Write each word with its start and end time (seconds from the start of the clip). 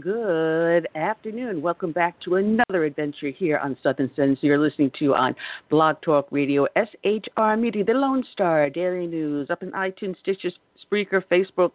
Good 0.00 0.86
afternoon. 0.94 1.62
Welcome 1.62 1.92
back 1.92 2.20
to 2.20 2.36
another 2.36 2.84
adventure 2.84 3.30
here 3.30 3.58
on 3.58 3.76
Southern 3.82 4.10
Sense. 4.14 4.38
You're 4.42 4.58
listening 4.58 4.92
to 4.98 5.14
on 5.14 5.34
Blog 5.70 5.96
Talk 6.02 6.28
Radio, 6.30 6.66
SHR 6.76 7.58
Media, 7.58 7.84
The 7.84 7.94
Lone 7.94 8.22
Star, 8.32 8.68
Daily 8.68 9.06
News, 9.06 9.48
up 9.50 9.62
in 9.62 9.72
iTunes, 9.72 10.18
Stitcher, 10.20 10.50
Spreaker, 10.84 11.22
Facebook, 11.32 11.72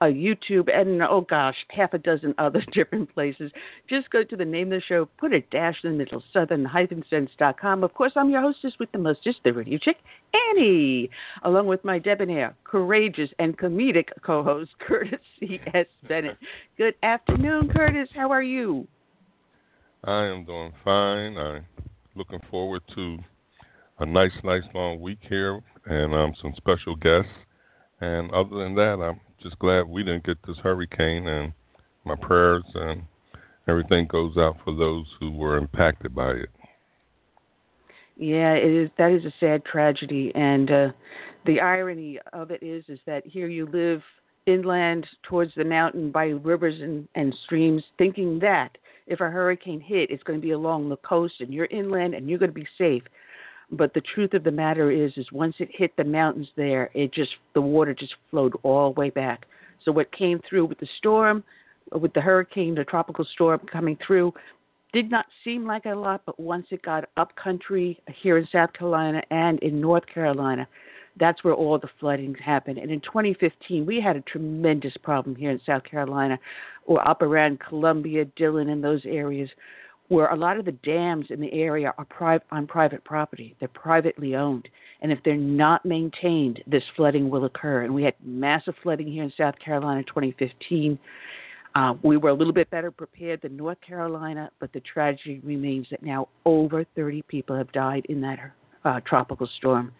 uh, 0.00 0.06
YouTube, 0.06 0.68
and 0.72 1.02
oh 1.02 1.22
gosh, 1.28 1.56
half 1.70 1.94
a 1.94 1.98
dozen 1.98 2.34
other 2.38 2.62
different 2.72 3.12
places. 3.14 3.50
Just 3.88 4.10
go 4.10 4.22
to 4.24 4.36
the 4.36 4.44
name 4.44 4.72
of 4.72 4.80
the 4.80 4.82
show, 4.86 5.08
put 5.18 5.32
a 5.32 5.40
dash 5.40 5.76
in 5.84 5.92
the 5.92 5.96
middle, 5.96 6.22
southern-sense.com. 6.32 7.84
Of 7.84 7.94
course, 7.94 8.12
I'm 8.16 8.30
your 8.30 8.42
hostess 8.42 8.74
with 8.78 8.92
the 8.92 8.98
mostest, 8.98 9.38
the 9.44 9.52
radio 9.52 9.78
chick, 9.78 9.96
Annie, 10.50 11.10
along 11.44 11.66
with 11.66 11.84
my 11.84 11.98
debonair, 11.98 12.54
courageous, 12.64 13.30
and 13.38 13.56
comedic 13.56 14.08
co-host, 14.22 14.70
Curtis 14.86 15.20
C.S. 15.40 15.86
Bennett. 16.08 16.36
Good 16.76 16.94
afternoon, 17.02 17.70
Curtis. 17.74 18.08
How 18.14 18.30
are 18.30 18.42
you? 18.42 18.86
I 20.04 20.24
am 20.26 20.44
doing 20.44 20.72
fine. 20.84 21.36
I'm 21.36 21.64
looking 22.14 22.40
forward 22.50 22.82
to 22.94 23.18
a 23.98 24.06
nice, 24.06 24.32
nice 24.44 24.62
long 24.74 25.00
week 25.00 25.18
here 25.28 25.60
and 25.86 26.14
um, 26.14 26.34
some 26.40 26.52
special 26.56 26.94
guests. 26.96 27.30
And 28.00 28.30
other 28.32 28.56
than 28.62 28.74
that, 28.74 29.00
I'm 29.00 29.20
just 29.42 29.58
glad 29.58 29.88
we 29.88 30.02
didn't 30.02 30.24
get 30.24 30.38
this 30.46 30.56
hurricane, 30.58 31.26
and 31.26 31.52
my 32.04 32.14
prayers 32.14 32.64
and 32.74 33.02
everything 33.68 34.06
goes 34.06 34.36
out 34.36 34.56
for 34.64 34.74
those 34.74 35.06
who 35.20 35.30
were 35.30 35.56
impacted 35.56 36.14
by 36.14 36.30
it. 36.30 36.50
Yeah, 38.16 38.52
it 38.52 38.72
is. 38.72 38.90
That 38.96 39.12
is 39.12 39.24
a 39.24 39.34
sad 39.38 39.64
tragedy, 39.64 40.32
and 40.34 40.70
uh, 40.70 40.88
the 41.44 41.60
irony 41.60 42.18
of 42.32 42.50
it 42.50 42.62
is, 42.62 42.84
is 42.88 42.98
that 43.06 43.26
here 43.26 43.48
you 43.48 43.66
live 43.66 44.02
inland 44.46 45.06
towards 45.24 45.52
the 45.56 45.64
mountain 45.64 46.10
by 46.10 46.26
rivers 46.26 46.80
and, 46.80 47.08
and 47.14 47.34
streams, 47.44 47.82
thinking 47.98 48.38
that 48.38 48.78
if 49.06 49.20
a 49.20 49.30
hurricane 49.30 49.80
hit, 49.80 50.10
it's 50.10 50.22
going 50.22 50.40
to 50.40 50.44
be 50.44 50.52
along 50.52 50.88
the 50.88 50.96
coast, 50.98 51.34
and 51.40 51.52
you're 51.52 51.66
inland, 51.66 52.14
and 52.14 52.28
you're 52.28 52.38
going 52.38 52.50
to 52.50 52.54
be 52.54 52.66
safe. 52.78 53.02
But 53.70 53.94
the 53.94 54.00
truth 54.00 54.34
of 54.34 54.44
the 54.44 54.50
matter 54.52 54.90
is, 54.90 55.12
is 55.16 55.32
once 55.32 55.56
it 55.58 55.68
hit 55.72 55.96
the 55.96 56.04
mountains 56.04 56.48
there, 56.56 56.90
it 56.94 57.12
just 57.12 57.32
the 57.54 57.60
water 57.60 57.94
just 57.94 58.14
flowed 58.30 58.54
all 58.62 58.92
the 58.92 59.00
way 59.00 59.10
back. 59.10 59.46
So 59.84 59.92
what 59.92 60.10
came 60.12 60.40
through 60.48 60.66
with 60.66 60.78
the 60.78 60.88
storm, 60.98 61.42
with 61.92 62.12
the 62.12 62.20
hurricane, 62.20 62.74
the 62.74 62.84
tropical 62.84 63.24
storm 63.24 63.60
coming 63.70 63.98
through, 64.06 64.32
did 64.92 65.10
not 65.10 65.26
seem 65.44 65.66
like 65.66 65.84
a 65.86 65.94
lot. 65.94 66.22
But 66.26 66.38
once 66.38 66.66
it 66.70 66.82
got 66.82 67.08
up 67.16 67.34
country 67.36 68.00
here 68.22 68.38
in 68.38 68.46
South 68.52 68.72
Carolina 68.72 69.22
and 69.30 69.58
in 69.60 69.80
North 69.80 70.04
Carolina, 70.06 70.68
that's 71.18 71.42
where 71.42 71.54
all 71.54 71.78
the 71.78 71.88
flooding 71.98 72.34
happened. 72.34 72.78
And 72.78 72.90
in 72.90 73.00
2015, 73.00 73.86
we 73.86 74.00
had 74.00 74.16
a 74.16 74.20
tremendous 74.22 74.96
problem 75.02 75.34
here 75.34 75.50
in 75.50 75.60
South 75.66 75.82
Carolina, 75.84 76.38
or 76.84 77.06
up 77.06 77.22
around 77.22 77.58
Columbia, 77.60 78.26
Dillon, 78.36 78.68
and 78.68 78.84
those 78.84 79.04
areas 79.06 79.48
where 80.08 80.28
a 80.28 80.36
lot 80.36 80.58
of 80.58 80.64
the 80.64 80.72
dams 80.72 81.26
in 81.30 81.40
the 81.40 81.52
area 81.52 81.92
are 81.98 82.04
pri- 82.04 82.40
on 82.50 82.66
private 82.66 83.02
property. 83.04 83.56
They're 83.58 83.68
privately 83.68 84.36
owned. 84.36 84.68
And 85.02 85.10
if 85.10 85.18
they're 85.24 85.36
not 85.36 85.84
maintained, 85.84 86.62
this 86.66 86.82
flooding 86.94 87.28
will 87.28 87.44
occur. 87.44 87.82
And 87.82 87.94
we 87.94 88.04
had 88.04 88.14
massive 88.24 88.74
flooding 88.82 89.08
here 89.10 89.24
in 89.24 89.32
South 89.36 89.58
Carolina 89.58 89.98
in 89.98 90.04
2015. 90.04 90.98
Uh, 91.74 91.94
we 92.02 92.16
were 92.16 92.30
a 92.30 92.34
little 92.34 92.52
bit 92.52 92.70
better 92.70 92.90
prepared 92.90 93.42
than 93.42 93.56
North 93.56 93.80
Carolina, 93.86 94.50
but 94.60 94.72
the 94.72 94.80
tragedy 94.80 95.40
remains 95.44 95.86
that 95.90 96.02
now 96.02 96.28
over 96.44 96.84
30 96.94 97.22
people 97.22 97.56
have 97.56 97.70
died 97.72 98.06
in 98.08 98.20
that 98.22 98.38
uh, 98.84 99.00
tropical 99.00 99.48
storm. 99.58 99.92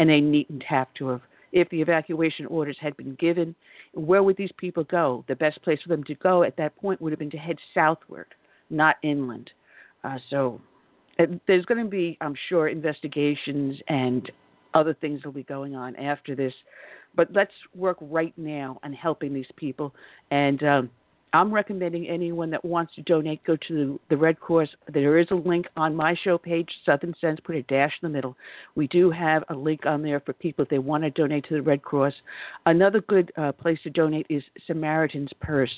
And 0.00 0.08
they 0.08 0.20
needn't 0.20 0.62
have 0.62 0.86
to 0.94 1.08
have. 1.08 1.20
If 1.50 1.68
the 1.70 1.80
evacuation 1.80 2.46
orders 2.46 2.76
had 2.80 2.96
been 2.96 3.14
given, 3.14 3.54
where 3.94 4.22
would 4.22 4.36
these 4.36 4.52
people 4.58 4.84
go? 4.84 5.24
The 5.28 5.34
best 5.34 5.60
place 5.62 5.80
for 5.82 5.88
them 5.88 6.04
to 6.04 6.14
go 6.14 6.42
at 6.42 6.56
that 6.58 6.76
point 6.76 7.00
would 7.00 7.10
have 7.10 7.18
been 7.18 7.30
to 7.30 7.38
head 7.38 7.56
southward 7.74 8.26
not 8.70 8.96
inland. 9.02 9.50
Uh, 10.04 10.18
so 10.30 10.60
uh, 11.18 11.26
there's 11.46 11.64
going 11.64 11.82
to 11.82 11.90
be, 11.90 12.16
I'm 12.20 12.34
sure, 12.48 12.68
investigations 12.68 13.76
and 13.88 14.30
other 14.74 14.94
things 14.94 15.24
will 15.24 15.32
be 15.32 15.42
going 15.42 15.74
on 15.74 15.96
after 15.96 16.34
this. 16.34 16.52
But 17.14 17.28
let's 17.32 17.52
work 17.74 17.96
right 18.00 18.34
now 18.36 18.78
on 18.82 18.92
helping 18.92 19.32
these 19.32 19.46
people. 19.56 19.94
And 20.30 20.62
um, 20.62 20.90
I'm 21.32 21.52
recommending 21.52 22.08
anyone 22.08 22.50
that 22.50 22.64
wants 22.64 22.94
to 22.94 23.02
donate 23.02 23.42
go 23.44 23.56
to 23.68 24.00
the 24.08 24.16
Red 24.16 24.40
Cross. 24.40 24.68
There 24.92 25.18
is 25.18 25.26
a 25.30 25.34
link 25.34 25.66
on 25.76 25.94
my 25.94 26.16
show 26.24 26.38
page, 26.38 26.68
Southern 26.86 27.14
Sense. 27.20 27.38
Put 27.44 27.56
a 27.56 27.62
dash 27.64 27.92
in 28.02 28.10
the 28.10 28.14
middle. 28.14 28.36
We 28.74 28.86
do 28.86 29.10
have 29.10 29.44
a 29.48 29.54
link 29.54 29.84
on 29.84 30.02
there 30.02 30.20
for 30.20 30.32
people 30.32 30.62
if 30.62 30.70
they 30.70 30.78
want 30.78 31.04
to 31.04 31.10
donate 31.10 31.46
to 31.48 31.54
the 31.54 31.62
Red 31.62 31.82
Cross. 31.82 32.14
Another 32.66 33.00
good 33.02 33.30
uh, 33.36 33.52
place 33.52 33.78
to 33.84 33.90
donate 33.90 34.26
is 34.30 34.42
Samaritan's 34.66 35.32
Purse. 35.40 35.74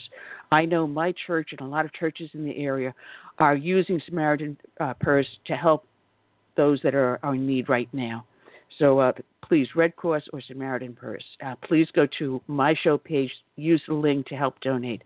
I 0.52 0.64
know 0.64 0.86
my 0.86 1.12
church 1.26 1.48
and 1.50 1.60
a 1.60 1.70
lot 1.70 1.84
of 1.84 1.92
churches 1.94 2.30
in 2.34 2.44
the 2.44 2.56
area 2.56 2.94
are 3.38 3.56
using 3.56 4.00
Samaritan 4.06 4.56
uh, 4.78 4.94
Purse 4.94 5.28
to 5.46 5.54
help 5.56 5.84
those 6.56 6.80
that 6.82 6.94
are, 6.94 7.18
are 7.22 7.34
in 7.34 7.46
need 7.46 7.68
right 7.68 7.88
now. 7.92 8.24
So 8.78 8.98
uh, 9.00 9.12
please, 9.42 9.68
Red 9.74 9.96
Cross 9.96 10.22
or 10.32 10.40
Samaritan 10.40 10.94
Purse, 10.94 11.24
uh, 11.44 11.54
please 11.62 11.88
go 11.94 12.06
to 12.18 12.40
my 12.46 12.74
show 12.82 12.96
page, 12.96 13.30
use 13.56 13.82
the 13.86 13.94
link 13.94 14.26
to 14.28 14.36
help 14.36 14.60
donate, 14.60 15.02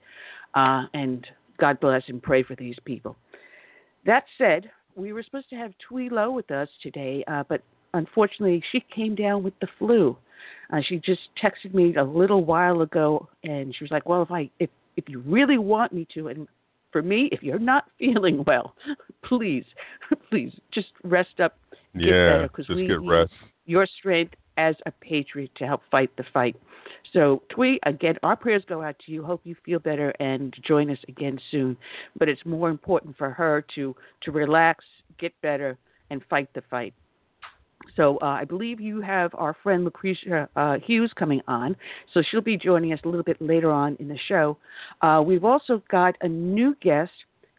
uh, 0.55 0.85
and 0.95 1.27
God 1.59 1.81
bless 1.81 2.03
and 2.09 2.23
pray 2.23 2.43
for 2.43 2.55
these 2.57 2.77
people. 2.85 3.17
That 4.07 4.25
said, 4.39 4.71
we 4.97 5.13
were 5.13 5.23
supposed 5.23 5.51
to 5.51 5.57
have 5.57 5.73
Thuy 5.91 6.11
Lowe 6.11 6.31
with 6.31 6.51
us 6.51 6.69
today, 6.83 7.25
uh, 7.27 7.45
but 7.49 7.63
unfortunately, 7.95 8.63
she 8.73 8.85
came 8.95 9.15
down 9.15 9.43
with 9.43 9.55
the 9.61 9.69
flu. 9.79 10.17
Uh, 10.73 10.81
she 10.87 10.99
just 10.99 11.21
texted 11.43 11.75
me 11.75 11.95
a 11.97 12.05
little 12.05 12.45
while 12.45 12.83
ago, 12.83 13.29
and 13.43 13.75
she 13.75 13.83
was 13.83 13.91
like, 13.91 14.09
"Well, 14.09 14.23
if 14.23 14.31
I 14.31 14.51
if 14.59 14.71
if 14.97 15.09
you 15.09 15.21
really 15.21 15.59
want 15.59 15.93
me 15.93 16.06
to, 16.15 16.29
and 16.29 16.47
for 16.93 17.03
me, 17.03 17.29
if 17.33 17.43
you're 17.43 17.59
not 17.59 17.87
feeling 17.99 18.45
well, 18.47 18.75
please, 19.25 19.65
please 20.31 20.53
just 20.73 20.89
rest 21.03 21.41
up, 21.41 21.57
get 21.95 22.05
yeah, 22.05 22.29
better, 22.29 22.49
because 22.49 22.69
we 22.69 22.87
get 22.87 23.00
need 23.00 23.11
rest. 23.11 23.33
your 23.67 23.87
strength 23.99 24.35
as 24.56 24.75
a 24.87 24.91
patriot 24.91 25.51
to 25.56 25.67
help 25.67 25.83
fight 25.91 26.11
the 26.17 26.25
fight. 26.33 26.56
So, 27.12 27.43
Thuy, 27.53 27.79
again, 27.85 28.17
our 28.23 28.37
prayers 28.37 28.62
go 28.69 28.83
out 28.83 28.97
to 29.06 29.12
you. 29.12 29.25
Hope 29.25 29.41
you 29.45 29.55
feel 29.65 29.79
better 29.79 30.11
and 30.21 30.55
join 30.67 30.91
us 30.91 30.99
again 31.09 31.39
soon. 31.51 31.77
But 32.19 32.29
it's 32.29 32.45
more 32.45 32.71
important 32.71 33.17
for 33.17 33.31
her 33.31 33.65
to 33.77 33.95
to 34.23 34.33
relax, 34.33 34.85
get 35.19 35.33
better, 35.43 35.79
and 36.11 36.23
fight 36.29 36.49
the 36.55 36.62
fight. 36.71 36.95
So 37.97 38.19
uh, 38.23 38.27
I 38.27 38.45
believe 38.45 38.81
you 38.81 39.01
have 39.01 39.31
our 39.35 39.56
friend 39.62 39.85
Lucretia 39.85 40.49
uh, 40.57 40.79
Hughes 40.85 41.12
coming 41.15 41.41
on. 41.47 41.77
So 42.12 42.23
she'll 42.29 42.41
be 42.41 42.57
joining 42.57 42.93
us 42.93 43.00
a 43.05 43.09
little 43.09 43.23
bit 43.23 43.41
later 43.41 43.71
on 43.71 43.97
in 44.00 44.09
the 44.09 44.19
show. 44.27 44.57
Uh, 45.00 45.23
we've 45.25 45.45
also 45.45 45.83
got 45.91 46.17
a 46.21 46.29
new 46.29 46.75
guest, 46.81 47.12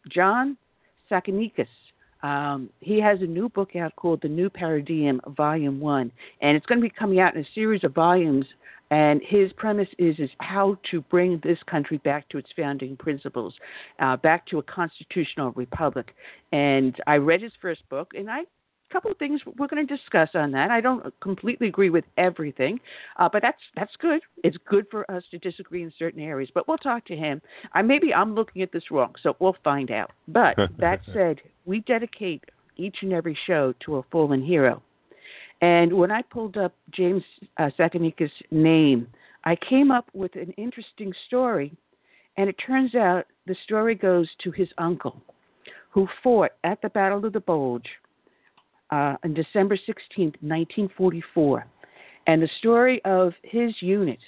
John 0.08 0.56
Tsakanikas. 1.10 1.68
Um, 2.26 2.70
he 2.80 3.00
has 3.00 3.20
a 3.22 3.26
new 3.26 3.48
book 3.48 3.76
out 3.76 3.94
called 3.94 4.20
The 4.20 4.28
New 4.28 4.50
Paradigm, 4.50 5.20
Volume 5.36 5.78
One, 5.78 6.10
and 6.42 6.56
it's 6.56 6.66
going 6.66 6.80
to 6.80 6.82
be 6.82 6.90
coming 6.90 7.20
out 7.20 7.36
in 7.36 7.42
a 7.42 7.48
series 7.54 7.84
of 7.84 7.94
volumes. 7.94 8.46
And 8.90 9.20
his 9.24 9.52
premise 9.52 9.88
is 9.98 10.16
is 10.18 10.30
how 10.38 10.78
to 10.90 11.00
bring 11.02 11.40
this 11.42 11.58
country 11.68 11.98
back 11.98 12.28
to 12.28 12.38
its 12.38 12.48
founding 12.56 12.96
principles, 12.96 13.54
uh, 13.98 14.16
back 14.16 14.46
to 14.46 14.58
a 14.58 14.62
constitutional 14.62 15.52
republic. 15.52 16.14
And 16.52 16.96
I 17.06 17.16
read 17.16 17.42
his 17.42 17.52
first 17.60 17.88
book, 17.88 18.12
and 18.16 18.30
I 18.30 18.42
couple 18.92 19.10
of 19.10 19.18
things 19.18 19.40
we're 19.58 19.66
going 19.66 19.86
to 19.86 19.96
discuss 19.96 20.30
on 20.34 20.52
that. 20.52 20.70
I 20.70 20.80
don't 20.80 21.12
completely 21.20 21.68
agree 21.68 21.90
with 21.90 22.04
everything, 22.16 22.78
uh, 23.18 23.28
but 23.32 23.42
that's 23.42 23.60
that's 23.74 23.94
good. 23.98 24.20
It's 24.44 24.56
good 24.68 24.86
for 24.90 25.10
us 25.10 25.22
to 25.30 25.38
disagree 25.38 25.82
in 25.82 25.92
certain 25.98 26.20
areas. 26.20 26.50
But 26.54 26.68
we'll 26.68 26.78
talk 26.78 27.04
to 27.06 27.16
him. 27.16 27.40
I 27.72 27.82
maybe 27.82 28.14
I'm 28.14 28.34
looking 28.34 28.62
at 28.62 28.72
this 28.72 28.90
wrong, 28.90 29.14
so 29.22 29.36
we'll 29.40 29.56
find 29.64 29.90
out. 29.90 30.12
But 30.28 30.56
that 30.78 31.00
said, 31.12 31.40
we 31.64 31.80
dedicate 31.80 32.44
each 32.76 32.96
and 33.02 33.12
every 33.12 33.36
show 33.46 33.74
to 33.84 33.96
a 33.96 34.02
fallen 34.10 34.42
hero. 34.42 34.82
And 35.62 35.92
when 35.92 36.10
I 36.10 36.22
pulled 36.22 36.56
up 36.56 36.74
James 36.90 37.22
uh, 37.56 37.70
Tsakanikas' 37.78 38.30
name, 38.50 39.06
I 39.44 39.56
came 39.56 39.90
up 39.90 40.08
with 40.12 40.34
an 40.36 40.52
interesting 40.52 41.12
story. 41.26 41.72
And 42.38 42.50
it 42.50 42.56
turns 42.66 42.94
out 42.94 43.24
the 43.46 43.56
story 43.64 43.94
goes 43.94 44.28
to 44.44 44.50
his 44.50 44.68
uncle, 44.76 45.22
who 45.90 46.06
fought 46.22 46.50
at 46.64 46.82
the 46.82 46.90
Battle 46.90 47.24
of 47.24 47.32
the 47.32 47.40
Bulge 47.40 47.88
uh, 48.90 49.16
on 49.24 49.34
December 49.34 49.76
16, 49.76 50.26
1944. 50.40 51.66
And 52.26 52.42
the 52.42 52.48
story 52.58 53.00
of 53.04 53.32
his 53.42 53.72
unit 53.80 54.18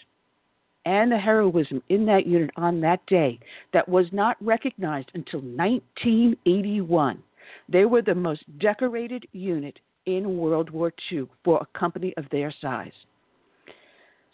and 0.85 1.11
the 1.13 1.19
heroism 1.19 1.83
in 1.89 2.07
that 2.07 2.27
unit 2.27 2.51
on 2.57 2.81
that 2.81 3.05
day 3.07 3.39
that 3.73 3.89
was 3.89 4.07
not 4.13 4.37
recognized 4.41 5.11
until 5.15 5.41
1981. 5.41 7.23
They 7.69 7.85
were 7.85 8.03
the 8.03 8.15
most 8.15 8.43
decorated 8.59 9.27
unit 9.33 9.79
in 10.07 10.39
World 10.39 10.71
War 10.71 10.93
II 11.13 11.27
for 11.45 11.59
a 11.61 11.79
company 11.79 12.15
of 12.17 12.25
their 12.31 12.55
size. 12.61 12.93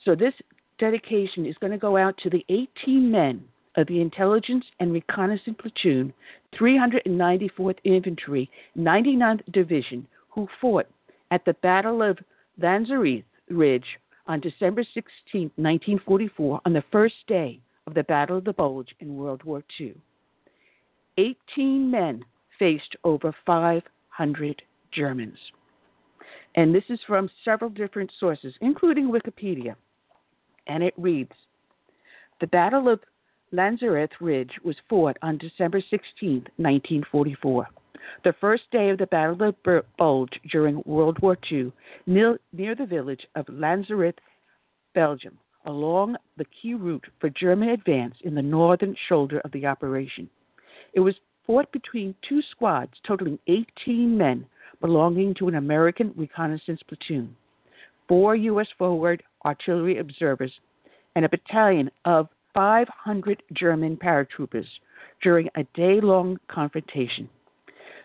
So 0.05 0.15
this 0.15 0.35
dedication 0.79 1.47
is 1.47 1.57
going 1.61 1.73
to 1.73 1.79
go 1.79 1.97
out 1.97 2.17
to 2.19 2.31
the 2.31 2.45
18 2.49 3.11
men 3.11 3.43
of 3.77 3.87
the 3.89 4.01
Intelligence 4.01 4.65
and 4.79 4.93
Reconnaissance 4.93 5.57
Platoon, 5.61 6.13
394th 6.55 7.79
Infantry, 7.85 8.49
99th 8.79 9.41
Division, 9.53 10.07
who 10.35 10.49
fought 10.61 10.87
at 11.31 11.45
the 11.45 11.55
Battle 11.55 12.03
of 12.03 12.19
Lanzerath 12.61 13.25
Ridge 13.49 13.99
on 14.27 14.41
December 14.41 14.83
16, 14.83 15.51
1944, 15.57 16.61
on 16.65 16.73
the 16.73 16.85
first 16.91 17.15
day 17.27 17.61
of 17.87 17.95
the 17.95 18.05
Battle 18.05 18.39
of 18.39 18.45
the 18.45 18.53
Bulge 18.53 18.95
in 19.01 19.17
World 19.17 19.43
War 19.45 19.63
II. 19.79 19.95
18 21.19 21.91
men 21.91 22.25
faced 22.59 22.97
over 23.05 23.35
500 23.47 24.63
Germans. 24.93 25.39
And 26.57 26.75
this 26.75 26.85
is 26.89 27.01
from 27.07 27.29
several 27.45 27.71
different 27.71 28.11
sources, 28.19 28.55
including 28.61 29.11
Wikipedia. 29.11 29.75
And 30.67 30.83
it 30.83 30.95
reads 30.97 31.33
The 32.41 32.47
Battle 32.47 32.89
of 32.89 33.01
Lanzerath 33.55 34.21
Ridge 34.21 34.51
was 34.65 34.75
fought 34.89 35.17
on 35.23 35.39
December 35.39 35.81
16, 35.81 36.39
1944, 36.57 37.69
the 38.25 38.33
first 38.41 38.65
day 38.73 38.91
of 38.91 38.99
the 38.99 39.07
Battle 39.07 39.41
of 39.45 39.55
the 39.65 39.85
Bulge 39.97 40.41
during 40.51 40.83
World 40.85 41.21
War 41.21 41.39
II, 41.53 41.71
near, 42.05 42.41
near 42.53 42.75
the 42.75 42.85
village 42.85 43.25
of 43.37 43.47
Lanzerath, 43.47 44.19
Belgium, 44.93 45.39
along 45.67 46.17
the 46.37 46.47
key 46.47 46.75
route 46.75 47.07
for 47.21 47.31
German 47.31 47.69
advance 47.69 48.17
in 48.25 48.35
the 48.35 48.43
northern 48.43 48.97
shoulder 49.09 49.39
of 49.45 49.53
the 49.53 49.67
operation. 49.67 50.29
It 50.93 51.01
was 51.01 51.15
fought 51.47 51.71
between 51.71 52.17
two 52.29 52.43
squads 52.51 52.95
totaling 53.07 53.39
18 53.47 54.19
men 54.19 54.47
belonging 54.81 55.33
to 55.35 55.47
an 55.47 55.55
American 55.55 56.13
reconnaissance 56.17 56.81
platoon, 56.89 57.37
four 58.09 58.35
U.S. 58.35 58.69
forward 58.77 59.23
artillery 59.45 59.99
observers, 59.99 60.53
and 61.15 61.25
a 61.25 61.29
battalion 61.29 61.89
of 62.05 62.29
500 62.55 63.43
German 63.53 63.97
paratroopers 63.97 64.67
during 65.23 65.49
a 65.57 65.65
day 65.75 66.01
long 66.01 66.39
confrontation. 66.49 67.29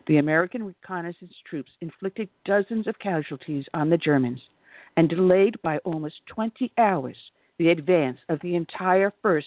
The 0.07 0.17
American 0.17 0.63
reconnaissance 0.63 1.33
troops 1.47 1.71
inflicted 1.81 2.29
dozens 2.45 2.87
of 2.87 2.97
casualties 2.99 3.65
on 3.73 3.89
the 3.89 3.97
Germans 3.97 4.41
and 4.97 5.07
delayed 5.07 5.61
by 5.61 5.77
almost 5.79 6.15
20 6.27 6.71
hours 6.77 7.15
the 7.59 7.69
advance 7.69 8.17
of 8.29 8.39
the 8.41 8.55
entire 8.55 9.13
1st 9.23 9.43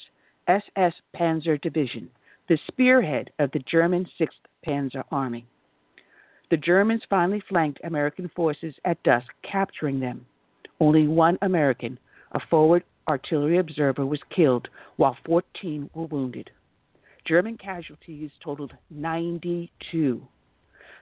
SS 0.47 0.95
Panzer 1.17 1.61
Division, 1.61 2.09
the 2.49 2.59
spearhead 2.69 3.31
of 3.39 3.51
the 3.53 3.59
German 3.61 4.07
6th 4.21 4.29
Panzer 4.67 5.05
Army. 5.11 5.47
The 6.51 6.57
Germans 6.59 7.03
finally 7.09 7.43
flanked 7.49 7.81
American 7.83 8.31
forces 8.37 8.75
at 8.85 9.03
dusk, 9.03 9.29
capturing 9.43 9.99
them. 9.99 10.27
Only 10.81 11.09
one 11.09 11.39
American, 11.43 11.99
a 12.33 12.41
forward 12.51 12.85
artillery 13.13 13.59
observer, 13.59 14.07
was 14.07 14.21
killed, 14.35 14.69
while 14.97 15.17
14 15.27 15.91
were 15.95 16.07
wounded. 16.07 16.51
German 17.27 17.59
casualties 17.59 18.31
totaled 18.43 18.73
92. 18.91 20.27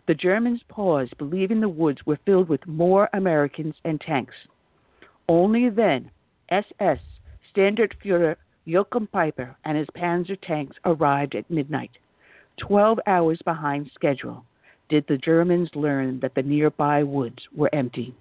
The 0.09 0.15
Germans 0.15 0.61
paused, 0.69 1.17
believing 1.19 1.61
the 1.61 1.69
woods 1.69 2.05
were 2.05 2.19
filled 2.27 2.49
with 2.49 2.67
more 2.67 3.09
Americans 3.13 3.77
and 3.85 4.01
tanks. 4.01 4.35
Only 5.29 5.71
then, 5.71 6.11
SS 6.49 6.99
Standardfuhrer 7.55 8.35
Joachim 8.65 9.07
Peiper 9.07 9.55
and 9.65 9.79
his 9.79 9.87
panzer 9.97 10.39
tanks 10.41 10.77
arrived 10.85 11.37
at 11.37 11.49
midnight. 11.49 11.93
Twelve 12.59 12.99
hours 13.07 13.41
behind 13.45 13.91
schedule, 13.95 14.45
did 14.89 15.05
the 15.07 15.17
Germans 15.17 15.71
learn 15.77 16.19
that 16.21 16.35
the 16.35 16.43
nearby 16.43 17.05
woods 17.05 17.43
were 17.55 17.73
empty. 17.73 18.15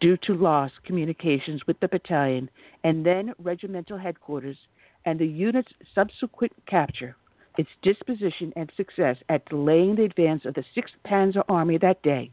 Due 0.00 0.16
to 0.16 0.34
lost 0.34 0.74
communications 0.84 1.66
with 1.66 1.78
the 1.80 1.88
battalion 1.88 2.48
and 2.84 3.04
then 3.04 3.34
regimental 3.38 3.98
headquarters 3.98 4.56
and 5.04 5.18
the 5.18 5.26
unit's 5.26 5.72
subsequent 5.94 6.52
capture, 6.66 7.16
its 7.58 7.68
disposition 7.82 8.52
and 8.56 8.72
success 8.76 9.16
at 9.28 9.46
delaying 9.48 9.96
the 9.96 10.04
advance 10.04 10.44
of 10.46 10.54
the 10.54 10.64
6th 10.74 10.94
Panzer 11.06 11.42
Army 11.48 11.76
that 11.78 12.02
day 12.02 12.30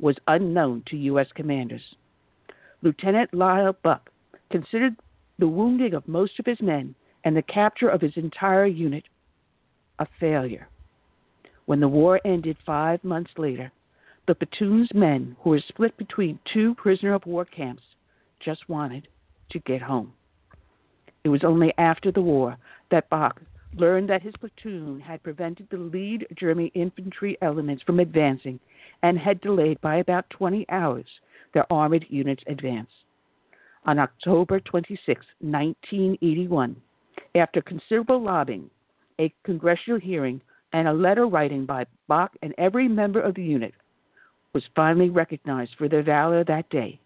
was 0.00 0.16
unknown 0.26 0.82
to 0.86 0.96
U.S. 0.96 1.28
commanders. 1.34 1.94
Lieutenant 2.82 3.32
Lyle 3.32 3.76
Bouck 3.84 4.10
considered 4.50 4.96
the 5.38 5.48
wounding 5.48 5.94
of 5.94 6.08
most 6.08 6.38
of 6.38 6.46
his 6.46 6.60
men 6.60 6.94
and 7.24 7.36
the 7.36 7.42
capture 7.42 7.88
of 7.88 8.00
his 8.00 8.16
entire 8.16 8.66
unit 8.66 9.04
a 9.98 10.06
failure. 10.18 10.68
When 11.66 11.80
the 11.80 11.88
war 11.88 12.20
ended 12.24 12.56
five 12.64 13.02
months 13.02 13.30
later, 13.36 13.72
the 14.26 14.34
platoon's 14.34 14.92
men, 14.92 15.36
who 15.40 15.50
were 15.50 15.60
split 15.68 15.96
between 15.96 16.38
two 16.52 16.74
prisoner 16.74 17.14
of 17.14 17.26
war 17.26 17.44
camps, 17.44 17.82
just 18.40 18.68
wanted 18.68 19.08
to 19.50 19.58
get 19.60 19.80
home. 19.80 20.12
It 21.24 21.28
was 21.28 21.44
only 21.44 21.72
after 21.78 22.10
the 22.10 22.22
war 22.22 22.56
that 22.90 23.08
Bouck 23.10 23.40
learned 23.74 24.08
that 24.08 24.22
his 24.22 24.34
platoon 24.38 25.00
had 25.00 25.22
prevented 25.22 25.68
the 25.70 25.76
lead 25.76 26.26
German 26.36 26.68
infantry 26.74 27.36
elements 27.42 27.82
from 27.82 28.00
advancing 28.00 28.58
and 29.02 29.18
had 29.18 29.40
delayed 29.40 29.80
by 29.80 29.96
about 29.96 30.28
20 30.30 30.66
hours 30.70 31.06
their 31.52 31.70
armored 31.72 32.06
unit's 32.08 32.42
advance. 32.46 32.90
On 33.84 33.98
October 33.98 34.60
26, 34.60 35.24
1981, 35.40 36.76
after 37.34 37.62
considerable 37.62 38.20
lobbying, 38.20 38.70
a 39.20 39.32
congressional 39.44 40.00
hearing, 40.00 40.40
and 40.72 40.88
a 40.88 40.92
letter 40.92 41.26
writing 41.26 41.64
by 41.64 41.86
Bouck 42.08 42.30
and 42.42 42.54
every 42.58 42.88
member 42.88 43.20
of 43.20 43.34
the 43.34 43.42
unit 43.42 43.74
was 44.56 44.64
finally 44.74 45.10
recognized 45.10 45.72
for 45.76 45.86
their 45.86 46.02
valor 46.02 46.42
that 46.42 46.66
day, 46.70 46.98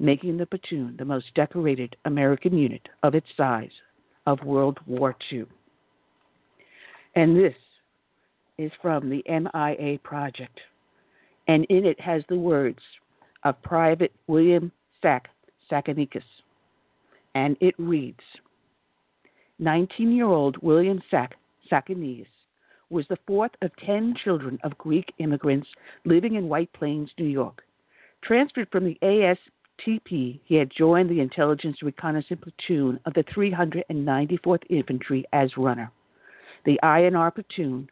making 0.00 0.36
the 0.36 0.44
platoon 0.44 0.96
the 0.98 1.04
most 1.04 1.26
decorated 1.36 1.94
American 2.06 2.58
unit 2.58 2.88
of 3.04 3.14
its 3.14 3.28
size 3.36 3.70
of 4.26 4.42
World 4.42 4.80
War 4.84 5.14
II. 5.30 5.44
And 7.14 7.36
this 7.36 7.54
is 8.58 8.72
from 8.82 9.08
the 9.08 9.22
MIA 9.28 10.00
project. 10.00 10.58
And 11.46 11.64
in 11.66 11.86
it 11.86 12.00
has 12.00 12.24
the 12.28 12.36
words 12.36 12.80
of 13.44 13.62
Private 13.62 14.12
William 14.26 14.72
Sak 15.00 15.28
Tsakanikas. 15.70 16.24
And 17.36 17.56
it 17.60 17.76
reads 17.78 18.18
19 19.60 20.10
year 20.10 20.26
old 20.26 20.56
William 20.64 21.00
Sak 21.12 21.36
Tsakanikas 21.70 22.26
was 22.90 23.06
the 23.08 23.18
fourth 23.26 23.52
of 23.62 23.70
10 23.84 24.14
children 24.24 24.58
of 24.64 24.78
Greek 24.78 25.12
immigrants 25.18 25.68
living 26.04 26.34
in 26.34 26.48
White 26.48 26.72
Plains, 26.72 27.10
New 27.18 27.26
York. 27.26 27.62
Transferred 28.22 28.68
from 28.70 28.84
the 28.84 28.98
ASTP, 29.02 30.40
he 30.44 30.54
had 30.54 30.70
joined 30.70 31.10
the 31.10 31.20
Intelligence 31.20 31.82
Reconnaissance 31.82 32.40
Platoon 32.42 32.98
of 33.04 33.14
the 33.14 33.24
394th 33.24 34.62
Infantry 34.70 35.24
as 35.32 35.56
runner 35.56 35.92
the 36.64 36.78
INR 36.82 37.34
platoon, 37.34 37.88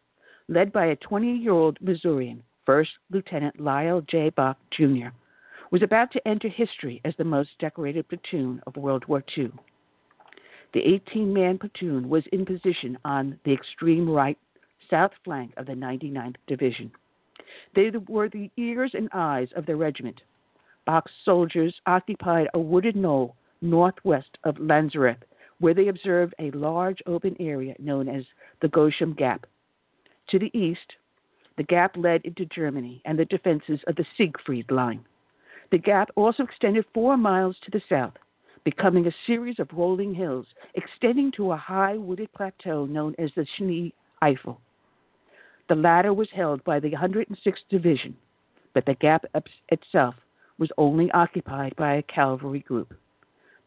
led 0.48 0.72
by 0.72 0.86
a 0.86 0.96
20 0.96 1.32
year 1.32 1.52
old 1.52 1.78
Missourian, 1.80 2.42
First 2.64 2.90
Lieutenant 3.10 3.60
Lyle 3.60 4.02
J. 4.02 4.30
Bouck, 4.30 4.56
Jr., 4.70 5.08
was 5.70 5.82
about 5.82 6.12
to 6.12 6.28
enter 6.28 6.48
history 6.48 7.00
as 7.04 7.14
the 7.16 7.24
most 7.24 7.50
decorated 7.58 8.08
platoon 8.08 8.60
of 8.66 8.76
World 8.76 9.04
War 9.06 9.24
II. 9.36 9.50
The 10.74 10.80
18 10.80 11.32
man 11.32 11.58
platoon 11.58 12.08
was 12.08 12.24
in 12.32 12.44
position 12.44 12.98
on 13.04 13.38
the 13.44 13.52
extreme 13.52 14.08
right 14.08 14.38
south 14.90 15.12
flank 15.24 15.52
of 15.56 15.66
the 15.66 15.72
99th 15.72 16.36
Division. 16.46 16.90
They 17.74 17.90
were 18.08 18.28
the 18.28 18.50
ears 18.56 18.92
and 18.94 19.08
eyes 19.12 19.48
of 19.56 19.66
the 19.66 19.76
regiment. 19.76 20.20
Bouck's 20.86 21.12
soldiers 21.24 21.74
occupied 21.86 22.48
a 22.54 22.58
wooded 22.58 22.96
knoll 22.96 23.36
northwest 23.60 24.38
of 24.44 24.56
Lanzerath 24.56 25.22
where 25.58 25.74
they 25.74 25.88
observed 25.88 26.34
a 26.38 26.50
large 26.50 27.02
open 27.06 27.36
area 27.40 27.74
known 27.78 28.08
as 28.08 28.24
the 28.60 28.68
Losheim 28.68 29.16
Gap. 29.16 29.46
To 30.28 30.38
the 30.38 30.56
east, 30.58 30.92
The 31.56 31.62
gap 31.62 31.96
led 31.96 32.24
into 32.24 32.44
Germany 32.44 33.00
and 33.04 33.18
the 33.18 33.24
defenses 33.24 33.80
of 33.86 33.96
the 33.96 34.04
Siegfried 34.16 34.70
Line. 34.70 35.04
The 35.70 35.78
gap 35.78 36.10
also 36.14 36.42
extended 36.42 36.84
four 36.92 37.16
miles 37.16 37.56
to 37.62 37.70
the 37.70 37.80
south, 37.88 38.12
becoming 38.64 39.06
a 39.06 39.14
series 39.26 39.58
of 39.58 39.72
rolling 39.72 40.14
hills 40.14 40.46
extending 40.74 41.32
to 41.32 41.52
a 41.52 41.56
high 41.56 41.96
wooded 41.96 42.32
plateau 42.34 42.84
known 42.84 43.14
as 43.18 43.30
the 43.34 43.46
Schnee 43.56 43.94
Eifel. 44.22 44.58
The 45.68 45.74
latter 45.74 46.14
was 46.14 46.28
held 46.30 46.62
by 46.62 46.78
the 46.78 46.90
106th 46.90 47.68
Division, 47.68 48.16
but 48.72 48.86
the 48.86 48.94
gap 48.94 49.24
itself 49.68 50.14
was 50.58 50.70
only 50.78 51.10
occupied 51.10 51.74
by 51.76 51.94
a 51.96 52.02
cavalry 52.02 52.60
group. 52.60 52.94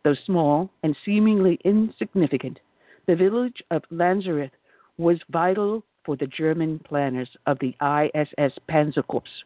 Though 0.03 0.15
small 0.25 0.69
and 0.81 0.95
seemingly 1.03 1.59
insignificant, 1.65 2.59
the 3.05 3.17
village 3.17 3.61
of 3.69 3.83
Lanzerath 3.91 4.51
was 4.97 5.19
vital 5.29 5.83
for 6.05 6.15
the 6.15 6.27
German 6.27 6.79
planners 6.79 7.29
of 7.45 7.59
the 7.59 7.75
I 7.81 8.09
SS 8.13 8.53
Panzerkorps. 8.69 9.43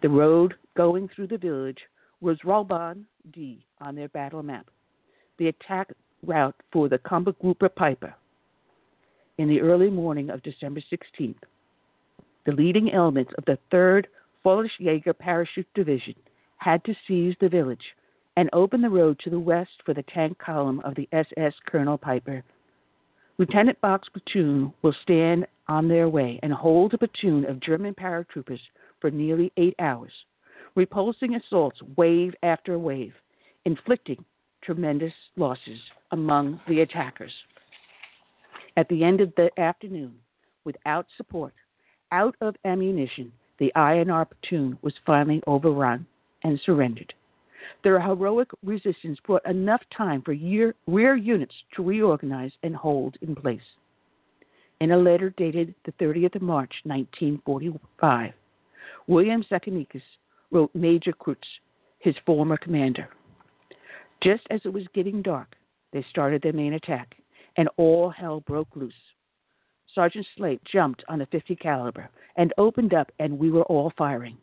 The 0.00 0.08
road 0.08 0.54
going 0.76 1.08
through 1.08 1.26
the 1.26 1.38
village 1.38 1.78
was 2.22 2.38
Rollbahn 2.44 3.04
D 3.32 3.66
on 3.80 3.94
their 3.94 4.08
battle 4.08 4.42
map, 4.42 4.66
the 5.38 5.48
attack 5.48 5.92
route 6.26 6.56
for 6.72 6.88
the 6.88 6.98
Kampfgruppe 6.98 7.68
Peiper. 7.78 8.14
In 9.38 9.48
the 9.48 9.60
early 9.60 9.90
morning 9.90 10.30
of 10.30 10.42
December 10.42 10.80
16th, 10.92 11.42
the 12.46 12.52
leading 12.52 12.92
elements 12.92 13.32
of 13.38 13.44
the 13.44 13.58
3rd 13.72 14.06
Fallschirmjäger 14.44 15.18
Parachute 15.18 15.68
Division 15.74 16.14
had 16.56 16.82
to 16.84 16.94
seize 17.06 17.34
the 17.40 17.48
village 17.48 17.94
and 18.36 18.48
open 18.52 18.80
the 18.80 18.88
road 18.88 19.18
to 19.18 19.30
the 19.30 19.38
west 19.38 19.82
for 19.84 19.94
the 19.94 20.04
tank 20.14 20.38
column 20.38 20.80
of 20.80 20.94
the 20.94 21.08
SS 21.12 21.54
Colonel 21.66 21.98
Peiper. 21.98 22.42
Lieutenant 23.38 23.80
Bouck's 23.80 24.08
platoon 24.08 24.72
will 24.82 24.94
stand 25.02 25.46
on 25.68 25.88
their 25.88 26.08
way 26.08 26.38
and 26.42 26.52
hold 26.52 26.94
a 26.94 26.98
platoon 26.98 27.44
of 27.46 27.60
German 27.60 27.94
paratroopers 27.94 28.60
for 29.00 29.10
nearly 29.10 29.52
eight 29.56 29.74
hours, 29.78 30.12
repulsing 30.74 31.34
assaults 31.34 31.80
wave 31.96 32.34
after 32.42 32.78
wave, 32.78 33.14
inflicting 33.64 34.22
tremendous 34.62 35.12
losses 35.36 35.80
among 36.12 36.60
the 36.68 36.80
attackers. 36.80 37.32
At 38.76 38.88
the 38.88 39.04
end 39.04 39.20
of 39.20 39.32
the 39.36 39.50
afternoon, 39.58 40.14
without 40.64 41.06
support, 41.16 41.54
out 42.12 42.34
of 42.40 42.56
ammunition, 42.64 43.32
the 43.58 43.72
INR 43.76 44.26
platoon 44.28 44.78
was 44.82 44.94
finally 45.04 45.42
overrun 45.46 46.06
and 46.42 46.60
surrendered. 46.64 47.12
Their 47.84 48.00
heroic 48.00 48.48
resistance 48.64 49.18
brought 49.24 49.46
enough 49.46 49.82
time 49.96 50.22
for 50.22 50.32
year, 50.32 50.74
rear 50.86 51.14
units 51.14 51.54
to 51.76 51.82
reorganize 51.82 52.52
and 52.62 52.74
hold 52.74 53.16
in 53.22 53.34
place. 53.34 53.60
In 54.80 54.92
a 54.92 54.96
letter 54.96 55.30
dated 55.36 55.74
the 55.84 55.92
30th 55.92 56.36
of 56.36 56.42
March, 56.42 56.72
1945, 56.84 58.32
William 59.06 59.44
Tsakanikas 59.44 60.02
wrote 60.50 60.70
Major 60.74 61.12
Kreutz, 61.12 61.36
his 61.98 62.14
former 62.24 62.56
commander. 62.56 63.08
Just 64.22 64.42
as 64.50 64.60
it 64.64 64.72
was 64.72 64.84
getting 64.94 65.22
dark, 65.22 65.54
they 65.92 66.04
started 66.10 66.42
their 66.42 66.52
main 66.52 66.74
attack, 66.74 67.14
and 67.56 67.68
all 67.76 68.08
hell 68.08 68.40
broke 68.40 68.74
loose. 68.74 68.92
Sergeant 69.94 70.26
Slape 70.36 70.62
jumped 70.64 71.04
on 71.08 71.20
a 71.20 71.26
50 71.26 71.56
caliber 71.56 72.08
and 72.36 72.52
opened 72.58 72.94
up, 72.94 73.10
and 73.18 73.38
we 73.38 73.50
were 73.50 73.64
all 73.64 73.92
firing. 73.96 74.36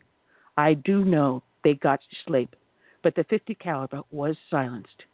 I 0.56 0.74
do 0.74 1.04
know 1.04 1.42
they 1.64 1.74
got 1.74 2.00
Slape, 2.26 2.54
but 3.02 3.14
the 3.14 3.24
50 3.24 3.54
caliber 3.54 4.02
was 4.10 4.36
silenced. 4.50 5.04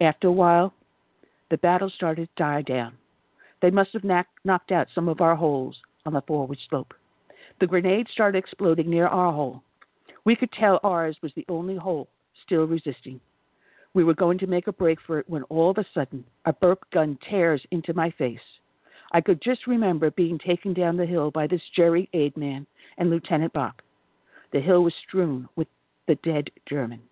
After 0.00 0.28
a 0.28 0.32
while, 0.32 0.74
the 1.50 1.58
battle 1.58 1.90
started 1.90 2.28
to 2.36 2.42
die 2.42 2.62
down. 2.62 2.94
They 3.62 3.70
must 3.70 3.92
have 3.92 4.04
knocked 4.04 4.72
out 4.72 4.88
some 4.94 5.08
of 5.08 5.20
our 5.20 5.36
holes 5.36 5.76
on 6.04 6.12
the 6.12 6.22
forward 6.22 6.58
slope. 6.68 6.92
The 7.60 7.66
grenade 7.66 8.08
started 8.12 8.38
exploding 8.38 8.90
near 8.90 9.06
our 9.06 9.32
hole. 9.32 9.62
We 10.24 10.36
could 10.36 10.52
tell 10.52 10.80
ours 10.82 11.16
was 11.22 11.32
the 11.34 11.46
only 11.48 11.76
hole 11.76 12.08
still 12.44 12.66
resisting. 12.66 13.20
We 13.94 14.04
were 14.04 14.14
going 14.14 14.38
to 14.38 14.46
make 14.46 14.66
a 14.66 14.72
break 14.72 14.98
for 15.06 15.18
it 15.18 15.30
when 15.30 15.44
all 15.44 15.70
of 15.70 15.78
a 15.78 15.86
sudden 15.94 16.24
a 16.44 16.52
burp 16.52 16.84
gun 16.92 17.18
tears 17.30 17.62
into 17.70 17.94
my 17.94 18.10
face. 18.10 18.38
I 19.12 19.20
could 19.20 19.40
just 19.42 19.66
remember 19.66 20.10
being 20.10 20.38
taken 20.38 20.72
down 20.74 20.96
the 20.96 21.06
hill 21.06 21.30
by 21.30 21.46
this 21.46 21.62
Jerry 21.74 22.08
aid 22.12 22.36
man 22.36 22.66
and 22.98 23.10
Lieutenant 23.10 23.52
Bouck. 23.52 23.82
The 24.52 24.60
hill 24.60 24.82
was 24.82 24.94
strewn 25.06 25.48
with 25.56 25.68
the 26.06 26.16
dead 26.16 26.50
Germans. 26.68 27.02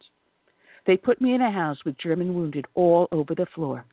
They 0.87 0.97
put 0.97 1.21
me 1.21 1.35
in 1.35 1.41
a 1.41 1.51
house 1.51 1.79
with 1.85 1.99
German 1.99 2.35
wounded 2.35 2.67
all 2.75 3.09
over 3.11 3.35
the 3.35 3.47
floor, 3.55 3.85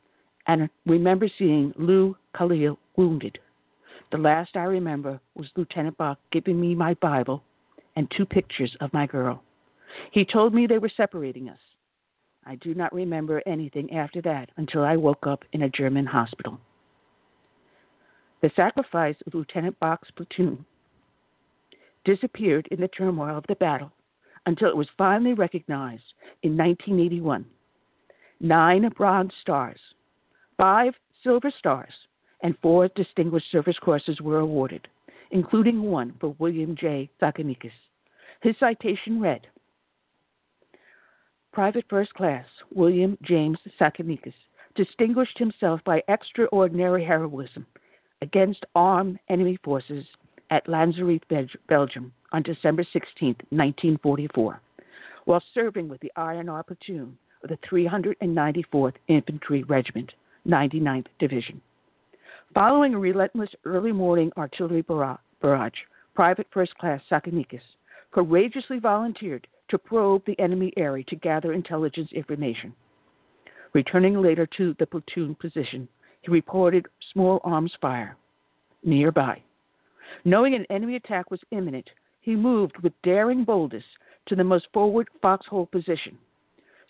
and 0.46 0.68
remember 0.86 1.28
seeing 1.38 1.72
Lou 1.76 2.16
Kalil 2.36 2.78
wounded. 2.96 3.38
The 4.10 4.18
last 4.18 4.56
I 4.56 4.64
remember 4.64 5.20
was 5.34 5.48
Lieutenant 5.56 5.96
Bouck 5.96 6.18
giving 6.30 6.60
me 6.60 6.74
my 6.74 6.94
Bible 6.94 7.42
and 7.96 8.10
two 8.10 8.26
pictures 8.26 8.76
of 8.80 8.92
my 8.92 9.06
girl. 9.06 9.42
He 10.10 10.24
told 10.24 10.54
me 10.54 10.66
they 10.66 10.78
were 10.78 10.90
separating 10.96 11.48
us. 11.48 11.58
I 12.44 12.56
do 12.56 12.74
not 12.74 12.92
remember 12.92 13.42
anything 13.46 13.92
after 13.92 14.20
that 14.22 14.50
until 14.56 14.82
I 14.82 14.96
woke 14.96 15.26
up 15.26 15.44
in 15.52 15.62
a 15.62 15.70
German 15.70 16.06
hospital. 16.06 16.58
The 18.42 18.50
sacrifice 18.56 19.14
of 19.24 19.34
Lieutenant 19.34 19.78
Bouck's 19.78 20.10
platoon 20.10 20.64
disappeared 22.04 22.66
in 22.72 22.80
the 22.80 22.88
turmoil 22.88 23.38
of 23.38 23.46
the 23.46 23.54
battle 23.54 23.92
until 24.46 24.68
it 24.68 24.76
was 24.76 24.88
finally 24.98 25.32
recognized 25.32 26.02
in 26.42 26.56
1981. 26.56 27.46
Nine 28.40 28.88
Bronze 28.96 29.32
Stars, 29.40 29.78
five 30.56 30.94
Silver 31.22 31.52
Stars, 31.56 31.92
and 32.42 32.58
four 32.60 32.88
Distinguished 32.96 33.48
Service 33.52 33.78
Crosses 33.78 34.20
were 34.20 34.40
awarded, 34.40 34.88
including 35.30 35.80
one 35.80 36.12
for 36.20 36.34
William 36.40 36.74
J. 36.74 37.08
Tsakanikas. 37.20 37.70
His 38.40 38.56
citation 38.58 39.20
read 39.20 39.46
Private 41.52 41.84
First 41.88 42.12
Class 42.14 42.46
William 42.74 43.16
James 43.22 43.58
Tsakanikas 43.78 44.34
distinguished 44.74 45.38
himself 45.38 45.80
by 45.84 46.02
extraordinary 46.08 47.04
heroism 47.04 47.64
against 48.22 48.64
armed 48.76 49.18
enemy 49.28 49.58
forces 49.64 50.04
at 50.50 50.66
Lanzerath, 50.66 51.48
Belgium 51.68 52.12
on 52.30 52.42
December 52.42 52.84
16, 52.92 53.28
1944, 53.50 54.60
while 55.24 55.42
serving 55.52 55.88
with 55.88 56.00
the 56.00 56.12
INR 56.16 56.64
platoon 56.64 57.18
of 57.42 57.50
the 57.50 57.58
394th 57.68 58.94
Infantry 59.08 59.64
Regiment, 59.64 60.12
99th 60.46 61.06
Division. 61.18 61.60
Following 62.54 62.94
a 62.94 62.98
relentless 62.98 63.50
early 63.64 63.92
morning 63.92 64.30
artillery 64.36 64.84
barrage, 65.40 65.72
Private 66.14 66.46
First 66.52 66.76
Class 66.78 67.00
Tsakanikas 67.10 67.60
courageously 68.12 68.78
volunteered 68.78 69.48
to 69.68 69.78
probe 69.78 70.22
the 70.26 70.38
enemy 70.38 70.72
area 70.76 71.02
to 71.08 71.16
gather 71.16 71.52
intelligence 71.52 72.10
information. 72.12 72.72
Returning 73.72 74.20
later 74.20 74.46
to 74.58 74.76
the 74.78 74.86
platoon 74.86 75.34
position, 75.34 75.88
he 76.22 76.30
reported 76.30 76.86
small 77.12 77.40
arms 77.44 77.72
fire 77.80 78.16
nearby. 78.84 79.40
Knowing 80.24 80.54
an 80.54 80.66
enemy 80.70 80.96
attack 80.96 81.30
was 81.30 81.40
imminent, 81.50 81.88
he 82.20 82.34
moved 82.36 82.76
with 82.82 82.92
daring 83.02 83.44
boldness 83.44 83.84
to 84.26 84.36
the 84.36 84.44
most 84.44 84.66
forward 84.72 85.08
foxhole 85.20 85.66
position. 85.66 86.16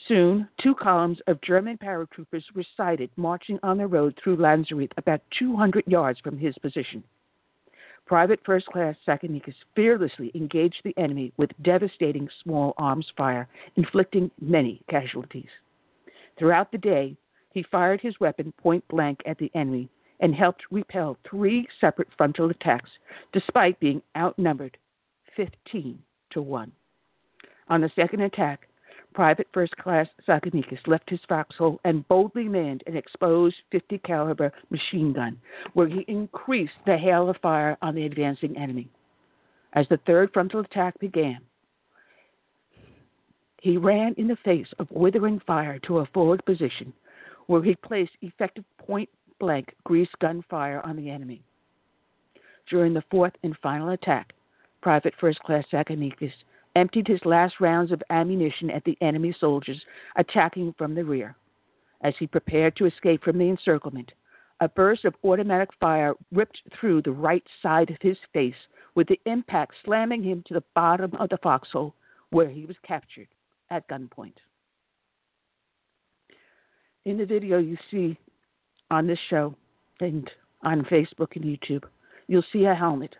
Soon, 0.08 0.48
two 0.60 0.74
columns 0.74 1.18
of 1.28 1.40
German 1.42 1.78
paratroopers 1.78 2.44
were 2.54 2.64
sighted 2.76 3.10
marching 3.16 3.58
on 3.62 3.78
the 3.78 3.86
road 3.86 4.18
through 4.22 4.36
Lanzerath 4.36 4.90
about 4.96 5.20
200 5.38 5.84
yards 5.86 6.18
from 6.20 6.36
his 6.36 6.54
position. 6.58 7.02
Private 8.04 8.40
First 8.44 8.66
Class 8.66 8.96
Tsakanikas 9.06 9.54
fearlessly 9.76 10.32
engaged 10.34 10.80
the 10.84 10.94
enemy 10.98 11.32
with 11.36 11.50
devastating 11.62 12.28
small 12.42 12.74
arms 12.76 13.06
fire, 13.16 13.48
inflicting 13.76 14.30
many 14.40 14.82
casualties. 14.90 15.48
Throughout 16.36 16.72
the 16.72 16.78
day, 16.78 17.16
he 17.52 17.64
fired 17.70 18.00
his 18.00 18.18
weapon 18.20 18.52
point 18.58 18.86
blank 18.88 19.20
at 19.26 19.38
the 19.38 19.50
enemy 19.54 19.88
and 20.20 20.34
helped 20.34 20.62
repel 20.70 21.18
three 21.28 21.66
separate 21.80 22.08
frontal 22.16 22.50
attacks, 22.50 22.90
despite 23.32 23.78
being 23.80 24.00
outnumbered 24.16 24.76
15 25.36 25.98
to 26.30 26.42
1. 26.42 26.72
On 27.68 27.80
the 27.80 27.90
second 27.96 28.20
attack, 28.20 28.68
Private 29.14 29.48
First 29.52 29.76
Class 29.76 30.06
Tsakanikas 30.26 30.86
left 30.86 31.10
his 31.10 31.20
foxhole 31.28 31.80
and 31.84 32.06
boldly 32.08 32.48
manned 32.48 32.82
an 32.86 32.96
exposed 32.96 33.56
50 33.70 33.98
caliber 33.98 34.52
machine 34.70 35.12
gun, 35.12 35.38
where 35.74 35.88
he 35.88 36.04
increased 36.08 36.72
the 36.86 36.96
hail 36.96 37.28
of 37.28 37.36
fire 37.38 37.76
on 37.82 37.94
the 37.94 38.06
advancing 38.06 38.56
enemy. 38.56 38.88
As 39.74 39.86
the 39.88 40.00
third 40.06 40.30
frontal 40.32 40.60
attack 40.60 40.98
began, 40.98 41.40
he 43.60 43.76
ran 43.76 44.14
in 44.16 44.26
the 44.26 44.36
face 44.44 44.66
of 44.78 44.90
withering 44.90 45.40
fire 45.46 45.78
to 45.80 45.98
a 45.98 46.06
forward 46.06 46.44
position 46.44 46.92
where 47.46 47.62
he 47.62 47.74
placed 47.76 48.12
effective 48.22 48.64
point 48.78 49.08
blank 49.38 49.74
grease 49.84 50.08
gun 50.20 50.44
fire 50.48 50.80
on 50.84 50.96
the 50.96 51.10
enemy. 51.10 51.42
During 52.70 52.94
the 52.94 53.04
fourth 53.10 53.32
and 53.42 53.56
final 53.62 53.90
attack, 53.90 54.32
Private 54.80 55.14
First 55.20 55.40
Class 55.40 55.64
Tsakanikas 55.70 56.32
emptied 56.74 57.06
his 57.06 57.24
last 57.24 57.60
rounds 57.60 57.92
of 57.92 58.02
ammunition 58.10 58.70
at 58.70 58.84
the 58.84 58.96
enemy 59.00 59.34
soldiers 59.38 59.80
attacking 60.16 60.74
from 60.78 60.94
the 60.94 61.04
rear. 61.04 61.36
As 62.02 62.14
he 62.18 62.26
prepared 62.26 62.76
to 62.76 62.86
escape 62.86 63.22
from 63.22 63.38
the 63.38 63.48
encirclement, 63.48 64.12
a 64.60 64.68
burst 64.68 65.04
of 65.04 65.14
automatic 65.24 65.70
fire 65.80 66.14
ripped 66.30 66.62
through 66.78 67.02
the 67.02 67.12
right 67.12 67.44
side 67.62 67.90
of 67.90 67.96
his 68.00 68.16
face 68.32 68.54
with 68.94 69.08
the 69.08 69.20
impact 69.26 69.74
slamming 69.84 70.22
him 70.22 70.42
to 70.46 70.54
the 70.54 70.64
bottom 70.74 71.14
of 71.16 71.28
the 71.30 71.38
foxhole 71.38 71.94
where 72.30 72.48
he 72.48 72.64
was 72.64 72.76
captured 72.86 73.28
at 73.70 73.86
gunpoint. 73.88 74.36
In 77.04 77.16
the 77.16 77.26
video 77.26 77.58
you 77.58 77.76
see 77.90 78.16
on 78.90 79.08
this 79.08 79.18
show 79.28 79.56
and 80.00 80.30
on 80.62 80.84
Facebook 80.84 81.34
and 81.34 81.44
YouTube, 81.44 81.82
you'll 82.28 82.44
see 82.52 82.64
a 82.64 82.74
helmet. 82.74 83.16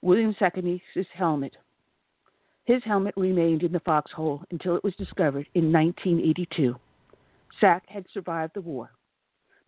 William 0.00 0.34
Sacanese's 0.38 1.06
helmet. 1.12 1.56
His 2.64 2.82
helmet 2.84 3.14
remained 3.16 3.62
in 3.64 3.72
the 3.72 3.80
foxhole 3.80 4.42
until 4.50 4.76
it 4.76 4.84
was 4.84 4.94
discovered 4.96 5.46
in 5.54 5.72
1982. 5.72 6.74
Sak 7.60 7.84
had 7.86 8.06
survived 8.14 8.54
the 8.54 8.62
war, 8.62 8.90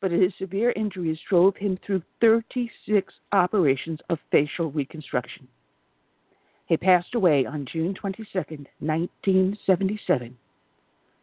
but 0.00 0.10
his 0.10 0.32
severe 0.38 0.72
injuries 0.72 1.18
drove 1.28 1.56
him 1.56 1.78
through 1.84 2.02
36 2.22 3.12
operations 3.32 3.98
of 4.08 4.18
facial 4.30 4.70
reconstruction. 4.70 5.48
He 6.66 6.76
passed 6.78 7.14
away 7.14 7.44
on 7.44 7.66
June 7.70 7.94
22, 7.94 8.38
1977, 8.78 10.38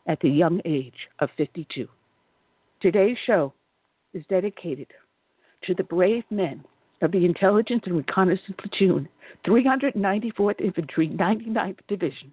at 0.08 0.20
the 0.22 0.30
young 0.30 0.62
age 0.66 1.10
of 1.20 1.30
52. 1.38 1.88
Today's 2.82 3.18
show 3.26 3.54
is 4.14 4.24
dedicated 4.30 4.88
to 5.66 5.74
the 5.74 5.84
brave 5.84 6.24
men 6.30 6.64
of 7.02 7.12
the 7.12 7.26
Intelligence 7.26 7.84
and 7.86 7.98
Reconnaissance 7.98 8.56
Platoon, 8.58 9.08
394th 9.46 10.62
Infantry, 10.62 11.10
99th 11.10 11.80
Division, 11.88 12.32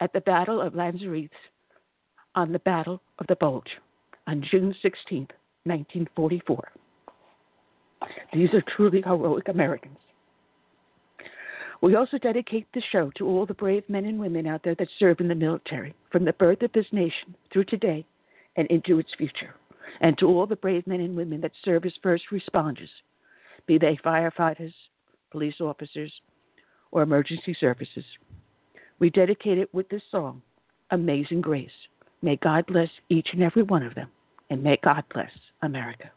at 0.00 0.12
the 0.12 0.20
Battle 0.20 0.60
of 0.60 0.74
Lanzerath 0.74 1.30
on 2.34 2.52
the 2.52 2.58
Battle 2.60 3.02
of 3.18 3.26
the 3.26 3.36
Bulge 3.36 3.70
on 4.26 4.44
June 4.50 4.74
16, 4.82 5.28
1944. 5.64 6.72
These 8.32 8.48
are 8.54 8.62
truly 8.76 9.02
heroic 9.02 9.48
Americans. 9.48 9.98
We 11.82 11.96
also 11.96 12.16
dedicate 12.16 12.68
the 12.72 12.82
show 12.92 13.10
to 13.16 13.26
all 13.26 13.44
the 13.44 13.54
brave 13.54 13.82
men 13.88 14.04
and 14.04 14.18
women 14.18 14.46
out 14.46 14.62
there 14.62 14.76
that 14.76 14.88
serve 15.00 15.18
in 15.18 15.26
the 15.26 15.34
military, 15.34 15.94
from 16.12 16.24
the 16.24 16.32
birth 16.34 16.62
of 16.62 16.70
this 16.72 16.86
nation 16.92 17.34
through 17.52 17.64
today 17.64 18.06
and 18.56 18.68
into 18.68 19.00
its 19.00 19.12
future, 19.18 19.56
and 20.00 20.16
to 20.18 20.26
all 20.26 20.46
the 20.46 20.54
brave 20.54 20.86
men 20.86 21.00
and 21.00 21.16
women 21.16 21.40
that 21.40 21.50
serve 21.64 21.84
as 21.84 21.92
first 22.00 22.22
responders, 22.30 22.88
be 23.66 23.78
they 23.78 23.98
firefighters, 24.04 24.72
police 25.32 25.60
officers, 25.60 26.12
or 26.92 27.02
emergency 27.02 27.56
services. 27.58 28.04
We 29.00 29.10
dedicate 29.10 29.58
it 29.58 29.74
with 29.74 29.88
this 29.88 30.02
song, 30.08 30.40
Amazing 30.92 31.40
Grace. 31.40 31.70
May 32.22 32.36
God 32.36 32.64
bless 32.66 32.90
each 33.08 33.30
and 33.32 33.42
every 33.42 33.64
one 33.64 33.82
of 33.82 33.96
them, 33.96 34.08
and 34.50 34.62
may 34.62 34.78
God 34.84 35.02
bless 35.12 35.32
America. 35.62 36.12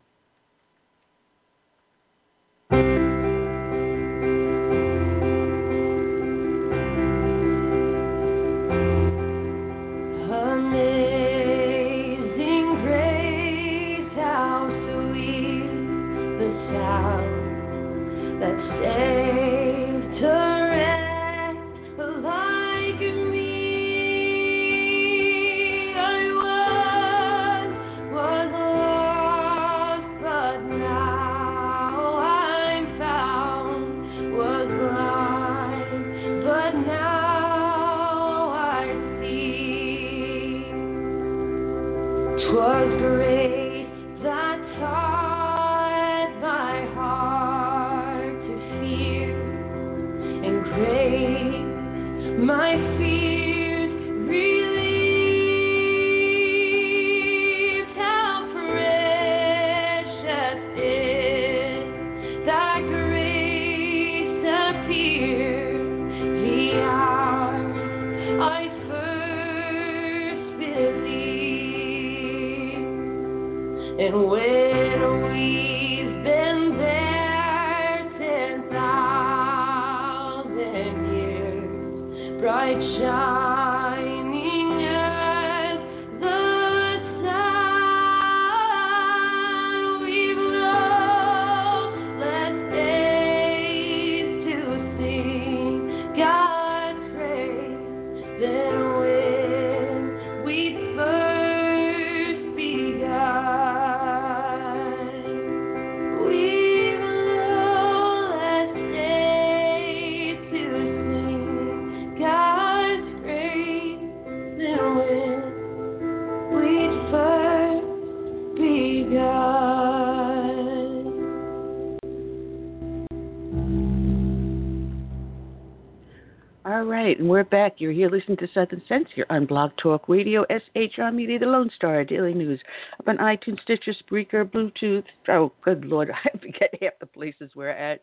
We're 127.35 127.43
back. 127.43 127.73
You're 127.79 127.91
here 127.91 128.09
listening 128.09 128.37
to 128.37 128.47
Southern 128.53 128.81
Sense 128.87 129.09
here 129.13 129.25
on 129.29 129.45
Blog 129.45 129.71
Talk 129.75 130.07
Radio, 130.07 130.45
SHR 130.73 131.13
Media, 131.13 131.37
The 131.37 131.45
Lone 131.45 131.69
Star, 131.75 132.05
Daily 132.05 132.33
News, 132.33 132.61
up 132.97 133.09
on 133.09 133.17
iTunes, 133.17 133.59
Stitcher, 133.61 133.93
Spreaker, 133.93 134.49
Bluetooth. 134.49 135.03
Oh, 135.27 135.51
good 135.61 135.83
Lord, 135.83 136.11
I 136.25 136.29
forget 136.37 136.73
half 136.81 136.93
the 137.01 137.05
places 137.05 137.51
we're 137.53 137.67
at. 137.67 137.99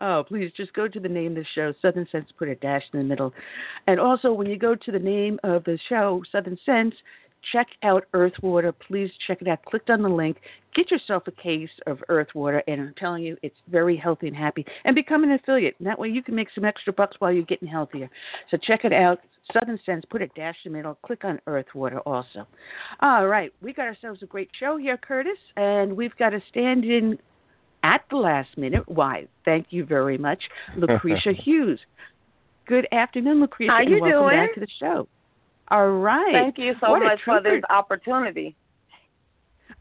Oh, 0.00 0.22
please 0.28 0.52
just 0.56 0.72
go 0.72 0.86
to 0.86 1.00
the 1.00 1.08
name 1.08 1.32
of 1.32 1.38
the 1.38 1.46
show, 1.52 1.74
Southern 1.82 2.06
Sense, 2.12 2.28
put 2.38 2.46
a 2.46 2.54
dash 2.54 2.84
in 2.92 3.00
the 3.00 3.04
middle. 3.04 3.34
And 3.88 3.98
also, 3.98 4.32
when 4.32 4.46
you 4.46 4.56
go 4.56 4.76
to 4.76 4.92
the 4.92 5.00
name 5.00 5.40
of 5.42 5.64
the 5.64 5.80
show, 5.88 6.22
Southern 6.30 6.56
Sense, 6.64 6.94
check 7.52 7.66
out 7.82 8.04
Earthwater. 8.14 8.72
Please 8.86 9.10
check 9.26 9.42
it 9.42 9.48
out. 9.48 9.64
Click 9.64 9.82
on 9.88 10.02
the 10.02 10.08
link. 10.08 10.38
Get 10.74 10.90
yourself 10.90 11.24
a 11.26 11.32
case 11.32 11.70
of 11.86 12.02
Earthwater, 12.08 12.60
and 12.66 12.80
I'm 12.80 12.94
telling 12.98 13.22
you, 13.22 13.36
it's 13.42 13.56
very 13.68 13.96
healthy 13.96 14.28
and 14.28 14.36
happy. 14.36 14.64
And 14.84 14.94
become 14.94 15.24
an 15.24 15.32
affiliate. 15.32 15.76
And 15.78 15.86
that 15.86 15.98
way 15.98 16.08
you 16.08 16.22
can 16.22 16.34
make 16.34 16.48
some 16.54 16.64
extra 16.64 16.92
bucks 16.92 17.16
while 17.18 17.32
you're 17.32 17.44
getting 17.44 17.68
healthier. 17.68 18.10
So 18.50 18.56
check 18.56 18.84
it 18.84 18.92
out. 18.92 19.20
Southern 19.52 19.78
Sense, 19.86 20.04
put 20.10 20.22
a 20.22 20.26
dash 20.28 20.56
in 20.64 20.72
the 20.72 20.78
middle. 20.78 20.98
Click 21.02 21.24
on 21.24 21.40
Earthwater 21.46 22.00
also. 22.04 22.46
All 23.00 23.26
right, 23.28 23.52
we 23.62 23.72
got 23.72 23.86
ourselves 23.86 24.22
a 24.22 24.26
great 24.26 24.50
show 24.58 24.76
here, 24.76 24.96
Curtis, 24.96 25.38
and 25.56 25.96
we've 25.96 26.16
got 26.16 26.34
a 26.34 26.42
stand 26.50 26.84
in 26.84 27.18
at 27.82 28.02
the 28.10 28.16
last 28.16 28.58
minute. 28.58 28.82
Why? 28.88 29.28
Thank 29.44 29.68
you 29.70 29.84
very 29.84 30.18
much, 30.18 30.42
Lucretia 30.76 31.32
Hughes. 31.32 31.78
Good 32.66 32.88
afternoon, 32.90 33.40
Lucretia. 33.40 33.70
How 33.70 33.80
you 33.80 33.94
and 33.94 34.02
welcome 34.02 34.22
doing? 34.22 34.46
back 34.46 34.54
to 34.54 34.60
the 34.60 34.68
show. 34.80 35.08
All 35.68 35.90
right. 35.90 36.32
Thank 36.32 36.58
you 36.58 36.74
so 36.80 36.90
what 36.90 37.02
much 37.02 37.20
for 37.24 37.42
this 37.42 37.62
opportunity. 37.70 38.56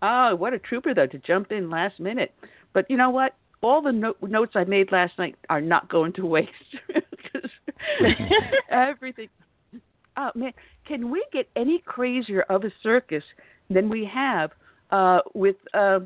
Oh, 0.01 0.35
what 0.35 0.53
a 0.53 0.59
trooper 0.59 0.93
though 0.93 1.07
to 1.07 1.17
jump 1.19 1.51
in 1.51 1.69
last 1.69 1.99
minute. 1.99 2.33
But 2.73 2.89
you 2.89 2.97
know 2.97 3.09
what? 3.09 3.35
All 3.61 3.81
the 3.81 3.91
no- 3.91 4.15
notes 4.21 4.53
I 4.55 4.63
made 4.65 4.91
last 4.91 5.17
night 5.17 5.35
are 5.49 5.61
not 5.61 5.89
going 5.89 6.13
to 6.13 6.25
waste. 6.25 6.51
everything. 8.69 9.29
Oh 10.17 10.31
man, 10.35 10.53
can 10.87 11.11
we 11.11 11.25
get 11.31 11.47
any 11.55 11.81
crazier 11.85 12.41
of 12.43 12.63
a 12.63 12.71
circus 12.81 13.23
than 13.69 13.89
we 13.89 14.09
have 14.11 14.51
uh, 14.91 15.19
with 15.33 15.55
uh, 15.73 15.99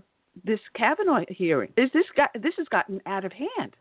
this 0.43 0.59
Kavanaugh 0.75 1.25
hearing? 1.29 1.71
Is 1.77 1.89
this 1.93 2.05
got 2.15 2.29
this 2.33 2.53
has 2.57 2.67
gotten 2.67 3.01
out 3.05 3.25
of 3.25 3.31
hand? 3.33 3.75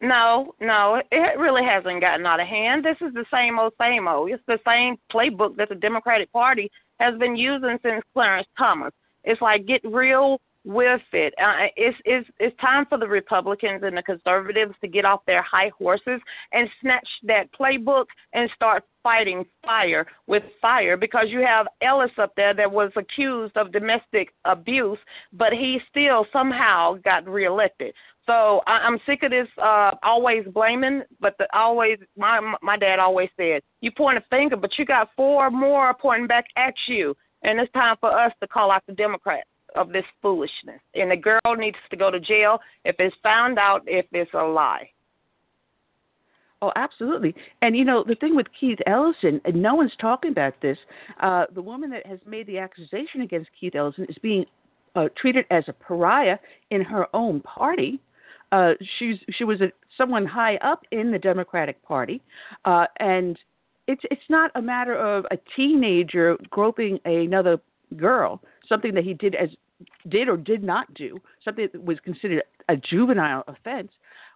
No, 0.00 0.54
no, 0.60 1.02
it 1.10 1.38
really 1.38 1.64
hasn't 1.64 2.02
gotten 2.02 2.26
out 2.26 2.40
of 2.40 2.46
hand. 2.46 2.84
This 2.84 2.98
is 3.00 3.14
the 3.14 3.24
same 3.32 3.58
old, 3.58 3.72
same 3.80 4.06
old. 4.06 4.30
It's 4.30 4.42
the 4.46 4.58
same 4.66 4.96
playbook 5.12 5.56
that 5.56 5.70
the 5.70 5.74
Democratic 5.74 6.30
Party 6.32 6.70
has 7.00 7.18
been 7.18 7.34
using 7.34 7.78
since 7.82 8.04
Clarence 8.12 8.46
Thomas. 8.58 8.92
It's 9.24 9.40
like 9.40 9.66
get 9.66 9.80
real 9.84 10.40
with 10.66 11.00
it. 11.12 11.32
Uh, 11.42 11.68
it's, 11.76 11.96
it's 12.04 12.28
it's 12.40 12.56
time 12.60 12.84
for 12.86 12.98
the 12.98 13.06
Republicans 13.06 13.82
and 13.84 13.96
the 13.96 14.02
conservatives 14.02 14.74
to 14.80 14.88
get 14.88 15.04
off 15.04 15.24
their 15.24 15.42
high 15.42 15.70
horses 15.78 16.20
and 16.52 16.68
snatch 16.80 17.08
that 17.22 17.48
playbook 17.58 18.06
and 18.32 18.50
start 18.54 18.84
fighting 19.02 19.46
fire 19.64 20.04
with 20.26 20.42
fire 20.60 20.96
because 20.96 21.26
you 21.28 21.40
have 21.40 21.66
Ellis 21.80 22.10
up 22.18 22.32
there 22.36 22.52
that 22.52 22.70
was 22.70 22.90
accused 22.96 23.56
of 23.56 23.72
domestic 23.72 24.34
abuse, 24.44 24.98
but 25.32 25.52
he 25.52 25.78
still 25.88 26.26
somehow 26.32 26.94
got 27.04 27.26
reelected. 27.28 27.94
So 28.26 28.62
I, 28.66 28.78
I'm 28.78 28.98
sick 29.06 29.22
of 29.22 29.30
this 29.30 29.48
uh 29.62 29.92
always 30.02 30.44
blaming, 30.52 31.02
but 31.20 31.36
the 31.38 31.46
always 31.56 31.98
my 32.16 32.40
my 32.62 32.76
dad 32.76 32.98
always 32.98 33.28
said, 33.36 33.62
you 33.80 33.90
point 33.90 34.18
a 34.18 34.24
finger, 34.28 34.56
but 34.56 34.70
you 34.78 34.84
got 34.84 35.10
four 35.16 35.50
more 35.50 35.94
pointing 35.94 36.26
back 36.26 36.46
at 36.56 36.74
you, 36.88 37.16
and 37.42 37.60
it's 37.60 37.72
time 37.72 37.96
for 38.00 38.10
us 38.10 38.32
to 38.40 38.48
call 38.48 38.70
out 38.70 38.82
the 38.86 38.94
Democrats 38.94 39.48
of 39.76 39.92
this 39.92 40.04
foolishness. 40.22 40.80
And 40.94 41.10
the 41.10 41.16
girl 41.16 41.56
needs 41.56 41.76
to 41.90 41.96
go 41.96 42.10
to 42.10 42.18
jail 42.18 42.58
if 42.84 42.96
it's 42.98 43.14
found 43.22 43.58
out 43.58 43.82
if 43.86 44.06
it's 44.12 44.30
a 44.34 44.42
lie. 44.42 44.90
Oh, 46.62 46.72
absolutely. 46.74 47.34
And 47.60 47.76
you 47.76 47.84
know 47.84 48.02
the 48.02 48.14
thing 48.14 48.34
with 48.34 48.46
Keith 48.58 48.78
Ellison, 48.86 49.40
and 49.44 49.62
no 49.62 49.74
one's 49.74 49.92
talking 50.00 50.30
about 50.30 50.54
this. 50.62 50.78
Uh, 51.20 51.44
the 51.54 51.60
woman 51.62 51.90
that 51.90 52.06
has 52.06 52.18
made 52.26 52.46
the 52.46 52.58
accusation 52.58 53.20
against 53.20 53.50
Keith 53.60 53.74
Ellison 53.74 54.06
is 54.08 54.16
being 54.22 54.46
uh, 54.94 55.08
treated 55.20 55.44
as 55.50 55.64
a 55.68 55.72
pariah 55.74 56.38
in 56.70 56.80
her 56.80 57.06
own 57.14 57.40
party. 57.40 58.00
Uh, 58.52 58.72
she's 58.98 59.16
she 59.30 59.44
was 59.44 59.60
a, 59.60 59.72
someone 59.96 60.24
high 60.24 60.56
up 60.56 60.82
in 60.92 61.10
the 61.10 61.18
Democratic 61.18 61.82
Party, 61.82 62.22
uh, 62.64 62.86
and 63.00 63.38
it's 63.86 64.02
it's 64.10 64.22
not 64.28 64.50
a 64.54 64.62
matter 64.62 64.96
of 64.96 65.24
a 65.30 65.38
teenager 65.56 66.36
groping 66.50 66.98
another 67.04 67.58
girl, 67.96 68.40
something 68.68 68.94
that 68.94 69.04
he 69.04 69.14
did 69.14 69.34
as 69.34 69.48
did 70.08 70.28
or 70.28 70.36
did 70.36 70.62
not 70.62 70.92
do, 70.94 71.20
something 71.44 71.68
that 71.72 71.84
was 71.84 71.98
considered 72.00 72.42
a 72.68 72.76
juvenile 72.76 73.44
offense. 73.48 73.90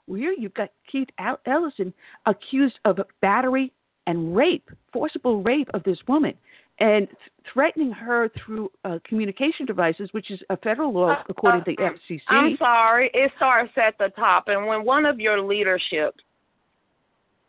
Here 0.06 0.34
you've 0.36 0.54
got 0.54 0.70
Keith 0.90 1.08
Ellison 1.46 1.94
accused 2.26 2.78
of 2.84 2.98
battery 3.20 3.72
and 4.06 4.34
rape, 4.34 4.68
forcible 4.92 5.42
rape 5.42 5.68
of 5.72 5.84
this 5.84 5.98
woman, 6.08 6.34
and 6.80 7.06
threatening 7.52 7.92
her 7.92 8.30
through 8.44 8.70
uh, 8.84 8.98
communication 9.04 9.66
devices, 9.66 10.08
which 10.12 10.30
is 10.30 10.40
a 10.50 10.56
federal 10.56 10.92
law 10.92 11.12
uh, 11.12 11.22
according 11.28 11.64
to 11.64 11.74
the 11.76 11.82
uh, 11.82 11.90
FCC. 11.90 12.20
I'm 12.28 12.56
sorry, 12.58 13.10
it 13.12 13.30
starts 13.36 13.72
at 13.76 13.96
the 13.98 14.08
top, 14.16 14.44
and 14.48 14.66
when 14.66 14.84
one 14.84 15.06
of 15.06 15.20
your 15.20 15.40
leadership 15.40 16.14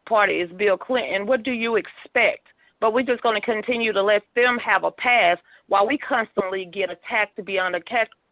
party 0.08 0.36
is 0.36 0.52
Bill 0.58 0.78
Clinton, 0.78 1.26
what 1.26 1.44
do 1.44 1.52
you 1.52 1.78
expect? 1.78 2.48
But 2.80 2.94
we're 2.94 3.06
just 3.06 3.22
going 3.22 3.40
to 3.40 3.46
continue 3.46 3.94
to 3.94 4.04
let 4.04 4.24
them 4.36 4.58
have 4.58 4.84
a 4.84 4.92
pass 4.92 5.38
while 5.68 5.88
we 5.88 5.98
constantly 5.98 6.66
get 6.66 6.90
attacked 6.90 7.36
to 7.38 7.44
be 7.44 7.58
under 7.60 7.80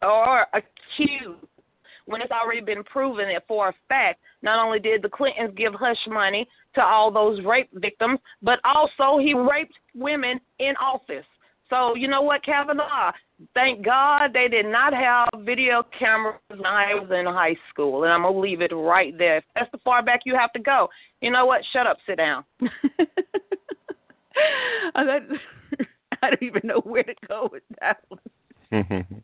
or 0.01 0.47
accused 0.53 1.45
when 2.09 2.21
it's 2.21 2.31
already 2.31 2.61
been 2.61 2.83
proven 2.83 3.29
that 3.29 3.43
for 3.47 3.69
a 3.69 3.73
fact, 3.87 4.19
not 4.41 4.63
only 4.63 4.79
did 4.79 5.03
the 5.03 5.09
Clintons 5.09 5.53
give 5.55 5.73
hush 5.75 5.97
money 6.07 6.47
to 6.73 6.81
all 6.81 7.11
those 7.11 7.43
rape 7.45 7.69
victims, 7.73 8.19
but 8.41 8.59
also 8.63 9.19
he 9.19 9.35
raped 9.35 9.73
women 9.93 10.39
in 10.57 10.73
office. 10.81 11.25
So 11.69 11.95
you 11.95 12.07
know 12.07 12.23
what, 12.23 12.43
Kavanaugh? 12.43 13.11
Thank 13.53 13.85
God 13.85 14.33
they 14.33 14.47
did 14.47 14.65
not 14.65 14.91
have 14.91 15.29
video 15.45 15.83
cameras 15.97 16.39
when 16.47 16.65
I 16.65 16.95
was 16.95 17.09
in 17.11 17.25
high 17.27 17.55
school, 17.69 18.03
and 18.03 18.11
I'm 18.11 18.23
gonna 18.23 18.39
leave 18.39 18.61
it 18.61 18.73
right 18.73 19.15
there. 19.15 19.37
If 19.37 19.43
that's 19.53 19.71
the 19.71 19.77
far 19.85 20.01
back 20.01 20.21
you 20.25 20.35
have 20.35 20.51
to 20.53 20.59
go, 20.59 20.89
you 21.21 21.29
know 21.29 21.45
what? 21.45 21.61
Shut 21.71 21.85
up, 21.85 21.97
sit 22.07 22.17
down. 22.17 22.43
Uh, 24.95 25.03
I 26.21 26.29
don't 26.29 26.43
even 26.43 26.61
know 26.63 26.79
where 26.85 27.03
to 27.03 27.13
go 27.27 27.49
with 27.51 27.63
that 27.81 27.97
one. 28.07 28.19
Mm-hmm. 28.71 29.15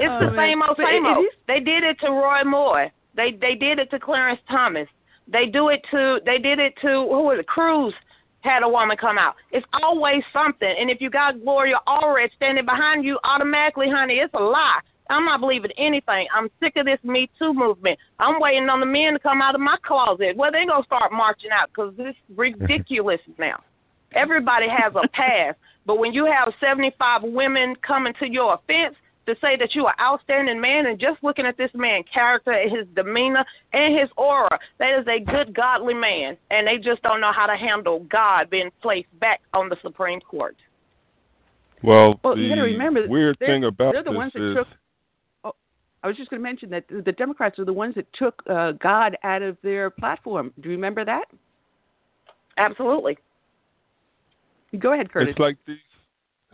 It's 0.00 0.10
oh, 0.10 0.30
the 0.30 0.36
same 0.36 0.62
old, 0.62 0.76
same 0.76 1.06
old. 1.06 1.26
They 1.46 1.60
did 1.60 1.82
it 1.82 1.98
to 2.00 2.10
Roy 2.10 2.44
Moore. 2.44 2.90
They 3.14 3.32
they 3.32 3.54
did 3.54 3.78
it 3.78 3.90
to 3.90 3.98
Clarence 3.98 4.40
Thomas. 4.48 4.88
They 5.26 5.46
do 5.46 5.68
it 5.68 5.80
to 5.90 6.20
they 6.24 6.38
did 6.38 6.58
it 6.58 6.74
to 6.82 6.88
who 6.88 7.22
was 7.24 7.38
it? 7.40 7.46
Cruz 7.46 7.92
had 8.40 8.62
a 8.62 8.68
woman 8.68 8.96
come 8.96 9.18
out. 9.18 9.34
It's 9.50 9.66
always 9.82 10.22
something. 10.32 10.72
And 10.78 10.90
if 10.90 11.00
you 11.00 11.10
got 11.10 11.42
Gloria 11.42 11.80
Allred 11.88 12.28
standing 12.36 12.64
behind 12.64 13.04
you, 13.04 13.18
automatically, 13.24 13.88
honey, 13.90 14.14
it's 14.14 14.32
a 14.34 14.42
lie. 14.42 14.80
I'm 15.10 15.24
not 15.24 15.40
believing 15.40 15.70
anything. 15.78 16.26
I'm 16.34 16.48
sick 16.60 16.74
of 16.76 16.84
this 16.84 16.98
Me 17.02 17.30
Too 17.38 17.52
movement. 17.54 17.98
I'm 18.18 18.40
waiting 18.40 18.68
on 18.68 18.80
the 18.80 18.86
men 18.86 19.14
to 19.14 19.18
come 19.18 19.40
out 19.40 19.54
of 19.54 19.60
my 19.60 19.76
closet. 19.84 20.36
Well, 20.36 20.52
they're 20.52 20.66
going 20.66 20.82
to 20.82 20.86
start 20.86 21.12
marching 21.12 21.50
out 21.50 21.70
because 21.70 21.94
this 21.96 22.14
ridiculous 22.36 23.20
now. 23.38 23.62
Everybody 24.12 24.66
has 24.68 24.92
a 24.94 25.08
past. 25.12 25.56
But 25.86 25.98
when 25.98 26.12
you 26.12 26.26
have 26.26 26.52
75 26.60 27.22
women 27.24 27.74
coming 27.86 28.12
to 28.20 28.28
your 28.28 28.54
offense, 28.54 28.94
to 29.28 29.36
say 29.40 29.56
that 29.56 29.74
you 29.74 29.86
are 29.86 29.94
outstanding 30.00 30.60
man 30.60 30.86
and 30.86 30.98
just 30.98 31.22
looking 31.22 31.46
at 31.46 31.56
this 31.56 31.70
man's 31.74 32.06
character 32.12 32.50
and 32.50 32.76
his 32.76 32.86
demeanor 32.96 33.44
and 33.72 33.96
his 33.96 34.08
aura, 34.16 34.58
that 34.78 34.98
is 34.98 35.06
a 35.06 35.20
good 35.20 35.54
godly 35.54 35.94
man. 35.94 36.36
And 36.50 36.66
they 36.66 36.78
just 36.78 37.02
don't 37.02 37.20
know 37.20 37.32
how 37.32 37.46
to 37.46 37.56
handle 37.56 38.00
God 38.10 38.50
being 38.50 38.70
placed 38.82 39.08
back 39.20 39.40
on 39.52 39.68
the 39.68 39.76
Supreme 39.82 40.20
Court. 40.20 40.56
Well, 41.82 42.18
well 42.24 42.34
the 42.34 42.42
you 42.42 42.48
got 42.48 42.56
to 42.56 42.62
remember, 42.62 43.02
that 43.02 43.10
weird 43.10 43.38
thing 43.38 43.64
about 43.64 43.92
they're 43.92 44.02
the 44.02 44.10
this 44.10 44.16
ones 44.16 44.32
that 44.34 44.50
is, 44.50 44.56
took. 44.56 44.66
Oh, 45.44 45.52
I 46.02 46.08
was 46.08 46.16
just 46.16 46.30
going 46.30 46.40
to 46.40 46.44
mention 46.48 46.70
that 46.70 46.84
the 46.88 47.12
Democrats 47.12 47.58
are 47.58 47.64
the 47.64 47.72
ones 47.72 47.94
that 47.94 48.06
took 48.14 48.42
uh, 48.48 48.72
God 48.72 49.16
out 49.22 49.42
of 49.42 49.56
their 49.62 49.90
platform. 49.90 50.52
Do 50.60 50.70
you 50.70 50.74
remember 50.74 51.04
that? 51.04 51.26
Absolutely. 52.56 53.18
Go 54.78 54.92
ahead, 54.92 55.12
Curtis. 55.12 55.30
It's 55.30 55.38
like 55.38 55.56
these 55.66 55.76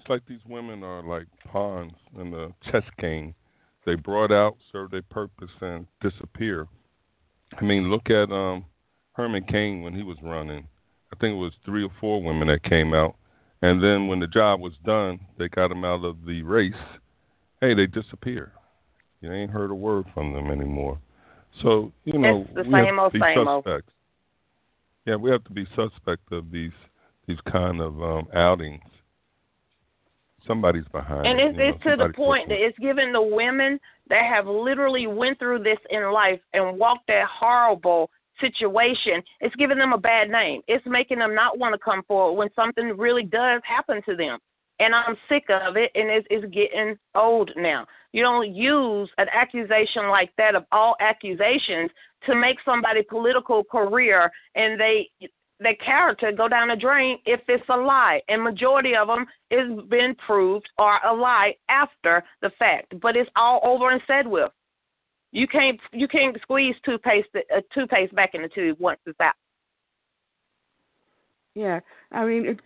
it's 0.05 0.11
like 0.11 0.27
these 0.27 0.45
women 0.47 0.83
are 0.83 1.03
like 1.03 1.27
pawns 1.51 1.93
in 2.21 2.31
the 2.31 2.53
chess 2.71 2.83
game. 2.99 3.35
They 3.87 3.95
brought 3.95 4.33
out, 4.33 4.57
serve 4.71 4.91
their 4.91 5.03
purpose, 5.03 5.51
and 5.61 5.87
disappear. 6.03 6.67
I 7.59 7.65
mean, 7.65 7.91
look 7.91 8.11
at 8.11 8.31
um, 8.31 8.67
Herman 9.13 9.45
Cain 9.45 9.83
when 9.83 9.95
he 9.95 10.03
was 10.03 10.19
running. 10.23 10.67
I 11.13 11.17
think 11.17 11.33
it 11.33 11.39
was 11.39 11.53
three 11.65 11.85
or 11.85 11.93
four 12.01 12.23
women 12.23 12.49
that 12.49 12.65
came 12.65 12.93
out, 12.93 13.15
and 13.63 13.83
then 13.83 14.09
when 14.09 14.21
the 14.21 14.27
job 14.27 14.61
was 14.61 14.75
done, 14.85 15.21
they 15.39 15.49
got 15.49 15.69
them 15.69 15.85
out 15.85 16.05
of 16.05 16.17
the 16.27 16.43
race. 16.43 16.73
Hey, 17.61 17.73
they 17.73 17.87
disappear. 17.87 18.53
You 19.23 19.33
ain't 19.33 19.51
heard 19.51 19.71
a 19.71 19.75
word 19.75 20.05
from 20.13 20.35
them 20.35 20.51
anymore. 20.51 20.99
So 21.63 21.93
you 22.05 22.19
know, 22.19 22.43
it's 22.43 22.55
the 22.55 22.63
we 22.65 22.73
same 22.73 22.97
have 22.99 23.13
to 23.13 23.19
be 23.19 23.21
same 23.21 23.47
suspects. 23.47 23.47
old. 23.47 23.83
Yeah, 25.07 25.17
we 25.17 25.31
have 25.31 25.45
to 25.45 25.53
be 25.53 25.67
suspect 25.75 26.31
of 26.33 26.51
these 26.51 26.73
these 27.27 27.39
kind 27.51 27.81
of 27.81 28.03
um, 28.03 28.29
outings 28.35 28.83
somebody's 30.47 30.89
behind. 30.93 31.27
And 31.27 31.41
it's, 31.41 31.57
it's 31.59 31.85
know, 31.85 31.97
to 31.97 32.09
the 32.09 32.13
point 32.13 32.49
that 32.49 32.59
it's 32.59 32.79
giving 32.79 33.13
the 33.13 33.23
women 33.23 33.79
that 34.09 34.25
have 34.25 34.47
literally 34.47 35.07
went 35.07 35.39
through 35.39 35.63
this 35.63 35.79
in 35.91 36.13
life 36.13 36.41
and 36.53 36.79
walked 36.79 37.07
that 37.09 37.27
horrible 37.29 38.11
situation. 38.41 39.23
It's 39.41 39.55
giving 39.57 39.79
them 39.79 39.93
a 39.93 39.99
bad 39.99 40.31
name. 40.31 40.61
It's 40.69 40.85
making 40.87 41.19
them 41.19 41.35
not 41.35 41.59
want 41.59 41.75
to 41.75 41.79
come 41.79 42.03
forward 42.07 42.37
when 42.37 42.49
something 42.55 42.97
really 42.97 43.25
does 43.25 43.63
happen 43.65 44.03
to 44.09 44.17
them. 44.17 44.39
And 44.81 44.93
I'm 44.93 45.17
sick 45.29 45.45
of 45.51 45.77
it, 45.77 45.93
and 45.95 46.11
it's, 46.11 46.27
it's 46.31 46.53
getting 46.53 46.97
old 47.15 47.53
now. 47.57 47.87
You 48.11 48.23
don't 48.23 48.53
use 48.53 49.09
an 49.19 49.27
accusation 49.33 50.09
like 50.09 50.31
that 50.37 50.57
of 50.57 50.65
all 50.73 50.97
accusations 51.01 51.91
to 52.27 52.35
make 52.35 52.57
somebody 52.65 53.03
political 53.03 53.63
career, 53.63 54.31
and 54.57 54.79
they 54.81 55.09
their 55.61 55.77
character 55.77 56.33
go 56.33 56.49
down 56.49 56.69
the 56.69 56.77
drain 56.77 57.19
if 57.27 57.41
it's 57.49 57.65
a 57.69 57.77
lie, 57.77 58.21
and 58.29 58.43
majority 58.43 58.97
of 58.97 59.09
them 59.09 59.27
is 59.51 59.69
been 59.89 60.15
proved 60.27 60.69
are 60.79 61.01
a 61.07 61.15
lie 61.15 61.55
after 61.69 62.25
the 62.43 62.51
fact. 62.59 62.95
But 63.01 63.17
it's 63.17 63.31
all 63.37 63.61
over 63.63 63.91
and 63.91 64.01
said 64.07 64.27
with. 64.27 64.51
You 65.33 65.49
can't 65.49 65.81
you 65.93 66.09
can't 66.09 66.37
squeeze 66.43 66.77
toothpaste 66.85 67.29
uh, 67.35 67.61
toothpaste 67.73 68.15
back 68.15 68.35
in 68.35 68.43
the 68.43 68.49
tube 68.49 68.79
once 68.81 69.01
it's 69.07 69.21
out. 69.21 69.35
Yeah, 71.55 71.81
I 72.13 72.25
mean, 72.25 72.47
it, 72.47 72.61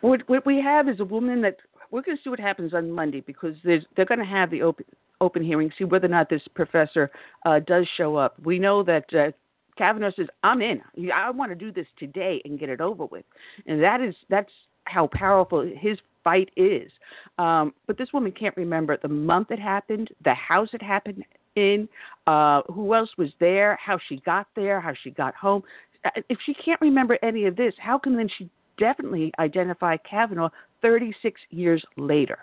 what 0.00 0.28
what 0.28 0.46
we 0.46 0.60
have 0.60 0.88
is 0.88 1.00
a 1.00 1.04
woman 1.04 1.40
that 1.42 1.56
we're 1.90 2.02
going 2.02 2.16
to 2.16 2.22
see 2.22 2.30
what 2.30 2.40
happens 2.40 2.74
on 2.74 2.90
Monday 2.90 3.20
because 3.20 3.54
there's 3.64 3.84
they're 3.94 4.04
going 4.04 4.20
to 4.20 4.24
have 4.24 4.50
the 4.50 4.62
open 4.62 4.84
open 5.20 5.42
hearing, 5.42 5.72
see 5.78 5.84
whether 5.84 6.06
or 6.06 6.10
not 6.10 6.28
this 6.28 6.42
professor 6.54 7.10
uh, 7.44 7.58
does 7.60 7.86
show 7.96 8.16
up. 8.16 8.34
We 8.44 8.58
know 8.58 8.82
that 8.82 9.06
uh, 9.14 9.30
Kavanaugh 9.76 10.12
says, 10.16 10.28
"I'm 10.42 10.62
in. 10.62 10.82
I 11.12 11.30
want 11.30 11.50
to 11.50 11.56
do 11.56 11.72
this 11.72 11.86
today 11.98 12.40
and 12.44 12.58
get 12.58 12.68
it 12.68 12.80
over 12.80 13.06
with," 13.06 13.24
and 13.66 13.82
that 13.82 14.00
is 14.00 14.14
that's 14.28 14.52
how 14.84 15.08
powerful 15.08 15.60
his 15.62 15.98
fight 16.24 16.50
is. 16.56 16.90
Um, 17.38 17.74
but 17.86 17.98
this 17.98 18.12
woman 18.12 18.32
can't 18.32 18.56
remember 18.56 18.96
the 18.96 19.08
month 19.08 19.50
it 19.50 19.58
happened, 19.58 20.10
the 20.24 20.34
house 20.34 20.70
it 20.72 20.82
happened 20.82 21.24
in, 21.54 21.88
uh, 22.26 22.62
who 22.72 22.94
else 22.94 23.10
was 23.16 23.30
there, 23.40 23.78
how 23.80 23.98
she 24.08 24.16
got 24.18 24.48
there, 24.56 24.80
how 24.80 24.92
she 25.02 25.10
got 25.10 25.34
home. 25.34 25.62
Uh, 26.04 26.10
if 26.28 26.38
she 26.44 26.54
can't 26.54 26.80
remember 26.80 27.18
any 27.22 27.46
of 27.46 27.56
this, 27.56 27.74
how 27.78 27.98
can 27.98 28.16
then 28.16 28.28
she 28.38 28.50
definitely 28.78 29.32
identify 29.38 29.96
Kavanaugh 29.98 30.50
36 30.82 31.40
years 31.50 31.84
later? 31.96 32.38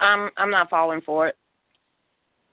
I'm 0.00 0.30
I'm 0.36 0.50
not 0.50 0.70
falling 0.70 1.00
for 1.00 1.28
it. 1.28 1.36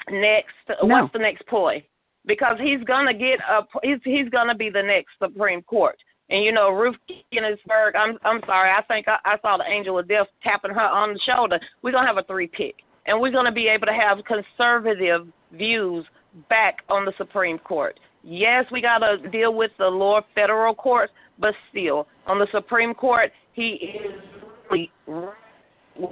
Next, 0.09 0.53
no. 0.83 1.01
what's 1.01 1.13
the 1.13 1.19
next 1.19 1.45
ploy? 1.47 1.83
Because 2.25 2.57
he's 2.59 2.83
gonna 2.85 3.13
get 3.13 3.39
a 3.49 3.61
he's 3.83 3.99
he's 4.03 4.29
gonna 4.29 4.55
be 4.55 4.69
the 4.69 4.83
next 4.83 5.11
Supreme 5.21 5.61
Court. 5.63 5.97
And 6.29 6.43
you 6.43 6.51
know, 6.51 6.69
Ruth 6.69 6.95
Ginsburg, 7.31 7.95
I'm 7.95 8.17
I'm 8.23 8.41
sorry, 8.45 8.71
I 8.71 8.81
think 8.83 9.07
I, 9.07 9.17
I 9.25 9.37
saw 9.41 9.57
the 9.57 9.69
angel 9.69 9.97
of 9.97 10.07
death 10.07 10.27
tapping 10.43 10.71
her 10.71 10.81
on 10.81 11.13
the 11.13 11.19
shoulder. 11.19 11.59
We're 11.81 11.91
gonna 11.91 12.07
have 12.07 12.17
a 12.17 12.23
three 12.23 12.47
pick, 12.47 12.75
and 13.05 13.19
we're 13.19 13.31
gonna 13.31 13.51
be 13.51 13.67
able 13.67 13.87
to 13.87 13.93
have 13.93 14.19
conservative 14.25 15.27
views 15.53 16.05
back 16.49 16.79
on 16.89 17.05
the 17.05 17.13
Supreme 17.17 17.57
Court. 17.59 17.99
Yes, 18.23 18.65
we 18.71 18.81
gotta 18.81 19.17
deal 19.29 19.53
with 19.53 19.71
the 19.79 19.87
lower 19.87 20.21
federal 20.35 20.75
courts, 20.75 21.13
but 21.39 21.53
still, 21.71 22.07
on 22.27 22.37
the 22.37 22.47
Supreme 22.51 22.93
Court, 22.93 23.31
he 23.53 23.99
is 24.03 24.21
really 24.69 24.91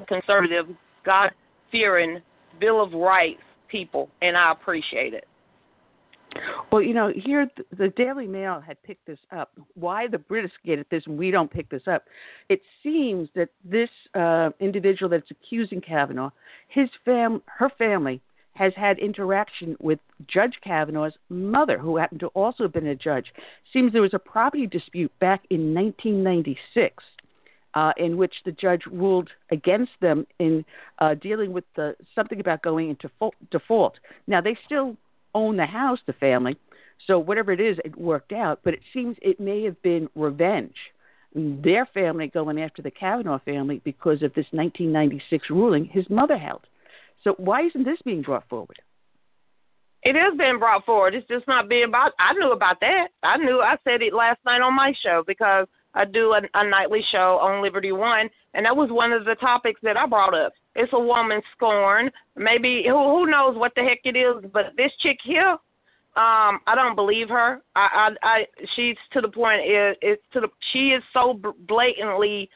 conservative, 0.08 0.68
God 1.06 1.32
fearing, 1.72 2.22
Bill 2.60 2.82
of 2.82 2.94
Rights 2.94 3.42
people, 3.68 4.10
and 4.22 4.36
I 4.36 4.52
appreciate 4.52 5.14
it. 5.14 5.28
Well, 6.72 6.82
you 6.82 6.94
know, 6.94 7.12
here 7.16 7.50
the 7.78 7.90
Daily 7.90 8.28
Mail 8.28 8.62
had 8.66 8.82
picked 8.84 9.06
this 9.06 9.20
up. 9.36 9.52
Why 9.76 10.08
the 10.08 10.18
British 10.18 10.52
get 10.66 10.80
at 10.80 10.90
this 10.90 11.04
and 11.06 11.18
we 11.18 11.32
don't 11.32 11.52
pick 11.52 11.70
this 11.70 11.88
up? 11.88 12.06
It 12.50 12.62
seems 12.84 13.30
that 13.36 13.50
this 13.64 13.90
uh, 14.14 14.50
individual 14.60 15.10
that's 15.10 15.32
accusing 15.32 15.82
Kavanaugh, 15.82 16.32
his 16.68 16.90
fam, 17.06 17.42
her 17.46 17.70
family, 17.78 18.22
has 18.54 18.74
had 18.76 18.98
interaction 18.98 19.78
with 19.80 20.00
Judge 20.28 20.56
Kavanaugh's 20.64 21.14
mother, 21.30 21.78
who 21.78 21.98
happened 21.98 22.22
to 22.22 22.28
also 22.28 22.64
have 22.64 22.74
been 22.74 22.88
a 22.88 22.96
judge. 22.96 23.28
Seems 23.72 23.94
there 23.94 24.02
was 24.02 24.16
a 24.16 24.20
property 24.20 24.66
dispute 24.66 25.12
back 25.20 25.44
in 25.50 25.74
1996. 25.74 27.04
Uh, 27.74 27.92
in 27.98 28.18
which 28.18 28.34
the 28.44 28.52
judge 28.52 28.82
ruled 28.92 29.30
against 29.52 29.92
them 30.02 30.26
in 30.40 30.66
uh, 30.98 31.14
dealing 31.14 31.52
with 31.52 31.66
the, 31.76 31.96
something 32.16 32.40
about 32.40 32.64
going 32.64 32.90
into 32.90 33.08
default. 33.52 34.00
Now 34.26 34.42
they 34.42 34.58
still 34.66 34.98
own 35.34 35.58
the 35.58 35.66
house, 35.66 36.00
the 36.06 36.14
family. 36.14 36.58
So 37.06 37.20
whatever 37.20 37.52
it 37.52 37.60
is, 37.60 37.78
it 37.86 37.98
worked 37.98 38.32
out. 38.32 38.60
But 38.64 38.74
it 38.74 38.82
seems 38.94 39.18
it 39.22 39.40
may 39.40 39.64
have 39.64 39.82
been 39.82 40.10
revenge. 40.16 40.76
Their 41.36 41.86
family 41.94 42.28
going 42.28 42.60
after 42.62 42.82
the 42.82 42.92
Kavanaugh 42.92 43.40
family 43.40 43.82
because 43.84 44.24
of 44.24 44.34
this 44.34 44.48
1996 44.52 45.50
ruling 45.50 45.86
his 45.86 46.10
mother 46.10 46.38
held. 46.38 46.66
So 47.24 47.34
why 47.38 47.64
isn't 47.66 47.84
this 47.84 48.00
being 48.04 48.22
brought 48.22 48.48
forward? 48.50 48.80
It 50.04 50.16
is 50.16 50.38
being 50.38 50.60
brought 50.60 50.86
forward. 50.86 51.16
It's 51.16 51.28
just 51.28 51.48
not 51.48 51.68
being 51.68 51.84
about. 51.84 52.14
I 52.20 52.34
knew 52.34 52.52
about 52.52 52.80
that. 52.82 53.10
I 53.24 53.38
knew. 53.38 53.60
I 53.60 53.76
said 53.84 54.02
it 54.02 54.14
last 54.14 54.40
night 54.46 54.62
on 54.62 54.74
my 54.74 54.94
show 55.04 55.24
because 55.26 55.68
I 55.98 56.06
do 56.06 56.34
a, 56.34 56.42
a 56.54 56.70
nightly 56.70 57.04
show 57.12 57.40
on 57.42 57.64
Liberty 57.64 57.92
One, 57.92 58.30
and 58.54 58.66
that 58.66 58.76
was 58.76 58.90
one 58.92 59.12
of 59.12 59.26
the 59.26 59.36
topics 59.36 59.80
that 59.84 59.98
I 59.98 60.06
brought 60.06 60.36
up. 60.36 60.54
It's 60.76 60.94
a 60.94 61.00
woman 61.00 61.42
scorn. 61.56 62.12
Maybe 62.36 62.84
who 62.88 62.94
who 62.94 63.26
knows 63.26 63.58
what 63.58 63.74
the 63.76 63.82
heck 63.82 64.00
it 64.04 64.16
is, 64.16 64.50
but 64.54 64.74
this 64.78 64.92
chick 65.00 65.18
here, 65.24 65.58
um, 66.16 66.60
I 66.68 66.74
don't 66.76 66.96
believe 66.96 67.30
her. 67.30 67.62
I 67.76 68.10
I, 68.24 68.28
I 68.28 68.46
she's 68.76 68.96
to 69.14 69.22
the 69.22 69.30
point. 69.30 69.62
It, 69.64 69.98
it's 70.02 70.22
to 70.34 70.42
the 70.42 70.50
she 70.72 70.90
is 70.90 71.04
so 71.14 71.42
blatantly 71.68 72.50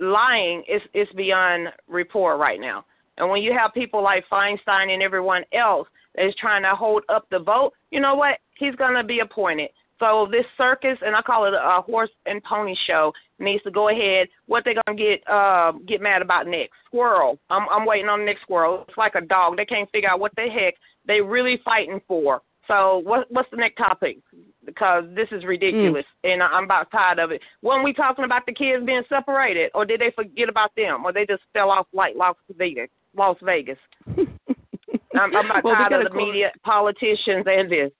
lying. 0.00 0.64
It's 0.66 0.84
it's 0.92 1.12
beyond 1.12 1.68
report 1.86 2.40
right 2.40 2.60
now. 2.60 2.84
And 3.18 3.28
when 3.28 3.42
you 3.42 3.52
have 3.56 3.72
people 3.72 4.02
like 4.02 4.24
Feinstein 4.32 4.92
and 4.92 5.02
everyone 5.02 5.44
else 5.52 5.86
that 6.16 6.26
is 6.26 6.34
trying 6.40 6.62
to 6.62 6.74
hold 6.74 7.04
up 7.08 7.26
the 7.30 7.38
vote, 7.38 7.72
you 7.90 8.00
know 8.00 8.14
what? 8.14 8.38
He's 8.58 8.74
going 8.74 8.94
to 8.94 9.04
be 9.04 9.20
appointed. 9.20 9.70
So 10.00 10.26
this 10.30 10.46
circus, 10.56 10.98
and 11.04 11.14
I 11.14 11.20
call 11.20 11.44
it 11.44 11.52
a 11.54 11.82
horse 11.82 12.10
and 12.24 12.42
pony 12.42 12.74
show, 12.86 13.12
needs 13.38 13.62
to 13.64 13.70
go 13.70 13.90
ahead. 13.90 14.28
What 14.46 14.64
they're 14.64 14.80
gonna 14.86 14.98
get 14.98 15.22
uh, 15.30 15.72
get 15.86 16.00
mad 16.00 16.22
about 16.22 16.46
next? 16.46 16.72
Squirrel. 16.86 17.38
I'm 17.50 17.68
I'm 17.70 17.86
waiting 17.86 18.08
on 18.08 18.20
the 18.20 18.24
next 18.24 18.42
squirrel. 18.42 18.86
It's 18.88 18.96
like 18.96 19.14
a 19.14 19.20
dog. 19.20 19.58
They 19.58 19.66
can't 19.66 19.90
figure 19.90 20.10
out 20.10 20.18
what 20.18 20.32
the 20.36 20.48
heck 20.48 20.74
they 21.06 21.20
really 21.20 21.60
fighting 21.64 22.00
for. 22.08 22.40
So 22.66 23.02
what 23.04 23.26
what's 23.30 23.50
the 23.50 23.58
next 23.58 23.76
topic? 23.76 24.18
Because 24.64 25.04
this 25.14 25.28
is 25.32 25.44
ridiculous, 25.44 26.04
mm. 26.24 26.32
and 26.32 26.42
I'm 26.42 26.64
about 26.64 26.90
tired 26.90 27.18
of 27.18 27.30
it. 27.30 27.42
When 27.60 27.82
we 27.82 27.92
talking 27.92 28.24
about 28.24 28.46
the 28.46 28.54
kids 28.54 28.84
being 28.86 29.02
separated, 29.08 29.70
or 29.74 29.84
did 29.84 30.00
they 30.00 30.12
forget 30.14 30.48
about 30.48 30.70
them, 30.76 31.04
or 31.04 31.12
they 31.12 31.26
just 31.26 31.42
fell 31.52 31.70
off 31.70 31.86
like 31.92 32.14
Las 32.16 32.36
Vegas? 32.56 32.88
Las 33.16 33.36
Vegas. 33.42 33.78
I'm, 34.16 35.36
I'm 35.36 35.46
about 35.46 35.64
well, 35.64 35.74
tired 35.74 36.06
of 36.06 36.12
the 36.12 36.16
media, 36.16 36.52
politicians, 36.64 37.44
and 37.46 37.70
this. 37.70 37.90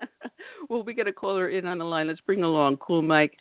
well, 0.68 0.82
we 0.82 0.94
got 0.94 1.08
a 1.08 1.12
caller 1.12 1.48
in 1.48 1.66
on 1.66 1.78
the 1.78 1.84
line. 1.84 2.08
Let's 2.08 2.20
bring 2.20 2.42
along 2.42 2.78
Cool 2.78 3.02
Mike. 3.02 3.36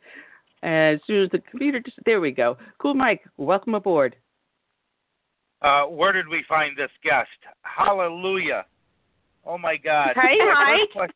As 0.63 0.99
soon 1.05 1.23
as 1.23 1.29
the 1.31 1.39
computer, 1.39 1.79
just, 1.79 1.97
there 2.05 2.19
we 2.19 2.31
go. 2.31 2.57
Cool 2.79 2.95
Mike, 2.95 3.21
welcome 3.37 3.75
aboard. 3.75 4.15
Uh, 5.61 5.83
where 5.83 6.11
did 6.11 6.27
we 6.27 6.43
find 6.47 6.77
this 6.77 6.91
guest? 7.03 7.29
Hallelujah! 7.61 8.65
Oh 9.45 9.57
my 9.57 9.75
God! 9.77 10.09
Hey, 10.15 10.37
Mike. 10.95 11.11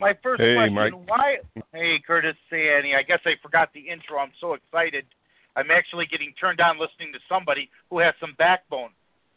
My 0.00 0.14
first 0.22 0.40
hey, 0.40 0.54
question: 0.56 0.74
Mike. 0.74 0.92
Why? 1.08 1.36
Hey, 1.72 2.00
Curtis. 2.04 2.34
Say 2.48 2.68
Annie. 2.74 2.94
I 2.94 3.02
guess 3.02 3.20
I 3.26 3.32
forgot 3.42 3.68
the 3.72 3.80
intro. 3.80 4.18
I'm 4.18 4.32
so 4.40 4.54
excited. 4.54 5.04
I'm 5.56 5.70
actually 5.70 6.06
getting 6.06 6.32
turned 6.40 6.60
on 6.60 6.80
listening 6.80 7.12
to 7.12 7.18
somebody 7.28 7.68
who 7.90 7.98
has 7.98 8.14
some 8.18 8.34
backbone. 8.38 8.90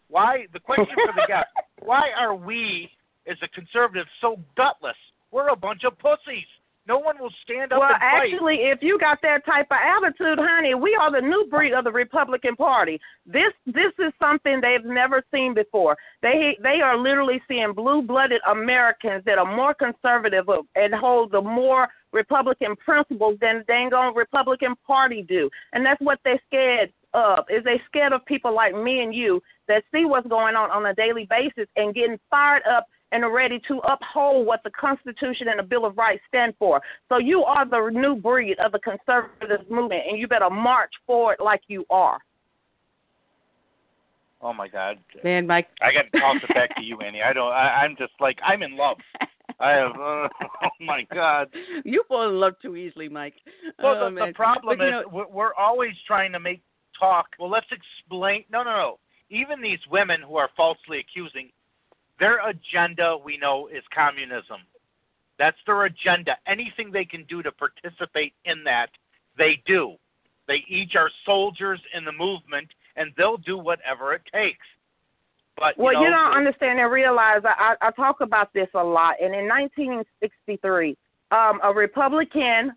Why? 0.07 0.47
The 0.53 0.59
question 0.59 0.95
for 0.95 1.13
the 1.15 1.27
guest: 1.27 1.47
Why 1.83 2.09
are 2.17 2.33
we, 2.33 2.89
as 3.27 3.37
a 3.43 3.47
conservative, 3.49 4.07
so 4.21 4.39
gutless? 4.55 4.95
We're 5.33 5.49
a 5.49 5.55
bunch 5.55 5.83
of 5.83 5.97
pussies. 5.97 6.45
No 6.85 6.99
one 6.99 7.17
will 7.17 7.31
stand 7.43 7.71
up 7.71 7.79
well, 7.79 7.89
and 7.89 7.99
fight. 7.99 8.33
Actually, 8.33 8.55
if 8.55 8.79
you 8.81 8.99
got 8.99 9.19
that 9.21 9.45
type 9.45 9.67
of 9.71 9.77
attitude, 9.81 10.37
honey, 10.37 10.75
we 10.75 10.97
are 10.99 11.11
the 11.11 11.25
new 11.25 11.47
breed 11.49 11.73
of 11.73 11.85
the 11.85 11.91
Republican 11.91 12.57
Party. 12.57 12.99
This 13.25 13.53
this 13.65 13.93
is 13.99 14.11
something 14.19 14.59
they've 14.59 14.83
never 14.83 15.23
seen 15.33 15.53
before. 15.53 15.95
They 16.21 16.57
they 16.61 16.81
are 16.83 16.97
literally 16.97 17.41
seeing 17.47 17.73
blue-blooded 17.73 18.41
Americans 18.49 19.23
that 19.25 19.37
are 19.37 19.55
more 19.55 19.73
conservative 19.73 20.45
and 20.75 20.93
hold 20.93 21.31
the 21.31 21.41
more 21.41 21.87
Republican 22.11 22.75
principles 22.75 23.37
than 23.39 23.59
the 23.59 23.63
dang 23.63 23.93
on 23.93 24.13
Republican 24.13 24.75
Party 24.85 25.23
do, 25.23 25.49
and 25.71 25.85
that's 25.85 26.01
what 26.01 26.19
they're 26.25 26.41
scared 26.47 26.91
of. 27.13 27.45
Is 27.49 27.63
they 27.63 27.81
scared 27.87 28.11
of 28.11 28.25
people 28.25 28.53
like 28.53 28.75
me 28.75 29.01
and 29.01 29.15
you 29.15 29.41
that 29.69 29.83
see 29.93 30.03
what's 30.03 30.27
going 30.27 30.55
on 30.55 30.69
on 30.69 30.85
a 30.85 30.93
daily 30.93 31.27
basis 31.29 31.69
and 31.77 31.95
getting 31.95 32.19
fired 32.29 32.63
up 32.69 32.87
and 33.13 33.23
are 33.23 33.31
ready 33.31 33.61
to 33.67 33.79
uphold 33.79 34.47
what 34.47 34.61
the 34.63 34.71
Constitution 34.71 35.47
and 35.47 35.59
the 35.59 35.63
Bill 35.63 35.85
of 35.85 35.97
Rights 35.97 36.23
stand 36.27 36.55
for. 36.57 36.81
So 37.09 37.19
you 37.19 37.43
are 37.43 37.65
the 37.65 37.89
new 37.93 38.15
breed 38.15 38.57
of 38.59 38.71
the 38.71 38.79
conservative 38.79 39.69
movement, 39.69 40.01
and 40.09 40.17
you 40.17 40.27
better 40.27 40.49
march 40.49 40.91
forward 41.05 41.37
like 41.39 41.61
you 41.67 41.85
are. 41.89 42.19
Oh 44.41 44.51
my 44.51 44.67
God, 44.67 44.97
man, 45.23 45.47
Mike! 45.47 45.69
I 45.81 45.93
got 45.93 46.11
to 46.11 46.19
toss 46.19 46.35
it 46.43 46.53
back 46.53 46.75
to 46.75 46.83
you, 46.83 46.99
Annie. 46.99 47.21
I 47.21 47.31
don't. 47.31 47.53
I, 47.53 47.83
I'm 47.83 47.95
just 47.97 48.11
like 48.19 48.37
I'm 48.45 48.61
in 48.61 48.75
love. 48.75 48.97
I 49.61 49.71
have. 49.71 49.91
Uh, 49.91 50.27
oh 50.63 50.69
my 50.81 51.07
God! 51.13 51.47
You 51.85 52.03
fall 52.09 52.27
in 52.27 52.35
love 52.35 52.55
too 52.61 52.75
easily, 52.75 53.07
Mike. 53.07 53.35
Well, 53.81 53.95
oh, 54.03 54.13
the, 54.13 54.25
the 54.25 54.33
problem 54.33 54.77
but, 54.77 54.85
is 54.85 54.91
know, 54.91 55.27
we're 55.31 55.53
always 55.53 55.93
trying 56.05 56.33
to 56.33 56.41
make 56.41 56.61
talk. 56.99 57.27
Well, 57.39 57.49
let's 57.49 57.67
explain. 57.71 58.43
No, 58.51 58.63
no, 58.63 58.71
no. 58.71 58.99
Even 59.29 59.61
these 59.61 59.79
women 59.89 60.21
who 60.21 60.35
are 60.35 60.49
falsely 60.57 60.99
accusing, 60.99 61.49
their 62.23 62.39
agenda, 62.47 63.17
we 63.21 63.37
know, 63.37 63.67
is 63.67 63.83
communism. 63.93 64.61
That's 65.37 65.57
their 65.65 65.83
agenda. 65.83 66.37
Anything 66.47 66.89
they 66.89 67.03
can 67.03 67.25
do 67.25 67.43
to 67.43 67.51
participate 67.51 68.33
in 68.45 68.63
that, 68.63 68.87
they 69.37 69.61
do. 69.67 69.95
They 70.47 70.63
each 70.69 70.95
are 70.95 71.09
soldiers 71.25 71.81
in 71.93 72.05
the 72.05 72.13
movement, 72.13 72.69
and 72.95 73.11
they'll 73.17 73.35
do 73.37 73.57
whatever 73.57 74.13
it 74.13 74.21
takes. 74.33 74.65
But 75.57 75.77
well, 75.77 75.91
you, 75.91 75.99
know, 75.99 76.05
you 76.05 76.11
don't 76.11 76.37
understand 76.37 76.79
and 76.79 76.89
realize. 76.89 77.41
I, 77.43 77.75
I 77.81 77.91
talk 77.91 78.21
about 78.21 78.53
this 78.53 78.69
a 78.73 78.83
lot. 78.83 79.15
And 79.21 79.35
in 79.35 79.49
1963, 79.49 80.97
um, 81.31 81.59
a 81.61 81.73
Republican, 81.73 82.71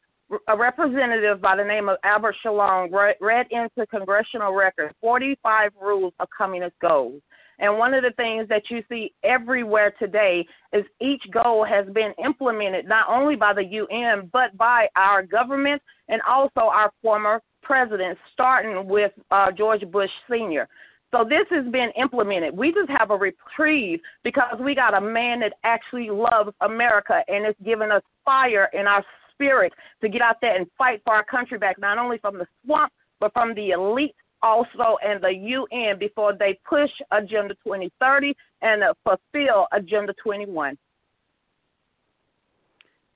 a 0.49 0.57
representative 0.57 1.41
by 1.41 1.57
the 1.57 1.65
name 1.65 1.89
of 1.89 1.99
Albert 2.03 2.35
Shalom, 2.43 2.93
read, 2.93 3.15
read 3.21 3.47
into 3.53 3.87
congressional 3.87 4.55
records 4.55 4.93
45 5.01 5.71
rules 5.81 6.13
of 6.19 6.27
communist 6.37 6.75
goals. 6.81 7.23
And 7.59 7.79
one 7.79 7.95
of 7.95 8.03
the 8.03 8.13
things 8.13 8.49
that 8.49 8.65
you 8.71 8.83
see 8.89 9.13
everywhere 9.25 9.95
today 9.99 10.47
is 10.73 10.85
each 11.01 11.23
goal 11.31 11.65
has 11.65 11.87
been 11.93 12.13
implemented 12.23 12.87
not 12.87 13.09
only 13.09 13.37
by 13.37 13.55
the 13.55 13.65
UN, 13.65 14.29
but 14.33 14.57
by 14.57 14.89
our 14.97 15.23
government 15.23 15.81
and 16.09 16.21
also 16.29 16.61
our 16.61 16.93
former 17.03 17.41
presidents, 17.63 18.21
starting 18.33 18.87
with 18.87 19.13
uh, 19.31 19.51
George 19.53 19.83
Bush 19.91 20.11
Sr. 20.29 20.69
So 21.13 21.25
this 21.25 21.47
has 21.51 21.65
been 21.73 21.91
implemented. 21.99 22.57
We 22.57 22.73
just 22.73 22.91
have 22.91 23.11
a 23.11 23.17
reprieve 23.17 24.01
because 24.23 24.59
we 24.61 24.75
got 24.75 24.95
a 24.95 25.01
man 25.01 25.41
that 25.41 25.55
actually 25.65 26.11
loves 26.11 26.51
America 26.61 27.23
and 27.29 27.47
is 27.47 27.55
giving 27.65 27.91
us 27.91 28.03
fire 28.25 28.69
in 28.73 28.87
our 28.87 29.05
spirit 29.33 29.73
to 30.01 30.09
get 30.09 30.21
out 30.21 30.37
there 30.41 30.57
and 30.57 30.67
fight 30.77 31.01
for 31.05 31.15
our 31.15 31.25
country 31.25 31.59
back, 31.59 31.79
not 31.79 31.99
only 31.99 32.19
from 32.19 32.39
the 32.39 32.47
swamp, 32.65 32.93
but 33.21 33.33
from 33.33 33.55
the 33.55 33.71
elite 33.71 34.15
also 34.47 34.97
and 35.05 35.23
the 35.23 35.33
UN 35.33 35.99
before 35.99 36.35
they 36.39 36.59
push 36.69 36.91
Agenda 37.11 37.55
2030 37.65 38.35
and 38.63 38.83
uh, 38.83 38.95
fulfill 39.05 39.67
Agenda 39.73 40.15
21. 40.23 40.79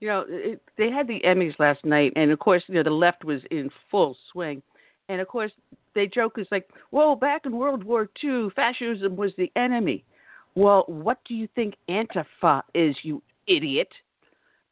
You 0.01 0.09
know, 0.09 0.25
it, 0.29 0.63
they 0.79 0.91
had 0.91 1.07
the 1.07 1.21
Emmys 1.27 1.59
last 1.59 1.85
night, 1.85 2.13
and 2.17 2.31
of 2.31 2.39
course, 2.39 2.63
you 2.67 2.75
know, 2.75 2.83
the 2.83 2.91
left 2.91 3.25
was 3.25 3.43
in 3.51 3.71
full 3.91 4.17
swing. 4.33 4.63
And 5.09 5.21
of 5.21 5.29
course, 5.29 5.53
they 5.95 6.07
joke 6.07 6.39
is 6.39 6.47
like, 6.51 6.69
well, 6.91 7.15
back 7.15 7.43
in 7.45 7.57
World 7.57 7.85
War 7.85 8.09
II, 8.23 8.49
fascism 8.57 9.17
was 9.17 9.33
the 9.37 9.53
enemy. 9.57 10.05
Well, 10.55 10.85
what 10.87 11.19
do 11.27 11.35
you 11.35 11.49
think 11.55 11.75
Antifa 11.89 12.63
is, 12.75 12.97
you 13.03 13.23
idiot? 13.47 13.89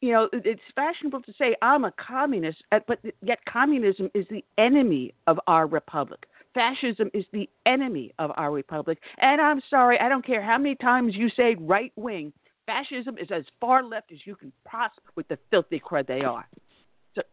you 0.01 0.11
know, 0.13 0.29
it's 0.31 0.61
fashionable 0.75 1.21
to 1.23 1.33
say 1.37 1.55
I'm 1.61 1.83
a 1.83 1.91
communist, 1.91 2.63
uh, 2.71 2.79
but 2.87 2.99
yet 3.21 3.39
communism 3.45 4.09
is 4.13 4.25
the 4.29 4.43
enemy 4.57 5.13
of 5.27 5.39
our 5.47 5.67
republic. 5.67 6.25
Fascism 6.53 7.09
is 7.13 7.25
the 7.31 7.49
enemy 7.65 8.13
of 8.19 8.31
our 8.35 8.51
republic. 8.51 8.99
And 9.19 9.39
I'm 9.39 9.61
sorry, 9.69 9.99
I 9.99 10.09
don't 10.09 10.25
care 10.25 10.41
how 10.41 10.57
many 10.57 10.75
times 10.75 11.13
you 11.15 11.29
say 11.29 11.55
right 11.59 11.91
wing. 11.95 12.33
Fascism 12.65 13.17
is 13.17 13.27
as 13.31 13.43
far 13.59 13.83
left 13.83 14.11
as 14.11 14.19
you 14.25 14.35
can 14.35 14.51
possibly 14.65 15.11
with 15.15 15.27
the 15.27 15.37
filthy 15.49 15.79
crud 15.79 16.07
they 16.07 16.21
are. 16.21 16.47
So 17.15 17.23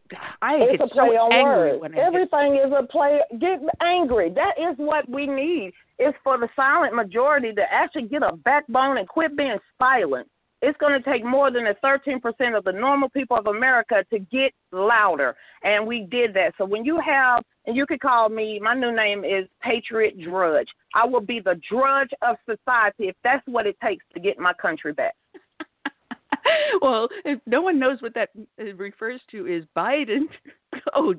I 0.41 0.55
it's 0.55 0.79
get 0.79 0.81
a 0.81 0.87
play 0.87 1.09
so 1.09 1.21
on 1.21 1.33
angry 1.33 1.69
words. 1.71 1.81
when 1.81 1.95
I 1.95 2.01
Everything 2.01 2.55
get... 2.55 2.67
is 2.67 2.73
a 2.77 2.83
play. 2.87 3.19
Get 3.39 3.59
angry. 3.81 4.31
That 4.33 4.53
is 4.57 4.75
what 4.77 5.07
we 5.07 5.27
need. 5.27 5.73
Is 5.99 6.13
for 6.23 6.37
the 6.37 6.49
silent 6.55 6.95
majority 6.95 7.53
to 7.53 7.61
actually 7.71 8.07
get 8.07 8.23
a 8.23 8.35
backbone 8.35 8.97
and 8.97 9.07
quit 9.07 9.37
being 9.37 9.57
silent. 9.79 10.27
It's 10.61 10.77
going 10.79 11.01
to 11.01 11.09
take 11.09 11.23
more 11.23 11.51
than 11.51 11.65
the 11.65 11.75
13% 11.83 12.57
of 12.57 12.63
the 12.63 12.71
normal 12.71 13.09
people 13.09 13.37
of 13.37 13.45
America 13.45 14.03
to 14.11 14.19
get 14.19 14.51
louder. 14.71 15.35
And 15.63 15.85
we 15.85 16.07
did 16.09 16.33
that. 16.33 16.53
So 16.57 16.65
when 16.65 16.83
you 16.83 16.99
have, 17.05 17.43
and 17.67 17.75
you 17.75 17.85
could 17.85 17.99
call 17.99 18.29
me, 18.29 18.59
my 18.59 18.73
new 18.73 18.95
name 18.95 19.23
is 19.23 19.47
Patriot 19.61 20.19
Drudge. 20.19 20.67
I 20.95 21.05
will 21.05 21.21
be 21.21 21.39
the 21.39 21.59
drudge 21.69 22.09
of 22.23 22.37
society 22.45 23.07
if 23.07 23.15
that's 23.23 23.45
what 23.45 23.67
it 23.67 23.77
takes 23.83 24.03
to 24.15 24.19
get 24.19 24.39
my 24.39 24.53
country 24.53 24.93
back. 24.93 25.13
well, 26.81 27.07
if 27.25 27.39
no 27.45 27.61
one 27.61 27.79
knows 27.79 28.01
what 28.01 28.13
that 28.15 28.29
refers 28.75 29.21
to, 29.31 29.45
is 29.47 29.63
Biden. 29.75 30.23
Oh, 30.93 31.15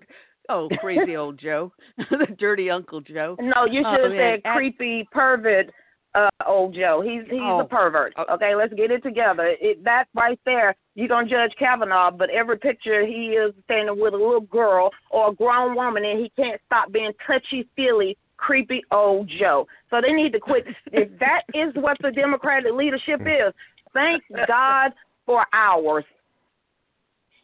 oh, 0.48 0.68
crazy 0.80 1.16
old 1.16 1.38
Joe, 1.38 1.72
the 2.10 2.26
dirty 2.38 2.70
Uncle 2.70 3.00
Joe. 3.00 3.36
No, 3.40 3.64
you 3.64 3.82
um, 3.82 3.96
should 3.96 4.04
have 4.04 4.12
oh, 4.12 4.38
said 4.44 4.52
creepy 4.54 5.06
pervert. 5.10 5.70
Uh, 6.14 6.28
old 6.46 6.74
Joe, 6.74 7.02
he's 7.04 7.22
he's 7.30 7.40
oh. 7.42 7.60
a 7.60 7.64
pervert. 7.64 8.14
Okay, 8.30 8.54
let's 8.54 8.72
get 8.72 8.90
it 8.90 9.02
together. 9.02 9.54
It, 9.60 9.84
that 9.84 10.06
right 10.14 10.40
there, 10.46 10.74
you're 10.94 11.08
gonna 11.08 11.28
judge 11.28 11.52
Kavanaugh, 11.58 12.10
but 12.10 12.30
every 12.30 12.58
picture 12.58 13.06
he 13.06 13.36
is 13.36 13.54
standing 13.64 14.00
with 14.00 14.14
a 14.14 14.16
little 14.16 14.40
girl 14.40 14.90
or 15.10 15.30
a 15.30 15.34
grown 15.34 15.76
woman, 15.76 16.04
and 16.04 16.18
he 16.18 16.32
can't 16.34 16.60
stop 16.66 16.90
being 16.90 17.12
touchy 17.26 17.68
feely 17.76 18.16
creepy 18.38 18.82
old 18.90 19.30
Joe. 19.38 19.66
So 19.90 20.00
they 20.00 20.12
need 20.12 20.32
to 20.32 20.40
quit. 20.40 20.64
if 20.86 21.10
that 21.18 21.42
is 21.52 21.74
what 21.74 21.98
the 22.00 22.10
Democratic 22.10 22.72
leadership 22.72 23.20
is, 23.20 23.52
thank 23.92 24.22
God 24.48 24.92
for 25.26 25.44
ours. 25.52 26.04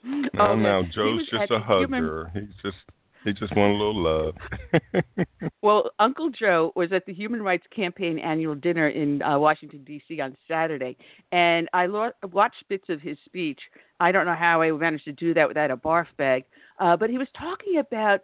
No, 0.03 0.29
oh, 0.39 0.57
no, 0.57 0.83
Joe's 0.95 1.29
just 1.31 1.51
a 1.51 1.59
hugger. 1.59 2.31
Human... 2.33 2.47
He's 2.47 2.63
just 2.63 2.77
he 3.25 3.33
just 3.33 3.57
want 3.57 3.73
a 3.73 3.77
little 3.77 4.03
love. 4.03 5.27
well, 5.63 5.91
Uncle 5.99 6.31
Joe 6.31 6.73
was 6.77 6.93
at 6.93 7.07
the 7.07 7.15
Human 7.15 7.43
Rights 7.43 7.67
Campaign 7.75 8.19
annual 8.19 8.55
dinner 8.55 8.89
in 8.89 9.23
uh, 9.23 9.39
Washington 9.39 9.83
D.C. 9.85 10.21
on 10.21 10.37
Saturday, 10.47 10.97
and 11.33 11.69
I 11.73 11.87
lo- 11.87 12.13
watched 12.33 12.65
bits 12.69 12.89
of 12.89 13.01
his 13.01 13.17
speech. 13.25 13.61
I 14.01 14.13
don't 14.13 14.27
know 14.27 14.35
how 14.35 14.63
I 14.63 14.71
managed 14.73 15.05
to 15.07 15.13
do 15.13 15.35
that 15.35 15.49
without 15.49 15.71
a 15.71 15.77
barf 15.77 16.07
bag, 16.17 16.45
uh, 16.79 16.97
but 16.97 17.11
he 17.11 17.19
was 17.19 17.29
talking 17.39 17.79
about 17.79 18.21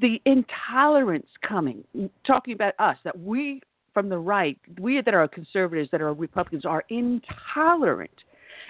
the 0.00 0.20
intolerance 0.24 1.28
coming, 1.46 1.84
talking 2.26 2.54
about 2.54 2.74
us 2.78 2.96
that 3.04 3.18
we 3.18 3.62
from 3.94 4.08
the 4.08 4.18
right, 4.18 4.58
we 4.78 5.00
that 5.00 5.12
are 5.12 5.26
conservatives, 5.26 5.90
that 5.90 6.00
are 6.00 6.14
Republicans, 6.14 6.64
are 6.64 6.84
intolerant. 6.88 8.12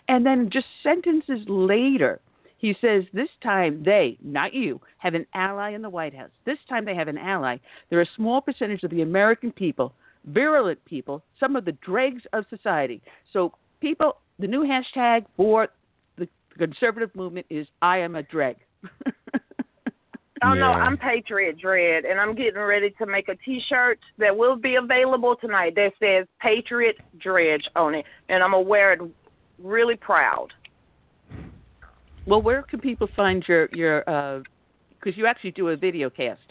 And 0.09 0.25
then 0.25 0.49
just 0.51 0.65
sentences 0.83 1.41
later, 1.47 2.21
he 2.59 2.75
says, 2.81 3.05
This 3.13 3.29
time 3.43 3.83
they, 3.85 4.19
not 4.23 4.53
you, 4.53 4.81
have 4.99 5.15
an 5.15 5.27
ally 5.35 5.73
in 5.75 5.83
the 5.83 5.89
White 5.89 6.15
House. 6.15 6.31
This 6.45 6.59
time 6.69 6.85
they 6.85 6.95
have 6.95 7.09
an 7.09 7.19
ally. 7.19 7.57
They're 7.89 8.03
a 8.03 8.09
small 8.17 8.41
percentage 8.41 8.83
of 8.83 8.91
the 8.91 9.03
American 9.03 9.51
people, 9.51 9.95
virulent 10.27 10.85
people, 10.85 11.25
some 11.41 11.57
of 11.57 11.65
the 11.65 11.73
dregs 11.73 12.23
of 12.33 12.45
society. 12.51 13.01
So, 13.33 13.55
people, 13.81 14.19
the 14.39 14.47
new 14.47 14.65
hashtag 14.65 15.25
for 15.37 15.69
the 16.17 16.29
conservative 16.59 17.15
movement 17.15 17.47
is 17.49 17.67
I 17.81 17.99
am 17.99 18.17
a 18.17 18.23
dreg. 18.23 18.57
Oh 20.43 20.53
yeah. 20.53 20.61
no, 20.61 20.67
I'm 20.67 20.97
Patriot 20.97 21.59
Dread, 21.59 22.05
and 22.05 22.21
I'm 22.21 22.35
getting 22.35 22.61
ready 22.61 22.91
to 22.99 23.07
make 23.07 23.29
a 23.29 23.35
T-shirt 23.45 23.99
that 24.19 24.37
will 24.37 24.57
be 24.57 24.77
available 24.77 25.35
tonight 25.41 25.75
that 25.75 25.93
says 25.99 26.27
Patriot 26.41 26.97
Dredge 27.19 27.65
on 27.75 27.97
it, 27.97 28.05
and 28.29 28.43
I'm 28.43 28.53
gonna 28.53 28.63
wear 28.63 28.93
it 28.93 29.01
really 29.61 29.97
proud. 29.97 30.49
Well, 32.29 32.43
where 32.43 32.63
can 32.63 32.79
people 32.79 33.09
find 33.17 33.43
your 33.49 33.71
your? 33.73 34.01
Because 34.01 35.15
uh, 35.15 35.17
you 35.17 35.27
actually 35.27 35.53
do 35.53 35.69
a 35.69 35.77
video 35.77 36.11
cast. 36.11 36.43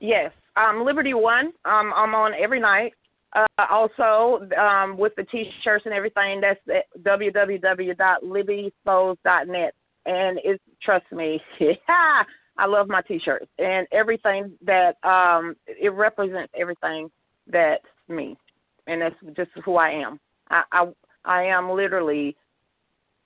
Yes, 0.00 0.32
um, 0.56 0.86
Liberty 0.86 1.12
One. 1.12 1.52
Um, 1.66 1.92
I'm 1.94 2.14
on 2.14 2.32
every 2.34 2.60
night. 2.60 2.94
Uh, 3.34 3.46
also, 3.70 4.46
um, 4.58 4.98
with 4.98 5.14
the 5.16 5.24
T-shirts 5.24 5.86
and 5.86 5.94
everything, 5.94 6.38
that's 6.40 6.60
at 6.68 6.84
www.libbyfoes.net. 7.02 9.74
And 10.04 10.38
it's 10.44 10.62
trust 10.82 11.06
me, 11.12 11.40
I 12.58 12.66
love 12.66 12.88
my 12.88 13.00
T-shirts 13.02 13.46
and 13.58 13.86
everything 13.92 14.52
that 14.64 14.96
um, 15.04 15.54
it 15.66 15.90
represents 15.90 16.52
everything 16.58 17.08
that's 17.46 17.84
me, 18.08 18.36
and 18.86 19.02
that's 19.02 19.14
just 19.36 19.50
who 19.64 19.76
I 19.76 19.90
am. 19.90 20.18
I 20.48 20.62
I, 20.72 20.88
I 21.24 21.44
am 21.44 21.70
literally 21.70 22.36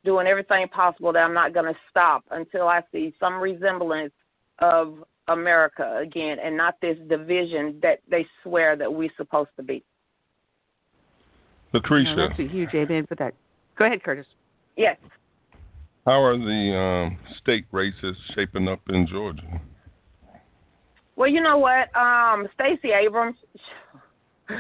doing 0.07 0.27
everything 0.27 0.67
possible 0.69 1.13
that 1.13 1.19
I'm 1.19 1.35
not 1.35 1.53
going 1.53 1.67
to 1.67 1.79
stop 1.91 2.25
until 2.31 2.69
I 2.69 2.81
see 2.93 3.13
some 3.21 3.35
resemblance 3.35 4.13
of 4.61 5.05
America 5.29 5.99
again, 6.01 6.39
and 6.43 6.57
not 6.57 6.77
this 6.81 6.97
division 7.09 7.79
that 7.83 7.99
they 8.09 8.25
swear 8.43 8.77
that 8.77 8.91
we're 8.91 9.11
supposed 9.17 9.51
to 9.57 9.63
be. 9.63 9.85
Lucretia. 11.75 12.15
Oh, 12.17 12.29
that's 12.29 12.39
a 12.39 12.49
huge 12.49 12.71
amen 12.75 13.07
for 13.07 13.17
that. 13.17 13.35
Go 13.77 13.85
ahead, 13.85 14.03
Curtis. 14.03 14.25
Yes. 14.77 14.97
How 16.07 16.23
are 16.23 16.39
the 16.39 16.77
um, 16.79 17.19
state 17.43 17.67
races 17.73 18.17
shaping 18.35 18.69
up 18.69 18.81
in 18.89 19.09
Georgia? 19.09 19.61
Well, 21.17 21.29
you 21.29 21.41
know 21.41 21.59
what, 21.59 21.95
um, 21.97 22.47
Stacey 22.55 22.91
Abrams. 22.93 23.37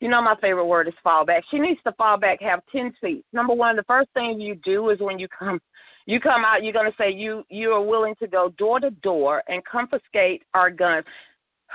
You 0.00 0.08
know 0.08 0.22
my 0.22 0.36
favorite 0.40 0.66
word 0.66 0.86
is 0.86 0.94
fallback. 1.04 1.42
She 1.50 1.58
needs 1.58 1.80
to 1.82 1.90
fall 1.92 2.16
back, 2.16 2.40
have 2.40 2.60
ten 2.70 2.94
seats. 3.00 3.26
Number 3.32 3.52
one, 3.52 3.74
the 3.74 3.82
first 3.82 4.08
thing 4.14 4.40
you 4.40 4.54
do 4.54 4.90
is 4.90 5.00
when 5.00 5.18
you 5.18 5.26
come, 5.36 5.58
you 6.06 6.20
come 6.20 6.44
out. 6.44 6.62
You're 6.62 6.72
to 6.72 6.92
say 6.96 7.10
you 7.10 7.42
you 7.50 7.70
are 7.70 7.82
willing 7.82 8.14
to 8.20 8.28
go 8.28 8.50
door 8.58 8.78
to 8.78 8.90
door 8.90 9.42
and 9.48 9.64
confiscate 9.64 10.44
our 10.54 10.70
guns. 10.70 11.04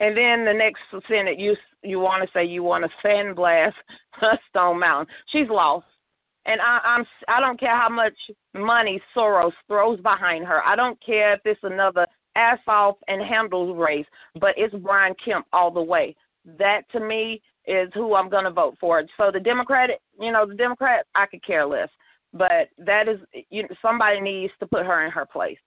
And 0.00 0.16
then 0.16 0.44
the 0.44 0.52
next 0.52 0.80
sentence, 1.06 1.36
you 1.38 1.54
you 1.84 2.00
want 2.00 2.24
to 2.24 2.28
say 2.32 2.44
you 2.44 2.64
want 2.64 2.84
to 2.84 3.06
sandblast 3.06 3.74
Stone 4.50 4.80
Mountain. 4.80 5.14
She's 5.30 5.48
lost 5.48 5.86
and 6.46 6.60
I, 6.60 6.80
I'm 6.84 7.04
I 7.28 7.40
don't 7.40 7.58
care 7.58 7.76
how 7.76 7.88
much 7.88 8.14
money 8.54 9.00
Soros 9.16 9.52
throws 9.66 10.00
behind 10.00 10.46
her. 10.46 10.66
I 10.66 10.76
don't 10.76 10.98
care 11.04 11.34
if 11.34 11.40
it's 11.44 11.60
another 11.62 12.06
ass 12.34 12.58
off 12.66 12.96
and 13.08 13.22
handles 13.22 13.76
race, 13.76 14.06
but 14.40 14.54
it's 14.56 14.74
Brian 14.76 15.14
Kemp 15.24 15.46
all 15.52 15.70
the 15.70 15.82
way. 15.82 16.16
That 16.44 16.82
to 16.92 17.00
me 17.00 17.40
is 17.66 17.90
who 17.94 18.14
I'm 18.14 18.28
going 18.28 18.44
to 18.44 18.50
vote 18.50 18.76
for. 18.80 19.02
So 19.16 19.30
the 19.32 19.40
Democratic, 19.40 20.00
you 20.20 20.32
know, 20.32 20.46
the 20.46 20.54
Democrat, 20.54 21.06
I 21.14 21.26
could 21.26 21.44
care 21.44 21.64
less, 21.64 21.88
but 22.32 22.68
that 22.78 23.08
is 23.08 23.20
you 23.50 23.62
know, 23.62 23.68
somebody 23.80 24.20
needs 24.20 24.52
to 24.60 24.66
put 24.66 24.86
her 24.86 25.04
in 25.04 25.12
her 25.12 25.26
place. 25.26 25.58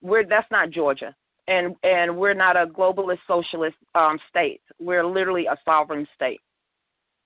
We're 0.00 0.24
that's 0.26 0.50
not 0.50 0.70
Georgia, 0.70 1.14
and 1.48 1.74
and 1.82 2.16
we're 2.16 2.34
not 2.34 2.56
a 2.56 2.66
globalist 2.66 3.18
socialist 3.26 3.76
um, 3.94 4.18
state. 4.28 4.60
We're 4.78 5.06
literally 5.06 5.46
a 5.46 5.56
sovereign 5.64 6.06
state, 6.14 6.40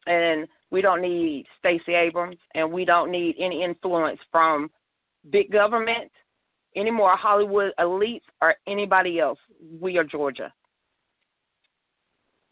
and 0.07 0.47
we 0.71 0.81
don't 0.81 1.03
need 1.03 1.47
Stacey 1.59 1.95
Abrams, 1.95 2.39
and 2.55 2.71
we 2.71 2.85
don't 2.85 3.11
need 3.11 3.37
any 3.39 3.63
influence 3.65 4.21
from 4.31 4.71
big 5.31 5.51
government, 5.51 6.11
any 6.77 6.91
more 6.91 7.17
Hollywood 7.17 7.73
elites, 7.81 8.23
or 8.41 8.55
anybody 8.67 9.19
else. 9.19 9.39
We 9.81 9.99
are 9.99 10.05
Georgia. 10.05 10.53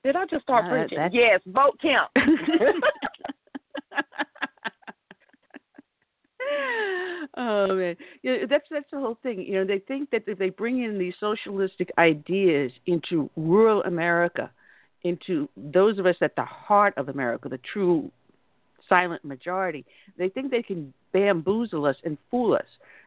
Did 0.07 0.15
I 0.15 0.25
just 0.27 0.45
start 0.45 0.67
uh, 0.67 0.71
preaching? 0.71 0.99
That's... 0.99 1.13
Yes, 1.13 1.41
vote 1.47 1.81
Kemp. 1.83 2.09
oh 7.37 7.75
man, 7.75 7.97
yeah, 8.23 8.37
that's 8.49 8.67
that's 8.71 8.87
the 8.93 9.01
whole 9.01 9.19
thing. 9.25 9.41
You 9.41 9.55
know, 9.55 9.65
they 9.65 9.81
think 9.81 10.13
that 10.13 10.23
if 10.29 10.39
they 10.39 10.51
bring 10.51 10.85
in 10.85 10.97
these 10.97 11.15
socialistic 11.19 11.91
ideas 11.99 12.71
into 12.87 13.29
rural 13.35 13.83
America, 13.83 14.49
into 15.03 15.49
those 15.57 15.99
of 15.99 16.07
us 16.07 16.15
at 16.21 16.37
the 16.37 16.45
heart 16.45 16.95
of 16.97 17.09
America, 17.09 17.49
the 17.49 17.59
true 17.73 18.09
silent 18.89 19.25
majority, 19.25 19.85
they 20.17 20.29
think 20.29 20.53
they 20.53 20.63
can 20.63 20.95
bamboozle 21.13 21.85
us 21.85 21.97
and 22.05 22.17
fool 22.31 22.55
us. 22.55 22.63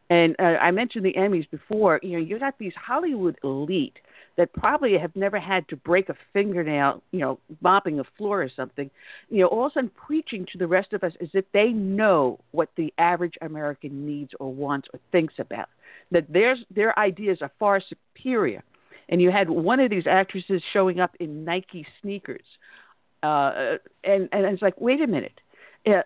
And 0.10 0.36
uh, 0.38 0.58
I 0.62 0.72
mentioned 0.72 1.06
the 1.06 1.14
Emmys 1.14 1.50
before. 1.50 2.02
You 2.04 2.20
know, 2.20 2.26
you 2.26 2.39
got 2.39 2.60
these 2.60 2.74
Hollywood 2.76 3.38
elite 3.41 4.00
that 4.40 4.54
probably 4.54 4.98
have 4.98 5.14
never 5.18 5.38
had 5.38 5.68
to 5.68 5.76
break 5.76 6.08
a 6.08 6.16
fingernail, 6.32 7.04
you 7.12 7.20
know, 7.20 7.38
mopping 7.62 8.00
a 8.00 8.06
floor 8.18 8.42
or 8.42 8.50
something. 8.50 8.90
You 9.30 9.42
know, 9.42 9.48
all 9.48 9.66
of 9.66 9.72
a 9.72 9.74
sudden 9.74 9.92
preaching 10.08 10.48
to 10.54 10.58
the 10.58 10.66
rest 10.66 10.94
of 10.94 11.04
us 11.04 11.12
as 11.20 11.28
if 11.34 11.44
they 11.54 11.68
know 11.74 12.40
what 12.52 12.70
the 12.78 12.94
average 12.98 13.36
American 13.42 14.06
needs 14.06 14.32
or 14.40 14.54
wants 14.54 14.88
or 14.94 15.02
thinks 15.12 15.34
about. 15.40 15.68
That 16.12 16.32
their 16.32 16.56
their 16.72 16.98
ideas 16.98 17.40
are 17.42 17.52
far 17.60 17.82
superior 17.82 18.64
and 19.10 19.22
you 19.22 19.30
had 19.30 19.50
one 19.50 19.82
of 19.82 19.90
these 19.90 20.08
actresses 20.08 20.62
showing 20.72 21.02
up 21.02 21.16
in 21.20 21.44
Nike 21.44 21.86
sneakers, 22.02 22.46
uh, 23.22 23.76
and 24.06 24.30
and 24.32 24.46
it's 24.46 24.62
like, 24.62 24.80
wait 24.80 25.02
a 25.02 25.08
minute, 25.08 25.42
uh, 25.86 26.04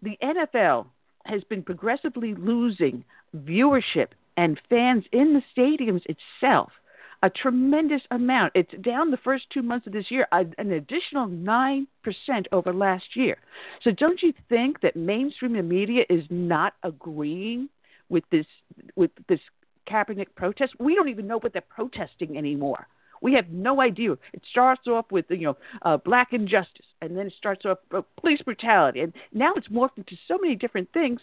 the 0.00 0.16
NFL 0.22 0.86
has 1.24 1.42
been 1.42 1.64
progressively 1.64 2.34
losing 2.34 3.04
viewership 3.36 4.08
and 4.36 4.60
fans 4.70 5.04
in 5.10 5.32
the 5.34 5.42
stadiums 5.56 6.02
itself 6.06 6.70
a 7.24 7.30
tremendous 7.30 8.02
amount. 8.10 8.52
It's 8.54 8.70
down 8.82 9.10
the 9.10 9.16
first 9.16 9.44
two 9.50 9.62
months 9.62 9.86
of 9.86 9.94
this 9.94 10.10
year, 10.10 10.28
an 10.30 10.52
additional 10.58 11.26
9% 11.26 11.86
over 12.52 12.72
last 12.74 13.16
year. 13.16 13.38
So 13.82 13.92
don't 13.92 14.22
you 14.22 14.34
think 14.50 14.82
that 14.82 14.94
mainstream 14.94 15.56
media 15.66 16.04
is 16.10 16.24
not 16.28 16.74
agreeing 16.82 17.70
with 18.10 18.24
this 18.30 18.44
with 18.94 19.10
this 19.26 19.40
Kaepernick 19.90 20.34
protest? 20.36 20.74
We 20.78 20.94
don't 20.94 21.08
even 21.08 21.26
know 21.26 21.38
what 21.38 21.54
they're 21.54 21.62
protesting 21.62 22.36
anymore. 22.36 22.86
We 23.22 23.32
have 23.32 23.48
no 23.48 23.80
idea. 23.80 24.12
It 24.34 24.42
starts 24.50 24.86
off 24.86 25.06
with 25.10 25.24
you 25.30 25.46
know 25.46 25.56
uh, 25.80 25.96
black 25.96 26.34
injustice, 26.34 26.84
and 27.00 27.16
then 27.16 27.28
it 27.28 27.32
starts 27.38 27.64
off 27.64 27.78
uh, 27.94 28.02
police 28.20 28.42
brutality, 28.42 29.00
and 29.00 29.14
now 29.32 29.54
it's 29.56 29.68
morphed 29.68 29.96
into 29.96 30.14
so 30.28 30.36
many 30.38 30.56
different 30.56 30.92
things 30.92 31.20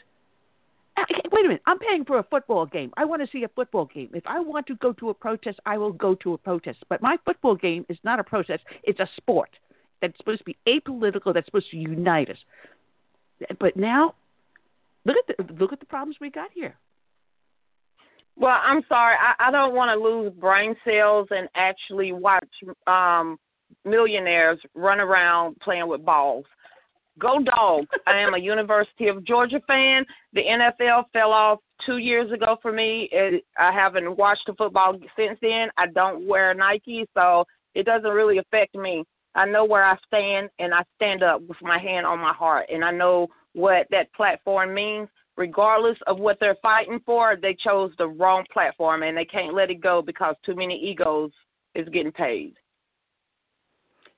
Wait 0.97 1.45
a 1.45 1.47
minute. 1.47 1.61
I'm 1.65 1.79
paying 1.79 2.05
for 2.05 2.19
a 2.19 2.23
football 2.23 2.65
game. 2.65 2.91
I 2.97 3.05
want 3.05 3.21
to 3.21 3.27
see 3.31 3.43
a 3.43 3.47
football 3.49 3.85
game. 3.85 4.09
If 4.13 4.25
I 4.27 4.39
want 4.39 4.67
to 4.67 4.75
go 4.75 4.93
to 4.93 5.09
a 5.09 5.13
protest, 5.13 5.59
I 5.65 5.77
will 5.77 5.93
go 5.93 6.15
to 6.15 6.33
a 6.33 6.37
protest. 6.37 6.79
But 6.89 7.01
my 7.01 7.17
football 7.25 7.55
game 7.55 7.85
is 7.89 7.97
not 8.03 8.19
a 8.19 8.23
protest. 8.23 8.63
It's 8.83 8.99
a 8.99 9.09
sport 9.17 9.49
that's 10.01 10.17
supposed 10.17 10.39
to 10.39 10.45
be 10.45 10.57
apolitical. 10.67 11.33
That's 11.33 11.45
supposed 11.45 11.71
to 11.71 11.77
unite 11.77 12.29
us. 12.29 12.37
But 13.59 13.75
now, 13.75 14.15
look 15.05 15.17
at 15.17 15.37
the 15.37 15.53
look 15.53 15.73
at 15.73 15.79
the 15.79 15.85
problems 15.85 16.17
we 16.19 16.29
got 16.29 16.49
here. 16.53 16.75
Well, 18.35 18.59
I'm 18.61 18.83
sorry. 18.87 19.15
I, 19.19 19.47
I 19.47 19.51
don't 19.51 19.73
want 19.73 19.89
to 19.89 20.03
lose 20.03 20.31
brain 20.33 20.75
cells 20.85 21.27
and 21.31 21.47
actually 21.55 22.11
watch 22.11 22.47
um 22.87 23.39
millionaires 23.85 24.59
run 24.75 24.99
around 24.99 25.57
playing 25.61 25.87
with 25.87 26.05
balls. 26.05 26.45
Go 27.19 27.39
Dogs. 27.43 27.87
I 28.07 28.17
am 28.17 28.33
a 28.33 28.39
University 28.39 29.07
of 29.07 29.25
Georgia 29.25 29.61
fan. 29.67 30.05
The 30.33 30.41
NFL 30.41 31.05
fell 31.13 31.31
off 31.31 31.59
two 31.85 31.97
years 31.97 32.31
ago 32.31 32.57
for 32.61 32.71
me. 32.71 33.09
It, 33.11 33.43
I 33.57 33.71
haven't 33.71 34.17
watched 34.17 34.45
the 34.47 34.53
football 34.53 34.97
since 35.17 35.37
then. 35.41 35.69
I 35.77 35.87
don't 35.87 36.27
wear 36.27 36.53
Nike, 36.53 37.05
so 37.13 37.45
it 37.75 37.85
doesn't 37.85 38.09
really 38.09 38.37
affect 38.37 38.75
me. 38.75 39.03
I 39.35 39.45
know 39.45 39.65
where 39.65 39.85
I 39.85 39.97
stand, 40.07 40.49
and 40.59 40.73
I 40.73 40.83
stand 40.95 41.23
up 41.23 41.41
with 41.47 41.57
my 41.61 41.77
hand 41.77 42.05
on 42.05 42.19
my 42.19 42.33
heart, 42.33 42.67
and 42.71 42.83
I 42.83 42.91
know 42.91 43.27
what 43.53 43.87
that 43.91 44.13
platform 44.13 44.73
means. 44.73 45.07
Regardless 45.37 45.97
of 46.07 46.19
what 46.19 46.37
they're 46.39 46.57
fighting 46.61 46.99
for, 47.05 47.37
they 47.41 47.53
chose 47.53 47.91
the 47.97 48.07
wrong 48.07 48.45
platform, 48.51 49.03
and 49.03 49.17
they 49.17 49.25
can't 49.25 49.53
let 49.53 49.71
it 49.71 49.81
go 49.81 50.01
because 50.01 50.35
too 50.45 50.55
many 50.55 50.75
egos 50.75 51.31
is 51.75 51.87
getting 51.89 52.11
paid. 52.11 52.55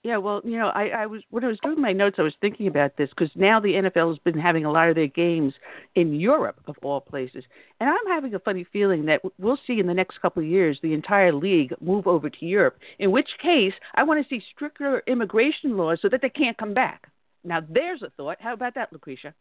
Yeah, 0.04 0.18
well, 0.18 0.41
you 0.43 0.58
know, 0.58 0.68
I, 0.68 0.88
I 0.88 1.06
was 1.06 1.22
when 1.30 1.45
I 1.45 1.47
was 1.47 1.60
doing 1.64 1.80
my 1.80 1.93
notes, 1.93 2.18
I 2.20 2.24
was 2.24 2.34
thinking 2.41 2.68
about 2.68 2.97
this 2.97 3.10
because 3.10 3.30
now 3.36 3.62
the 3.62 3.70
NFL 3.70 4.10
has 4.10 4.18
been 4.18 4.38
having 4.38 4.66
a 4.66 4.72
lot 4.72 4.89
of 4.89 4.95
their 4.95 5.08
games 5.08 5.54
in 5.95 6.14
Europe, 6.14 6.60
of 6.68 6.76
all 6.84 6.99
places, 6.99 7.45
and 7.80 7.89
I'm 7.89 8.14
having 8.14 8.36
a 8.36 8.39
funny 8.39 8.66
feeling 8.74 9.06
that 9.06 9.22
we'll 9.39 9.58
see 9.66 9.80
in 9.80 9.88
the 9.88 9.93
next 9.93 10.22
couple 10.22 10.43
of 10.43 10.49
years 10.49 10.78
the 10.84 10.93
entire 10.93 11.32
league 11.32 11.74
move 11.80 12.06
over 12.06 12.30
to 12.30 12.45
Europe. 12.45 12.80
In 12.99 13.12
which 13.12 13.30
case, 13.41 13.72
I 13.95 14.04
want 14.04 14.22
to 14.22 14.28
see 14.28 14.43
stricter 14.54 15.01
immigration 15.08 15.78
laws 15.78 15.99
so 16.01 16.10
that 16.10 16.22
they 16.22 16.30
can't 16.30 16.58
come 16.58 16.74
back. 16.74 17.08
Now, 17.45 17.62
there's 17.68 18.01
a 18.01 18.10
thought. 18.10 18.38
How 18.41 18.54
about 18.54 18.76
that, 18.76 18.91
Lucretia? 18.91 19.34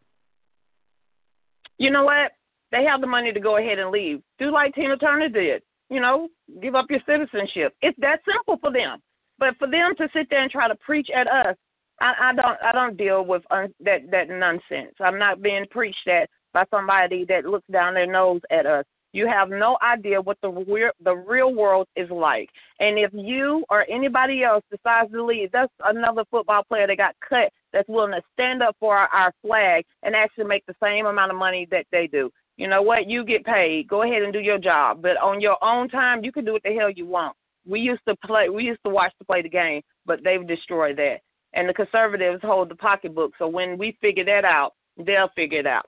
You 1.78 1.90
know 1.90 2.04
what? 2.04 2.32
They 2.70 2.84
have 2.84 3.00
the 3.00 3.08
money 3.08 3.32
to 3.32 3.40
go 3.40 3.56
ahead 3.56 3.80
and 3.80 3.90
leave. 3.90 4.22
Do 4.38 4.52
like 4.52 4.76
Tina 4.76 4.96
Turner 4.96 5.28
did. 5.28 5.62
You 5.90 6.00
know, 6.00 6.28
give 6.62 6.76
up 6.76 6.86
your 6.88 7.00
citizenship. 7.04 7.74
It's 7.82 7.98
that 8.00 8.20
simple 8.24 8.58
for 8.60 8.72
them 8.72 9.00
but 9.38 9.56
for 9.58 9.68
them 9.68 9.94
to 9.96 10.08
sit 10.14 10.28
there 10.30 10.42
and 10.42 10.50
try 10.50 10.68
to 10.68 10.74
preach 10.76 11.08
at 11.14 11.26
us, 11.26 11.56
I, 12.00 12.14
I 12.20 12.34
don't 12.34 12.58
I 12.62 12.72
don't 12.72 12.96
deal 12.96 13.24
with 13.24 13.42
un, 13.50 13.72
that 13.80 14.10
that 14.10 14.28
nonsense. 14.28 14.94
I'm 15.00 15.18
not 15.18 15.42
being 15.42 15.66
preached 15.70 16.08
at 16.08 16.28
by 16.52 16.64
somebody 16.70 17.24
that 17.28 17.44
looks 17.44 17.66
down 17.70 17.94
their 17.94 18.10
nose 18.10 18.40
at 18.50 18.66
us. 18.66 18.84
You 19.14 19.26
have 19.26 19.50
no 19.50 19.76
idea 19.82 20.20
what 20.20 20.38
the 20.42 20.48
real 20.48 20.90
the 21.04 21.14
real 21.14 21.54
world 21.54 21.86
is 21.96 22.10
like. 22.10 22.48
And 22.80 22.98
if 22.98 23.10
you 23.12 23.64
or 23.68 23.86
anybody 23.90 24.42
else 24.42 24.64
decides 24.70 25.12
to 25.12 25.24
leave, 25.24 25.52
that's 25.52 25.72
another 25.84 26.24
football 26.30 26.64
player 26.64 26.86
that 26.86 26.96
got 26.96 27.14
cut 27.26 27.52
that's 27.72 27.88
willing 27.88 28.12
to 28.12 28.22
stand 28.32 28.62
up 28.62 28.76
for 28.80 28.96
our, 28.96 29.08
our 29.08 29.32
flag 29.42 29.84
and 30.02 30.16
actually 30.16 30.44
make 30.44 30.64
the 30.66 30.76
same 30.82 31.06
amount 31.06 31.30
of 31.30 31.38
money 31.38 31.66
that 31.70 31.86
they 31.92 32.06
do. 32.06 32.30
You 32.56 32.68
know 32.68 32.82
what? 32.82 33.08
You 33.08 33.24
get 33.24 33.44
paid. 33.44 33.88
Go 33.88 34.02
ahead 34.02 34.22
and 34.22 34.32
do 34.32 34.40
your 34.40 34.58
job. 34.58 35.02
But 35.02 35.16
on 35.18 35.40
your 35.40 35.62
own 35.62 35.88
time, 35.88 36.24
you 36.24 36.32
can 36.32 36.44
do 36.44 36.52
what 36.52 36.62
the 36.62 36.74
hell 36.74 36.90
you 36.90 37.06
want. 37.06 37.36
We 37.66 37.80
used 37.80 38.02
to 38.08 38.16
play. 38.24 38.48
We 38.48 38.64
used 38.64 38.82
to 38.84 38.90
watch 38.90 39.12
to 39.18 39.24
play 39.24 39.42
the 39.42 39.48
game, 39.48 39.82
but 40.06 40.20
they've 40.24 40.46
destroyed 40.46 40.96
that. 40.96 41.18
And 41.54 41.68
the 41.68 41.74
conservatives 41.74 42.40
hold 42.42 42.70
the 42.70 42.74
pocketbook. 42.74 43.32
So 43.38 43.46
when 43.46 43.78
we 43.78 43.96
figure 44.00 44.24
that 44.24 44.44
out, 44.44 44.74
they'll 44.96 45.30
figure 45.36 45.60
it 45.60 45.66
out. 45.66 45.86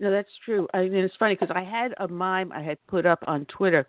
No, 0.00 0.10
that's 0.10 0.30
true. 0.44 0.66
I 0.74 0.88
mean, 0.88 1.04
it's 1.04 1.14
funny 1.16 1.34
because 1.34 1.54
I 1.54 1.62
had 1.62 1.94
a 1.98 2.08
mime 2.08 2.50
I 2.50 2.60
had 2.62 2.78
put 2.88 3.06
up 3.06 3.22
on 3.26 3.44
Twitter, 3.46 3.86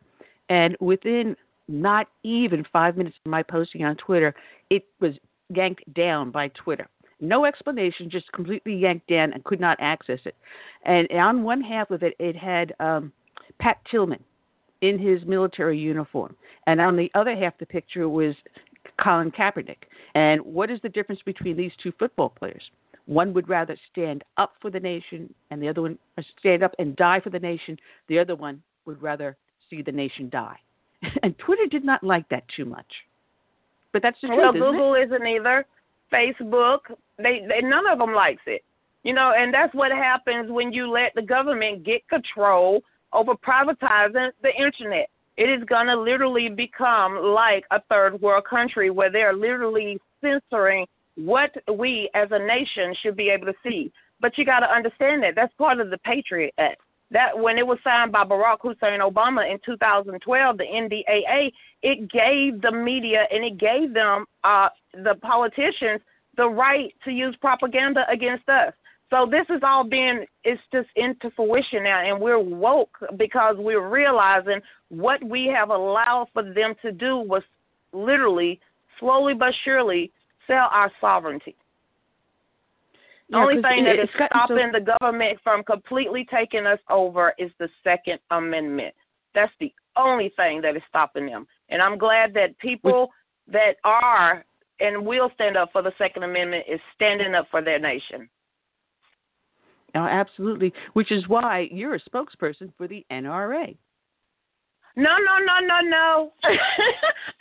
and 0.49 0.77
within 0.79 1.35
not 1.67 2.07
even 2.23 2.65
five 2.71 2.97
minutes 2.97 3.15
of 3.25 3.31
my 3.31 3.41
posting 3.41 3.83
on 3.83 3.95
Twitter, 3.95 4.35
it 4.69 4.85
was 4.99 5.13
yanked 5.49 5.91
down 5.93 6.29
by 6.29 6.49
Twitter. 6.49 6.87
No 7.19 7.45
explanation, 7.45 8.09
just 8.09 8.31
completely 8.31 8.75
yanked 8.75 9.07
down 9.07 9.33
and 9.33 9.43
could 9.43 9.59
not 9.59 9.77
access 9.79 10.19
it. 10.25 10.35
And 10.83 11.09
on 11.13 11.43
one 11.43 11.61
half 11.61 11.89
of 11.89 12.03
it, 12.03 12.15
it 12.19 12.35
had 12.35 12.75
um, 12.79 13.11
Pat 13.59 13.77
Tillman, 13.89 14.23
in 14.83 14.99
his 14.99 15.23
military 15.25 15.79
uniform. 15.79 16.35
And 16.67 16.81
on 16.81 16.97
the 16.97 17.09
other 17.15 17.35
half 17.35 17.53
of 17.53 17.59
the 17.59 17.65
picture 17.65 18.09
was 18.09 18.35
Colin 19.01 19.31
Kaepernick. 19.31 19.77
And 20.13 20.41
what 20.41 20.69
is 20.69 20.79
the 20.83 20.89
difference 20.89 21.21
between 21.25 21.55
these 21.55 21.71
two 21.81 21.93
football 21.97 22.29
players? 22.29 22.61
One 23.05 23.33
would 23.33 23.47
rather 23.47 23.77
stand 23.91 24.23
up 24.37 24.53
for 24.61 24.69
the 24.69 24.79
nation, 24.79 25.33
and 25.51 25.61
the 25.61 25.69
other 25.69 25.81
one 25.81 25.97
uh, 26.17 26.21
stand 26.39 26.63
up 26.63 26.73
and 26.79 26.95
die 26.97 27.21
for 27.21 27.29
the 27.29 27.39
nation. 27.39 27.77
The 28.09 28.19
other 28.19 28.35
one 28.35 28.61
would 28.85 29.01
rather 29.01 29.37
see 29.69 29.81
the 29.81 29.91
nation 29.91 30.29
die. 30.29 30.59
And 31.23 31.37
Twitter 31.37 31.65
did 31.69 31.85
not 31.85 32.03
like 32.03 32.27
that 32.29 32.43
too 32.55 32.65
much. 32.65 32.85
But 33.93 34.01
that's 34.01 34.17
the 34.21 34.29
well, 34.29 34.51
truth. 34.51 34.61
Well, 34.61 34.71
Google 34.71 34.95
isn't, 34.95 35.13
isn't 35.13 35.27
either. 35.27 35.65
Facebook, 36.13 36.79
they, 37.17 37.45
they 37.47 37.65
none 37.65 37.87
of 37.87 37.99
them 37.99 38.13
likes 38.13 38.41
it. 38.45 38.63
You 39.03 39.13
know, 39.13 39.33
and 39.35 39.53
that's 39.53 39.73
what 39.73 39.91
happens 39.91 40.49
when 40.51 40.71
you 40.71 40.89
let 40.89 41.13
the 41.15 41.21
government 41.21 41.85
get 41.85 42.07
control 42.07 42.83
over 43.13 43.33
privatizing 43.33 44.31
the 44.41 44.53
internet. 44.55 45.09
It 45.37 45.49
is 45.49 45.63
going 45.65 45.87
to 45.87 45.99
literally 45.99 46.49
become 46.49 47.15
like 47.17 47.65
a 47.71 47.81
third 47.89 48.21
world 48.21 48.45
country 48.45 48.89
where 48.89 49.11
they're 49.11 49.33
literally 49.33 49.99
censoring 50.21 50.85
what 51.15 51.51
we 51.73 52.09
as 52.13 52.29
a 52.31 52.39
nation 52.39 52.95
should 53.01 53.15
be 53.15 53.29
able 53.29 53.47
to 53.47 53.53
see. 53.63 53.91
But 54.19 54.37
you 54.37 54.45
got 54.45 54.59
to 54.59 54.71
understand 54.71 55.23
that 55.23 55.35
that's 55.35 55.53
part 55.55 55.79
of 55.79 55.89
the 55.89 55.97
Patriot 55.99 56.53
Act. 56.57 56.81
That 57.11 57.37
when 57.37 57.57
it 57.57 57.67
was 57.67 57.77
signed 57.83 58.11
by 58.11 58.23
Barack 58.23 58.57
Hussein 58.61 58.99
Obama 58.99 59.49
in 59.49 59.59
2012, 59.65 60.57
the 60.57 60.63
NDAA, 60.63 61.51
it 61.83 62.11
gave 62.11 62.61
the 62.61 62.71
media 62.71 63.25
and 63.31 63.43
it 63.43 63.59
gave 63.59 63.93
them 63.93 64.25
uh, 64.43 64.69
the 64.93 65.15
politicians 65.21 66.01
the 66.37 66.49
right 66.49 66.93
to 67.05 67.11
use 67.11 67.35
propaganda 67.39 68.05
against 68.09 68.47
us. 68.49 68.73
So 69.13 69.27
this 69.29 69.45
is 69.55 69.61
all 69.61 69.83
being 69.83 70.25
it's 70.43 70.59
just 70.71 70.89
into 70.95 71.29
fruition 71.35 71.83
now, 71.83 72.01
and 72.03 72.19
we're 72.19 72.39
woke 72.39 72.97
because 73.15 73.55
we're 73.59 73.87
realizing 73.87 74.59
what 74.89 75.23
we 75.23 75.45
have 75.55 75.69
allowed 75.69 76.29
for 76.33 76.41
them 76.41 76.73
to 76.81 76.91
do 76.91 77.17
was 77.17 77.43
literally, 77.91 78.59
slowly 78.99 79.35
but 79.35 79.53
surely, 79.63 80.11
sell 80.47 80.67
our 80.71 80.91
sovereignty. 80.99 81.55
The 83.29 83.37
yeah, 83.37 83.43
only 83.43 83.61
thing 83.61 83.85
that 83.85 83.99
is 83.99 84.09
stopping 84.15 84.71
so... 84.73 84.79
the 84.79 84.97
government 84.99 85.37
from 85.43 85.63
completely 85.63 86.25
taking 86.33 86.65
us 86.65 86.79
over 86.89 87.35
is 87.37 87.51
the 87.59 87.69
Second 87.83 88.17
Amendment. 88.31 88.95
That's 89.35 89.53
the 89.59 89.71
only 89.95 90.33
thing 90.35 90.59
that 90.61 90.75
is 90.75 90.81
stopping 90.89 91.27
them. 91.27 91.45
And 91.69 91.83
I'm 91.83 91.99
glad 91.99 92.33
that 92.33 92.57
people 92.57 93.11
that 93.51 93.75
are 93.83 94.43
and 94.79 95.05
will 95.05 95.29
stand 95.35 95.55
up 95.55 95.71
for 95.71 95.83
the 95.83 95.93
Second 95.99 96.23
Amendment 96.23 96.65
is 96.67 96.79
standing 96.95 97.35
up 97.35 97.45
for 97.51 97.61
their 97.61 97.77
nation. 97.77 98.27
Oh, 99.95 99.99
absolutely. 99.99 100.73
Which 100.93 101.11
is 101.11 101.27
why 101.27 101.67
you're 101.71 101.95
a 101.95 101.99
spokesperson 102.01 102.71
for 102.77 102.87
the 102.87 103.05
NRA. 103.11 103.77
No, 104.95 105.11
no, 105.17 105.37
no, 105.43 105.65
no, 105.65 105.79
no. 105.81 106.33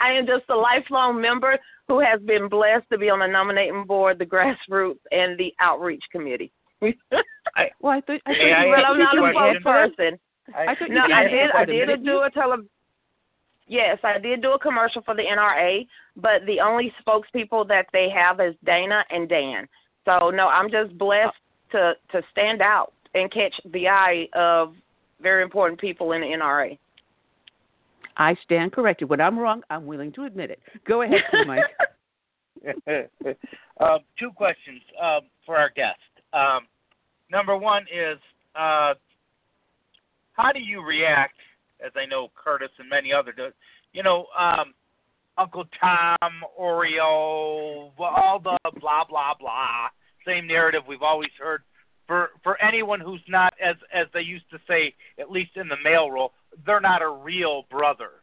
I 0.00 0.12
am 0.12 0.26
just 0.26 0.44
a 0.48 0.54
lifelong 0.54 1.20
member 1.20 1.58
who 1.88 2.00
has 2.00 2.20
been 2.22 2.48
blessed 2.48 2.84
to 2.90 2.98
be 2.98 3.10
on 3.10 3.18
the 3.18 3.26
nominating 3.26 3.84
board, 3.84 4.18
the 4.18 4.26
grassroots, 4.26 5.00
and 5.10 5.38
the 5.38 5.52
outreach 5.60 6.02
committee. 6.10 6.52
I, 6.82 7.70
well, 7.80 7.92
I 7.92 8.00
thought, 8.00 8.20
I 8.26 8.30
thought 8.30 8.36
hey, 8.36 8.48
you, 8.48 8.74
I, 8.74 8.82
I'm 8.82 8.98
not 8.98 9.16
a 9.16 9.20
spokesperson. 9.20 10.18
I, 10.54 10.74
thought 10.74 10.90
no, 10.90 11.02
I 11.02 11.28
did. 11.28 11.50
I 11.50 11.64
did 11.64 12.04
do 12.04 12.22
a 12.22 12.30
tele. 12.30 12.56
Yes, 13.68 13.98
I 14.02 14.18
did 14.18 14.42
do 14.42 14.52
a 14.52 14.58
commercial 14.58 15.02
for 15.02 15.14
the 15.14 15.22
NRA, 15.22 15.86
but 16.16 16.44
the 16.46 16.60
only 16.60 16.92
spokespeople 17.06 17.68
that 17.68 17.86
they 17.92 18.08
have 18.10 18.40
is 18.40 18.54
Dana 18.64 19.04
and 19.10 19.28
Dan. 19.28 19.68
So 20.04 20.30
no, 20.30 20.48
I'm 20.48 20.70
just 20.70 20.98
blessed 20.98 21.36
to 21.72 21.94
to 22.12 22.22
stand 22.30 22.62
out 22.62 22.92
and 23.14 23.30
catch 23.32 23.54
the 23.72 23.88
eye 23.88 24.28
of 24.34 24.74
very 25.20 25.42
important 25.42 25.80
people 25.80 26.12
in 26.12 26.20
the 26.22 26.28
NRA. 26.28 26.78
I 28.16 28.36
stand 28.44 28.72
corrected. 28.72 29.08
When 29.08 29.20
I'm 29.20 29.38
wrong, 29.38 29.62
I'm 29.70 29.86
willing 29.86 30.12
to 30.12 30.24
admit 30.24 30.50
it. 30.50 30.60
Go 30.86 31.02
ahead, 31.02 31.22
Mike. 31.46 31.62
um, 33.80 33.98
two 34.18 34.30
questions 34.36 34.80
um, 35.02 35.22
for 35.44 35.56
our 35.56 35.70
guest. 35.74 35.98
Um, 36.32 36.66
Number 37.32 37.56
one 37.56 37.84
is 37.84 38.18
uh, 38.54 38.92
how 40.34 40.52
do 40.52 40.60
you 40.60 40.84
react? 40.84 41.38
As 41.84 41.90
I 41.96 42.04
know 42.04 42.28
Curtis 42.36 42.68
and 42.78 42.88
many 42.88 43.12
others 43.12 43.34
do. 43.36 43.48
You 43.94 44.02
know, 44.02 44.26
um, 44.38 44.74
Uncle 45.38 45.64
Tom, 45.80 46.42
Oreo, 46.60 47.90
all 47.98 48.38
the 48.38 48.58
blah 48.78 49.04
blah 49.08 49.34
blah. 49.40 49.88
Same 50.26 50.46
narrative 50.46 50.82
we've 50.86 51.02
always 51.02 51.30
heard. 51.38 51.62
For 52.06 52.30
for 52.42 52.60
anyone 52.62 53.00
who's 53.00 53.22
not 53.28 53.54
as 53.62 53.76
as 53.92 54.06
they 54.12 54.20
used 54.20 54.48
to 54.50 54.58
say, 54.68 54.94
at 55.18 55.30
least 55.30 55.52
in 55.56 55.68
the 55.68 55.76
male 55.84 56.10
role, 56.10 56.32
they're 56.66 56.80
not 56.80 57.02
a 57.02 57.08
real 57.08 57.64
brother. 57.70 58.22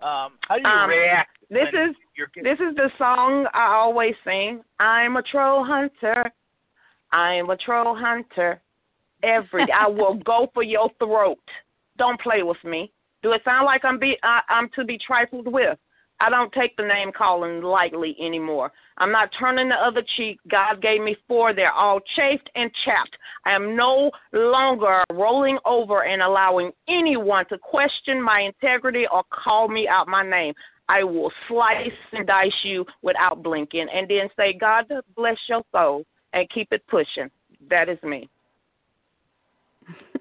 Um, 0.00 0.32
how 0.46 0.56
do 0.56 0.62
you 0.62 0.68
um, 0.68 0.90
react? 0.90 1.38
This 1.48 1.68
is 1.72 1.96
this 2.42 2.58
is 2.58 2.74
the 2.76 2.90
song 2.98 3.46
I 3.54 3.66
always 3.74 4.14
sing. 4.24 4.62
I'm 4.78 5.16
a 5.16 5.22
troll 5.22 5.64
hunter. 5.64 6.30
I'm 7.12 7.48
a 7.50 7.56
troll 7.56 7.96
hunter. 7.96 8.60
Every 9.22 9.66
I 9.72 9.86
will 9.86 10.14
go 10.24 10.50
for 10.52 10.62
your 10.62 10.90
throat. 10.98 11.38
Don't 11.96 12.20
play 12.20 12.42
with 12.42 12.62
me. 12.64 12.92
Do 13.22 13.32
it 13.32 13.42
sound 13.44 13.64
like 13.64 13.84
I'm 13.84 13.98
be 13.98 14.18
I, 14.22 14.40
I'm 14.48 14.68
to 14.74 14.84
be 14.84 14.98
trifled 14.98 15.50
with? 15.50 15.78
I 16.20 16.30
don't 16.30 16.52
take 16.52 16.76
the 16.76 16.82
name 16.82 17.12
calling 17.16 17.62
lightly 17.62 18.16
anymore. 18.20 18.72
I'm 18.98 19.12
not 19.12 19.30
turning 19.38 19.68
the 19.68 19.74
other 19.74 20.02
cheek. 20.16 20.38
God 20.48 20.80
gave 20.80 21.02
me 21.02 21.16
four. 21.28 21.52
They're 21.52 21.72
all 21.72 22.00
chafed 22.16 22.48
and 22.54 22.70
chapped. 22.84 23.16
I 23.44 23.52
am 23.52 23.76
no 23.76 24.10
longer 24.32 25.04
rolling 25.12 25.58
over 25.66 26.04
and 26.04 26.22
allowing 26.22 26.70
anyone 26.88 27.44
to 27.50 27.58
question 27.58 28.22
my 28.22 28.40
integrity 28.40 29.04
or 29.12 29.24
call 29.30 29.68
me 29.68 29.86
out 29.88 30.08
my 30.08 30.22
name. 30.22 30.54
I 30.88 31.02
will 31.04 31.32
slice 31.48 31.90
and 32.12 32.26
dice 32.26 32.52
you 32.62 32.86
without 33.02 33.42
blinking 33.42 33.88
and 33.92 34.08
then 34.08 34.28
say, 34.36 34.54
God 34.54 34.90
bless 35.16 35.36
your 35.48 35.62
soul 35.72 36.04
and 36.32 36.48
keep 36.50 36.68
it 36.70 36.82
pushing. 36.88 37.30
That 37.68 37.88
is 37.88 37.98
me. 38.02 38.28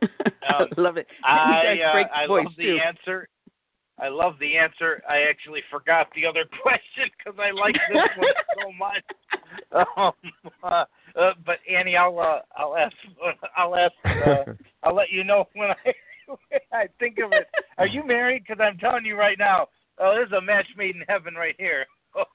Um, 0.47 0.67
love 0.77 0.97
it. 0.97 1.07
I, 1.23 1.79
uh, 1.81 2.03
I 2.13 2.25
love 2.27 2.53
the 2.55 2.63
too. 2.63 2.77
answer. 2.85 3.27
I 3.99 4.09
love 4.09 4.33
the 4.39 4.57
answer. 4.57 5.01
I 5.09 5.21
actually 5.29 5.61
forgot 5.71 6.07
the 6.15 6.25
other 6.25 6.45
question 6.61 7.09
because 7.17 7.39
I 7.39 7.51
like 7.51 7.75
this 7.89 8.03
one 8.17 8.27
so 8.61 8.71
much. 8.79 9.03
Um, 9.97 10.31
uh, 10.63 10.85
uh, 11.19 11.33
but 11.45 11.57
Annie, 11.71 11.95
I'll 11.95 12.19
uh, 12.19 12.39
I'll 12.55 12.75
ask 12.75 12.95
I'll 13.57 13.75
ask 13.75 13.93
uh, 14.05 14.53
I'll 14.83 14.95
let 14.95 15.09
you 15.11 15.23
know 15.23 15.47
when 15.55 15.69
I 15.71 15.93
when 16.27 16.59
I 16.73 16.87
think 16.99 17.19
of 17.19 17.31
it. 17.31 17.47
Are 17.77 17.87
you 17.87 18.05
married? 18.05 18.43
Because 18.47 18.61
I'm 18.61 18.77
telling 18.77 19.05
you 19.05 19.17
right 19.17 19.37
now, 19.39 19.67
oh, 19.99 20.15
this 20.17 20.27
is 20.27 20.33
a 20.33 20.41
match 20.41 20.67
made 20.77 20.95
in 20.95 21.03
heaven 21.07 21.35
right 21.35 21.55
here. 21.57 21.85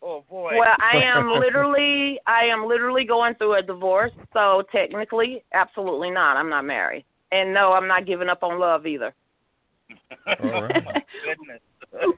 Oh 0.03 0.25
boy. 0.29 0.53
Well, 0.59 0.77
I 0.79 0.99
am 0.99 1.31
literally 1.41 2.19
I 2.27 2.45
am 2.45 2.67
literally 2.67 3.05
going 3.05 3.35
through 3.35 3.57
a 3.57 3.63
divorce, 3.63 4.13
so 4.33 4.63
technically, 4.73 5.43
absolutely 5.55 6.11
not. 6.11 6.37
I'm 6.37 6.51
not 6.51 6.65
married, 6.65 7.05
and 7.33 7.53
no, 7.53 7.73
I'm 7.73 7.89
not 7.89 8.07
giving 8.07 8.29
up 8.29 8.43
on 8.43 8.59
love 8.59 8.87
either. 8.87 9.15
All 10.26 10.62
right. 10.62 10.72
Goodness. 11.24 11.61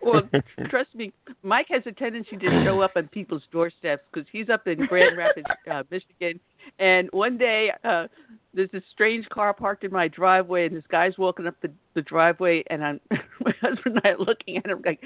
well, 0.02 0.22
trust 0.68 0.94
me, 0.94 1.12
Mike 1.42 1.66
has 1.70 1.82
a 1.86 1.92
tendency 1.92 2.36
to 2.36 2.64
show 2.64 2.80
up 2.80 2.92
on 2.96 3.08
people's 3.08 3.42
doorsteps 3.52 4.02
because 4.12 4.28
he's 4.30 4.48
up 4.50 4.66
in 4.66 4.86
Grand 4.86 5.16
Rapids, 5.16 5.46
uh, 5.70 5.82
Michigan. 5.90 6.38
And 6.78 7.08
one 7.12 7.38
day, 7.38 7.70
uh, 7.84 8.06
there's 8.54 8.70
this 8.70 8.82
strange 8.92 9.28
car 9.30 9.54
parked 9.54 9.84
in 9.84 9.92
my 9.92 10.08
driveway, 10.08 10.66
and 10.66 10.76
this 10.76 10.84
guy's 10.90 11.16
walking 11.16 11.46
up 11.46 11.54
the, 11.62 11.70
the 11.94 12.02
driveway, 12.02 12.62
and 12.68 12.84
I'm, 12.84 13.00
my 13.10 13.54
husband 13.60 13.96
and 13.96 14.00
I 14.04 14.10
are 14.10 14.18
looking 14.18 14.58
at 14.58 14.66
him 14.66 14.82
like, 14.84 15.00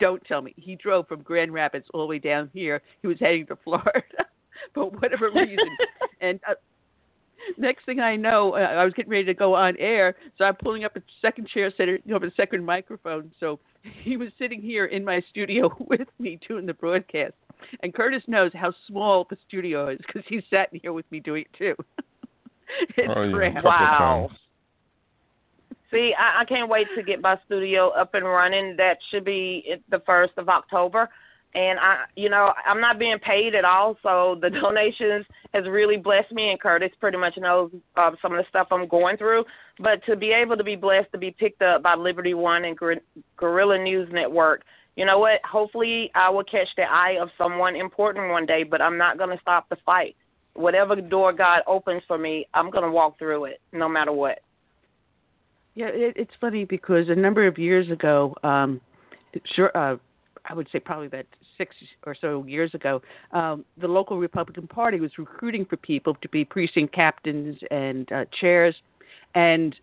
"Don't 0.00 0.24
tell 0.24 0.40
me." 0.40 0.54
He 0.56 0.74
drove 0.76 1.06
from 1.06 1.22
Grand 1.22 1.52
Rapids 1.52 1.86
all 1.92 2.00
the 2.00 2.06
way 2.06 2.18
down 2.18 2.50
here. 2.54 2.82
He 3.02 3.08
was 3.08 3.18
heading 3.20 3.46
to 3.46 3.56
Florida, 3.62 4.02
for 4.74 4.90
whatever 4.90 5.30
reason. 5.30 5.68
and 6.20 6.40
uh, 6.48 6.54
next 7.56 7.84
thing 7.84 8.00
I 8.00 8.16
know, 8.16 8.54
uh, 8.54 8.58
I 8.58 8.84
was 8.84 8.94
getting 8.94 9.10
ready 9.10 9.24
to 9.24 9.34
go 9.34 9.54
on 9.54 9.76
air, 9.78 10.16
so 10.36 10.44
I'm 10.44 10.56
pulling 10.56 10.84
up 10.84 10.96
a 10.96 11.02
second 11.20 11.48
chair 11.48 11.72
set, 11.76 11.88
you 11.88 12.00
know, 12.06 12.16
a 12.16 12.30
second 12.36 12.64
microphone. 12.64 13.32
So 13.40 13.60
he 14.02 14.16
was 14.16 14.28
sitting 14.38 14.60
here 14.60 14.86
in 14.86 15.04
my 15.04 15.22
studio 15.30 15.74
with 15.88 16.08
me 16.18 16.38
doing 16.46 16.66
the 16.66 16.74
broadcast. 16.74 17.34
And 17.82 17.92
Curtis 17.92 18.22
knows 18.26 18.52
how 18.54 18.72
small 18.86 19.26
the 19.28 19.36
studio 19.46 19.88
is 19.88 19.98
because 20.06 20.22
he's 20.28 20.42
sat 20.48 20.72
in 20.72 20.80
here 20.80 20.92
with 20.92 21.10
me 21.10 21.20
doing 21.20 21.42
it 21.42 21.58
too. 21.58 21.74
it's 22.96 23.12
Oh, 23.14 23.24
yeah. 23.24 23.60
Wow. 23.64 24.30
See, 25.90 26.12
I, 26.18 26.42
I 26.42 26.44
can't 26.44 26.68
wait 26.68 26.86
to 26.96 27.02
get 27.02 27.20
my 27.20 27.36
studio 27.46 27.88
up 27.90 28.14
and 28.14 28.24
running. 28.24 28.76
That 28.76 28.98
should 29.10 29.24
be 29.24 29.76
the 29.90 30.00
first 30.06 30.34
of 30.36 30.48
October. 30.48 31.08
And 31.54 31.78
I, 31.78 32.04
you 32.14 32.28
know, 32.28 32.52
I'm 32.66 32.80
not 32.80 32.98
being 32.98 33.18
paid 33.18 33.54
at 33.54 33.64
all, 33.64 33.96
so 34.02 34.38
the 34.40 34.50
donations 34.62 35.24
has 35.54 35.64
really 35.66 35.96
blessed 35.96 36.32
me. 36.32 36.50
And 36.50 36.60
Curtis 36.60 36.90
pretty 37.00 37.18
much 37.18 37.34
knows 37.38 37.70
uh, 37.96 38.10
some 38.20 38.32
of 38.32 38.38
the 38.38 38.48
stuff 38.48 38.68
I'm 38.70 38.86
going 38.86 39.16
through. 39.16 39.44
But 39.80 40.04
to 40.06 40.16
be 40.16 40.30
able 40.32 40.56
to 40.56 40.64
be 40.64 40.76
blessed 40.76 41.10
to 41.12 41.18
be 41.18 41.30
picked 41.30 41.62
up 41.62 41.82
by 41.82 41.94
Liberty 41.94 42.34
One 42.34 42.64
and 42.64 42.78
Gorilla 43.36 43.78
News 43.78 44.08
Network, 44.12 44.62
you 44.96 45.04
know 45.04 45.18
what? 45.18 45.40
Hopefully, 45.44 46.10
I 46.14 46.28
will 46.28 46.44
catch 46.44 46.68
the 46.76 46.82
eye 46.82 47.16
of 47.20 47.28
someone 47.38 47.76
important 47.76 48.30
one 48.30 48.46
day. 48.46 48.62
But 48.62 48.82
I'm 48.82 48.98
not 48.98 49.16
going 49.16 49.30
to 49.30 49.40
stop 49.40 49.68
the 49.68 49.76
fight. 49.86 50.16
Whatever 50.54 50.96
door 50.96 51.32
God 51.32 51.60
opens 51.66 52.02
for 52.08 52.18
me, 52.18 52.46
I'm 52.52 52.70
going 52.70 52.84
to 52.84 52.90
walk 52.90 53.18
through 53.18 53.44
it, 53.44 53.60
no 53.72 53.88
matter 53.88 54.12
what. 54.12 54.40
Yeah, 55.76 55.86
it, 55.86 56.14
it's 56.16 56.32
funny 56.40 56.64
because 56.64 57.08
a 57.08 57.14
number 57.14 57.46
of 57.46 57.56
years 57.56 57.88
ago, 57.88 58.34
um, 58.42 58.80
sure, 59.54 59.70
uh, 59.76 59.96
I 60.48 60.54
would 60.54 60.68
say 60.72 60.80
probably 60.80 61.06
about 61.06 61.26
six 61.56 61.74
or 62.06 62.14
so 62.18 62.44
years 62.44 62.74
ago, 62.74 63.02
um, 63.32 63.64
the 63.80 63.88
local 63.88 64.18
Republican 64.18 64.66
Party 64.66 64.98
was 65.00 65.10
recruiting 65.18 65.64
for 65.64 65.76
people 65.76 66.14
to 66.22 66.28
be 66.28 66.44
precinct 66.44 66.94
captains 66.94 67.58
and 67.70 68.10
uh, 68.12 68.24
chairs, 68.40 68.74
and 69.34 69.74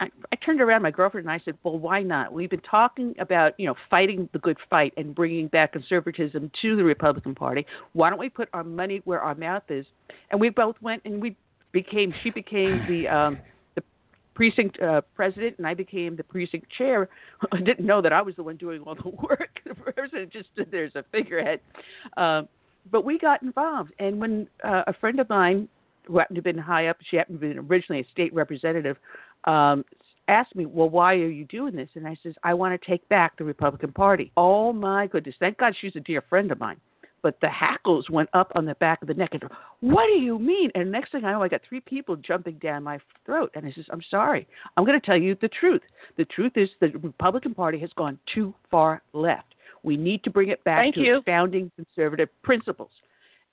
I, 0.00 0.08
I 0.32 0.36
turned 0.36 0.60
around 0.60 0.82
my 0.82 0.90
girlfriend 0.90 1.26
and 1.26 1.32
I 1.32 1.42
said, 1.44 1.56
"Well, 1.62 1.78
why 1.78 2.02
not? 2.02 2.32
We've 2.32 2.50
been 2.50 2.60
talking 2.60 3.14
about 3.18 3.58
you 3.58 3.66
know 3.66 3.74
fighting 3.90 4.28
the 4.32 4.38
good 4.38 4.58
fight 4.68 4.92
and 4.96 5.14
bringing 5.14 5.48
back 5.48 5.72
conservatism 5.72 6.50
to 6.62 6.76
the 6.76 6.84
Republican 6.84 7.34
Party. 7.34 7.66
Why 7.92 8.10
don't 8.10 8.18
we 8.18 8.28
put 8.28 8.48
our 8.52 8.64
money 8.64 9.00
where 9.04 9.20
our 9.20 9.34
mouth 9.34 9.64
is?" 9.68 9.86
And 10.30 10.40
we 10.40 10.50
both 10.50 10.76
went 10.80 11.02
and 11.04 11.20
we 11.20 11.36
became. 11.72 12.12
She 12.22 12.30
became 12.30 12.84
the 12.88 13.08
um, 13.08 13.38
precinct 14.36 14.78
uh, 14.80 15.00
president, 15.14 15.56
and 15.58 15.66
I 15.66 15.74
became 15.74 16.14
the 16.14 16.22
precinct 16.22 16.70
chair. 16.70 17.08
I 17.52 17.60
didn't 17.60 17.86
know 17.86 18.00
that 18.02 18.12
I 18.12 18.22
was 18.22 18.36
the 18.36 18.42
one 18.42 18.56
doing 18.56 18.82
all 18.82 18.94
the 18.94 19.08
work. 19.22 19.58
The 19.64 19.74
president 19.74 20.32
just 20.32 20.50
stood 20.52 20.70
there 20.70 20.84
as 20.84 20.94
a 20.94 21.04
figurehead. 21.10 21.60
Um, 22.16 22.46
but 22.92 23.04
we 23.04 23.18
got 23.18 23.42
involved, 23.42 23.92
and 23.98 24.20
when 24.20 24.46
uh, 24.62 24.84
a 24.86 24.92
friend 24.92 25.18
of 25.18 25.28
mine 25.28 25.68
who 26.04 26.18
happened 26.18 26.36
to 26.36 26.38
have 26.38 26.44
been 26.44 26.58
high 26.58 26.86
up, 26.86 26.98
she 27.10 27.16
happened 27.16 27.40
to 27.40 27.48
been 27.48 27.58
originally 27.58 28.02
a 28.02 28.12
state 28.12 28.32
representative, 28.32 28.96
um, 29.44 29.84
asked 30.28 30.54
me, 30.54 30.66
Well, 30.66 30.88
why 30.88 31.14
are 31.14 31.28
you 31.28 31.44
doing 31.46 31.74
this? 31.74 31.88
And 31.94 32.06
I 32.06 32.16
says, 32.22 32.34
I 32.44 32.54
want 32.54 32.80
to 32.80 32.86
take 32.86 33.08
back 33.08 33.36
the 33.38 33.44
Republican 33.44 33.92
Party. 33.92 34.30
Oh 34.36 34.72
my 34.72 35.08
goodness. 35.08 35.34
Thank 35.40 35.58
God 35.58 35.74
she's 35.80 35.96
a 35.96 36.00
dear 36.00 36.22
friend 36.28 36.52
of 36.52 36.60
mine. 36.60 36.76
But 37.22 37.40
the 37.40 37.48
hackles 37.48 38.08
went 38.08 38.28
up 38.34 38.52
on 38.54 38.66
the 38.66 38.74
back 38.76 39.02
of 39.02 39.08
the 39.08 39.14
neck. 39.14 39.30
And 39.32 39.42
what 39.80 40.06
do 40.06 40.12
you 40.12 40.38
mean? 40.38 40.70
And 40.74 40.92
next 40.92 41.12
thing 41.12 41.24
I 41.24 41.32
know, 41.32 41.42
I 41.42 41.48
got 41.48 41.62
three 41.68 41.80
people 41.80 42.14
jumping 42.16 42.56
down 42.56 42.84
my 42.84 42.98
throat. 43.24 43.50
And 43.54 43.66
I 43.66 43.72
says, 43.72 43.86
I'm 43.90 44.02
sorry. 44.10 44.46
I'm 44.76 44.84
going 44.84 45.00
to 45.00 45.04
tell 45.04 45.16
you 45.16 45.36
the 45.40 45.48
truth. 45.48 45.82
The 46.16 46.24
truth 46.26 46.52
is 46.56 46.68
the 46.80 46.88
Republican 47.02 47.54
Party 47.54 47.78
has 47.80 47.90
gone 47.96 48.18
too 48.32 48.54
far 48.70 49.02
left. 49.12 49.54
We 49.82 49.96
need 49.96 50.22
to 50.24 50.30
bring 50.30 50.50
it 50.50 50.62
back 50.64 50.82
Thank 50.82 50.94
to 50.96 51.00
you. 51.00 51.22
founding 51.24 51.70
conservative 51.76 52.28
principles. 52.42 52.90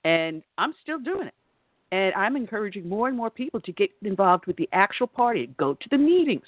And 0.04 0.42
I'm 0.58 0.74
still 0.82 0.98
doing 0.98 1.28
it. 1.28 1.34
And 1.92 2.14
I'm 2.14 2.36
encouraging 2.36 2.88
more 2.88 3.08
and 3.08 3.16
more 3.16 3.30
people 3.30 3.60
to 3.60 3.72
get 3.72 3.90
involved 4.02 4.46
with 4.46 4.56
the 4.56 4.68
actual 4.72 5.06
party, 5.06 5.50
go 5.56 5.74
to 5.74 5.88
the 5.90 5.98
meetings, 5.98 6.46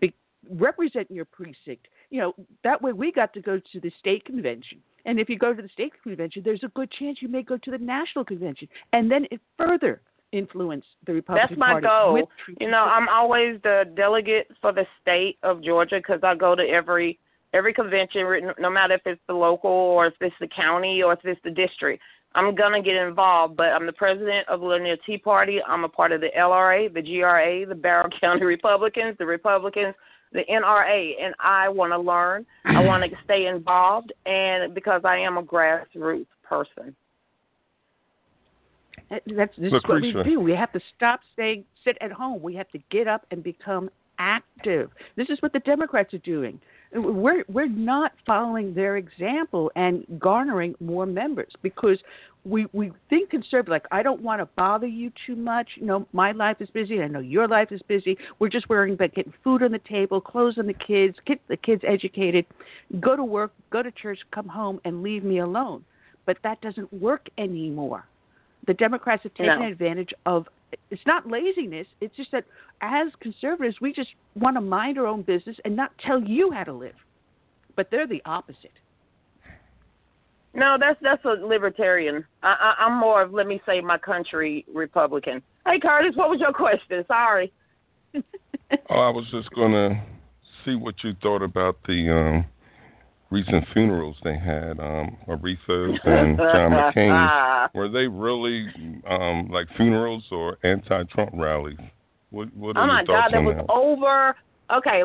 be, 0.00 0.14
represent 0.50 1.10
your 1.10 1.26
precinct. 1.26 1.88
You 2.10 2.20
know, 2.20 2.34
that 2.64 2.80
way 2.80 2.92
we 2.92 3.12
got 3.12 3.32
to 3.34 3.40
go 3.40 3.60
to 3.72 3.80
the 3.80 3.90
state 3.98 4.24
convention. 4.24 4.78
And 5.04 5.20
if 5.20 5.28
you 5.28 5.38
go 5.38 5.54
to 5.54 5.62
the 5.62 5.68
state 5.68 5.92
convention, 6.02 6.42
there's 6.44 6.64
a 6.64 6.68
good 6.68 6.90
chance 6.98 7.18
you 7.20 7.28
may 7.28 7.42
go 7.42 7.56
to 7.56 7.70
the 7.70 7.78
national 7.78 8.24
convention. 8.24 8.68
And 8.92 9.10
then 9.10 9.26
it 9.30 9.40
further 9.56 10.00
influence 10.32 10.84
the 11.06 11.14
Republican 11.14 11.48
That's 11.48 11.58
my 11.58 11.80
Party. 11.80 11.86
goal. 11.86 12.28
You 12.60 12.70
know, 12.70 12.84
I'm 12.84 13.08
always 13.08 13.60
the 13.62 13.84
delegate 13.96 14.48
for 14.60 14.72
the 14.72 14.84
state 15.00 15.38
of 15.42 15.62
Georgia 15.62 15.96
because 15.96 16.20
I 16.22 16.34
go 16.34 16.54
to 16.54 16.62
every 16.62 17.18
every 17.54 17.72
convention, 17.72 18.52
no 18.58 18.68
matter 18.68 18.94
if 18.94 19.00
it's 19.06 19.20
the 19.28 19.32
local 19.34 19.70
or 19.70 20.08
if 20.08 20.14
it's 20.20 20.34
the 20.40 20.48
county 20.48 21.02
or 21.02 21.12
if 21.14 21.20
it's 21.24 21.40
the 21.44 21.50
district. 21.50 22.02
I'm 22.34 22.54
gonna 22.54 22.82
get 22.82 22.96
involved, 22.96 23.56
but 23.56 23.68
I'm 23.68 23.86
the 23.86 23.92
president 23.92 24.46
of 24.48 24.60
the 24.60 24.66
Lanier 24.66 24.96
Tea 25.06 25.16
Party. 25.16 25.60
I'm 25.66 25.84
a 25.84 25.88
part 25.88 26.12
of 26.12 26.20
the 26.20 26.28
LRA, 26.36 26.92
the 26.92 27.00
GRA, 27.00 27.64
the 27.66 27.74
Barrow 27.74 28.10
County 28.20 28.44
Republicans, 28.44 29.16
the 29.18 29.24
Republicans, 29.24 29.94
the 30.32 30.42
NRA, 30.50 31.12
and 31.22 31.34
I 31.40 31.68
want 31.68 31.92
to 31.92 31.98
learn. 31.98 32.46
I 32.64 32.80
want 32.84 33.04
to 33.04 33.10
stay 33.24 33.46
involved, 33.46 34.12
and 34.26 34.74
because 34.74 35.02
I 35.04 35.16
am 35.18 35.38
a 35.38 35.42
grassroots 35.42 36.26
person. 36.42 36.94
That- 39.10 39.22
That's 39.26 39.56
this 39.56 39.72
is 39.72 39.82
what 39.86 40.02
we 40.02 40.12
do. 40.24 40.40
We 40.40 40.52
have 40.52 40.72
to 40.72 40.80
stop 40.96 41.20
staying 41.32 41.64
sit 41.84 41.96
at 42.00 42.12
home. 42.12 42.42
We 42.42 42.54
have 42.56 42.68
to 42.70 42.78
get 42.90 43.06
up 43.06 43.24
and 43.30 43.42
become 43.42 43.90
active. 44.18 44.90
This 45.16 45.28
is 45.28 45.38
what 45.40 45.52
the 45.52 45.60
Democrats 45.60 46.12
are 46.14 46.18
doing. 46.18 46.60
We're 46.96 47.44
we're 47.48 47.68
not 47.68 48.12
following 48.24 48.74
their 48.74 48.96
example 48.96 49.70
and 49.76 50.04
garnering 50.18 50.74
more 50.80 51.06
members 51.06 51.52
because 51.62 51.98
we 52.44 52.66
we 52.72 52.92
think 53.10 53.30
conservative 53.30 53.70
like 53.70 53.86
I 53.90 54.02
don't 54.02 54.22
want 54.22 54.40
to 54.40 54.46
bother 54.56 54.86
you 54.86 55.12
too 55.26 55.36
much. 55.36 55.70
You 55.76 55.86
know, 55.86 56.06
my 56.12 56.32
life 56.32 56.58
is 56.60 56.70
busy. 56.70 57.02
I 57.02 57.08
know 57.08 57.20
your 57.20 57.48
life 57.48 57.72
is 57.72 57.80
busy. 57.88 58.16
We're 58.38 58.48
just 58.48 58.68
worrying 58.68 58.94
about 58.94 59.14
getting 59.14 59.32
food 59.42 59.62
on 59.62 59.72
the 59.72 59.80
table, 59.80 60.20
clothes 60.20 60.58
on 60.58 60.66
the 60.66 60.74
kids, 60.74 61.16
get 61.26 61.40
the 61.48 61.56
kids 61.56 61.82
educated, 61.86 62.46
go 63.00 63.16
to 63.16 63.24
work, 63.24 63.52
go 63.70 63.82
to 63.82 63.90
church, 63.90 64.20
come 64.32 64.48
home, 64.48 64.80
and 64.84 65.02
leave 65.02 65.24
me 65.24 65.38
alone. 65.38 65.84
But 66.24 66.38
that 66.44 66.60
doesn't 66.60 66.92
work 66.92 67.28
anymore. 67.38 68.06
The 68.66 68.74
Democrats 68.74 69.22
have 69.24 69.34
taken 69.34 69.60
no. 69.60 69.68
advantage 69.68 70.12
of. 70.24 70.46
It's 70.90 71.02
not 71.06 71.28
laziness. 71.28 71.86
It's 72.00 72.14
just 72.16 72.32
that 72.32 72.44
as 72.80 73.08
conservatives, 73.20 73.76
we 73.80 73.92
just 73.92 74.10
want 74.34 74.56
to 74.56 74.60
mind 74.60 74.98
our 74.98 75.06
own 75.06 75.22
business 75.22 75.56
and 75.64 75.74
not 75.74 75.92
tell 76.04 76.22
you 76.22 76.50
how 76.50 76.64
to 76.64 76.72
live. 76.72 76.94
But 77.74 77.90
they're 77.90 78.06
the 78.06 78.22
opposite. 78.24 78.72
No, 80.54 80.78
that's 80.80 80.98
that's 81.02 81.22
a 81.26 81.46
libertarian. 81.46 82.24
I, 82.42 82.74
I, 82.78 82.84
I'm 82.86 82.98
more 82.98 83.22
of 83.22 83.32
let 83.32 83.46
me 83.46 83.60
say 83.66 83.82
my 83.82 83.98
country 83.98 84.64
Republican. 84.72 85.42
Hey, 85.66 85.78
Curtis, 85.78 86.16
what 86.16 86.30
was 86.30 86.40
your 86.40 86.52
question? 86.52 87.04
Sorry. 87.06 87.52
oh, 88.14 88.20
I 88.88 89.10
was 89.10 89.26
just 89.30 89.50
gonna 89.50 90.02
see 90.64 90.74
what 90.74 90.94
you 91.04 91.14
thought 91.22 91.42
about 91.42 91.76
the 91.86 92.10
um, 92.10 92.46
recent 93.30 93.64
funerals 93.72 94.16
they 94.24 94.36
had. 94.38 94.78
Um, 94.80 95.16
Aretha 95.28 95.96
and 96.04 96.36
John 96.36 96.70
McCain. 96.70 97.68
Were 97.74 97.88
they 97.88 98.06
really 98.06 98.66
um, 99.08 99.48
like 99.50 99.66
funerals 99.76 100.24
or 100.30 100.58
anti-Trump 100.64 101.30
rallies? 101.34 101.78
What, 102.30 102.54
what 102.54 102.76
are 102.76 102.82
oh 102.82 102.86
your 102.86 102.94
my 102.94 103.04
God, 103.04 103.30
that 103.32 103.42
was 103.42 103.66
over. 103.68 104.36
Okay, 104.76 105.02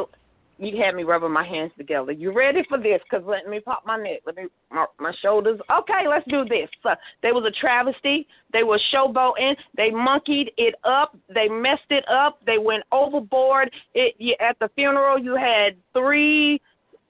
you 0.62 0.80
had 0.84 0.94
me 0.94 1.04
rubbing 1.04 1.32
my 1.32 1.46
hands 1.46 1.72
together. 1.76 2.12
You 2.12 2.32
ready 2.32 2.64
for 2.70 2.78
this? 2.78 3.02
Cause 3.10 3.24
let 3.26 3.48
me 3.48 3.60
pop 3.60 3.84
my 3.86 3.98
neck. 3.98 4.22
Let 4.26 4.36
me 4.36 4.44
my, 4.70 4.86
my 5.00 5.12
shoulders. 5.22 5.60
Okay, 5.72 6.08
let's 6.08 6.26
do 6.28 6.46
this. 6.46 6.70
So 6.84 6.92
there 7.24 7.34
was 7.34 7.46
a 7.46 7.60
travesty. 7.60 8.28
They 8.54 8.64
were 8.64 8.80
showboating. 8.94 9.56
They 9.76 9.90
monkeyed 9.90 10.52
it 10.58 10.76
up. 10.84 11.18
They 11.34 11.48
messed 11.48 11.90
it 11.90 12.06
up. 12.08 12.40
They 12.46 12.60
went 12.60 12.84
overboard. 12.92 13.72
It 13.96 14.16
you, 14.20 14.36
at 14.40 14.58
the 14.60 14.70
funeral. 14.76 15.18
You 15.18 15.36
had 15.36 15.76
three 15.94 16.62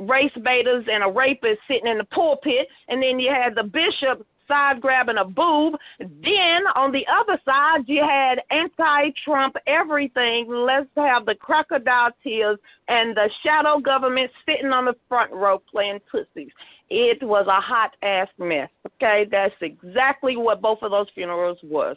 race 0.01 0.31
baiters 0.43 0.85
and 0.91 1.03
a 1.03 1.09
rapist 1.09 1.59
sitting 1.67 1.87
in 1.87 1.97
the 1.97 2.03
pulpit, 2.05 2.67
and 2.87 3.01
then 3.01 3.19
you 3.19 3.31
had 3.31 3.55
the 3.55 3.63
bishop 3.63 4.25
side 4.47 4.81
grabbing 4.81 5.17
a 5.17 5.25
boob. 5.25 5.75
Then 5.99 6.63
on 6.75 6.91
the 6.91 7.05
other 7.07 7.39
side, 7.45 7.83
you 7.87 8.03
had 8.03 8.41
anti 8.49 9.11
Trump 9.23 9.55
everything. 9.67 10.47
Let's 10.49 10.89
have 10.97 11.25
the 11.25 11.35
crocodile 11.35 12.11
tears 12.23 12.57
and 12.87 13.15
the 13.15 13.29
shadow 13.43 13.79
government 13.79 14.31
sitting 14.45 14.71
on 14.71 14.85
the 14.85 14.95
front 15.07 15.31
row 15.31 15.61
playing 15.71 15.99
pussies. 16.11 16.51
It 16.89 17.23
was 17.23 17.47
a 17.47 17.61
hot 17.61 17.95
ass 18.03 18.27
mess. 18.37 18.69
Okay, 18.95 19.25
that's 19.31 19.55
exactly 19.61 20.35
what 20.35 20.61
both 20.61 20.79
of 20.81 20.91
those 20.91 21.07
funerals 21.15 21.57
was. 21.63 21.95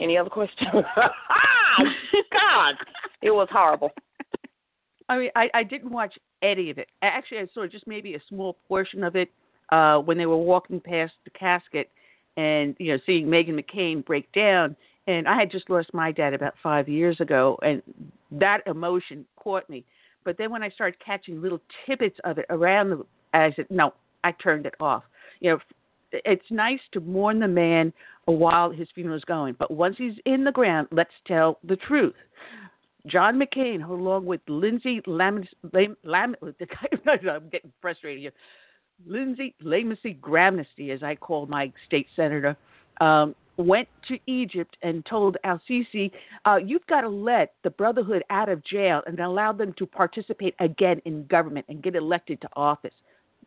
Any 0.00 0.18
other 0.18 0.30
questions? 0.30 0.68
God, 2.32 2.74
it 3.22 3.30
was 3.30 3.48
horrible. 3.50 3.90
I 5.12 5.18
mean, 5.18 5.30
I, 5.36 5.50
I 5.52 5.62
didn't 5.62 5.90
watch 5.90 6.18
any 6.42 6.70
of 6.70 6.78
it. 6.78 6.88
Actually, 7.02 7.38
I 7.38 7.46
saw 7.52 7.66
just 7.66 7.86
maybe 7.86 8.14
a 8.14 8.20
small 8.30 8.56
portion 8.66 9.04
of 9.04 9.14
it 9.14 9.30
uh, 9.70 9.98
when 9.98 10.16
they 10.16 10.24
were 10.24 10.38
walking 10.38 10.80
past 10.80 11.12
the 11.24 11.30
casket 11.30 11.90
and 12.38 12.74
you 12.78 12.92
know 12.92 12.98
seeing 13.04 13.26
Meghan 13.26 13.60
McCain 13.60 14.04
break 14.04 14.30
down. 14.32 14.74
And 15.06 15.28
I 15.28 15.38
had 15.38 15.50
just 15.50 15.68
lost 15.68 15.92
my 15.92 16.12
dad 16.12 16.32
about 16.32 16.54
five 16.62 16.88
years 16.88 17.20
ago, 17.20 17.58
and 17.62 17.82
that 18.30 18.60
emotion 18.66 19.26
caught 19.36 19.68
me. 19.68 19.84
But 20.24 20.38
then 20.38 20.50
when 20.50 20.62
I 20.62 20.70
started 20.70 20.98
catching 21.04 21.42
little 21.42 21.60
tidbits 21.84 22.18
of 22.24 22.38
it 22.38 22.46
around 22.48 22.90
the, 22.90 23.04
as 23.34 23.52
it 23.58 23.70
no, 23.70 23.92
I 24.24 24.32
turned 24.32 24.64
it 24.64 24.74
off. 24.80 25.02
You 25.40 25.50
know, 25.50 25.58
it's 26.12 26.50
nice 26.50 26.80
to 26.92 27.00
mourn 27.00 27.40
the 27.40 27.48
man 27.48 27.92
while 28.26 28.70
his 28.70 28.88
funeral 28.94 29.16
is 29.16 29.24
going, 29.24 29.56
but 29.58 29.72
once 29.72 29.96
he's 29.98 30.14
in 30.24 30.44
the 30.44 30.52
ground, 30.52 30.88
let's 30.90 31.10
tell 31.26 31.58
the 31.64 31.76
truth. 31.76 32.14
John 33.06 33.40
McCain, 33.40 33.88
along 33.88 34.26
with 34.26 34.40
Lindsey 34.46 35.00
Lam, 35.06 35.44
Lam, 35.72 35.96
Lam 36.04 36.36
I'm 37.06 37.48
getting 37.50 37.72
frustrated 37.80 38.20
here. 38.20 38.32
Lindsey 39.06 39.54
Lamasy 39.62 40.18
Gramnesty, 40.20 40.90
as 40.90 41.02
I 41.02 41.16
call 41.16 41.46
my 41.46 41.72
state 41.86 42.06
senator, 42.14 42.56
um, 43.00 43.34
went 43.56 43.88
to 44.08 44.18
Egypt 44.26 44.76
and 44.82 45.04
told 45.04 45.36
Al 45.42 45.60
Sisi, 45.68 46.12
uh, 46.44 46.56
"You've 46.56 46.86
got 46.86 47.00
to 47.00 47.08
let 47.08 47.54
the 47.64 47.70
Brotherhood 47.70 48.22
out 48.30 48.48
of 48.48 48.64
jail 48.64 49.02
and 49.06 49.18
allow 49.18 49.52
them 49.52 49.72
to 49.74 49.86
participate 49.86 50.54
again 50.60 51.02
in 51.04 51.26
government 51.26 51.66
and 51.68 51.82
get 51.82 51.96
elected 51.96 52.40
to 52.42 52.48
office." 52.54 52.94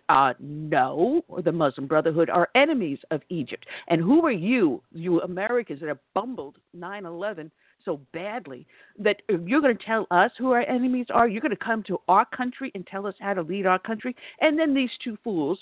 Uh, 0.09 0.33
no, 0.39 1.23
the 1.43 1.51
Muslim 1.51 1.87
Brotherhood 1.87 2.29
are 2.29 2.49
enemies 2.53 2.99
of 3.09 3.21
Egypt. 3.29 3.65
And 3.87 4.01
who 4.01 4.23
are 4.25 4.31
you, 4.31 4.83
you 4.91 5.21
Americans 5.21 5.79
that 5.79 5.87
have 5.87 5.99
bumbled 6.13 6.57
9 6.73 7.05
11 7.05 7.51
so 7.85 8.01
badly 8.11 8.65
that 8.99 9.21
you're 9.29 9.61
going 9.61 9.77
to 9.77 9.85
tell 9.85 10.07
us 10.11 10.31
who 10.37 10.51
our 10.51 10.61
enemies 10.61 11.07
are. 11.13 11.27
You're 11.27 11.41
going 11.41 11.51
to 11.51 11.57
come 11.57 11.83
to 11.83 11.99
our 12.07 12.25
country 12.25 12.71
and 12.75 12.85
tell 12.87 13.07
us 13.07 13.15
how 13.19 13.33
to 13.33 13.41
lead 13.41 13.65
our 13.65 13.79
country. 13.79 14.15
And 14.41 14.59
then 14.59 14.73
these 14.73 14.89
two 15.03 15.17
fools 15.23 15.59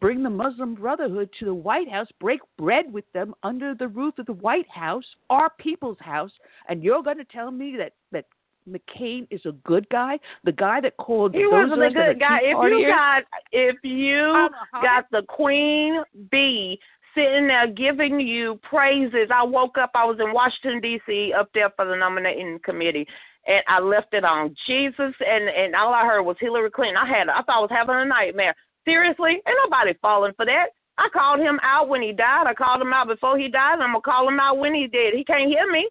bring 0.00 0.22
the 0.22 0.30
Muslim 0.30 0.74
Brotherhood 0.74 1.30
to 1.38 1.44
the 1.44 1.54
White 1.54 1.90
House, 1.90 2.08
break 2.20 2.40
bread 2.58 2.92
with 2.92 3.10
them 3.12 3.34
under 3.42 3.74
the 3.74 3.88
roof 3.88 4.18
of 4.18 4.26
the 4.26 4.32
White 4.32 4.68
House, 4.68 5.04
our 5.28 5.50
people's 5.58 5.98
house. 6.00 6.32
And 6.68 6.82
you're 6.82 7.02
going 7.02 7.18
to 7.18 7.24
tell 7.24 7.50
me 7.50 7.76
that 7.78 7.92
that 8.12 8.26
McCain 8.68 9.26
is 9.30 9.40
a 9.46 9.52
good 9.64 9.88
guy, 9.90 10.18
the 10.44 10.52
guy 10.52 10.80
that 10.80 10.96
called 10.96 11.34
he 11.34 11.46
wasn't 11.46 11.82
a 11.82 11.90
good 11.90 12.20
guy. 12.20 12.40
If 12.42 12.56
you 12.72 12.86
got 12.86 13.22
if 13.52 13.76
you 13.82 14.48
got 14.82 15.06
the 15.10 15.22
queen 15.28 16.02
bee 16.30 16.78
sitting 17.14 17.46
there 17.46 17.66
giving 17.66 18.20
you 18.20 18.58
praises. 18.62 19.28
I 19.32 19.42
woke 19.42 19.78
up, 19.78 19.90
I 19.94 20.04
was 20.04 20.18
in 20.20 20.32
Washington 20.32 20.80
D.C. 20.80 21.32
up 21.38 21.50
there 21.54 21.70
for 21.76 21.84
the 21.84 21.96
nominating 21.96 22.58
committee, 22.64 23.06
and 23.46 23.62
I 23.68 23.80
left 23.80 24.14
it 24.14 24.24
on 24.24 24.54
Jesus, 24.66 24.94
and 24.98 25.48
and 25.48 25.74
all 25.74 25.92
I 25.92 26.04
heard 26.06 26.22
was 26.22 26.36
Hillary 26.40 26.70
Clinton. 26.70 26.96
I 26.96 27.08
had, 27.08 27.28
I 27.28 27.42
thought 27.42 27.58
I 27.58 27.60
was 27.60 27.70
having 27.70 27.96
a 27.96 28.04
nightmare. 28.04 28.54
Seriously, 28.84 29.30
ain't 29.30 29.58
nobody 29.64 29.94
falling 30.00 30.32
for 30.36 30.46
that. 30.46 30.68
I 30.98 31.08
called 31.12 31.40
him 31.40 31.58
out 31.62 31.88
when 31.88 32.02
he 32.02 32.12
died. 32.12 32.46
I 32.46 32.54
called 32.54 32.82
him 32.82 32.92
out 32.92 33.08
before 33.08 33.38
he 33.38 33.48
died. 33.48 33.80
I'm 33.80 33.92
gonna 33.92 34.00
call 34.00 34.28
him 34.28 34.38
out 34.38 34.58
when 34.58 34.74
he 34.74 34.86
did. 34.86 35.14
He 35.14 35.24
can't 35.24 35.48
hear 35.48 35.70
me. 35.70 35.88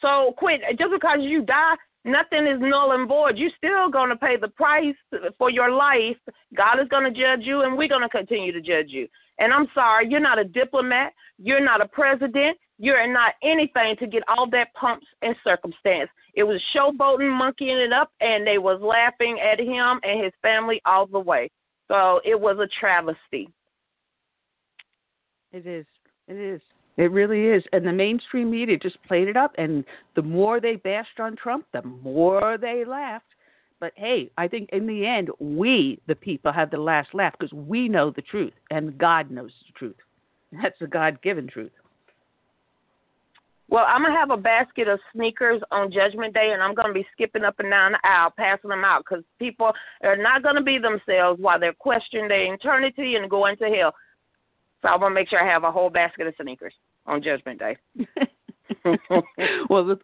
So 0.00 0.34
quit. 0.36 0.60
Just 0.78 0.92
because 0.92 1.18
you 1.20 1.42
die, 1.42 1.74
nothing 2.04 2.46
is 2.46 2.58
null 2.60 2.92
and 2.92 3.08
void. 3.08 3.38
You're 3.38 3.50
still 3.56 3.88
gonna 3.88 4.16
pay 4.16 4.36
the 4.36 4.48
price 4.48 4.94
for 5.38 5.50
your 5.50 5.70
life. 5.70 6.16
God 6.54 6.80
is 6.80 6.88
gonna 6.88 7.10
judge 7.10 7.40
you, 7.42 7.62
and 7.62 7.78
we're 7.78 7.88
gonna 7.88 8.08
continue 8.08 8.52
to 8.52 8.60
judge 8.60 8.88
you. 8.88 9.08
And 9.42 9.52
I'm 9.52 9.66
sorry, 9.74 10.08
you're 10.08 10.20
not 10.20 10.38
a 10.38 10.44
diplomat, 10.44 11.12
you're 11.36 11.64
not 11.64 11.80
a 11.80 11.88
president, 11.88 12.56
you're 12.78 13.12
not 13.12 13.34
anything 13.42 13.96
to 13.98 14.06
get 14.06 14.22
all 14.28 14.48
that 14.50 14.72
pumps 14.74 15.06
and 15.20 15.34
circumstance. 15.42 16.08
It 16.34 16.44
was 16.44 16.62
showboating, 16.72 17.28
monkeying 17.28 17.76
it 17.76 17.92
up, 17.92 18.12
and 18.20 18.46
they 18.46 18.58
was 18.58 18.80
laughing 18.80 19.40
at 19.40 19.58
him 19.58 19.98
and 20.04 20.22
his 20.22 20.32
family 20.42 20.80
all 20.86 21.08
the 21.08 21.18
way. 21.18 21.50
So 21.88 22.20
it 22.24 22.40
was 22.40 22.58
a 22.60 22.68
travesty. 22.78 23.48
It 25.50 25.66
is. 25.66 25.86
It 26.28 26.36
is. 26.36 26.60
It 26.96 27.10
really 27.10 27.46
is. 27.46 27.64
And 27.72 27.84
the 27.84 27.92
mainstream 27.92 28.48
media 28.48 28.78
just 28.78 29.02
played 29.08 29.26
it 29.26 29.36
up. 29.36 29.56
And 29.58 29.84
the 30.14 30.22
more 30.22 30.60
they 30.60 30.76
bashed 30.76 31.18
on 31.18 31.34
Trump, 31.34 31.66
the 31.72 31.82
more 31.82 32.58
they 32.60 32.84
laughed. 32.86 33.26
But 33.82 33.94
hey, 33.96 34.30
I 34.38 34.46
think 34.46 34.68
in 34.72 34.86
the 34.86 35.04
end, 35.04 35.28
we, 35.40 35.98
the 36.06 36.14
people, 36.14 36.52
have 36.52 36.70
the 36.70 36.76
last 36.76 37.12
laugh 37.14 37.34
because 37.36 37.52
we 37.52 37.88
know 37.88 38.12
the 38.12 38.22
truth 38.22 38.52
and 38.70 38.96
God 38.96 39.28
knows 39.28 39.50
the 39.66 39.72
truth. 39.76 39.96
That's 40.62 40.78
the 40.80 40.86
God 40.86 41.20
given 41.20 41.48
truth. 41.48 41.72
Well, 43.68 43.84
I'm 43.88 44.02
going 44.02 44.12
to 44.12 44.20
have 44.20 44.30
a 44.30 44.36
basket 44.36 44.86
of 44.86 45.00
sneakers 45.12 45.60
on 45.72 45.90
Judgment 45.90 46.32
Day, 46.32 46.50
and 46.52 46.62
I'm 46.62 46.76
going 46.76 46.88
to 46.88 46.94
be 46.94 47.04
skipping 47.12 47.42
up 47.42 47.58
and 47.58 47.70
down 47.70 47.92
the 47.92 47.98
aisle, 48.04 48.32
passing 48.36 48.70
them 48.70 48.84
out 48.84 49.02
because 49.04 49.24
people 49.40 49.72
are 50.04 50.16
not 50.16 50.44
going 50.44 50.54
to 50.54 50.62
be 50.62 50.78
themselves 50.78 51.40
while 51.40 51.58
they're 51.58 51.72
questioning 51.72 52.28
their 52.28 52.54
eternity 52.54 53.16
and 53.16 53.28
going 53.28 53.56
to 53.56 53.64
hell. 53.64 53.94
So 54.82 54.90
I'm 54.90 55.00
going 55.00 55.10
to 55.10 55.14
make 55.14 55.28
sure 55.28 55.42
I 55.44 55.52
have 55.52 55.64
a 55.64 55.72
whole 55.72 55.90
basket 55.90 56.28
of 56.28 56.34
sneakers 56.40 56.74
on 57.06 57.20
Judgment 57.20 57.58
Day. 57.58 57.76
well, 59.68 59.84
the, 59.84 59.98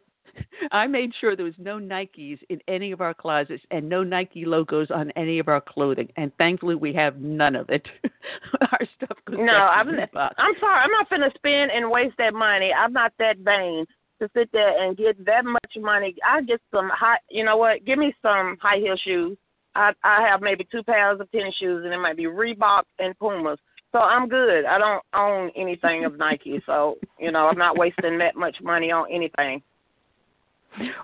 I 0.72 0.86
made 0.86 1.12
sure 1.20 1.36
there 1.36 1.44
was 1.44 1.54
no 1.58 1.78
Nikes 1.78 2.38
in 2.48 2.60
any 2.68 2.92
of 2.92 3.00
our 3.00 3.14
closets 3.14 3.62
and 3.70 3.88
no 3.88 4.02
Nike 4.02 4.44
logos 4.44 4.90
on 4.90 5.10
any 5.12 5.38
of 5.38 5.48
our 5.48 5.60
clothing. 5.60 6.08
And 6.16 6.32
thankfully, 6.38 6.74
we 6.74 6.92
have 6.94 7.20
none 7.20 7.56
of 7.56 7.70
it. 7.70 7.86
our 8.60 8.80
stuff 8.96 9.16
goes 9.26 9.38
no, 9.40 9.52
I'm. 9.52 9.88
I'm 9.88 10.54
sorry. 10.60 10.80
I'm 10.80 10.90
not 10.90 11.08
going 11.08 11.22
to 11.22 11.30
spend 11.34 11.70
and 11.70 11.90
waste 11.90 12.16
that 12.18 12.34
money. 12.34 12.72
I'm 12.72 12.92
not 12.92 13.12
that 13.18 13.38
vain 13.38 13.86
to 14.20 14.28
sit 14.34 14.50
there 14.52 14.82
and 14.82 14.96
get 14.96 15.24
that 15.24 15.44
much 15.44 15.72
money. 15.78 16.14
I 16.26 16.42
get 16.42 16.60
some 16.72 16.90
high. 16.92 17.18
You 17.30 17.44
know 17.44 17.56
what? 17.56 17.84
Give 17.84 17.98
me 17.98 18.14
some 18.22 18.56
high 18.60 18.78
heel 18.78 18.96
shoes. 18.96 19.36
I 19.74 19.92
I 20.02 20.26
have 20.28 20.40
maybe 20.40 20.66
two 20.70 20.82
pairs 20.82 21.20
of 21.20 21.30
tennis 21.30 21.54
shoes, 21.56 21.84
and 21.84 21.92
it 21.92 21.98
might 21.98 22.16
be 22.16 22.24
Reebok 22.24 22.82
and 22.98 23.18
Pumas. 23.18 23.58
So 23.92 24.00
I'm 24.00 24.28
good. 24.28 24.64
I 24.66 24.78
don't 24.78 25.02
own 25.14 25.50
anything 25.56 26.04
of 26.04 26.18
Nike, 26.18 26.62
so 26.66 26.98
you 27.18 27.32
know 27.32 27.48
I'm 27.48 27.58
not 27.58 27.78
wasting 27.78 28.18
that 28.18 28.36
much 28.36 28.56
money 28.62 28.90
on 28.90 29.06
anything. 29.10 29.62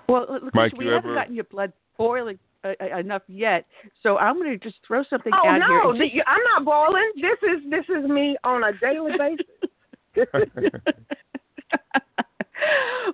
Well, 0.07 0.39
Mike, 0.53 0.77
we 0.77 0.85
you 0.85 0.91
haven't 0.91 1.09
ever... 1.11 1.15
gotten 1.15 1.35
your 1.35 1.45
blood 1.45 1.73
boiling. 1.97 2.39
uh, 2.65 2.97
enough 2.97 3.21
yet. 3.27 3.65
So 4.01 4.17
I'm 4.17 4.35
going 4.35 4.57
to 4.57 4.63
just 4.63 4.77
throw 4.85 5.03
something 5.09 5.31
oh, 5.33 5.47
out 5.47 5.59
no, 5.59 5.93
here. 5.93 6.09
The, 6.15 6.29
I'm 6.29 6.43
not 6.43 6.65
boiling. 6.65 7.11
This 7.15 7.37
is 7.43 7.69
this 7.69 7.85
is 7.89 8.09
me 8.09 8.37
on 8.43 8.63
a 8.63 8.71
daily 8.79 9.11
basis. 10.15 10.71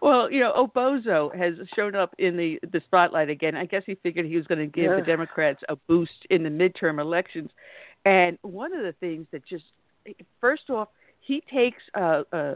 well, 0.01 0.31
you 0.31 0.39
know, 0.39 0.53
Obozo 0.53 1.35
has 1.35 1.55
shown 1.75 1.95
up 1.95 2.15
in 2.17 2.37
the 2.37 2.59
the 2.71 2.81
spotlight 2.85 3.29
again. 3.29 3.55
I 3.55 3.65
guess 3.65 3.83
he 3.85 3.95
figured 3.95 4.25
he 4.25 4.37
was 4.37 4.47
going 4.47 4.59
to 4.59 4.67
give 4.67 4.85
yeah. 4.85 4.95
the 4.97 5.01
Democrats 5.01 5.61
a 5.69 5.75
boost 5.75 6.25
in 6.29 6.43
the 6.43 6.49
midterm 6.49 6.99
elections. 6.99 7.49
And 8.05 8.37
one 8.41 8.73
of 8.73 8.83
the 8.83 8.93
things 8.99 9.27
that 9.31 9.45
just 9.45 9.65
first 10.39 10.69
off, 10.69 10.89
he 11.19 11.43
takes 11.53 11.81
uh, 11.93 12.23
uh, 12.31 12.55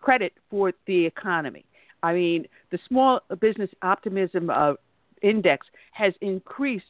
credit 0.00 0.32
for 0.50 0.72
the 0.86 1.06
economy. 1.06 1.64
I 2.02 2.14
mean, 2.14 2.46
the 2.70 2.78
small 2.86 3.20
business 3.40 3.70
optimism 3.82 4.50
uh, 4.50 4.74
index 5.22 5.66
has 5.92 6.14
increased 6.20 6.84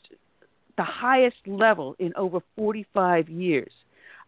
the 0.77 0.85
highest 0.85 1.37
level 1.47 1.97
in 1.99 2.13
over 2.17 2.41
45 2.57 3.29
years 3.29 3.73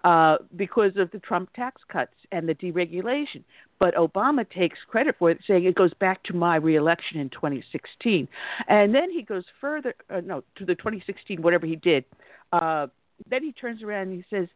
uh, 0.05 0.39
because 0.57 0.93
of 0.97 1.11
the 1.11 1.19
Trump 1.19 1.53
tax 1.55 1.83
cuts 1.91 2.15
and 2.33 2.49
the 2.49 2.55
deregulation. 2.55 3.43
But 3.79 3.95
Obama 3.95 4.49
takes 4.49 4.79
credit 4.89 5.17
for 5.19 5.31
it, 5.31 5.39
saying 5.47 5.65
it 5.65 5.75
goes 5.75 5.95
back 5.95 6.23
to 6.25 6.35
my 6.35 6.57
reelection 6.57 7.19
in 7.21 7.31
2016. 7.31 8.29
And 8.69 8.95
then 8.95 9.11
he 9.11 9.23
goes 9.23 9.45
further, 9.61 9.95
uh, 10.11 10.21
no, 10.21 10.43
to 10.57 10.65
the 10.65 10.75
2016, 10.75 11.41
whatever 11.41 11.67
he 11.67 11.77
did. 11.77 12.05
Uh, 12.53 12.89
then 13.29 13.43
he 13.43 13.53
turns 13.53 13.83
around 13.83 14.09
and 14.09 14.17
he 14.17 14.25
says, 14.35 14.49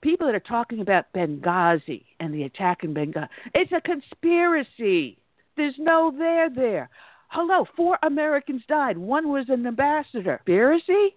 people 0.00 0.26
that 0.26 0.34
are 0.34 0.40
talking 0.40 0.80
about 0.80 1.12
Benghazi 1.14 2.04
and 2.18 2.32
the 2.32 2.44
attack 2.44 2.84
in 2.84 2.94
Benghazi, 2.94 3.28
it's 3.54 3.72
a 3.72 3.80
conspiracy. 3.80 5.18
There's 5.56 5.74
no 5.78 6.12
there 6.16 6.50
there. 6.50 6.88
Hello, 7.28 7.64
four 7.76 7.98
Americans 8.02 8.62
died. 8.68 8.98
One 8.98 9.30
was 9.30 9.46
an 9.48 9.66
ambassador. 9.66 10.40
Conspiracy? 10.44 11.14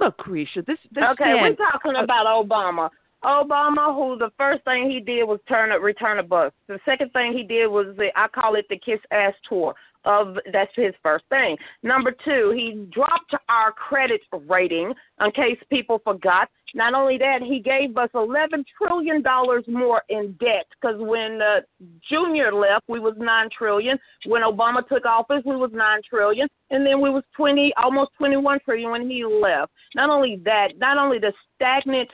Look, 0.00 0.18
Carisha, 0.18 0.64
this, 0.66 0.78
this 0.90 1.04
Okay, 1.12 1.32
man, 1.32 1.42
we're 1.42 1.70
talking 1.70 1.94
uh, 1.96 2.02
about 2.02 2.26
Obama. 2.26 2.88
Obama, 3.22 3.94
who 3.94 4.18
the 4.18 4.30
first 4.36 4.64
thing 4.64 4.90
he 4.90 4.98
did 4.98 5.24
was 5.24 5.38
turn 5.48 5.70
a 5.70 5.78
return 5.78 6.18
a 6.18 6.22
bus. 6.22 6.52
The 6.66 6.80
second 6.84 7.12
thing 7.12 7.32
he 7.32 7.44
did 7.44 7.68
was 7.68 7.94
the 7.96 8.08
I 8.16 8.26
call 8.28 8.56
it 8.56 8.66
the 8.68 8.78
kiss 8.78 8.98
ass 9.10 9.34
tour 9.48 9.74
of 10.04 10.36
that's 10.52 10.70
his 10.74 10.94
first 11.02 11.24
thing. 11.28 11.56
Number 11.82 12.14
two, 12.24 12.52
he 12.54 12.86
dropped 12.90 13.34
our 13.48 13.72
credit 13.72 14.20
rating 14.48 14.92
in 15.20 15.30
case 15.32 15.58
people 15.70 16.00
forgot. 16.04 16.48
Not 16.74 16.94
only 16.94 17.18
that, 17.18 17.42
he 17.42 17.60
gave 17.60 17.96
us 17.96 18.08
eleven 18.14 18.64
trillion 18.78 19.22
dollars 19.22 19.64
more 19.68 20.02
in 20.08 20.32
debt 20.40 20.66
because 20.80 20.96
when 20.98 21.40
uh, 21.42 21.60
Junior 22.08 22.52
left, 22.52 22.84
we 22.88 22.98
was 22.98 23.14
nine 23.18 23.48
trillion. 23.56 23.98
When 24.26 24.42
Obama 24.42 24.86
took 24.88 25.04
office, 25.04 25.42
we 25.44 25.56
was 25.56 25.70
nine 25.74 26.00
trillion, 26.08 26.48
and 26.70 26.86
then 26.86 27.00
we 27.00 27.10
was 27.10 27.24
twenty, 27.36 27.72
almost 27.76 28.12
twenty-one 28.16 28.60
trillion 28.64 28.90
when 28.90 29.08
he 29.08 29.24
left. 29.24 29.72
Not 29.94 30.08
only 30.08 30.40
that, 30.44 30.78
not 30.78 30.96
only 30.96 31.18
the 31.18 31.32
stagnant 31.54 32.08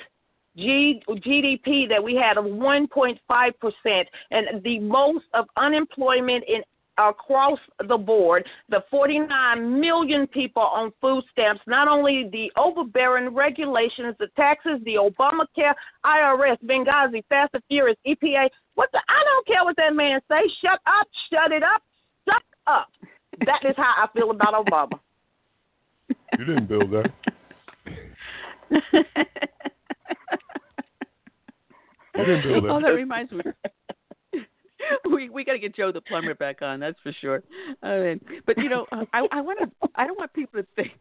G, 0.57 1.01
GDP 1.09 1.89
that 1.89 2.03
we 2.03 2.17
had 2.17 2.37
of 2.37 2.45
1.5% 2.45 4.05
and 4.33 4.63
the 4.65 4.81
most 4.81 5.25
of 5.35 5.47
unemployment 5.57 6.45
in 6.49 6.63
across 6.99 7.59
the 7.87 7.97
board, 7.97 8.47
the 8.69 8.83
49 8.91 9.81
million 9.81 10.27
people 10.27 10.63
on 10.63 10.93
food 11.01 11.23
stamps, 11.33 11.61
not 11.67 11.89
only 11.89 12.29
the 12.33 12.51
overbearing 12.61 13.35
regulations, 13.35 14.15
the 14.19 14.29
taxes, 14.37 14.81
the 14.85 14.95
Obamacare, 14.95 15.75
IRS, 16.05 16.59
Benghazi, 16.65 17.25
Fast 17.29 17.55
and 17.55 17.63
Furious, 17.69 17.97
EPA. 18.07 18.49
What 18.75 18.91
the? 18.93 19.01
I 19.09 19.25
don't 19.25 19.47
care 19.47 19.65
what 19.65 19.77
that 19.77 19.95
man 19.95 20.21
say. 20.29 20.41
Shut 20.63 20.81
up, 20.87 21.07
shut 21.31 21.53
it 21.53 21.63
up, 21.63 21.83
shut 22.29 22.43
up. 22.67 22.89
That 23.47 23.61
is 23.69 23.75
how 23.77 23.95
I 23.97 24.07
feel 24.13 24.31
about 24.31 24.67
Obama. 24.67 24.99
You 26.39 26.45
didn't 26.45 26.67
build 26.69 26.91
that. 26.91 27.11
you 28.71 28.81
didn't 32.15 32.43
build 32.43 32.65
that. 32.65 32.71
Oh, 32.71 32.81
that 32.81 32.89
reminds 32.89 33.33
me. 33.33 33.43
we 35.13 35.29
we 35.29 35.45
got 35.45 35.53
to 35.53 35.59
get 35.59 35.75
Joe 35.75 35.93
the 35.93 36.01
plumber 36.01 36.35
back 36.35 36.63
on. 36.63 36.81
That's 36.81 36.99
for 37.03 37.13
sure. 37.21 37.43
But 38.47 38.59
you 38.59 38.69
know, 38.69 38.87
uh, 38.93 39.05
I 39.13 39.27
I 39.31 39.41
want 39.41 39.61
to. 39.61 39.89
I 39.95 40.07
don't 40.07 40.19
want 40.19 40.33
people 40.33 40.63
to 40.63 40.67
think. 40.77 40.93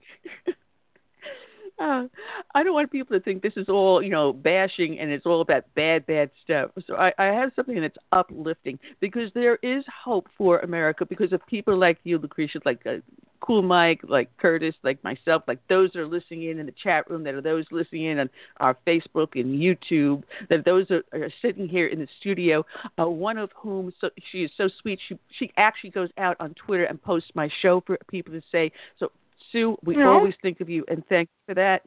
I 2.55 2.63
don't 2.63 2.73
want 2.73 2.91
people 2.91 3.17
to 3.17 3.23
think 3.23 3.41
this 3.41 3.53
is 3.55 3.69
all, 3.69 4.01
you 4.01 4.09
know, 4.09 4.33
bashing 4.33 4.99
and 4.99 5.11
it's 5.11 5.25
all 5.25 5.41
about 5.41 5.63
bad, 5.75 6.05
bad 6.07 6.31
stuff. 6.43 6.71
So 6.87 6.95
I, 6.95 7.13
I 7.17 7.25
have 7.25 7.51
something 7.55 7.79
that's 7.79 7.97
uplifting 8.11 8.79
because 8.99 9.31
there 9.35 9.57
is 9.57 9.83
hope 10.03 10.27
for 10.37 10.59
America 10.59 11.05
because 11.05 11.33
of 11.33 11.45
people 11.47 11.77
like 11.77 11.99
you, 12.03 12.17
Lucretia, 12.17 12.59
like 12.65 12.85
uh, 12.85 12.97
Cool 13.39 13.61
Mike, 13.61 14.01
like 14.03 14.35
Curtis, 14.37 14.73
like 14.83 15.03
myself, 15.03 15.43
like 15.47 15.59
those 15.69 15.91
that 15.93 15.99
are 15.99 16.07
listening 16.07 16.43
in 16.43 16.59
in 16.59 16.65
the 16.65 16.73
chat 16.83 17.07
room, 17.09 17.23
that 17.23 17.35
are 17.35 17.41
those 17.41 17.65
listening 17.71 18.05
in 18.05 18.19
on 18.19 18.29
our 18.59 18.75
Facebook 18.87 19.39
and 19.39 19.59
YouTube, 19.59 20.23
that 20.49 20.65
those 20.65 20.89
are, 20.89 21.03
are 21.13 21.29
sitting 21.41 21.67
here 21.67 21.87
in 21.87 21.99
the 21.99 22.07
studio. 22.19 22.65
Uh, 22.99 23.07
one 23.07 23.37
of 23.37 23.51
whom, 23.55 23.93
so, 24.01 24.09
she 24.31 24.39
is 24.39 24.51
so 24.57 24.67
sweet. 24.81 24.99
She 25.07 25.19
she 25.37 25.51
actually 25.57 25.91
goes 25.91 26.09
out 26.17 26.35
on 26.39 26.55
Twitter 26.55 26.85
and 26.85 27.01
posts 27.01 27.29
my 27.35 27.47
show 27.61 27.83
for 27.85 27.97
people 28.09 28.33
to 28.33 28.41
say. 28.51 28.71
So 28.99 29.11
Sue, 29.51 29.77
we 29.83 29.95
no. 29.95 30.13
always 30.13 30.33
think 30.41 30.61
of 30.61 30.69
you 30.69 30.83
and 30.87 31.03
thank 31.07 31.29
you 31.29 31.53
for 31.53 31.55
that. 31.55 31.83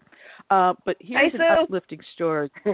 Uh, 0.51 0.75
but 0.85 0.97
here's 1.01 1.33
hey, 1.33 1.39
an 1.39 1.59
uplifting 1.63 2.01
story. 2.15 2.51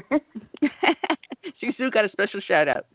She 1.60 1.70
Sue 1.76 1.90
got 1.90 2.04
a 2.04 2.10
special 2.10 2.40
shout 2.40 2.68
out. 2.68 2.86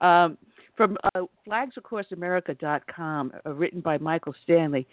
Um, 0.00 0.38
from 0.76 0.96
uh, 1.14 1.22
flagsacrossamerica.com, 1.46 3.32
uh, 3.44 3.52
written 3.52 3.80
by 3.80 3.98
Michael 3.98 4.34
Stanley. 4.42 4.86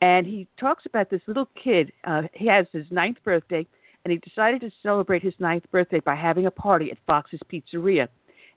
And 0.00 0.26
he 0.26 0.46
talks 0.58 0.86
about 0.86 1.10
this 1.10 1.20
little 1.26 1.48
kid. 1.62 1.92
Uh, 2.04 2.22
he 2.32 2.46
has 2.46 2.66
his 2.72 2.86
ninth 2.90 3.18
birthday, 3.24 3.66
and 4.04 4.12
he 4.12 4.18
decided 4.18 4.60
to 4.60 4.70
celebrate 4.82 5.22
his 5.22 5.34
ninth 5.38 5.64
birthday 5.70 6.00
by 6.00 6.14
having 6.14 6.46
a 6.46 6.50
party 6.50 6.90
at 6.90 6.98
Fox's 7.06 7.40
Pizzeria. 7.52 8.08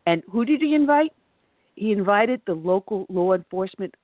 And 0.05 0.23
who 0.31 0.45
did 0.45 0.61
he 0.61 0.75
invite? 0.75 1.13
He 1.75 1.91
invited 1.91 2.41
the 2.45 2.53
local 2.53 3.05
law 3.09 3.33
enforcement 3.33 3.95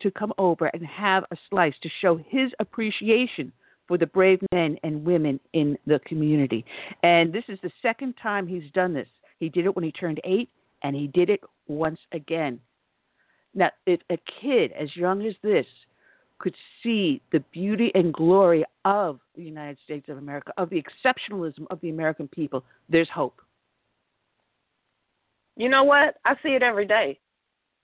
to 0.00 0.10
come 0.10 0.32
over 0.38 0.66
and 0.66 0.84
have 0.86 1.24
a 1.30 1.36
slice 1.48 1.74
to 1.82 1.88
show 2.00 2.16
his 2.16 2.50
appreciation 2.60 3.52
for 3.86 3.98
the 3.98 4.06
brave 4.06 4.40
men 4.52 4.76
and 4.82 5.04
women 5.04 5.40
in 5.54 5.78
the 5.86 5.98
community. 6.06 6.64
And 7.02 7.32
this 7.32 7.44
is 7.48 7.58
the 7.62 7.70
second 7.80 8.14
time 8.22 8.46
he's 8.46 8.70
done 8.72 8.92
this. 8.92 9.08
He 9.38 9.48
did 9.48 9.64
it 9.64 9.74
when 9.74 9.84
he 9.84 9.92
turned 9.92 10.20
eight, 10.24 10.50
and 10.82 10.94
he 10.94 11.06
did 11.06 11.30
it 11.30 11.40
once 11.66 11.98
again. 12.12 12.60
Now, 13.54 13.70
if 13.86 14.00
a 14.10 14.18
kid 14.40 14.72
as 14.72 14.94
young 14.94 15.26
as 15.26 15.34
this 15.42 15.66
could 16.38 16.54
see 16.82 17.20
the 17.32 17.40
beauty 17.52 17.90
and 17.94 18.12
glory 18.12 18.64
of 18.84 19.18
the 19.34 19.42
United 19.42 19.78
States 19.84 20.08
of 20.08 20.18
America, 20.18 20.52
of 20.56 20.70
the 20.70 20.80
exceptionalism 20.80 21.66
of 21.70 21.80
the 21.80 21.90
American 21.90 22.28
people, 22.28 22.64
there's 22.88 23.08
hope. 23.08 23.40
You 25.56 25.68
know 25.68 25.82
what? 25.82 26.16
I 26.24 26.34
see 26.42 26.50
it 26.50 26.62
every 26.62 26.86
day. 26.86 27.18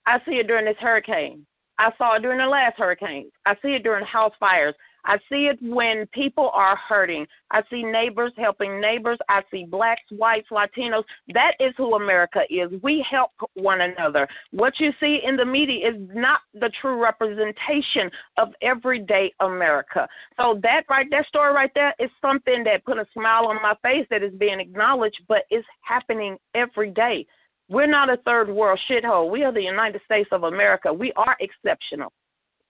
I 0.07 0.19
see 0.25 0.33
it 0.33 0.47
during 0.47 0.67
this 0.67 0.77
hurricane. 0.79 1.45
I 1.79 1.91
saw 1.99 2.17
it 2.17 2.23
during 2.23 2.39
the 2.39 2.47
last 2.47 2.77
hurricanes. 2.77 3.33
I 3.47 3.55
see 3.63 3.75
it 3.75 3.83
during 3.83 4.05
house 4.05 4.33
fires. 4.39 4.75
I 5.07 5.19
see 5.29 5.49
it 5.49 5.59
when 5.61 6.07
people 6.13 6.51
are 6.55 6.77
hurting. 6.77 7.27
I 7.51 7.63
see 7.71 7.83
neighbors 7.83 8.33
helping 8.39 8.81
neighbors. 8.81 9.19
I 9.29 9.43
see 9.51 9.67
blacks, 9.67 10.03
whites, 10.11 10.49
Latinos. 10.51 11.05
That 11.35 11.53
is 11.61 11.75
who 11.77 11.95
America 11.95 12.41
is. 12.49 12.71
We 12.83 13.05
help 13.09 13.33
one 13.55 13.83
another. 13.83 14.27
What 14.53 14.81
you 14.81 14.93
see 15.01 15.21
in 15.27 15.37
the 15.37 15.45
media 15.45 15.91
is 15.91 16.09
not 16.15 16.41
the 16.55 16.71
true 16.81 17.03
representation 17.03 18.11
of 18.39 18.49
everyday 18.63 19.33
America. 19.41 20.09
So 20.39 20.59
that 20.63 20.85
right, 20.89 21.07
that 21.11 21.27
story 21.27 21.53
right 21.53 21.71
there 21.75 21.95
is 21.99 22.11
something 22.23 22.65
that 22.65 22.85
put 22.85 22.99
a 22.99 23.07
smile 23.13 23.47
on 23.47 23.57
my 23.57 23.75
face 23.83 24.07
that 24.11 24.23
is 24.23 24.33
being 24.39 24.61
acknowledged, 24.61 25.21
but 25.29 25.43
it's 25.51 25.67
happening 25.83 26.39
every 26.55 26.91
day. 26.91 27.27
We're 27.69 27.87
not 27.87 28.11
a 28.11 28.19
third 28.19 28.49
world 28.49 28.79
shithole. 28.91 29.31
We 29.31 29.43
are 29.45 29.53
the 29.53 29.63
United 29.63 30.01
States 30.05 30.29
of 30.33 30.45
America. 30.45 30.93
We 30.93 31.13
are 31.17 31.37
exceptional 31.41 32.13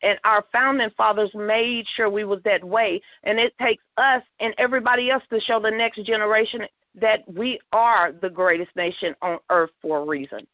and 0.04 0.18
our 0.24 0.44
founding 0.52 0.90
fathers 0.96 1.30
made 1.34 1.84
sure 1.96 2.10
we 2.10 2.24
was 2.24 2.40
that 2.44 2.62
way 2.62 3.00
and 3.24 3.38
it 3.38 3.52
takes 3.60 3.82
us 3.96 4.22
and 4.38 4.54
everybody 4.58 5.10
else 5.10 5.22
to 5.30 5.40
show 5.40 5.58
the 5.60 5.70
next 5.70 6.04
generation 6.04 6.60
that 7.00 7.20
we 7.26 7.58
are 7.72 8.12
the 8.12 8.30
greatest 8.30 8.70
nation 8.76 9.14
on 9.22 9.38
earth 9.50 9.70
for 9.82 9.98
a 9.98 10.04
reason 10.04 10.46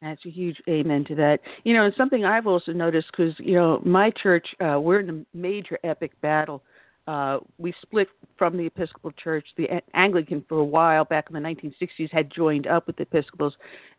that's 0.00 0.24
a 0.26 0.30
huge 0.30 0.60
amen 0.68 1.04
to 1.04 1.14
that. 1.14 1.38
You 1.62 1.74
know, 1.74 1.88
something 1.96 2.24
I've 2.24 2.48
also 2.48 2.72
noticed 2.72 3.06
because 3.12 3.34
you 3.38 3.54
know 3.54 3.80
my 3.84 4.10
church, 4.10 4.44
uh, 4.60 4.80
we're 4.80 4.98
in 4.98 5.10
a 5.10 5.36
major 5.36 5.78
epic 5.84 6.20
battle. 6.20 6.64
Uh, 7.06 7.38
we 7.58 7.74
split 7.82 8.08
from 8.36 8.56
the 8.56 8.66
Episcopal 8.66 9.12
Church. 9.12 9.46
The 9.56 9.82
Anglican, 9.94 10.44
for 10.48 10.58
a 10.58 10.64
while 10.64 11.04
back 11.04 11.26
in 11.28 11.34
the 11.34 11.40
1960s, 11.40 12.10
had 12.10 12.30
joined 12.30 12.66
up 12.66 12.86
with 12.86 12.96
the 12.96 13.02
Episcopals, 13.02 13.54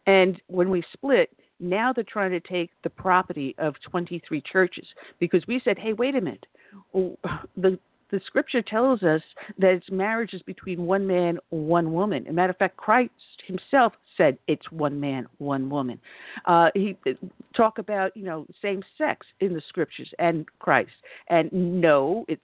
and 0.06 0.42
when 0.48 0.70
we 0.70 0.84
split, 0.94 1.30
now 1.60 1.94
they're 1.94 2.04
trying 2.04 2.32
to 2.32 2.40
take 2.40 2.72
the 2.84 2.90
property 2.90 3.56
of 3.58 3.76
23 3.90 4.42
churches 4.42 4.86
because 5.20 5.46
we 5.48 5.62
said, 5.64 5.78
hey, 5.78 5.94
wait 5.94 6.16
a 6.16 6.22
minute. 6.22 6.46
The, 7.56 7.78
the 8.14 8.22
scripture 8.28 8.62
tells 8.62 9.02
us 9.02 9.24
that 9.58 9.72
it's 9.72 9.90
marriage 9.90 10.36
is 10.36 10.42
between 10.44 10.86
one 10.86 11.08
man, 11.08 11.40
one 11.50 11.92
woman. 11.92 12.28
As 12.28 12.30
a 12.30 12.34
matter 12.34 12.52
of 12.52 12.58
fact, 12.58 12.78
Christ 12.78 13.12
himself 13.48 13.94
said 14.16 14.38
it's 14.48 14.72
one 14.72 15.00
man, 15.00 15.26
one 15.40 15.68
woman. 15.68 16.00
Uh, 16.46 16.70
he 16.76 16.96
talk 17.58 17.80
about 17.80 18.16
you 18.16 18.24
know 18.24 18.46
same 18.62 18.84
sex 19.00 19.26
in 19.40 19.56
the 19.56 19.62
scriptures 19.68 20.10
and 20.20 20.46
Christ, 20.60 20.92
and 21.30 21.52
no, 21.52 22.24
it's 22.28 22.42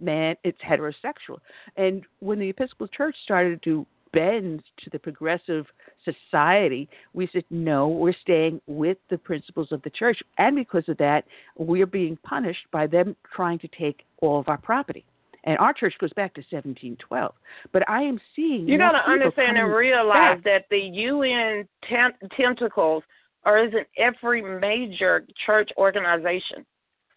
man, 0.00 0.34
it's 0.44 0.58
heterosexual. 0.66 1.40
And 1.76 2.04
when 2.20 2.38
the 2.38 2.48
Episcopal 2.48 2.88
Church 2.88 3.14
started 3.22 3.62
to 3.64 3.86
bend 4.14 4.62
to 4.82 4.88
the 4.88 4.98
progressive 4.98 5.66
society, 6.04 6.88
we 7.12 7.28
said, 7.32 7.44
no, 7.50 7.88
we're 7.88 8.14
staying 8.22 8.60
with 8.66 8.98
the 9.10 9.18
principles 9.18 9.72
of 9.72 9.82
the 9.82 9.90
church. 9.90 10.22
And 10.38 10.56
because 10.56 10.88
of 10.88 10.98
that, 10.98 11.24
we're 11.56 11.86
being 11.86 12.16
punished 12.22 12.66
by 12.70 12.86
them 12.86 13.16
trying 13.34 13.58
to 13.60 13.68
take 13.68 14.04
all 14.20 14.38
of 14.38 14.48
our 14.48 14.58
property. 14.58 15.04
And 15.44 15.58
our 15.58 15.72
church 15.72 15.94
goes 15.98 16.12
back 16.12 16.34
to 16.34 16.40
1712. 16.40 17.34
But 17.72 17.88
I 17.88 18.02
am 18.02 18.20
seeing. 18.36 18.68
You 18.68 18.78
got 18.78 18.92
to 18.92 19.10
understand 19.10 19.58
and 19.58 19.72
realize 19.72 20.36
back. 20.36 20.44
that 20.44 20.64
the 20.70 20.78
UN 20.78 21.68
tent- 21.88 22.14
tentacles 22.36 23.02
are 23.44 23.58
in 23.58 23.72
every 23.98 24.40
major 24.40 25.26
church 25.44 25.70
organization. 25.76 26.64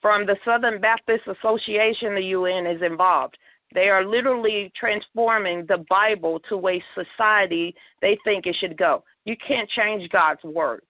From 0.01 0.25
the 0.25 0.37
Southern 0.43 0.81
Baptist 0.81 1.23
Association, 1.27 2.15
the 2.15 2.21
UN 2.21 2.65
is 2.65 2.81
involved. 2.81 3.37
They 3.73 3.89
are 3.89 4.05
literally 4.05 4.71
transforming 4.79 5.65
the 5.67 5.83
Bible 5.89 6.39
to 6.49 6.67
a 6.67 6.83
society 6.93 7.75
they 8.01 8.17
think 8.23 8.45
it 8.45 8.55
should 8.59 8.77
go. 8.77 9.03
You 9.25 9.35
can't 9.45 9.69
change 9.69 10.09
God's 10.09 10.43
word. 10.43 10.81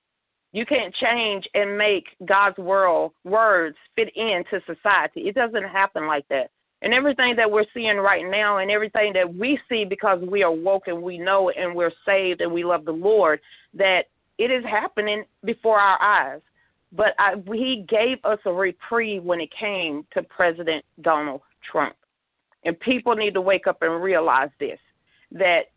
You 0.52 0.66
can't 0.66 0.94
change 0.96 1.46
and 1.54 1.78
make 1.78 2.06
God's 2.26 2.58
world 2.58 3.12
words 3.24 3.76
fit 3.96 4.10
into 4.16 4.62
society. 4.66 5.22
It 5.22 5.36
doesn't 5.36 5.66
happen 5.66 6.08
like 6.08 6.28
that. 6.30 6.50
And 6.82 6.94
everything 6.94 7.36
that 7.36 7.50
we're 7.50 7.66
seeing 7.74 7.98
right 7.98 8.24
now 8.26 8.60
and 8.60 8.70
everything 8.70 9.12
that 9.14 9.34
we 9.36 9.60
see 9.68 9.86
because 9.86 10.22
we 10.22 10.44
are 10.44 10.52
woke 10.52 10.88
and 10.88 11.02
we 11.02 11.18
know 11.18 11.50
and 11.50 11.76
we're 11.76 11.92
saved 12.06 12.42
and 12.42 12.52
we 12.52 12.64
love 12.64 12.86
the 12.86 12.92
Lord, 12.92 13.40
that 13.74 14.06
it 14.38 14.52
is 14.52 14.64
happening 14.64 15.24
before 15.44 15.80
our 15.80 16.02
eyes. 16.02 16.42
But 16.92 17.16
I, 17.20 17.34
he 17.52 17.86
gave 17.90 18.24
us 18.24 18.40
a 18.46 18.54
reprieve 18.54 19.24
when 19.24 19.42
it 19.42 19.50
came 19.60 20.06
to 20.14 20.24
President 20.24 20.86
Donald 21.02 21.42
Trump. 21.70 21.96
And 22.66 22.80
people 22.80 23.16
need 23.16 23.36
to 23.36 23.42
wake 23.42 23.68
up 23.68 23.82
and 23.82 24.02
realize 24.02 24.50
this 24.60 24.80
that 25.32 25.72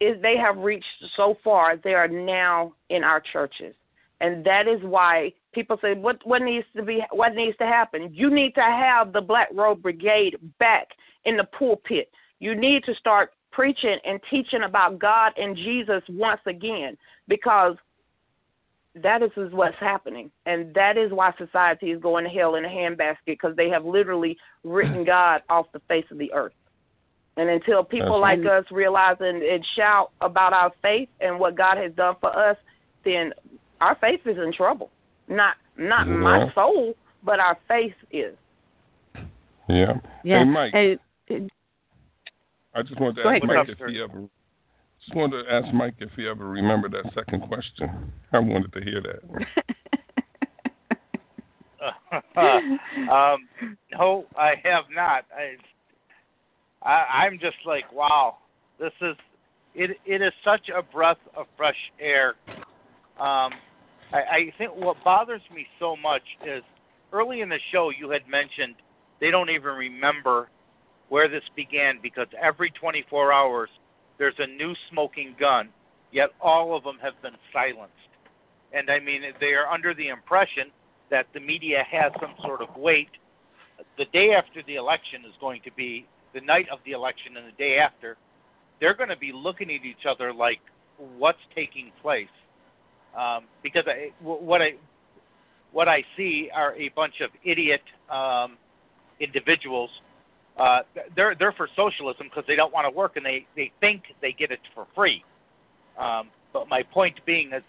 if 0.00 0.20
they 0.22 0.36
have 0.36 0.58
reached 0.58 0.86
so 1.16 1.36
far, 1.42 1.76
they 1.76 1.94
are 1.94 2.08
now 2.08 2.72
in 2.90 3.02
our 3.02 3.20
churches. 3.20 3.74
And 4.20 4.44
that 4.44 4.66
is 4.66 4.80
why 4.82 5.32
people 5.52 5.78
say, 5.80 5.94
what, 5.94 6.18
what 6.24 6.42
needs 6.42 6.66
to 6.76 6.82
be, 6.82 7.02
what 7.10 7.34
needs 7.34 7.56
to 7.58 7.66
happen? 7.66 8.10
You 8.12 8.30
need 8.30 8.54
to 8.54 8.62
have 8.62 9.12
the 9.12 9.20
Black 9.20 9.48
Robe 9.54 9.82
Brigade 9.82 10.36
back 10.58 10.88
in 11.24 11.36
the 11.36 11.44
pulpit. 11.44 12.10
You 12.38 12.54
need 12.54 12.84
to 12.84 12.94
start 12.94 13.32
preaching 13.52 13.98
and 14.04 14.20
teaching 14.30 14.62
about 14.64 14.98
God 14.98 15.32
and 15.36 15.56
Jesus 15.56 16.02
once 16.10 16.40
again 16.46 16.96
because 17.28 17.76
that 19.02 19.22
is 19.22 19.30
what's 19.52 19.76
happening, 19.78 20.30
and 20.46 20.72
that 20.74 20.96
is 20.96 21.12
why 21.12 21.32
society 21.38 21.90
is 21.90 22.00
going 22.00 22.24
to 22.24 22.30
hell 22.30 22.54
in 22.54 22.64
a 22.64 22.68
handbasket 22.68 23.16
because 23.26 23.54
they 23.56 23.68
have 23.68 23.84
literally 23.84 24.36
written 24.64 25.04
God 25.06 25.42
off 25.48 25.66
the 25.72 25.80
face 25.88 26.06
of 26.10 26.18
the 26.18 26.32
earth. 26.32 26.52
And 27.38 27.50
until 27.50 27.84
people 27.84 28.18
like 28.18 28.38
us 28.46 28.64
realize 28.70 29.16
and, 29.20 29.42
and 29.42 29.64
shout 29.76 30.10
about 30.22 30.54
our 30.54 30.72
faith 30.80 31.10
and 31.20 31.38
what 31.38 31.54
God 31.54 31.76
has 31.76 31.92
done 31.92 32.14
for 32.18 32.34
us, 32.34 32.56
then 33.04 33.32
our 33.82 33.94
faith 34.00 34.20
is 34.24 34.38
in 34.38 34.54
trouble. 34.54 34.90
Not 35.28 35.56
not 35.76 36.06
yeah. 36.06 36.14
my 36.14 36.54
soul, 36.54 36.94
but 37.22 37.38
our 37.38 37.58
faith 37.68 37.92
is. 38.10 38.34
Yeah. 39.68 39.98
Yeah. 40.24 40.38
Hey, 40.38 40.44
Mike. 40.44 40.72
Hey, 40.72 40.98
I 42.74 42.82
just 42.82 42.98
wanted 42.98 43.22
to 43.22 43.28
ask 43.28 43.44
Mike 43.44 43.68
if 43.68 43.78
he 43.86 44.00
ever 44.00 44.28
just 45.06 45.16
wanted 45.16 45.44
to 45.44 45.52
ask 45.52 45.72
Mike 45.72 45.94
if 45.98 46.10
he 46.16 46.26
ever 46.26 46.48
remembered 46.48 46.92
that 46.92 47.12
second 47.14 47.42
question. 47.42 48.12
I 48.32 48.38
wanted 48.40 48.72
to 48.72 48.80
hear 48.80 49.00
that. 49.02 49.46
um, 53.10 53.48
no, 53.92 54.26
I 54.36 54.54
have 54.64 54.84
not. 54.92 55.24
I, 55.34 55.56
I, 56.82 57.24
I'm 57.24 57.38
just 57.38 57.56
like, 57.64 57.90
wow, 57.92 58.38
this 58.80 58.92
is 59.00 59.16
it. 59.74 59.96
It 60.04 60.22
is 60.22 60.32
such 60.44 60.68
a 60.76 60.82
breath 60.82 61.18
of 61.36 61.46
fresh 61.56 61.76
air. 62.00 62.34
Um, 63.20 63.52
I, 64.12 64.22
I 64.30 64.52
think 64.58 64.74
what 64.74 64.96
bothers 65.04 65.42
me 65.54 65.66
so 65.78 65.96
much 65.96 66.22
is 66.44 66.62
early 67.12 67.42
in 67.42 67.48
the 67.48 67.60
show 67.72 67.90
you 67.90 68.10
had 68.10 68.26
mentioned 68.28 68.74
they 69.20 69.30
don't 69.30 69.50
even 69.50 69.74
remember 69.74 70.48
where 71.08 71.28
this 71.28 71.44
began 71.54 71.98
because 72.02 72.26
every 72.42 72.70
24 72.70 73.32
hours 73.32 73.70
there's 74.18 74.34
a 74.38 74.46
new 74.46 74.74
smoking 74.90 75.34
gun, 75.38 75.68
yet 76.12 76.30
all 76.40 76.76
of 76.76 76.84
them 76.84 76.98
have 77.02 77.20
been 77.22 77.36
silenced. 77.52 77.92
And 78.72 78.90
I 78.90 78.98
mean, 78.98 79.22
they 79.40 79.54
are 79.54 79.66
under 79.66 79.94
the 79.94 80.08
impression 80.08 80.70
that 81.10 81.26
the 81.34 81.40
media 81.40 81.84
has 81.90 82.12
some 82.20 82.34
sort 82.42 82.62
of 82.62 82.68
weight. 82.76 83.10
The 83.98 84.06
day 84.06 84.32
after 84.32 84.62
the 84.66 84.76
election 84.76 85.22
is 85.26 85.32
going 85.40 85.60
to 85.64 85.70
be 85.72 86.06
the 86.34 86.40
night 86.40 86.66
of 86.70 86.78
the 86.84 86.92
election, 86.92 87.36
and 87.36 87.46
the 87.46 87.56
day 87.56 87.78
after, 87.78 88.16
they're 88.80 88.94
going 88.94 89.08
to 89.08 89.16
be 89.16 89.32
looking 89.32 89.70
at 89.70 89.84
each 89.84 90.04
other 90.08 90.32
like, 90.32 90.60
"What's 91.18 91.38
taking 91.54 91.92
place?" 92.02 92.28
Um, 93.16 93.44
because 93.62 93.84
I, 93.86 94.12
what 94.22 94.60
I 94.60 94.74
what 95.72 95.88
I 95.88 96.04
see 96.16 96.50
are 96.54 96.74
a 96.74 96.88
bunch 96.90 97.20
of 97.20 97.30
idiot 97.44 97.82
um, 98.10 98.56
individuals 99.20 99.90
uh, 100.58 100.80
they're 101.14 101.34
they're 101.38 101.52
for 101.52 101.68
socialism 101.76 102.26
because 102.28 102.44
they 102.46 102.56
don't 102.56 102.72
want 102.72 102.86
to 102.86 102.96
work 102.96 103.16
and 103.16 103.26
they 103.26 103.46
they 103.56 103.70
think 103.80 104.02
they 104.22 104.32
get 104.32 104.50
it 104.50 104.60
for 104.74 104.86
free. 104.94 105.22
Um, 105.98 106.30
but 106.52 106.68
my 106.68 106.82
point 106.82 107.20
being 107.26 107.50
that 107.50 107.62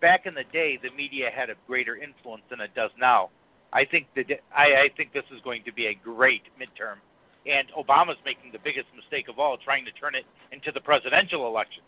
back 0.00 0.26
in 0.26 0.34
the 0.34 0.44
day, 0.52 0.78
the 0.82 0.90
media 0.96 1.30
had 1.34 1.50
a 1.50 1.54
greater 1.66 1.96
influence 1.96 2.42
than 2.48 2.60
it 2.60 2.74
does 2.74 2.90
now. 2.98 3.30
I 3.72 3.84
think 3.84 4.06
that 4.16 4.26
I, 4.56 4.64
I 4.64 4.88
think 4.96 5.12
this 5.12 5.24
is 5.34 5.40
going 5.42 5.62
to 5.64 5.72
be 5.72 5.86
a 5.86 5.94
great 5.94 6.42
midterm, 6.58 6.98
and 7.46 7.68
Obama's 7.76 8.18
making 8.24 8.52
the 8.52 8.58
biggest 8.62 8.86
mistake 8.94 9.28
of 9.28 9.38
all, 9.38 9.56
trying 9.56 9.84
to 9.84 9.92
turn 9.92 10.14
it 10.14 10.24
into 10.52 10.70
the 10.72 10.80
presidential 10.80 11.46
election. 11.46 11.82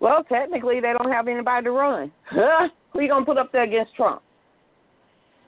Well, 0.00 0.24
technically, 0.24 0.80
they 0.80 0.92
don't 0.98 1.12
have 1.12 1.28
anybody 1.28 1.64
to 1.64 1.70
run. 1.70 2.12
Huh? 2.24 2.68
Who 2.92 2.98
are 2.98 3.02
you 3.02 3.08
gonna 3.08 3.24
put 3.24 3.38
up 3.38 3.52
there 3.52 3.62
against 3.62 3.94
Trump? 3.94 4.22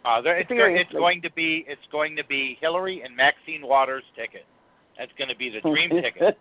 Uh, 0.05 0.21
there, 0.21 0.39
it's, 0.39 0.51
it's 0.51 0.93
going 0.93 1.23
to 1.23 1.33
be 1.33 1.65
it's 1.67 1.81
going 1.91 2.15
to 2.17 2.25
be 2.25 2.59
Hillary 2.61 3.03
and 3.05 3.17
Maxine 3.17 3.63
Waters' 3.63 4.05
ticket. 4.15 4.45
That's 4.99 5.13
going 5.19 5.29
to 5.29 5.37
be 5.37 5.51
the 5.51 5.61
dream 5.61 5.91
ticket. 6.03 6.39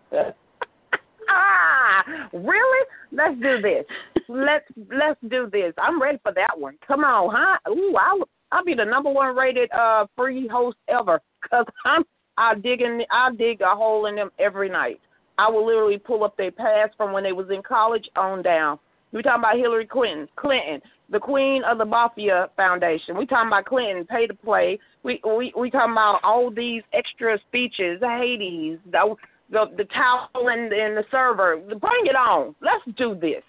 ah, 1.30 2.04
really? 2.32 2.86
Let's 3.10 3.34
do 3.40 3.62
this. 3.62 3.84
let's 4.28 4.64
let's 4.92 5.20
do 5.28 5.48
this. 5.50 5.72
I'm 5.78 6.00
ready 6.00 6.18
for 6.22 6.32
that 6.32 6.58
one. 6.58 6.76
Come 6.86 7.04
on, 7.04 7.34
huh? 7.34 7.70
Ooh, 7.70 7.96
I'll 7.96 8.28
I'll 8.52 8.64
be 8.64 8.74
the 8.74 8.84
number 8.84 9.10
one 9.10 9.34
rated 9.34 9.70
uh 9.72 10.06
free 10.16 10.46
host 10.46 10.76
ever 10.88 11.20
because 11.42 11.66
I'm 11.84 12.04
I 12.36 12.54
dig 12.56 12.82
in 12.82 13.02
I 13.10 13.30
dig 13.34 13.60
a 13.62 13.74
hole 13.74 14.06
in 14.06 14.16
them 14.16 14.30
every 14.38 14.68
night. 14.68 15.00
I 15.38 15.48
will 15.48 15.66
literally 15.66 15.98
pull 15.98 16.22
up 16.22 16.36
their 16.36 16.52
past 16.52 16.92
from 16.96 17.12
when 17.12 17.24
they 17.24 17.32
was 17.32 17.50
in 17.50 17.62
college 17.62 18.08
on 18.14 18.42
down. 18.42 18.78
We 19.12 19.22
talking 19.22 19.40
about 19.40 19.56
Hillary 19.56 19.86
Clinton. 19.86 20.28
Clinton 20.36 20.80
the 21.10 21.18
queen 21.18 21.62
of 21.64 21.78
the 21.78 21.84
Mafia 21.84 22.48
Foundation. 22.56 23.16
We 23.16 23.26
talking 23.26 23.48
about 23.48 23.66
Clinton, 23.66 24.06
pay 24.06 24.26
to 24.26 24.34
play. 24.34 24.78
We 25.02 25.20
we 25.24 25.52
we 25.56 25.70
talking 25.70 25.92
about 25.92 26.20
all 26.22 26.50
these 26.50 26.82
extra 26.92 27.38
speeches, 27.48 28.00
Hades, 28.00 28.78
the 28.90 29.14
the, 29.50 29.66
the 29.76 29.84
towel 29.84 30.48
and, 30.48 30.72
and 30.72 30.96
the 30.96 31.04
server. 31.10 31.56
Bring 31.56 32.06
it 32.06 32.16
on. 32.16 32.54
Let's 32.60 32.96
do 32.96 33.14
this. 33.14 33.42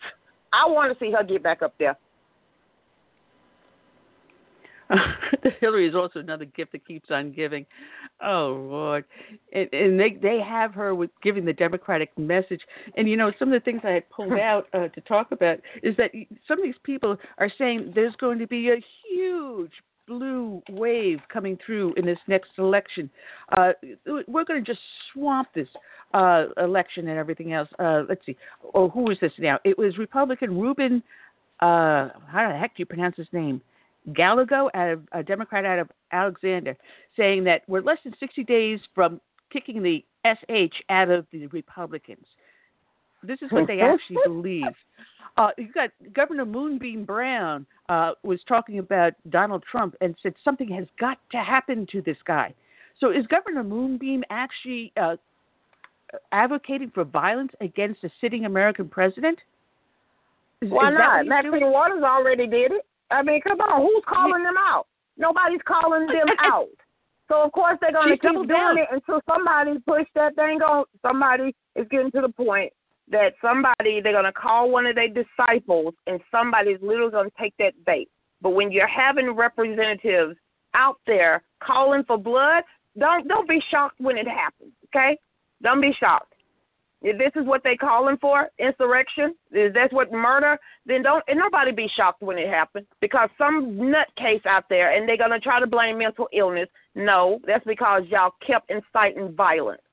I 0.53 0.67
want 0.67 0.97
to 0.97 1.03
see 1.03 1.11
her 1.11 1.23
get 1.23 1.43
back 1.43 1.61
up 1.61 1.73
there. 1.79 1.97
Hillary 5.59 5.87
is 5.87 5.95
also 5.95 6.19
another 6.19 6.45
gift 6.45 6.71
that 6.73 6.85
keeps 6.85 7.09
on 7.11 7.31
giving. 7.31 7.65
Oh 8.21 8.67
Lord, 8.69 9.05
and, 9.53 9.71
and 9.73 9.99
they 9.99 10.17
they 10.21 10.39
have 10.39 10.73
her 10.73 10.95
with 10.95 11.09
giving 11.21 11.45
the 11.45 11.53
Democratic 11.53 12.17
message. 12.17 12.61
And 12.95 13.09
you 13.09 13.17
know, 13.17 13.31
some 13.37 13.51
of 13.51 13.53
the 13.53 13.63
things 13.63 13.81
I 13.83 13.91
had 13.91 14.09
pulled 14.09 14.33
out 14.33 14.67
uh, 14.73 14.87
to 14.89 15.01
talk 15.01 15.31
about 15.31 15.59
is 15.83 15.95
that 15.97 16.11
some 16.47 16.59
of 16.59 16.63
these 16.63 16.75
people 16.83 17.17
are 17.37 17.51
saying 17.57 17.93
there's 17.95 18.15
going 18.17 18.39
to 18.39 18.47
be 18.47 18.69
a 18.69 18.83
huge 19.09 19.71
blue 20.07 20.61
wave 20.69 21.19
coming 21.31 21.57
through 21.65 21.93
in 21.97 22.05
this 22.05 22.19
next 22.27 22.51
election. 22.57 23.09
Uh, 23.57 23.71
we're 24.27 24.43
going 24.43 24.63
to 24.63 24.71
just 24.71 24.83
swamp 25.11 25.47
this 25.55 25.67
uh, 26.13 26.45
election 26.57 27.07
and 27.07 27.17
everything 27.17 27.53
else. 27.53 27.69
Uh, 27.79 28.03
let's 28.07 28.25
see. 28.25 28.37
Oh, 28.73 28.89
who 28.89 29.09
is 29.11 29.17
this 29.19 29.31
now? 29.39 29.59
It 29.63 29.77
was 29.77 29.97
Republican 29.97 30.59
Ruben. 30.59 31.01
Uh, 31.59 32.09
how 32.27 32.49
the 32.51 32.57
heck 32.57 32.75
do 32.75 32.81
you 32.81 32.85
pronounce 32.85 33.15
his 33.15 33.27
name? 33.31 33.61
Gallego, 34.13 34.69
out 34.73 34.91
of, 34.91 35.01
a 35.11 35.23
Democrat 35.23 35.65
out 35.65 35.79
of 35.79 35.91
Alexander, 36.11 36.77
saying 37.17 37.43
that 37.45 37.63
we're 37.67 37.81
less 37.81 37.97
than 38.03 38.13
60 38.19 38.43
days 38.43 38.79
from 38.93 39.19
kicking 39.51 39.81
the 39.81 40.03
SH 40.25 40.75
out 40.89 41.09
of 41.09 41.25
the 41.31 41.47
Republicans. 41.47 42.25
this 43.23 43.39
is 43.41 43.51
what 43.51 43.67
they 43.67 43.79
actually 43.81 44.17
believe. 44.25 44.63
Uh, 45.37 45.49
you 45.57 45.67
got 45.73 45.89
Governor 46.13 46.45
Moonbeam 46.45 47.03
Brown 47.05 47.65
uh, 47.89 48.11
was 48.23 48.39
talking 48.47 48.79
about 48.79 49.13
Donald 49.29 49.63
Trump 49.69 49.95
and 50.01 50.15
said 50.23 50.33
something 50.43 50.69
has 50.69 50.85
got 50.99 51.17
to 51.31 51.37
happen 51.37 51.87
to 51.91 52.01
this 52.01 52.17
guy. 52.25 52.53
So 52.99 53.11
is 53.11 53.27
Governor 53.27 53.63
Moonbeam 53.63 54.23
actually 54.29 54.93
uh, 54.95 55.17
advocating 56.31 56.91
for 56.91 57.03
violence 57.03 57.51
against 57.59 58.03
a 58.03 58.09
sitting 58.21 58.45
American 58.45 58.87
president? 58.87 59.39
Is, 60.61 60.71
Why 60.71 60.89
is 60.89 60.97
not? 60.97 61.25
Maxine 61.25 61.71
Waters 61.71 62.03
already 62.03 62.47
did 62.47 62.71
it. 62.71 62.85
I 63.11 63.21
mean, 63.21 63.41
come 63.41 63.59
on, 63.61 63.81
who's 63.81 64.03
calling 64.07 64.43
them 64.43 64.55
out? 64.57 64.87
Nobody's 65.17 65.61
calling 65.65 66.07
them 66.07 66.27
out. 66.39 66.69
So 67.27 67.41
of 67.43 67.51
course 67.51 67.77
they're 67.81 67.91
going 67.91 68.09
to 68.09 68.17
keep 68.17 68.31
doing 68.31 68.47
down. 68.47 68.77
it 68.77 68.87
until 68.91 69.21
somebody 69.29 69.79
push 69.87 70.07
that 70.15 70.35
thing 70.35 70.61
on. 70.61 70.85
Somebody 71.01 71.55
is 71.75 71.87
getting 71.89 72.11
to 72.11 72.21
the 72.21 72.29
point 72.29 72.71
that 73.09 73.33
somebody 73.41 74.01
they're 74.01 74.13
going 74.13 74.25
to 74.25 74.31
call 74.31 74.69
one 74.69 74.85
of 74.85 74.95
their 74.95 75.09
disciples, 75.09 75.93
and 76.07 76.19
somebody's 76.31 76.79
literally 76.81 77.11
going 77.11 77.29
to 77.29 77.35
take 77.39 77.53
that 77.59 77.73
bait. 77.85 78.09
But 78.41 78.51
when 78.51 78.71
you're 78.71 78.87
having 78.87 79.31
representatives 79.31 80.37
out 80.75 80.97
there 81.07 81.43
calling 81.63 82.03
for 82.03 82.17
blood, 82.17 82.63
don't 82.97 83.27
don't 83.27 83.49
be 83.49 83.61
shocked 83.71 83.99
when 83.99 84.17
it 84.17 84.27
happens. 84.27 84.71
Okay, 84.87 85.17
don't 85.63 85.81
be 85.81 85.95
shocked. 85.99 86.34
If 87.07 87.19
this 87.19 87.39
is 87.39 87.47
what 87.47 87.63
they 87.63 87.75
calling 87.75 88.17
for, 88.17 88.49
insurrection, 88.57 89.35
is 89.51 89.71
that's 89.75 89.93
what 89.93 90.11
murder, 90.11 90.57
then 90.87 91.03
don't 91.03 91.23
and 91.27 91.37
nobody 91.37 91.71
be 91.71 91.87
shocked 91.95 92.23
when 92.23 92.39
it 92.39 92.49
happens 92.49 92.87
because 92.99 93.29
some 93.37 93.77
nutcase 93.77 94.43
out 94.47 94.63
there 94.69 94.97
and 94.97 95.07
they're 95.07 95.15
gonna 95.15 95.39
try 95.39 95.59
to 95.59 95.67
blame 95.67 95.99
mental 95.99 96.27
illness. 96.33 96.67
No, 96.95 97.39
that's 97.45 97.63
because 97.63 98.05
y'all 98.09 98.33
kept 98.45 98.71
inciting 98.71 99.35
violence. 99.35 99.83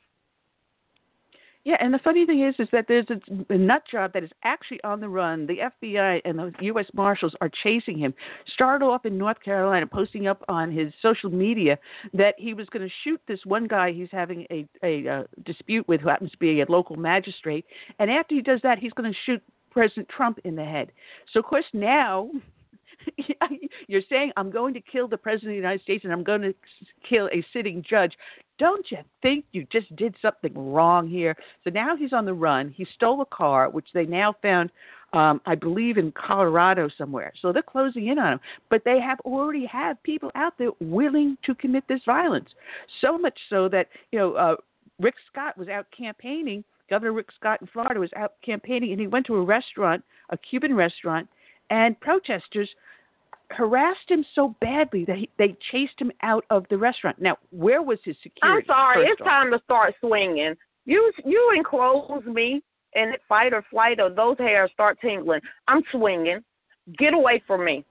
Yeah, 1.64 1.76
and 1.78 1.94
the 1.94 1.98
funny 1.98 2.26
thing 2.26 2.44
is, 2.44 2.56
is 2.58 2.68
that 2.72 2.86
there's 2.88 3.06
a, 3.10 3.52
a 3.52 3.56
nut 3.56 3.84
job 3.88 4.12
that 4.14 4.24
is 4.24 4.30
actually 4.42 4.82
on 4.82 4.98
the 4.98 5.08
run. 5.08 5.46
The 5.46 5.58
FBI 5.84 6.20
and 6.24 6.38
the 6.38 6.52
U.S. 6.62 6.86
Marshals 6.92 7.34
are 7.40 7.50
chasing 7.62 7.96
him. 7.96 8.12
Started 8.52 8.84
off 8.84 9.06
in 9.06 9.16
North 9.16 9.40
Carolina, 9.40 9.86
posting 9.86 10.26
up 10.26 10.44
on 10.48 10.72
his 10.72 10.92
social 11.00 11.30
media 11.30 11.78
that 12.14 12.34
he 12.36 12.52
was 12.52 12.66
going 12.68 12.86
to 12.86 12.92
shoot 13.04 13.20
this 13.28 13.38
one 13.44 13.68
guy 13.68 13.92
he's 13.92 14.08
having 14.10 14.44
a, 14.50 14.66
a, 14.82 15.06
a 15.06 15.24
dispute 15.44 15.86
with, 15.86 16.00
who 16.00 16.08
happens 16.08 16.32
to 16.32 16.38
be 16.38 16.60
a 16.62 16.66
local 16.68 16.96
magistrate. 16.96 17.64
And 18.00 18.10
after 18.10 18.34
he 18.34 18.42
does 18.42 18.60
that, 18.64 18.78
he's 18.78 18.92
going 18.92 19.12
to 19.12 19.18
shoot 19.24 19.40
President 19.70 20.08
Trump 20.08 20.40
in 20.44 20.56
the 20.56 20.64
head. 20.64 20.90
So, 21.32 21.38
of 21.38 21.46
course, 21.46 21.64
now 21.72 22.30
you're 23.88 24.02
saying 24.08 24.32
I'm 24.36 24.50
going 24.50 24.74
to 24.74 24.80
kill 24.80 25.08
the 25.08 25.16
president 25.16 25.50
of 25.50 25.52
the 25.52 25.56
United 25.56 25.82
States 25.82 26.04
and 26.04 26.12
I'm 26.12 26.24
going 26.24 26.42
to 26.42 26.54
kill 27.08 27.28
a 27.28 27.44
sitting 27.52 27.84
judge. 27.88 28.12
Don't 28.58 28.90
you 28.90 28.98
think 29.22 29.44
you 29.52 29.66
just 29.72 29.94
did 29.96 30.14
something 30.22 30.52
wrong 30.54 31.08
here? 31.08 31.36
So 31.64 31.70
now 31.70 31.96
he's 31.96 32.12
on 32.12 32.24
the 32.24 32.34
run. 32.34 32.68
He 32.68 32.86
stole 32.94 33.20
a 33.20 33.26
car, 33.26 33.68
which 33.70 33.88
they 33.92 34.04
now 34.04 34.34
found, 34.42 34.70
um, 35.12 35.40
I 35.46 35.54
believe, 35.54 35.98
in 35.98 36.12
Colorado 36.12 36.88
somewhere. 36.96 37.32
So 37.40 37.52
they're 37.52 37.62
closing 37.62 38.08
in 38.08 38.18
on 38.18 38.34
him. 38.34 38.40
But 38.70 38.82
they 38.84 39.00
have 39.00 39.18
already 39.20 39.66
have 39.66 40.02
people 40.02 40.30
out 40.34 40.54
there 40.58 40.70
willing 40.80 41.38
to 41.44 41.54
commit 41.54 41.84
this 41.88 42.02
violence. 42.06 42.50
So 43.00 43.18
much 43.18 43.38
so 43.48 43.68
that 43.70 43.88
you 44.12 44.18
know 44.18 44.34
uh, 44.34 44.56
Rick 45.00 45.16
Scott 45.30 45.58
was 45.58 45.68
out 45.68 45.86
campaigning. 45.96 46.62
Governor 46.88 47.12
Rick 47.12 47.28
Scott 47.34 47.62
in 47.62 47.66
Florida 47.68 47.98
was 47.98 48.10
out 48.16 48.34
campaigning, 48.44 48.92
and 48.92 49.00
he 49.00 49.06
went 49.06 49.26
to 49.26 49.36
a 49.36 49.42
restaurant, 49.42 50.04
a 50.30 50.36
Cuban 50.36 50.74
restaurant, 50.74 51.26
and 51.70 51.98
protesters 52.00 52.68
harassed 53.50 54.08
him 54.08 54.24
so 54.34 54.54
badly 54.60 55.04
that 55.04 55.16
he, 55.16 55.28
they 55.38 55.56
chased 55.70 55.98
him 55.98 56.10
out 56.22 56.44
of 56.50 56.64
the 56.70 56.78
restaurant. 56.78 57.20
Now, 57.20 57.36
where 57.50 57.82
was 57.82 57.98
his 58.04 58.16
security? 58.22 58.64
I'm 58.64 58.66
sorry, 58.66 59.06
it's 59.06 59.20
off? 59.20 59.26
time 59.26 59.50
to 59.52 59.60
start 59.64 59.94
swinging. 60.00 60.54
You 60.84 61.12
you 61.24 61.52
enclose 61.56 62.24
me, 62.24 62.62
and 62.94 63.16
fight 63.28 63.52
or 63.52 63.64
flight 63.70 64.00
or 64.00 64.10
those 64.10 64.38
hairs 64.38 64.70
start 64.72 64.98
tingling. 65.00 65.40
I'm 65.68 65.82
swinging. 65.90 66.40
Get 66.98 67.14
away 67.14 67.42
from 67.46 67.64
me. 67.64 67.84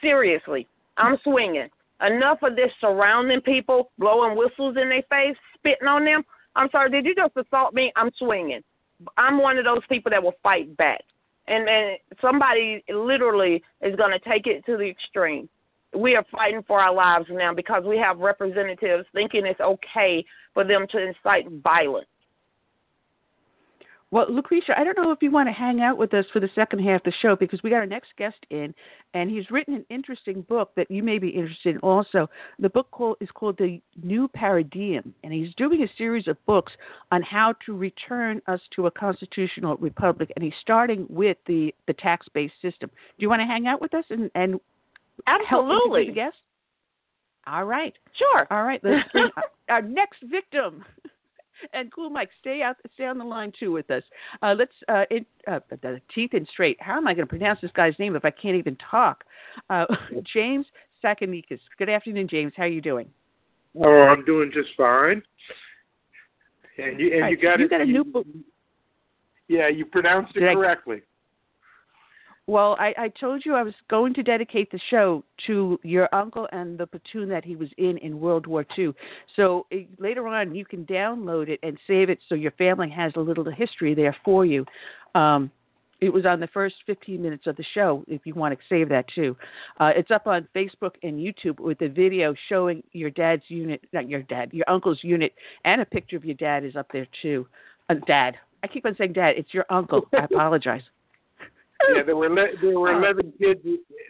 Seriously, 0.00 0.66
I'm 0.96 1.16
swinging. 1.24 1.68
Enough 2.06 2.38
of 2.42 2.54
this 2.54 2.70
surrounding 2.80 3.40
people, 3.40 3.90
blowing 3.98 4.36
whistles 4.36 4.76
in 4.80 4.88
their 4.88 5.02
face, 5.10 5.36
spitting 5.54 5.88
on 5.88 6.04
them. 6.04 6.22
I'm 6.54 6.68
sorry, 6.70 6.90
did 6.90 7.04
you 7.06 7.14
just 7.14 7.36
assault 7.36 7.74
me? 7.74 7.92
I'm 7.96 8.10
swinging. 8.18 8.60
I'm 9.16 9.38
one 9.38 9.58
of 9.58 9.64
those 9.64 9.82
people 9.88 10.10
that 10.10 10.22
will 10.22 10.34
fight 10.42 10.76
back 10.76 11.02
and 11.48 11.68
and 11.68 11.98
somebody 12.20 12.84
literally 12.88 13.62
is 13.80 13.96
going 13.96 14.12
to 14.12 14.18
take 14.20 14.46
it 14.46 14.64
to 14.66 14.76
the 14.76 14.88
extreme. 14.88 15.48
We 15.96 16.16
are 16.16 16.24
fighting 16.30 16.62
for 16.66 16.80
our 16.80 16.92
lives 16.92 17.26
now 17.30 17.54
because 17.54 17.84
we 17.84 17.96
have 17.98 18.18
representatives 18.18 19.06
thinking 19.14 19.46
it's 19.46 19.60
okay 19.60 20.24
for 20.52 20.64
them 20.64 20.86
to 20.90 20.98
incite 20.98 21.50
violence. 21.62 22.06
Well, 24.10 24.26
Lucretia, 24.32 24.72
I 24.78 24.84
don't 24.84 24.96
know 24.96 25.10
if 25.10 25.18
you 25.20 25.30
want 25.30 25.50
to 25.50 25.52
hang 25.52 25.82
out 25.82 25.98
with 25.98 26.14
us 26.14 26.24
for 26.32 26.40
the 26.40 26.48
second 26.54 26.78
half 26.78 27.00
of 27.00 27.04
the 27.04 27.12
show 27.20 27.36
because 27.36 27.62
we 27.62 27.68
got 27.68 27.76
our 27.76 27.86
next 27.86 28.08
guest 28.16 28.38
in, 28.48 28.74
and 29.12 29.28
he's 29.28 29.50
written 29.50 29.74
an 29.74 29.84
interesting 29.90 30.40
book 30.42 30.70
that 30.76 30.90
you 30.90 31.02
may 31.02 31.18
be 31.18 31.28
interested 31.28 31.74
in 31.74 31.80
also. 31.80 32.28
The 32.58 32.70
book 32.70 32.90
called, 32.90 33.18
is 33.20 33.28
called 33.34 33.58
The 33.58 33.82
New 34.02 34.26
Paradigm, 34.28 35.14
and 35.22 35.32
he's 35.32 35.54
doing 35.56 35.82
a 35.82 35.88
series 35.98 36.26
of 36.26 36.42
books 36.46 36.72
on 37.12 37.20
how 37.20 37.54
to 37.66 37.76
return 37.76 38.40
us 38.46 38.60
to 38.76 38.86
a 38.86 38.90
constitutional 38.90 39.76
republic, 39.76 40.32
and 40.36 40.42
he's 40.42 40.54
starting 40.62 41.06
with 41.10 41.36
the, 41.46 41.74
the 41.86 41.92
tax 41.92 42.26
based 42.32 42.54
system. 42.62 42.88
Do 43.18 43.22
you 43.22 43.28
want 43.28 43.40
to 43.40 43.46
hang 43.46 43.66
out 43.66 43.82
with 43.82 43.92
us 43.92 44.04
and, 44.08 44.30
and 44.34 44.58
Absolutely. 45.26 46.04
help 46.04 46.08
the 46.08 46.14
guest? 46.14 46.36
All 47.46 47.64
right. 47.64 47.94
Sure. 48.14 48.46
All 48.50 48.64
right. 48.64 48.80
Let's 48.82 49.10
bring 49.12 49.30
our 49.68 49.82
next 49.82 50.22
victim. 50.30 50.84
And 51.72 51.92
cool 51.92 52.10
Mike, 52.10 52.30
stay 52.40 52.62
out, 52.62 52.76
stay 52.94 53.04
on 53.04 53.18
the 53.18 53.24
line 53.24 53.52
too 53.58 53.72
with 53.72 53.90
us. 53.90 54.02
Uh, 54.42 54.54
let's 54.58 54.72
uh, 54.88 55.04
it, 55.10 55.26
uh, 55.46 55.60
the 55.70 56.00
teeth 56.14 56.30
and 56.32 56.46
straight. 56.52 56.76
How 56.80 56.96
am 56.96 57.06
I 57.06 57.14
going 57.14 57.26
to 57.26 57.28
pronounce 57.28 57.60
this 57.60 57.70
guy's 57.74 57.98
name 57.98 58.16
if 58.16 58.24
I 58.24 58.30
can't 58.30 58.56
even 58.56 58.76
talk? 58.76 59.24
Uh, 59.70 59.86
James 60.32 60.66
Tsakanikas. 61.02 61.60
Good 61.78 61.88
afternoon, 61.88 62.28
James. 62.28 62.52
How 62.56 62.64
are 62.64 62.68
you 62.68 62.80
doing? 62.80 63.08
Oh, 63.80 64.02
I'm 64.02 64.24
doing 64.24 64.50
just 64.52 64.70
fine. 64.76 65.22
And 66.78 67.00
you 67.00 67.12
and 67.12 67.22
right, 67.22 67.30
you 67.30 67.36
got 67.36 67.58
you 67.58 67.66
it. 67.66 67.70
got 67.70 67.80
a 67.80 67.84
new 67.84 68.04
book. 68.04 68.26
Yeah, 69.48 69.68
you 69.68 69.84
pronounced 69.86 70.36
it 70.36 70.40
Did 70.40 70.56
correctly. 70.56 71.02
Well, 72.48 72.78
I, 72.80 72.94
I 72.96 73.08
told 73.08 73.44
you 73.44 73.54
I 73.54 73.62
was 73.62 73.74
going 73.90 74.14
to 74.14 74.22
dedicate 74.22 74.72
the 74.72 74.80
show 74.88 75.22
to 75.46 75.78
your 75.82 76.08
uncle 76.14 76.48
and 76.50 76.78
the 76.78 76.86
platoon 76.86 77.28
that 77.28 77.44
he 77.44 77.56
was 77.56 77.68
in 77.76 77.98
in 77.98 78.18
World 78.18 78.46
War 78.46 78.64
II. 78.76 78.94
So 79.36 79.66
it, 79.70 79.82
eh, 79.82 79.94
later 79.98 80.26
on, 80.26 80.54
you 80.54 80.64
can 80.64 80.86
download 80.86 81.50
it 81.50 81.60
and 81.62 81.78
save 81.86 82.08
it 82.08 82.20
so 82.26 82.34
your 82.34 82.52
family 82.52 82.88
has 82.88 83.12
a 83.16 83.20
little 83.20 83.44
history 83.44 83.94
there 83.94 84.16
for 84.24 84.46
you. 84.46 84.64
Um, 85.14 85.50
it 86.00 86.10
was 86.10 86.24
on 86.24 86.40
the 86.40 86.46
first 86.46 86.76
15 86.86 87.20
minutes 87.20 87.46
of 87.46 87.54
the 87.56 87.64
show 87.74 88.02
if 88.08 88.22
you 88.24 88.32
want 88.32 88.58
to 88.58 88.64
save 88.66 88.88
that 88.88 89.04
too. 89.14 89.36
Uh, 89.78 89.90
it's 89.94 90.10
up 90.10 90.26
on 90.26 90.48
Facebook 90.56 90.92
and 91.02 91.18
YouTube 91.18 91.60
with 91.60 91.82
a 91.82 91.88
video 91.88 92.34
showing 92.48 92.82
your 92.92 93.10
dad's 93.10 93.42
unit, 93.48 93.82
not 93.92 94.08
your 94.08 94.22
dad, 94.22 94.54
your 94.54 94.64
uncle's 94.70 95.00
unit, 95.02 95.34
and 95.66 95.82
a 95.82 95.84
picture 95.84 96.16
of 96.16 96.24
your 96.24 96.36
dad 96.36 96.64
is 96.64 96.76
up 96.76 96.88
there 96.94 97.08
too. 97.20 97.46
Uh, 97.90 97.96
dad. 98.06 98.36
I 98.62 98.68
keep 98.68 98.86
on 98.86 98.96
saying 98.96 99.12
dad. 99.12 99.34
It's 99.36 99.52
your 99.52 99.66
uncle. 99.68 100.08
I 100.14 100.24
apologize 100.32 100.82
yeah, 101.94 102.02
there 102.02 102.16
were 102.16 102.28
le- 102.28 102.56
there 102.60 102.78
were 102.78 102.92
eleven 102.92 103.32
kids. 103.40 103.60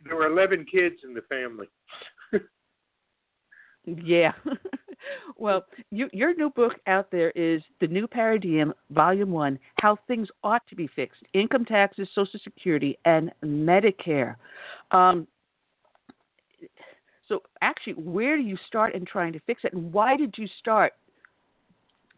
There 0.04 0.16
were 0.16 0.26
eleven 0.26 0.64
kids 0.64 0.96
in 1.04 1.14
the 1.14 1.22
family. 1.22 1.68
yeah. 3.86 4.32
well, 5.36 5.64
you, 5.90 6.08
your 6.12 6.34
new 6.34 6.50
book 6.50 6.74
out 6.86 7.10
there 7.10 7.30
is 7.30 7.62
The 7.80 7.86
New 7.86 8.06
Paradigm, 8.06 8.72
Volume 8.90 9.30
1 9.30 9.58
How 9.80 9.96
Things 10.06 10.28
Ought 10.42 10.66
to 10.68 10.74
Be 10.74 10.88
Fixed 10.88 11.22
Income 11.34 11.66
Taxes, 11.66 12.08
Social 12.14 12.40
Security, 12.42 12.98
and 13.04 13.32
Medicare. 13.44 14.36
Um, 14.90 15.26
so, 17.28 17.42
actually, 17.60 17.94
where 17.94 18.36
do 18.36 18.42
you 18.42 18.56
start 18.66 18.94
in 18.94 19.04
trying 19.04 19.32
to 19.34 19.40
fix 19.40 19.62
it? 19.64 19.74
And 19.74 19.92
why 19.92 20.16
did 20.16 20.34
you 20.38 20.48
start 20.58 20.94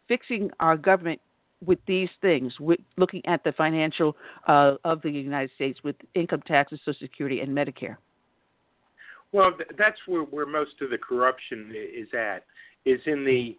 fixing 0.07 0.49
our 0.59 0.77
government 0.77 1.19
with 1.65 1.79
these 1.85 2.09
things, 2.21 2.59
with 2.59 2.79
looking 2.97 3.21
at 3.25 3.43
the 3.43 3.51
financial 3.51 4.15
uh, 4.47 4.75
of 4.83 5.01
the 5.01 5.11
United 5.11 5.51
States 5.55 5.79
with 5.83 5.95
income 6.15 6.41
taxes, 6.47 6.79
Social 6.83 6.99
Security, 6.99 7.41
and 7.41 7.55
Medicare? 7.55 7.97
Well, 9.31 9.51
that's 9.77 9.97
where, 10.07 10.23
where 10.23 10.45
most 10.45 10.81
of 10.81 10.89
the 10.89 10.97
corruption 10.97 11.73
is 11.73 12.07
at, 12.13 12.45
is 12.85 12.99
in 13.05 13.23
the 13.23 13.57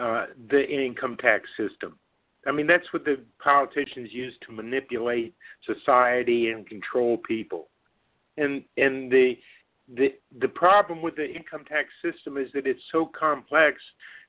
uh, 0.00 0.26
the 0.50 0.68
income 0.68 1.16
tax 1.20 1.48
system. 1.56 1.96
I 2.46 2.52
mean, 2.52 2.66
that's 2.66 2.92
what 2.92 3.04
the 3.04 3.20
politicians 3.42 4.10
use 4.12 4.34
to 4.46 4.52
manipulate 4.52 5.34
society 5.64 6.50
and 6.50 6.66
control 6.66 7.16
people. 7.18 7.68
And 8.36 8.64
and 8.76 9.10
the 9.10 9.38
the 9.96 10.14
the 10.40 10.48
problem 10.48 11.00
with 11.00 11.16
the 11.16 11.30
income 11.30 11.64
tax 11.68 11.88
system 12.02 12.36
is 12.36 12.48
that 12.54 12.66
it's 12.66 12.82
so 12.90 13.06
complex, 13.18 13.80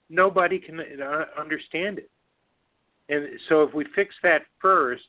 nobody 0.09 0.59
can 0.59 0.79
uh, 0.79 1.25
understand 1.37 1.97
it. 1.99 2.09
And 3.09 3.27
so 3.49 3.63
if 3.63 3.73
we 3.73 3.85
fix 3.95 4.15
that 4.23 4.43
first, 4.61 5.03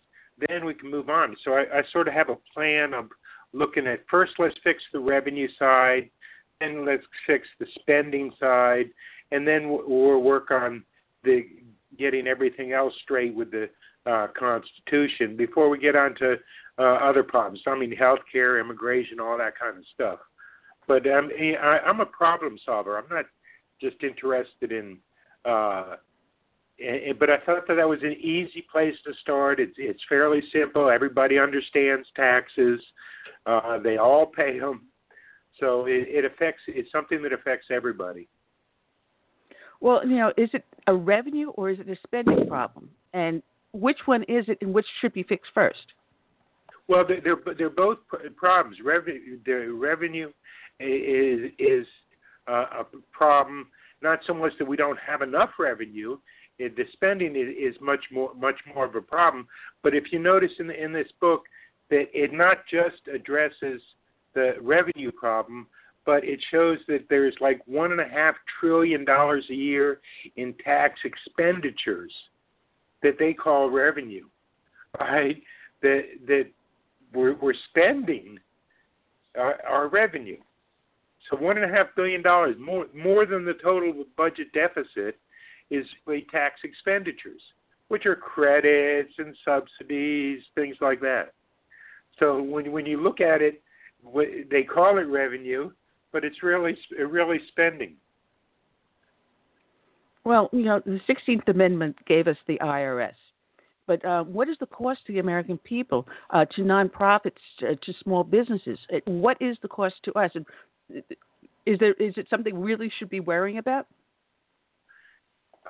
then 0.48 0.64
we 0.64 0.74
can 0.74 0.90
move 0.90 1.08
on. 1.08 1.36
So 1.44 1.52
I, 1.52 1.62
I 1.78 1.82
sort 1.92 2.08
of 2.08 2.14
have 2.14 2.28
a 2.28 2.36
plan 2.54 2.92
of 2.94 3.06
looking 3.52 3.86
at 3.86 4.00
first 4.10 4.34
let's 4.38 4.56
fix 4.62 4.82
the 4.92 5.00
revenue 5.00 5.48
side, 5.58 6.10
then 6.60 6.84
let's 6.84 7.04
fix 7.26 7.46
the 7.58 7.66
spending 7.80 8.32
side, 8.38 8.86
and 9.32 9.46
then 9.46 9.68
we'll 9.68 10.22
work 10.22 10.50
on 10.50 10.84
the 11.24 11.46
getting 11.98 12.26
everything 12.26 12.72
else 12.72 12.92
straight 13.02 13.34
with 13.34 13.50
the 13.50 13.68
uh, 14.04 14.26
Constitution 14.38 15.36
before 15.36 15.68
we 15.68 15.78
get 15.78 15.96
on 15.96 16.14
to 16.16 16.36
uh, 16.78 16.82
other 16.82 17.22
problems. 17.22 17.60
I 17.66 17.76
mean, 17.78 17.94
healthcare, 17.96 18.60
immigration, 18.60 19.18
all 19.18 19.38
that 19.38 19.58
kind 19.58 19.78
of 19.78 19.84
stuff. 19.94 20.18
But 20.86 21.06
um, 21.06 21.30
I, 21.60 21.78
I'm 21.84 22.00
a 22.00 22.06
problem 22.06 22.58
solver. 22.64 22.98
I'm 22.98 23.08
not 23.10 23.24
just 23.80 23.96
interested 24.02 24.72
in. 24.72 24.98
Uh, 25.44 25.96
but 27.18 27.30
I 27.30 27.38
thought 27.38 27.66
that 27.68 27.74
that 27.76 27.88
was 27.88 28.00
an 28.02 28.12
easy 28.12 28.64
place 28.70 28.94
to 29.04 29.12
start. 29.22 29.60
It's 29.60 29.74
it's 29.78 30.02
fairly 30.08 30.42
simple. 30.52 30.90
Everybody 30.90 31.38
understands 31.38 32.06
taxes. 32.14 32.80
Uh, 33.46 33.78
they 33.78 33.96
all 33.96 34.26
pay 34.26 34.58
them, 34.58 34.82
so 35.58 35.86
it, 35.86 36.06
it 36.08 36.24
affects. 36.24 36.62
It's 36.66 36.90
something 36.92 37.22
that 37.22 37.32
affects 37.32 37.68
everybody. 37.70 38.28
Well, 39.80 40.06
you 40.06 40.16
know, 40.16 40.32
is 40.36 40.50
it 40.52 40.64
a 40.86 40.94
revenue 40.94 41.50
or 41.50 41.70
is 41.70 41.78
it 41.78 41.88
a 41.88 41.96
spending 42.06 42.46
problem? 42.46 42.90
And 43.12 43.42
which 43.72 43.98
one 44.06 44.22
is 44.24 44.46
it, 44.48 44.58
and 44.60 44.72
which 44.72 44.86
should 45.00 45.12
be 45.12 45.22
fixed 45.22 45.52
first? 45.54 45.92
Well, 46.88 47.04
they're 47.06 47.20
they're, 47.20 47.54
they're 47.54 47.70
both 47.70 47.98
problems. 48.36 48.78
Revenue, 48.84 49.38
the 49.44 49.72
revenue 49.72 50.30
is 50.80 51.52
is 51.58 51.86
uh, 52.48 52.66
a 52.80 52.84
problem. 53.12 53.68
Not 54.02 54.20
so 54.26 54.34
much 54.34 54.52
that 54.58 54.68
we 54.68 54.76
don't 54.76 54.98
have 54.98 55.22
enough 55.22 55.50
revenue. 55.58 56.18
The 56.58 56.84
spending 56.92 57.36
is, 57.36 57.74
is 57.74 57.80
much 57.80 58.04
more 58.10 58.32
much 58.34 58.56
more 58.74 58.86
of 58.86 58.94
a 58.94 59.00
problem. 59.00 59.46
But 59.82 59.94
if 59.94 60.12
you 60.12 60.18
notice 60.18 60.52
in 60.58 60.68
the, 60.68 60.82
in 60.82 60.92
this 60.92 61.08
book 61.20 61.42
that 61.90 62.06
it 62.12 62.32
not 62.32 62.58
just 62.70 63.08
addresses 63.12 63.80
the 64.34 64.54
revenue 64.60 65.12
problem, 65.12 65.66
but 66.04 66.24
it 66.24 66.40
shows 66.50 66.78
that 66.88 67.04
there's 67.10 67.34
like 67.40 67.60
one 67.66 67.92
and 67.92 68.00
a 68.00 68.08
half 68.08 68.36
trillion 68.60 69.04
dollars 69.04 69.44
a 69.50 69.54
year 69.54 70.00
in 70.36 70.54
tax 70.64 71.00
expenditures 71.04 72.12
that 73.02 73.18
they 73.18 73.32
call 73.34 73.70
revenue, 73.70 74.24
right? 74.98 75.42
That 75.82 76.02
that 76.26 76.46
we're, 77.12 77.34
we're 77.34 77.54
spending 77.70 78.38
our, 79.36 79.60
our 79.68 79.88
revenue. 79.88 80.38
So 81.28 81.36
one 81.36 81.56
and 81.56 81.70
a 81.70 81.74
half 81.74 81.88
billion 81.96 82.22
dollars, 82.22 82.56
more 82.58 82.86
more 82.94 83.26
than 83.26 83.44
the 83.44 83.54
total 83.54 84.04
budget 84.16 84.52
deficit, 84.52 85.18
is 85.70 85.86
tax 86.30 86.60
expenditures, 86.64 87.40
which 87.88 88.06
are 88.06 88.16
credits 88.16 89.12
and 89.18 89.36
subsidies, 89.44 90.42
things 90.54 90.76
like 90.80 91.00
that. 91.00 91.32
So 92.18 92.40
when 92.42 92.72
when 92.72 92.86
you 92.86 93.02
look 93.02 93.20
at 93.20 93.42
it, 93.42 93.62
they 94.50 94.62
call 94.62 94.98
it 94.98 95.02
revenue, 95.02 95.70
but 96.12 96.24
it's 96.24 96.42
really 96.42 96.76
really 96.98 97.40
spending. 97.48 97.94
Well, 100.24 100.48
you 100.52 100.64
know, 100.64 100.80
the 100.84 100.98
16th 101.08 101.48
Amendment 101.48 101.96
gave 102.04 102.26
us 102.26 102.36
the 102.48 102.58
IRS. 102.58 103.14
But 103.86 104.04
uh, 104.04 104.24
what 104.24 104.48
is 104.48 104.56
the 104.58 104.66
cost 104.66 105.06
to 105.06 105.12
the 105.12 105.20
American 105.20 105.58
people, 105.58 106.06
uh, 106.30 106.44
to 106.56 106.62
nonprofits, 106.62 107.36
to, 107.60 107.76
to 107.76 107.92
small 108.02 108.24
businesses? 108.24 108.78
What 109.06 109.36
is 109.40 109.56
the 109.62 109.68
cost 109.68 109.94
to 110.02 110.12
us? 110.14 110.32
Is 111.64 111.78
there 111.78 111.92
is 111.94 112.14
it 112.16 112.26
something 112.28 112.58
we 112.58 112.72
really 112.72 112.92
should 112.98 113.08
be 113.08 113.20
worrying 113.20 113.58
about? 113.58 113.86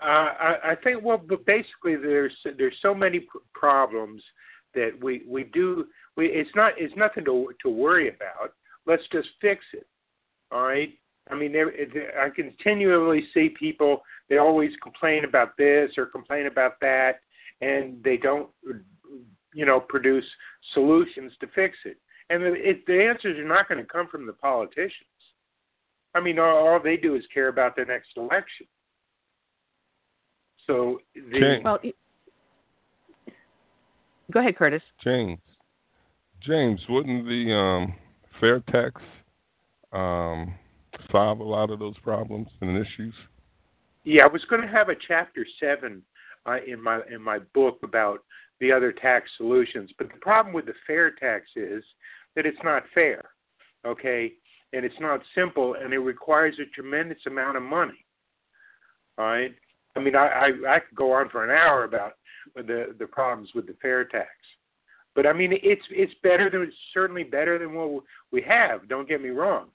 Uh, 0.03 0.05
I, 0.07 0.57
I 0.65 0.75
think 0.83 1.03
well, 1.03 1.19
but 1.19 1.45
basically 1.47 1.97
there's 1.97 2.35
there's 2.59 2.77
so 2.83 2.95
many 2.95 3.27
problems 3.55 4.23
that 4.75 4.93
we 5.03 5.23
we 5.29 5.45
do. 5.45 5.87
We 6.17 6.27
it's 6.27 6.51
not 6.55 6.75
it's 6.77 6.95
nothing 6.97 7.25
to 7.25 7.53
to 7.63 7.71
worry 7.71 8.09
about. 8.09 8.53
Let's 8.87 9.03
just 9.11 9.29
fix 9.41 9.65
it. 9.73 9.87
All 10.53 10.63
right. 10.63 10.91
I 11.31 11.35
mean, 11.35 11.53
there, 11.53 11.73
I 12.21 12.31
continually 12.31 13.25
see 13.35 13.49
people. 13.49 14.03
They 14.29 14.39
always 14.39 14.71
complain 14.83 15.25
about 15.25 15.57
this 15.57 15.91
or 15.99 16.07
complain 16.07 16.47
about 16.47 16.79
that, 16.81 17.21
and 17.61 18.03
they 18.05 18.17
don't, 18.17 18.49
you 19.53 19.67
know, 19.67 19.81
produce 19.81 20.25
solutions 20.73 21.33
to 21.41 21.49
fix 21.49 21.77
it. 21.85 21.99
And 22.31 22.43
it, 22.45 22.87
the 22.87 23.05
answers 23.05 23.39
are 23.39 23.49
not 23.49 23.69
going 23.69 23.81
to 23.81 23.87
come 23.87 24.09
from 24.09 24.27
the 24.27 24.33
politicians. 24.35 24.93
I 26.15 26.21
mean, 26.21 26.39
all, 26.39 26.67
all 26.69 26.81
they 26.81 26.97
do 26.97 27.17
is 27.17 27.25
care 27.35 27.49
about 27.49 27.77
their 27.77 27.87
next 27.87 28.11
election. 28.17 28.67
So 30.67 31.01
the 31.15 31.39
James. 31.39 31.65
well, 31.65 31.79
go 34.33 34.41
ahead, 34.41 34.57
Curtis. 34.57 34.83
James, 35.03 35.39
James, 36.43 36.81
wouldn't 36.89 37.27
the 37.27 37.53
um, 37.53 37.95
fair 38.41 38.61
tax 38.71 39.01
um, 39.93 40.55
solve 41.11 41.41
a 41.41 41.45
lot 41.45 41.71
of 41.71 41.79
those 41.79 41.99
problems 41.99 42.49
and 42.61 42.77
issues? 42.77 43.15
Yeah, 44.05 44.25
I 44.25 44.29
was 44.29 44.45
going 44.49 44.63
to 44.63 44.69
have 44.69 44.89
a 44.89 44.95
chapter 45.09 45.47
seven 45.61 46.03
uh, 46.47 46.59
in 46.67 46.81
my 46.81 47.01
in 47.13 47.21
my 47.21 47.41
book 47.55 47.79
about 47.83 48.21
the 48.61 48.73
other 48.73 48.93
tax 48.93 49.29
solutions, 49.37 49.91
but 49.99 50.09
the 50.09 50.19
problem 50.21 50.55
with 50.55 50.67
the 50.67 50.75
fair 50.87 51.11
tax 51.11 51.45
is 51.57 51.85
that 52.35 52.47
it's 52.47 52.59
not 52.65 52.85
fair, 52.95 53.23
okay, 53.87 54.33
and 54.73 54.85
it's 54.85 54.99
not 55.01 55.21
simple, 55.35 55.75
and 55.75 55.93
it 55.93 55.99
requires 55.99 56.55
a 56.59 56.75
tremendous 56.75 57.19
amount 57.27 57.57
of 57.57 57.63
money. 57.63 58.05
All 59.19 59.27
right, 59.27 59.55
I 59.97 60.01
mean, 60.01 60.15
I 60.15 60.27
I, 60.27 60.77
I 60.77 60.79
could 60.81 60.97
go 60.97 61.13
on 61.13 61.29
for 61.31 61.45
an 61.45 61.51
hour 61.51 61.85
about 61.85 62.13
the 62.55 62.95
the 62.99 63.07
problems 63.07 63.51
with 63.55 63.67
the 63.67 63.77
fair 63.81 64.05
tax, 64.05 64.31
but 65.15 65.27
I 65.27 65.33
mean, 65.33 65.53
it's 65.63 65.83
it's 65.91 66.13
better 66.23 66.51
than 66.51 66.63
it's 66.63 66.77
certainly 66.93 67.25
better 67.25 67.59
than 67.59 67.75
what 67.75 68.03
we 68.31 68.43
have. 68.43 68.89
Don't 68.89 69.09
get 69.09 69.23
me 69.23 69.31
wrong, 69.31 69.69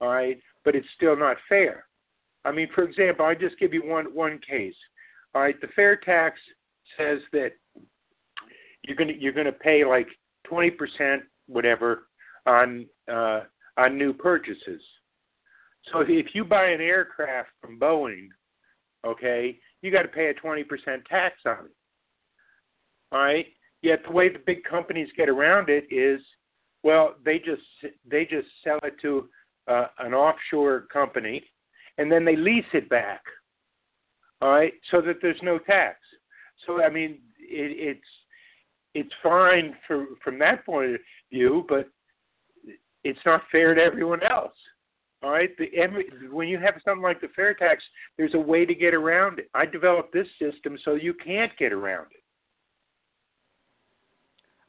all 0.00 0.08
right, 0.08 0.40
but 0.64 0.74
it's 0.74 0.88
still 0.96 1.16
not 1.16 1.36
fair. 1.48 1.84
I 2.44 2.52
mean, 2.52 2.68
for 2.74 2.84
example, 2.84 3.26
I 3.26 3.34
just 3.34 3.58
give 3.58 3.74
you 3.74 3.86
one 3.86 4.06
one 4.14 4.40
case. 4.48 4.74
All 5.34 5.42
right, 5.42 5.60
the 5.60 5.68
fair 5.76 5.96
tax 5.96 6.40
says 6.96 7.18
that 7.32 7.50
you're 8.82 8.96
gonna 8.96 9.12
you're 9.18 9.32
gonna 9.32 9.52
pay 9.52 9.84
like 9.84 10.08
twenty 10.44 10.70
percent, 10.70 11.22
whatever, 11.46 12.08
on 12.46 12.86
uh, 13.12 13.42
on 13.76 13.98
new 13.98 14.12
purchases. 14.12 14.80
So 15.92 16.00
if 16.00 16.34
you 16.34 16.44
buy 16.44 16.66
an 16.66 16.80
aircraft 16.80 17.50
from 17.60 17.78
Boeing, 17.78 18.28
okay, 19.06 19.58
you 19.82 19.90
got 19.90 20.02
to 20.02 20.08
pay 20.08 20.28
a 20.28 20.34
twenty 20.34 20.64
percent 20.64 21.04
tax 21.08 21.36
on 21.46 21.66
it. 21.66 21.76
All 23.12 23.20
right. 23.20 23.46
Yet 23.80 24.00
the 24.04 24.12
way 24.12 24.28
the 24.28 24.40
big 24.44 24.64
companies 24.64 25.08
get 25.16 25.28
around 25.28 25.68
it 25.68 25.84
is, 25.90 26.20
well, 26.82 27.14
they 27.24 27.38
just 27.38 27.62
they 28.10 28.24
just 28.24 28.48
sell 28.64 28.80
it 28.82 28.94
to 29.02 29.28
uh, 29.68 29.86
an 30.00 30.14
offshore 30.14 30.86
company, 30.92 31.42
and 31.98 32.10
then 32.10 32.24
they 32.24 32.36
lease 32.36 32.64
it 32.72 32.88
back 32.88 33.22
all 34.40 34.50
right, 34.50 34.72
so 34.90 35.00
that 35.00 35.16
there's 35.20 35.40
no 35.42 35.58
tax. 35.58 35.98
So 36.66 36.82
I 36.82 36.90
mean, 36.90 37.18
it, 37.38 37.96
it's 37.96 38.00
it's 38.94 39.14
fine 39.22 39.74
for 39.86 40.06
from 40.22 40.38
that 40.38 40.64
point 40.64 40.94
of 40.94 41.00
view, 41.32 41.64
but 41.68 41.88
it's 43.04 43.18
not 43.26 43.42
fair 43.50 43.74
to 43.74 43.82
everyone 43.82 44.22
else. 44.22 44.54
All 45.22 45.30
right, 45.30 45.50
the 45.58 45.68
when 46.30 46.46
you 46.46 46.58
have 46.58 46.74
something 46.84 47.02
like 47.02 47.20
the 47.20 47.28
fair 47.34 47.52
tax, 47.52 47.82
there's 48.16 48.34
a 48.34 48.38
way 48.38 48.64
to 48.64 48.74
get 48.74 48.94
around 48.94 49.40
it. 49.40 49.50
I 49.52 49.66
developed 49.66 50.12
this 50.12 50.28
system 50.40 50.78
so 50.84 50.94
you 50.94 51.12
can't 51.12 51.50
get 51.58 51.72
around 51.72 52.06
it. 52.12 52.22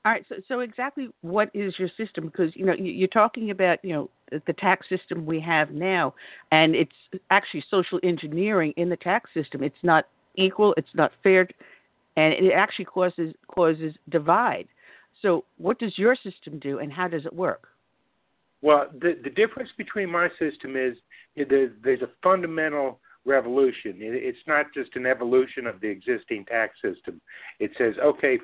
All 0.06 0.14
right. 0.14 0.26
So, 0.30 0.36
so 0.48 0.60
exactly 0.62 1.10
what 1.22 1.52
is 1.54 1.76
your 1.78 1.90
system? 1.98 2.26
Because 2.26 2.56
you 2.56 2.66
know 2.66 2.74
you're 2.74 3.08
talking 3.10 3.52
about 3.52 3.84
you 3.84 3.94
know 3.94 4.10
the 4.48 4.54
tax 4.54 4.88
system 4.90 5.26
we 5.26 5.40
have 5.42 5.72
now, 5.72 6.16
and 6.52 6.74
it's 6.74 6.92
actually 7.30 7.64
social 7.70 8.00
engineering 8.02 8.74
in 8.78 8.90
the 8.90 8.98
tax 8.98 9.30
system. 9.34 9.62
It's 9.62 9.76
not 9.84 10.06
equal. 10.36 10.74
It's 10.78 10.96
not 10.96 11.12
fair, 11.22 11.48
and 12.16 12.34
it 12.34 12.54
actually 12.56 12.86
causes 12.86 13.36
causes 13.54 13.94
divide. 14.10 14.68
So, 15.22 15.44
what 15.58 15.80
does 15.80 15.98
your 15.98 16.16
system 16.16 16.60
do, 16.60 16.80
and 16.80 16.92
how 16.94 17.08
does 17.08 17.26
it 17.26 17.36
work? 17.36 17.68
Well, 18.62 18.88
the 19.00 19.18
the 19.24 19.30
difference 19.30 19.70
between 19.78 20.10
my 20.10 20.30
system 20.40 20.76
is 20.76 20.98
there's 21.36 22.02
a 22.02 22.10
fundamental 22.22 23.00
revolution. 23.26 23.96
It's 24.00 24.38
not 24.48 24.68
just 24.74 24.96
an 24.96 25.06
evolution 25.06 25.68
of 25.68 25.80
the 25.80 25.88
existing 25.88 26.46
tax 26.46 26.76
system. 26.82 27.22
It 27.60 27.72
says, 27.78 27.94
okay, 28.04 28.40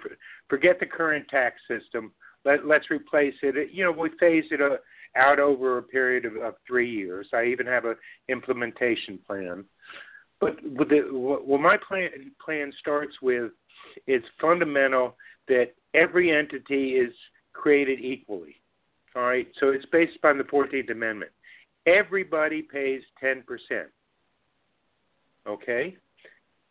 forget 0.50 0.80
the 0.80 0.86
current 0.86 1.28
tax 1.28 1.56
system. 1.68 2.12
Let, 2.44 2.66
let's 2.66 2.92
replace 2.92 3.34
it. 3.42 3.72
You 3.74 3.86
know, 3.86 3.92
we 3.92 4.10
phase 4.20 4.46
it 4.52 4.62
uh, 4.62 4.78
out 5.18 5.40
over 5.40 5.78
a 5.78 5.84
period 5.84 6.26
of, 6.26 6.36
of 6.38 6.56
three 6.68 6.90
years. 6.90 7.28
I 7.34 7.46
even 7.46 7.66
have 7.66 7.86
an 7.86 7.96
implementation 8.30 9.20
plan. 9.26 9.66
But 10.40 10.62
with 10.64 10.90
the, 10.90 11.00
what 11.12 11.62
my 11.62 11.78
plan 11.78 12.10
plan 12.44 12.72
starts 12.80 13.16
with 13.22 13.52
is 14.08 14.22
fundamental 14.40 15.16
that 15.48 15.74
every 15.94 16.32
entity 16.32 16.92
is 16.92 17.14
created 17.54 18.00
equally. 18.00 18.58
All 19.16 19.24
right, 19.24 19.48
so 19.60 19.70
it's 19.70 19.86
based 19.92 20.18
upon 20.18 20.38
the 20.38 20.44
Fourteenth 20.46 20.90
Amendment. 20.90 21.32
Everybody 21.86 22.62
pays 22.62 23.02
ten 23.20 23.44
percent. 23.44 23.90
Okay, 25.48 25.96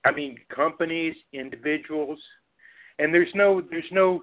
I 0.05 0.11
mean 0.11 0.37
companies, 0.55 1.15
individuals, 1.33 2.19
and 2.99 3.15
there's 3.15 3.33
no 3.35 3.63
there's 3.71 3.85
no 3.91 4.23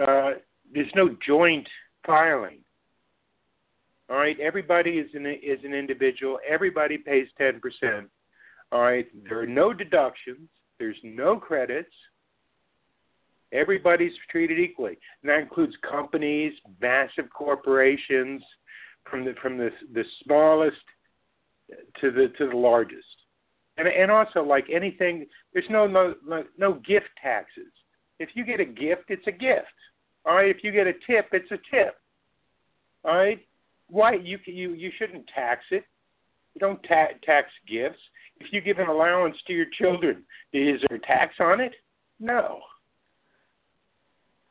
uh, 0.00 0.32
there's 0.74 0.90
no 0.96 1.16
joint 1.24 1.68
filing. 2.04 2.58
All 4.10 4.16
right, 4.16 4.38
everybody 4.40 4.92
is 4.92 5.10
an 5.14 5.26
is 5.26 5.58
an 5.64 5.74
individual. 5.74 6.38
Everybody 6.48 6.98
pays 6.98 7.28
ten 7.38 7.60
percent. 7.60 8.08
All 8.72 8.80
right, 8.80 9.06
there 9.28 9.38
are 9.38 9.46
no 9.46 9.72
deductions. 9.72 10.48
There's 10.78 10.98
no 11.04 11.36
credits. 11.36 11.94
Everybody's 13.56 14.12
treated 14.30 14.58
equally, 14.58 14.98
and 15.22 15.30
that 15.30 15.40
includes 15.40 15.74
companies, 15.88 16.52
massive 16.80 17.30
corporations, 17.32 18.42
from 19.10 19.24
the 19.24 19.34
from 19.40 19.56
the 19.56 19.70
the 19.94 20.04
smallest 20.22 20.76
to 22.00 22.10
the 22.10 22.32
to 22.38 22.48
the 22.48 22.56
largest, 22.56 23.06
and 23.76 23.88
and 23.88 24.10
also 24.10 24.42
like 24.42 24.66
anything, 24.72 25.26
there's 25.52 25.68
no 25.70 25.86
no 25.86 26.14
no 26.58 26.74
gift 26.74 27.08
taxes. 27.22 27.72
If 28.18 28.30
you 28.34 28.44
get 28.44 28.60
a 28.60 28.64
gift, 28.64 29.04
it's 29.08 29.26
a 29.26 29.32
gift. 29.32 29.66
All 30.24 30.34
right. 30.34 30.48
If 30.48 30.64
you 30.64 30.72
get 30.72 30.86
a 30.86 30.92
tip, 31.06 31.28
it's 31.32 31.50
a 31.50 31.58
tip. 31.74 31.96
All 33.04 33.16
right. 33.16 33.40
Why 33.88 34.14
you 34.14 34.38
you 34.46 34.72
you 34.74 34.90
shouldn't 34.98 35.26
tax 35.34 35.64
it. 35.70 35.84
You 36.54 36.60
don't 36.60 36.82
ta- 36.82 37.16
tax 37.24 37.48
gifts. 37.68 38.00
If 38.38 38.52
you 38.52 38.60
give 38.60 38.78
an 38.78 38.88
allowance 38.88 39.36
to 39.46 39.52
your 39.52 39.66
children, 39.78 40.24
is 40.52 40.80
there 40.88 40.98
a 40.98 41.00
tax 41.00 41.34
on 41.40 41.60
it? 41.60 41.72
No. 42.20 42.60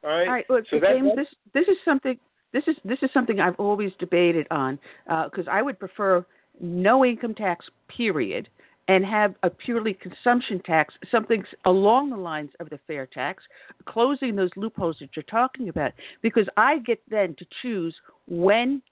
All 0.06 0.11
right. 0.11 0.27
All 0.27 0.34
right. 0.34 0.45
Look, 0.49 0.65
so 0.69 0.80
James, 0.80 1.10
this 1.15 1.27
this 1.53 1.68
is 1.68 1.77
something 1.84 2.18
this 2.53 2.64
is 2.68 2.76
this 2.86 2.99
is 3.02 3.10
something 3.14 3.40
I've 3.40 3.60
always 3.60 3.91
debated 3.99 4.48
on 4.52 4.80
because 5.06 5.48
uh, 5.48 5.52
I 5.52 5.61
would 5.61 5.80
prefer 5.80 6.26
no 6.61 7.03
income 7.03 7.34
tax 7.34 7.65
period 7.90 8.48
and 8.88 9.03
have 9.03 9.34
a 9.41 9.49
purely 9.49 9.94
consumption 9.94 10.61
tax, 10.64 10.94
something 11.10 11.44
along 11.65 12.11
the 12.11 12.18
lines 12.18 12.52
of 12.60 12.69
the 12.69 12.80
fair 12.86 13.07
tax, 13.07 13.44
closing 13.86 14.36
those 14.36 14.52
loopholes 14.56 14.98
that 14.99 15.10
you're 15.15 15.23
talking 15.23 15.69
about, 15.69 15.91
because 16.22 16.45
I 16.56 16.77
get 16.80 17.02
then 17.10 17.36
to 17.40 17.45
choose 17.64 17.95
when 18.27 18.84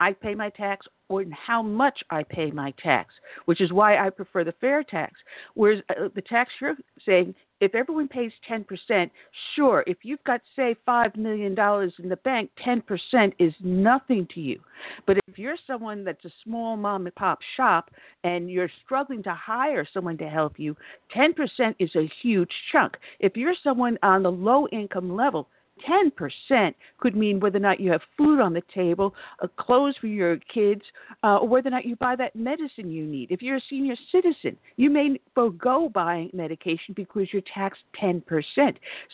I 0.00 0.12
pay 0.12 0.34
my 0.34 0.48
tax 0.50 0.86
or 1.08 1.24
how 1.30 1.62
much 1.62 2.02
I 2.10 2.22
pay 2.22 2.50
my 2.50 2.72
tax, 2.82 3.12
which 3.44 3.60
is 3.60 3.72
why 3.72 3.98
I 3.98 4.10
prefer 4.10 4.44
the 4.44 4.54
fair 4.60 4.82
tax. 4.82 5.14
Whereas 5.54 5.82
uh, 5.90 6.08
the 6.14 6.22
tax 6.22 6.50
you're 6.60 6.76
saying, 7.04 7.34
if 7.60 7.74
everyone 7.74 8.08
pays 8.08 8.32
10%, 8.48 9.10
sure, 9.54 9.84
if 9.86 9.98
you've 10.02 10.24
got, 10.24 10.40
say, 10.56 10.74
$5 10.88 11.16
million 11.16 11.52
in 11.52 12.08
the 12.08 12.16
bank, 12.24 12.50
10% 12.66 13.32
is 13.38 13.52
nothing 13.60 14.26
to 14.34 14.40
you. 14.40 14.60
But 15.06 15.18
if 15.28 15.38
you're 15.38 15.58
someone 15.66 16.04
that's 16.04 16.24
a 16.24 16.32
small 16.42 16.78
mom 16.78 17.04
and 17.04 17.14
pop 17.14 17.40
shop 17.56 17.90
and 18.24 18.50
you're 18.50 18.70
struggling 18.84 19.22
to 19.24 19.34
hire 19.34 19.86
someone 19.92 20.16
to 20.18 20.28
help 20.30 20.58
you, 20.58 20.74
10% 21.14 21.34
is 21.78 21.90
a 21.96 22.10
huge 22.22 22.50
chunk. 22.72 22.96
If 23.18 23.36
you're 23.36 23.54
someone 23.62 23.98
on 24.02 24.22
the 24.22 24.32
low 24.32 24.66
income 24.68 25.14
level, 25.14 25.48
10% 25.88 26.74
could 26.98 27.16
mean 27.16 27.40
whether 27.40 27.56
or 27.56 27.60
not 27.60 27.80
you 27.80 27.90
have 27.90 28.00
food 28.16 28.40
on 28.40 28.52
the 28.52 28.62
table, 28.74 29.14
uh, 29.42 29.46
clothes 29.58 29.94
for 30.00 30.06
your 30.06 30.38
kids, 30.52 30.82
uh, 31.22 31.38
or 31.38 31.48
whether 31.48 31.68
or 31.68 31.72
not 31.72 31.84
you 31.84 31.96
buy 31.96 32.16
that 32.16 32.34
medicine 32.34 32.90
you 32.90 33.04
need. 33.04 33.30
If 33.30 33.42
you're 33.42 33.56
a 33.56 33.62
senior 33.68 33.96
citizen, 34.12 34.56
you 34.76 34.90
may 34.90 35.20
forego 35.34 35.88
buying 35.88 36.30
medication 36.32 36.94
because 36.94 37.28
you're 37.32 37.42
taxed 37.52 37.82
10%. 38.00 38.22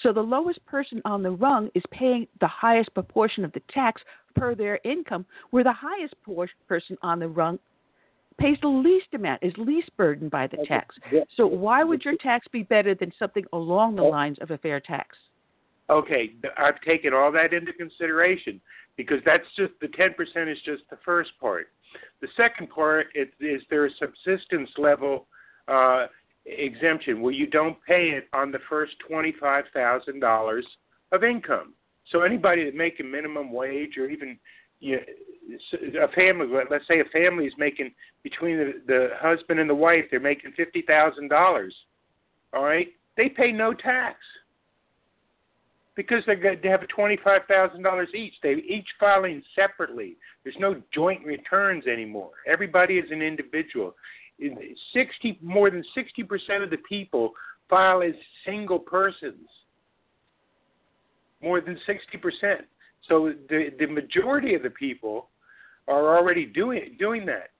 So 0.02 0.12
the 0.12 0.20
lowest 0.20 0.64
person 0.66 1.00
on 1.04 1.22
the 1.22 1.30
rung 1.30 1.70
is 1.74 1.82
paying 1.90 2.26
the 2.40 2.48
highest 2.48 2.92
proportion 2.94 3.44
of 3.44 3.52
the 3.52 3.62
tax 3.72 4.02
per 4.34 4.54
their 4.54 4.78
income, 4.84 5.24
where 5.50 5.64
the 5.64 5.72
highest 5.72 6.14
person 6.68 6.98
on 7.02 7.18
the 7.18 7.28
rung 7.28 7.58
pays 8.38 8.58
the 8.60 8.68
least 8.68 9.06
amount, 9.14 9.42
is 9.42 9.52
least 9.56 9.90
burdened 9.96 10.30
by 10.30 10.46
the 10.46 10.58
tax. 10.66 10.94
So 11.36 11.46
why 11.46 11.82
would 11.84 12.04
your 12.04 12.16
tax 12.16 12.46
be 12.48 12.62
better 12.62 12.94
than 12.94 13.12
something 13.18 13.44
along 13.52 13.96
the 13.96 14.02
lines 14.02 14.36
of 14.40 14.50
a 14.50 14.58
fair 14.58 14.78
tax? 14.78 15.16
Okay, 15.88 16.32
I've 16.58 16.80
taken 16.80 17.14
all 17.14 17.30
that 17.32 17.52
into 17.52 17.72
consideration 17.72 18.60
because 18.96 19.18
that's 19.24 19.46
just 19.56 19.72
the 19.80 19.88
10% 19.88 20.10
is 20.50 20.58
just 20.64 20.82
the 20.90 20.98
first 21.04 21.30
part. 21.40 21.68
The 22.20 22.28
second 22.36 22.70
part 22.70 23.08
is, 23.14 23.28
is 23.40 23.62
there 23.70 23.86
a 23.86 23.90
subsistence 23.98 24.70
level 24.78 25.26
uh, 25.68 26.06
exemption 26.46 27.20
where 27.20 27.32
you 27.32 27.46
don't 27.46 27.76
pay 27.86 28.10
it 28.10 28.28
on 28.32 28.50
the 28.50 28.58
first 28.68 28.94
$25,000 29.10 30.62
of 31.12 31.24
income. 31.24 31.74
So 32.10 32.22
anybody 32.22 32.64
that 32.64 32.74
making 32.74 33.10
minimum 33.10 33.52
wage 33.52 33.96
or 33.96 34.08
even 34.08 34.38
you 34.80 34.96
know, 34.96 36.02
a 36.02 36.08
family, 36.08 36.46
let's 36.70 36.86
say 36.86 37.00
a 37.00 37.04
family 37.06 37.46
is 37.46 37.52
making 37.58 37.92
between 38.22 38.58
the, 38.58 38.72
the 38.86 39.08
husband 39.18 39.58
and 39.58 39.68
the 39.68 39.74
wife, 39.74 40.04
they're 40.10 40.20
making 40.20 40.52
fifty 40.52 40.82
thousand 40.82 41.28
dollars. 41.28 41.74
All 42.52 42.62
right, 42.62 42.88
they 43.16 43.28
pay 43.28 43.52
no 43.52 43.72
tax 43.72 44.18
because 45.96 46.22
going 46.26 46.60
to 46.60 46.68
have 46.68 46.86
twenty-five 46.88 47.42
thousand 47.48 47.82
dollars 47.82 48.08
each. 48.14 48.34
They 48.42 48.52
each 48.52 48.86
filing 49.00 49.42
separately. 49.54 50.16
There's 50.44 50.56
no 50.60 50.80
joint 50.92 51.24
returns 51.24 51.86
anymore. 51.86 52.30
Everybody 52.46 52.98
is 52.98 53.10
an 53.10 53.22
individual. 53.22 53.94
Sixty 54.92 55.38
more 55.42 55.70
than 55.70 55.82
sixty 55.94 56.22
percent 56.22 56.62
of 56.62 56.70
the 56.70 56.76
people 56.88 57.32
file 57.68 58.02
as 58.02 58.12
single 58.44 58.78
persons. 58.78 59.48
More 61.42 61.60
than 61.60 61.78
sixty 61.86 62.18
percent. 62.18 62.66
So 63.08 63.32
the 63.48 63.70
the 63.78 63.86
majority 63.86 64.54
of 64.54 64.62
the 64.62 64.70
people 64.70 65.28
are 65.88 66.16
already 66.16 66.44
doing 66.44 66.96
doing 66.98 67.24
that. 67.26 67.50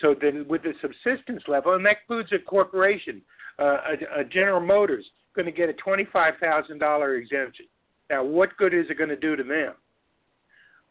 So 0.00 0.14
then, 0.20 0.46
with 0.48 0.62
the 0.62 0.72
subsistence 0.80 1.42
level, 1.46 1.74
and 1.74 1.86
that 1.86 1.98
includes 2.02 2.32
a 2.32 2.38
corporation, 2.38 3.22
uh, 3.60 3.76
a, 4.16 4.20
a 4.20 4.24
General 4.24 4.60
Motors, 4.60 5.04
going 5.36 5.46
to 5.46 5.52
get 5.52 5.68
a 5.68 5.74
twenty-five 5.74 6.34
thousand 6.40 6.78
dollar 6.78 7.16
exemption. 7.16 7.66
Now, 8.14 8.22
what 8.22 8.56
good 8.56 8.72
is 8.72 8.86
it 8.90 8.96
going 8.96 9.10
to 9.10 9.16
do 9.16 9.34
to 9.34 9.42
them? 9.42 9.72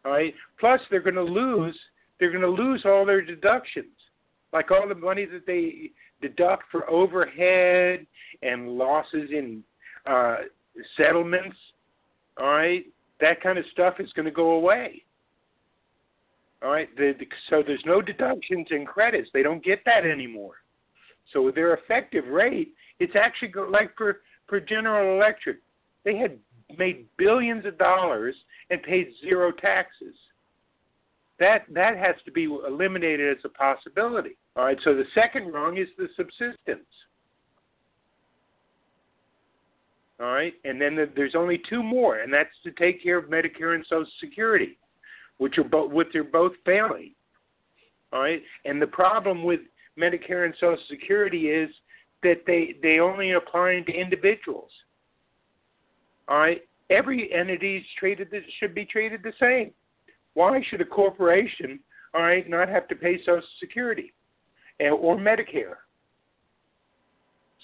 All 0.04 0.12
right. 0.12 0.34
Plus, 0.60 0.82
they're 0.92 1.00
going 1.00 1.16
to 1.16 1.24
lose. 1.24 1.78
They're 2.20 2.32
going 2.32 2.42
to 2.42 2.50
lose 2.50 2.84
all 2.86 3.06
their 3.06 3.22
deductions, 3.22 3.96
like 4.52 4.72
all 4.72 4.90
the 4.90 4.96
money 4.96 5.24
that 5.28 5.46
they 5.48 5.92
deduct 6.22 6.64
for 6.70 6.90
overhead 6.90 8.06
and 8.42 8.78
losses 8.78 9.30
in 9.32 9.64
uh, 10.06 10.36
settlements. 10.98 11.56
All 12.38 12.48
right, 12.48 12.84
that 13.22 13.42
kind 13.42 13.58
of 13.58 13.64
stuff 13.72 13.96
is 14.00 14.12
going 14.12 14.26
to 14.26 14.32
go 14.32 14.52
away. 14.52 15.04
All 16.62 16.72
right, 16.72 16.94
the, 16.98 17.14
the, 17.18 17.26
so 17.50 17.64
there's 17.66 17.84
no 17.86 18.02
deductions 18.02 18.68
and 18.70 18.86
credits. 18.86 19.30
They 19.34 19.44
don't 19.44 19.64
get 19.64 19.80
that 19.86 20.06
anymore. 20.06 20.56
So 21.32 21.52
their 21.56 21.74
effective 21.76 22.26
rate, 22.28 22.74
it's 23.00 23.16
actually 23.16 23.54
like 23.70 23.96
for 23.96 24.20
for 24.48 24.60
General 24.60 25.16
Electric, 25.16 25.60
they 26.04 26.18
had 26.18 26.38
made 26.78 27.06
billions 27.18 27.66
of 27.66 27.78
dollars 27.78 28.36
and 28.70 28.82
paid 28.84 29.08
zero 29.22 29.52
taxes. 29.52 30.16
That 31.40 31.66
that 31.74 31.98
has 31.98 32.16
to 32.26 32.32
be 32.32 32.46
eliminated 32.46 33.38
as 33.38 33.44
a 33.44 33.50
possibility. 33.50 34.38
All 34.56 34.66
right. 34.66 34.78
So 34.84 34.94
the 34.94 35.06
second 35.16 35.52
rung 35.52 35.78
is 35.78 35.88
the 35.98 36.08
subsistence. 36.16 36.86
All 40.20 40.32
right, 40.32 40.54
and 40.64 40.80
then 40.80 40.96
the, 40.96 41.10
there's 41.16 41.36
only 41.36 41.62
two 41.70 41.82
more, 41.82 42.20
and 42.20 42.32
that's 42.32 42.50
to 42.64 42.72
take 42.72 43.02
care 43.02 43.18
of 43.18 43.26
Medicare 43.26 43.76
and 43.76 43.84
Social 43.90 44.08
Security, 44.20 44.78
which 45.38 45.58
are 45.58 45.64
both 45.64 45.92
which 45.92 46.16
are 46.16 46.24
both 46.24 46.54
failing. 46.66 47.14
All 48.14 48.22
right, 48.22 48.42
and 48.64 48.82
the 48.82 48.88
problem 48.88 49.44
with 49.44 49.62
Medicare 50.00 50.46
and 50.46 50.54
Social 50.60 50.78
Security 50.88 51.48
is 51.48 51.70
that 52.22 52.44
they 52.46 52.76
they 52.82 53.00
only 53.00 53.32
apply 53.32 53.82
to 53.86 53.92
individuals. 53.92 54.70
All 56.28 56.38
right, 56.40 56.62
every 56.90 57.32
entity 57.34 57.78
is 57.78 57.84
treated 58.00 58.30
should 58.60 58.74
be 58.74 58.86
treated 58.86 59.22
the 59.24 59.34
same. 59.40 59.72
Why 60.34 60.62
should 60.70 60.82
a 60.82 60.86
corporation, 60.86 61.80
all 62.14 62.22
right, 62.22 62.50
not 62.50 62.70
have 62.70 62.88
to 62.88 62.96
pay 62.96 63.20
Social 63.20 63.42
Security 63.60 64.14
eh, 64.80 64.90
or 64.90 65.18
Medicare? 65.18 65.76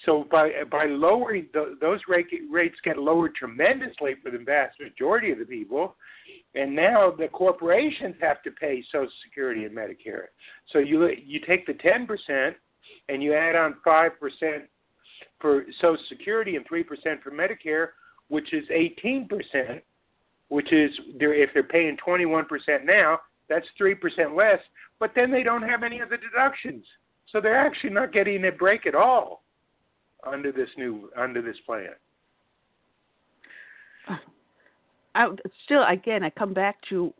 So 0.06 0.26
by 0.32 0.52
by 0.72 0.86
lowering 0.86 1.48
the, 1.54 1.78
those 1.82 2.00
rate, 2.08 2.28
rates 2.50 2.78
get 2.84 2.98
lowered 2.98 3.36
tremendously 3.36 4.16
for 4.24 4.32
the 4.32 4.38
vast 4.38 4.80
majority 4.80 5.32
of 5.32 5.40
the 5.40 5.46
people, 5.46 5.96
and 6.56 6.74
now 6.74 7.12
the 7.12 7.28
corporations 7.28 8.16
have 8.22 8.42
to 8.44 8.52
pay 8.52 8.84
Social 8.92 9.12
Security 9.26 9.66
and 9.66 9.76
Medicare. 9.76 10.28
So 10.72 10.80
you 10.80 11.10
you 11.10 11.42
take 11.46 11.66
the 11.66 11.74
ten 11.74 12.08
percent 12.08 12.56
and 13.10 13.22
you 13.22 13.34
add 13.34 13.56
on 13.56 13.76
five 13.84 14.18
percent 14.20 14.64
for 15.40 15.66
Social 15.82 16.04
Security 16.08 16.56
and 16.56 16.66
three 16.66 16.84
percent 16.84 17.22
for 17.22 17.32
Medicare 17.32 17.90
which 18.30 18.54
is 18.54 18.66
18%, 18.70 19.82
which 20.48 20.72
is 20.72 20.92
they're, 21.20 21.34
if 21.34 21.50
they're 21.54 21.64
paying 21.64 21.98
21% 22.06 22.46
now, 22.86 23.20
that's 23.50 23.66
3% 23.80 24.36
less, 24.36 24.60
but 25.00 25.12
then 25.16 25.32
they 25.32 25.44
don't 25.44 25.64
have 25.64 25.84
any 25.84 26.00
of 26.00 26.10
the 26.10 26.18
deductions. 26.18 26.86
So 27.32 27.42
they're 27.42 27.58
actually 27.58 27.92
not 27.92 28.14
getting 28.14 28.46
a 28.46 28.52
break 28.52 28.86
at 28.88 28.96
all 28.96 29.44
under 30.26 30.52
this 30.52 30.70
new 30.78 31.10
under 31.16 31.42
this 31.42 31.56
plan. 31.66 31.90
I, 35.16 35.28
still, 35.66 35.84
again, 35.88 36.24
I 36.24 36.30
come 36.30 36.54
back 36.54 36.78
to 36.90 37.14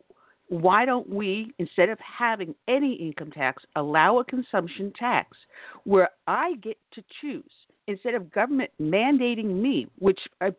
why 0.48 0.84
don't 0.84 1.08
we, 1.08 1.52
instead 1.58 1.88
of 1.88 1.98
having 2.00 2.54
any 2.66 2.94
income 2.94 3.30
tax, 3.30 3.62
allow 3.76 4.18
a 4.18 4.24
consumption 4.24 4.92
tax 4.98 5.36
where 5.84 6.10
I 6.26 6.54
get 6.62 6.76
to 6.94 7.04
choose 7.20 7.50
instead 7.86 8.14
of 8.14 8.32
government 8.32 8.70
mandating 8.80 9.60
me, 9.60 9.86
which 9.98 10.20
I, 10.40 10.52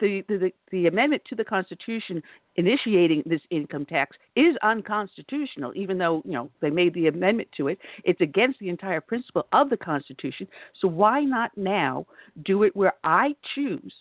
the, 0.00 0.24
the 0.28 0.52
the 0.70 0.86
amendment 0.86 1.22
to 1.28 1.34
the 1.34 1.44
Constitution 1.44 2.22
initiating 2.56 3.22
this 3.26 3.40
income 3.50 3.84
tax 3.84 4.16
is 4.36 4.56
unconstitutional. 4.62 5.72
Even 5.76 5.98
though 5.98 6.22
you 6.24 6.32
know 6.32 6.50
they 6.60 6.70
made 6.70 6.94
the 6.94 7.08
amendment 7.08 7.48
to 7.56 7.68
it, 7.68 7.78
it's 8.04 8.20
against 8.20 8.58
the 8.58 8.68
entire 8.68 9.00
principle 9.00 9.46
of 9.52 9.70
the 9.70 9.76
Constitution. 9.76 10.48
So 10.80 10.88
why 10.88 11.22
not 11.22 11.50
now 11.56 12.06
do 12.44 12.62
it 12.62 12.74
where 12.74 12.94
I 13.04 13.34
choose 13.54 13.92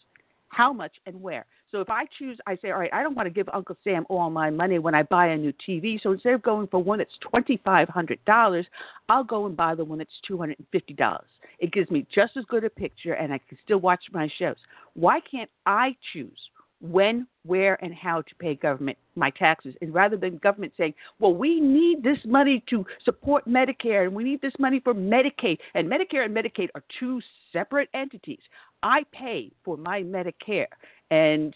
how 0.50 0.72
much 0.72 0.94
and 1.06 1.22
where? 1.22 1.46
So 1.74 1.82
if 1.82 1.90
I 1.90 2.06
choose, 2.20 2.38
I 2.46 2.56
say, 2.58 2.70
all 2.70 2.80
right, 2.80 2.94
I 2.94 3.02
don't 3.02 3.16
want 3.16 3.26
to 3.26 3.34
give 3.34 3.50
Uncle 3.52 3.76
Sam 3.84 4.06
all 4.08 4.30
my 4.30 4.52
money 4.52 4.78
when 4.78 4.94
I 4.94 5.02
buy 5.02 5.28
a 5.28 5.38
new 5.38 5.52
TV. 5.68 6.00
So 6.02 6.12
instead 6.12 6.34
of 6.34 6.44
going 6.44 6.68
for 6.68 6.82
one 6.82 7.00
that's 7.00 7.18
twenty 7.20 7.60
five 7.66 7.90
hundred 7.90 8.24
dollars, 8.26 8.68
I'll 9.10 9.24
go 9.24 9.48
and 9.48 9.58
buy 9.58 9.74
the 9.74 9.84
one 9.84 9.98
that's 9.98 10.12
two 10.26 10.38
hundred 10.38 10.60
and 10.60 10.68
fifty 10.72 10.94
dollars. 10.94 11.26
It 11.64 11.72
gives 11.72 11.90
me 11.90 12.06
just 12.14 12.36
as 12.36 12.44
good 12.46 12.66
a 12.66 12.70
picture, 12.70 13.14
and 13.14 13.34
I 13.34 13.40
can 13.40 13.58
still 13.64 13.80
watch 13.80 14.04
my 14.12 14.30
shows. 14.38 14.58
Why 14.96 15.22
can't 15.22 15.50
I 15.66 15.96
choose 16.12 16.38
when, 16.82 17.26
where, 17.46 17.82
and 17.82 17.96
how 17.96 18.22
to 18.22 18.36
pay 18.40 18.56
government 18.56 18.98
my 19.16 19.30
taxes. 19.30 19.74
And 19.80 19.94
rather 19.94 20.18
than 20.18 20.38
government 20.40 20.74
saying, 20.78 20.94
well, 21.20 21.34
we 21.34 21.62
need 21.62 22.04
this 22.04 22.18
money 22.26 22.62
to 22.70 22.86
support 23.06 23.48
Medicare 23.48 24.04
and 24.06 24.14
we 24.14 24.26
need 24.26 24.42
this 24.42 24.52
money 24.60 24.82
for 24.82 24.94
Medicaid, 24.94 25.60
and 25.76 25.90
Medicare 25.90 26.26
and 26.26 26.36
Medicaid 26.36 26.68
are 26.76 26.84
two 27.00 27.22
separate 27.54 27.88
entities. 27.94 28.42
I 28.84 29.04
pay 29.14 29.54
for 29.64 29.78
my 29.78 30.02
Medicare, 30.04 30.68
and 31.10 31.56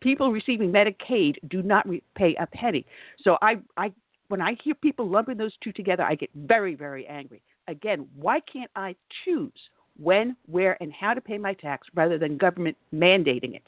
people 0.00 0.30
receiving 0.30 0.70
Medicaid 0.70 1.36
do 1.48 1.62
not 1.62 1.88
re- 1.88 2.02
pay 2.14 2.36
a 2.38 2.46
penny. 2.46 2.84
So 3.22 3.38
I, 3.40 3.56
I, 3.78 3.92
when 4.28 4.42
I 4.42 4.56
hear 4.62 4.74
people 4.74 5.08
lumping 5.08 5.38
those 5.38 5.54
two 5.64 5.72
together, 5.72 6.02
I 6.02 6.14
get 6.14 6.28
very, 6.34 6.74
very 6.74 7.06
angry. 7.06 7.40
Again, 7.68 8.06
why 8.14 8.40
can't 8.40 8.70
I 8.76 8.94
choose 9.24 9.52
when, 9.98 10.36
where, 10.46 10.80
and 10.82 10.92
how 10.92 11.14
to 11.14 11.20
pay 11.20 11.38
my 11.38 11.54
tax 11.54 11.86
rather 11.94 12.18
than 12.18 12.36
government 12.36 12.76
mandating 12.92 13.54
it? 13.54 13.62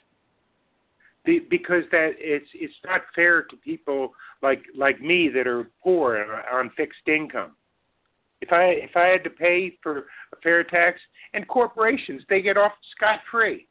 because 1.50 1.82
that 1.90 2.12
it's 2.18 2.48
it's 2.54 2.74
not 2.84 3.02
fair 3.14 3.42
to 3.42 3.56
people 3.56 4.14
like 4.42 4.62
like 4.76 5.00
me 5.00 5.28
that 5.28 5.46
are 5.46 5.70
poor 5.82 6.42
on 6.52 6.70
fixed 6.76 7.06
income. 7.06 7.52
If 8.40 8.52
I 8.52 8.64
if 8.64 8.96
I 8.96 9.06
had 9.06 9.24
to 9.24 9.30
pay 9.30 9.76
for 9.82 10.06
a 10.32 10.36
fair 10.42 10.64
tax, 10.64 11.00
and 11.34 11.46
corporations 11.48 12.22
they 12.28 12.40
get 12.40 12.56
off 12.56 12.72
scot 12.96 13.20
free. 13.30 13.66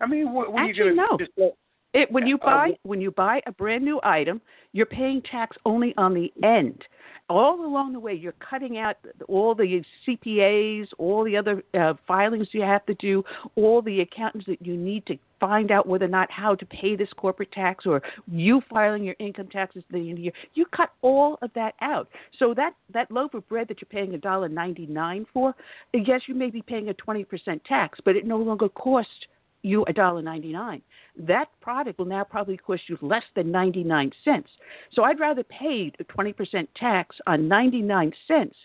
I 0.00 0.06
mean, 0.06 0.32
what, 0.32 0.52
what 0.52 0.62
Actually, 0.62 0.82
are 0.82 0.90
you 0.90 0.96
going 0.96 1.18
to 1.18 1.36
no. 1.36 1.46
just? 1.46 1.56
It, 1.94 2.10
when 2.10 2.26
you 2.26 2.38
buy 2.38 2.70
when 2.84 3.00
you 3.00 3.10
buy 3.10 3.42
a 3.46 3.52
brand 3.52 3.84
new 3.84 4.00
item, 4.02 4.40
you're 4.72 4.86
paying 4.86 5.22
tax 5.22 5.56
only 5.66 5.94
on 5.96 6.14
the 6.14 6.32
end 6.42 6.84
all 7.32 7.64
along 7.64 7.92
the 7.92 8.00
way, 8.00 8.14
you're 8.14 8.32
cutting 8.32 8.78
out 8.78 8.96
all 9.28 9.54
the 9.54 9.82
CPAs, 10.06 10.88
all 10.98 11.24
the 11.24 11.36
other 11.36 11.62
uh, 11.74 11.94
filings 12.06 12.48
you 12.52 12.62
have 12.62 12.84
to 12.86 12.94
do, 12.94 13.22
all 13.56 13.80
the 13.80 14.00
accountants 14.00 14.46
that 14.46 14.64
you 14.64 14.76
need 14.76 15.06
to 15.06 15.16
find 15.40 15.70
out 15.70 15.86
whether 15.86 16.04
or 16.04 16.08
not 16.08 16.30
how 16.30 16.54
to 16.54 16.66
pay 16.66 16.94
this 16.94 17.08
corporate 17.16 17.50
tax, 17.50 17.86
or 17.86 18.02
you 18.30 18.60
filing 18.70 19.02
your 19.02 19.16
income 19.18 19.48
taxes 19.48 19.82
at 19.88 19.92
the 19.92 19.98
end 19.98 20.10
of 20.10 20.16
the 20.16 20.22
year. 20.22 20.32
You 20.54 20.66
cut 20.66 20.90
all 21.00 21.38
of 21.42 21.50
that 21.54 21.74
out. 21.80 22.08
So 22.38 22.54
that 22.54 22.74
that 22.92 23.10
loaf 23.10 23.34
of 23.34 23.48
bread 23.48 23.68
that 23.68 23.80
you're 23.80 23.88
paying 23.88 24.14
a 24.14 24.18
dollar 24.18 24.48
ninety 24.48 24.86
nine 24.86 25.26
for, 25.32 25.54
yes, 25.94 26.22
you 26.26 26.34
may 26.34 26.50
be 26.50 26.62
paying 26.62 26.90
a 26.90 26.94
twenty 26.94 27.24
percent 27.24 27.64
tax, 27.64 27.98
but 28.04 28.14
it 28.14 28.26
no 28.26 28.36
longer 28.36 28.68
costs 28.68 29.26
you 29.62 29.84
a 29.86 29.92
dollar 29.92 30.22
ninety 30.22 30.52
nine. 30.52 30.82
That 31.16 31.46
product 31.60 31.98
will 31.98 32.06
now 32.06 32.24
probably 32.24 32.56
cost 32.56 32.82
you 32.88 32.98
less 33.00 33.24
than 33.34 33.50
ninety 33.50 33.84
nine 33.84 34.12
cents. 34.24 34.48
So 34.92 35.04
I'd 35.04 35.20
rather 35.20 35.44
pay 35.44 35.92
a 35.98 36.04
twenty 36.04 36.32
percent 36.32 36.68
tax 36.76 37.16
on 37.26 37.48
ninety 37.48 37.82
nine 37.82 38.12
cents 38.26 38.56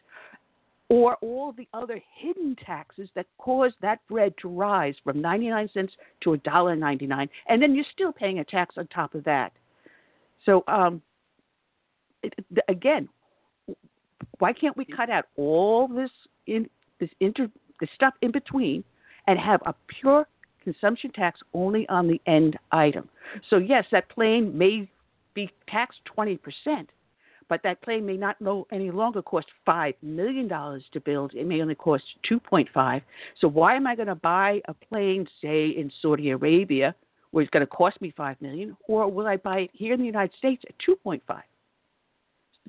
or 0.89 1.15
all 1.17 1.51
the 1.51 1.67
other 1.73 2.01
hidden 2.15 2.55
taxes 2.65 3.09
that 3.15 3.25
cause 3.37 3.73
that 3.81 3.99
bread 4.07 4.33
to 4.41 4.47
rise 4.47 4.95
from 5.03 5.21
99 5.21 5.69
cents 5.73 5.93
to 6.21 6.33
a 6.33 6.37
dollar 6.37 6.75
99 6.75 7.29
and 7.47 7.61
then 7.61 7.75
you're 7.75 7.85
still 7.93 8.13
paying 8.13 8.39
a 8.39 8.45
tax 8.45 8.75
on 8.77 8.87
top 8.87 9.13
of 9.13 9.23
that 9.25 9.51
so 10.45 10.63
um, 10.67 11.01
it, 12.23 12.33
again 12.69 13.09
why 14.39 14.53
can't 14.53 14.77
we 14.77 14.85
cut 14.85 15.09
out 15.09 15.25
all 15.35 15.87
this 15.87 16.11
in 16.47 16.69
this 16.99 17.09
inter 17.19 17.47
the 17.79 17.87
stuff 17.93 18.13
in 18.21 18.31
between 18.31 18.83
and 19.27 19.37
have 19.37 19.61
a 19.65 19.75
pure 19.99 20.25
consumption 20.67 21.09
tax 21.13 21.39
only 21.53 21.87
on 21.87 22.09
the 22.09 22.19
end 22.25 22.59
item. 22.73 23.07
So, 23.49 23.55
yes, 23.55 23.85
that 23.93 24.09
plane 24.09 24.57
may 24.57 24.89
be 25.33 25.49
taxed 25.69 25.99
20%, 26.17 26.39
but 27.47 27.61
that 27.63 27.81
plane 27.81 28.05
may 28.05 28.17
not 28.17 28.41
no, 28.41 28.67
any 28.69 28.91
longer 28.91 29.21
cost 29.21 29.47
$5 29.65 29.93
million 30.01 30.49
to 30.49 30.99
build. 31.05 31.33
It 31.33 31.47
may 31.47 31.61
only 31.61 31.75
cost 31.75 32.03
2.5. 32.29 33.01
So, 33.39 33.47
why 33.47 33.77
am 33.77 33.87
I 33.87 33.95
going 33.95 34.09
to 34.09 34.15
buy 34.15 34.59
a 34.67 34.73
plane, 34.73 35.25
say, 35.41 35.69
in 35.69 35.89
Saudi 36.01 36.31
Arabia, 36.31 36.93
where 37.31 37.43
it's 37.43 37.51
going 37.51 37.65
to 37.65 37.67
cost 37.67 38.01
me 38.01 38.13
5 38.17 38.41
million, 38.41 38.75
or 38.89 39.09
will 39.09 39.27
I 39.27 39.37
buy 39.37 39.59
it 39.59 39.69
here 39.71 39.93
in 39.93 40.01
the 40.01 40.05
United 40.05 40.35
States 40.37 40.63
at 40.67 40.75
2.5? 40.85 41.21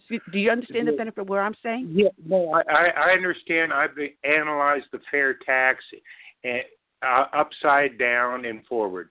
Do 0.09 0.39
you 0.39 0.51
understand 0.53 0.87
the 0.87 0.93
benefit 0.93 1.23
of 1.23 1.29
what 1.29 1.41
I'm 1.41 1.57
saying? 1.65 1.91
Yeah, 1.93 2.11
no, 2.25 2.55
I, 2.55 2.87
I 2.97 3.11
understand. 3.11 3.73
I've 3.73 3.99
analyzed 4.23 4.87
the 4.93 5.01
fair 5.11 5.35
tax 5.35 5.85
and 6.45 6.62
uh, 7.03 7.25
upside 7.33 7.99
down 7.99 8.45
and 8.45 8.65
forward. 8.66 9.11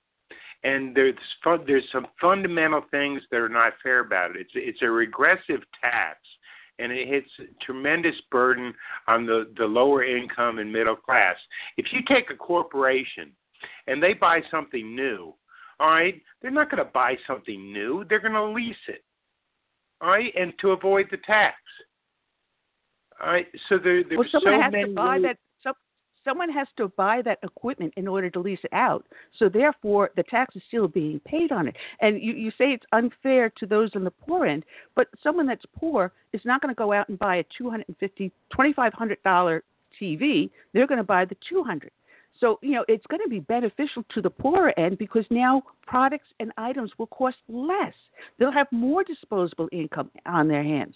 And 0.63 0.95
there's 0.95 1.15
fun, 1.43 1.63
there's 1.67 1.83
some 1.91 2.07
fundamental 2.19 2.81
things 2.91 3.21
that 3.31 3.37
are 3.37 3.49
not 3.49 3.73
fair 3.83 3.99
about 3.99 4.31
it. 4.31 4.41
It's 4.41 4.51
it's 4.55 4.81
a 4.81 4.89
regressive 4.89 5.61
tax, 5.81 6.17
and 6.79 6.91
it 6.91 7.07
hits 7.07 7.29
a 7.39 7.63
tremendous 7.63 8.15
burden 8.31 8.73
on 9.07 9.25
the 9.25 9.51
the 9.57 9.65
lower 9.65 10.03
income 10.03 10.59
and 10.59 10.71
middle 10.71 10.95
class. 10.95 11.35
If 11.77 11.87
you 11.93 11.99
take 12.07 12.31
a 12.31 12.35
corporation 12.35 13.31
and 13.85 14.01
they 14.01 14.13
buy 14.13 14.41
something 14.49 14.95
new, 14.95 15.33
all 15.79 15.89
right, 15.89 16.19
they're 16.41 16.51
not 16.51 16.71
going 16.71 16.83
to 16.83 16.91
buy 16.91 17.15
something 17.27 17.71
new. 17.71 18.03
They're 18.09 18.19
going 18.19 18.33
to 18.33 18.45
lease 18.45 18.75
it, 18.87 19.03
all 20.01 20.09
right, 20.09 20.33
and 20.35 20.53
to 20.59 20.71
avoid 20.71 21.07
the 21.11 21.17
tax. 21.17 21.55
All 23.21 23.31
right, 23.31 23.47
so 23.69 23.77
there, 23.77 24.03
there's 24.03 24.17
well, 24.17 24.27
someone 24.31 24.59
so 24.59 24.61
has 24.61 24.71
many 24.71 24.85
to 24.85 24.93
buy 24.93 25.19
that 25.19 25.37
someone 26.27 26.49
has 26.49 26.67
to 26.75 26.89
buy 26.89 27.21
that 27.23 27.39
equipment 27.41 27.93
in 27.95 28.07
order 28.07 28.29
to 28.29 28.39
lease 28.39 28.59
it 28.63 28.73
out. 28.73 29.05
So 29.39 29.47
therefore, 29.47 30.11
the 30.17 30.23
tax 30.23 30.55
is 30.55 30.61
still 30.67 30.87
being 30.87 31.19
paid 31.21 31.51
on 31.51 31.67
it. 31.67 31.75
And 32.01 32.21
you, 32.21 32.33
you 32.33 32.51
say 32.51 32.73
it's 32.73 32.85
unfair 32.91 33.49
to 33.57 33.65
those 33.65 33.91
on 33.95 34.03
the 34.03 34.11
poor 34.11 34.45
end, 34.45 34.65
but 34.95 35.07
someone 35.23 35.47
that's 35.47 35.65
poor 35.77 36.11
is 36.33 36.41
not 36.43 36.61
going 36.61 36.73
to 36.73 36.77
go 36.77 36.91
out 36.91 37.07
and 37.07 37.17
buy 37.17 37.37
a 37.37 37.43
two 37.57 37.69
hundred 37.69 37.87
and 37.87 37.97
fifty, 37.97 38.31
twenty 38.53 38.73
five 38.73 38.93
hundred 38.93 39.23
dollar 39.23 39.63
TV. 40.01 40.49
They're 40.73 40.87
going 40.87 40.97
to 40.97 41.03
buy 41.03 41.23
the 41.25 41.37
two 41.49 41.63
hundred. 41.63 41.91
So 42.39 42.59
you 42.61 42.71
know 42.71 42.85
it's 42.87 43.05
going 43.07 43.21
to 43.23 43.29
be 43.29 43.39
beneficial 43.39 44.03
to 44.13 44.21
the 44.21 44.29
poorer 44.29 44.77
end 44.77 44.97
because 44.97 45.25
now 45.29 45.63
products 45.85 46.27
and 46.39 46.51
items 46.57 46.91
will 46.97 47.07
cost 47.07 47.37
less. 47.47 47.93
They'll 48.37 48.51
have 48.51 48.67
more 48.71 49.03
disposable 49.03 49.69
income 49.71 50.11
on 50.25 50.47
their 50.47 50.63
hands 50.63 50.95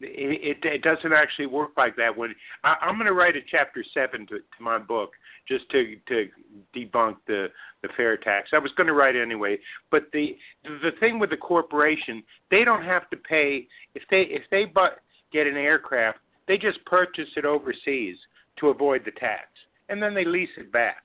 it, 0.00 0.58
it, 0.62 0.66
it 0.66 0.82
doesn't 0.82 1.12
actually 1.12 1.46
work 1.46 1.70
like 1.76 1.96
that. 1.96 2.16
When 2.16 2.34
I, 2.62 2.76
I'm 2.80 2.96
going 2.96 3.06
to 3.06 3.12
write 3.12 3.36
a 3.36 3.40
chapter 3.50 3.84
seven 3.94 4.26
to, 4.26 4.38
to 4.38 4.62
my 4.62 4.78
book 4.78 5.12
just 5.48 5.68
to 5.70 5.96
to 6.08 6.28
debunk 6.74 7.16
the 7.26 7.48
the 7.82 7.88
fair 7.96 8.16
tax. 8.16 8.50
I 8.52 8.58
was 8.58 8.72
going 8.76 8.86
to 8.86 8.92
write 8.94 9.16
anyway, 9.16 9.58
but 9.90 10.04
the 10.12 10.36
the 10.64 10.92
thing 11.00 11.18
with 11.18 11.30
the 11.30 11.36
corporation, 11.36 12.22
they 12.50 12.64
don't 12.64 12.84
have 12.84 13.08
to 13.10 13.16
pay 13.16 13.66
if 13.94 14.02
they 14.10 14.22
if 14.22 14.42
they 14.50 14.64
but 14.64 15.00
get 15.32 15.46
an 15.46 15.56
aircraft, 15.56 16.18
they 16.46 16.56
just 16.58 16.84
purchase 16.84 17.28
it 17.36 17.44
overseas 17.44 18.16
to 18.60 18.68
avoid 18.68 19.02
the 19.04 19.10
tax, 19.12 19.48
and 19.88 20.02
then 20.02 20.14
they 20.14 20.24
lease 20.24 20.50
it 20.56 20.72
back. 20.72 21.02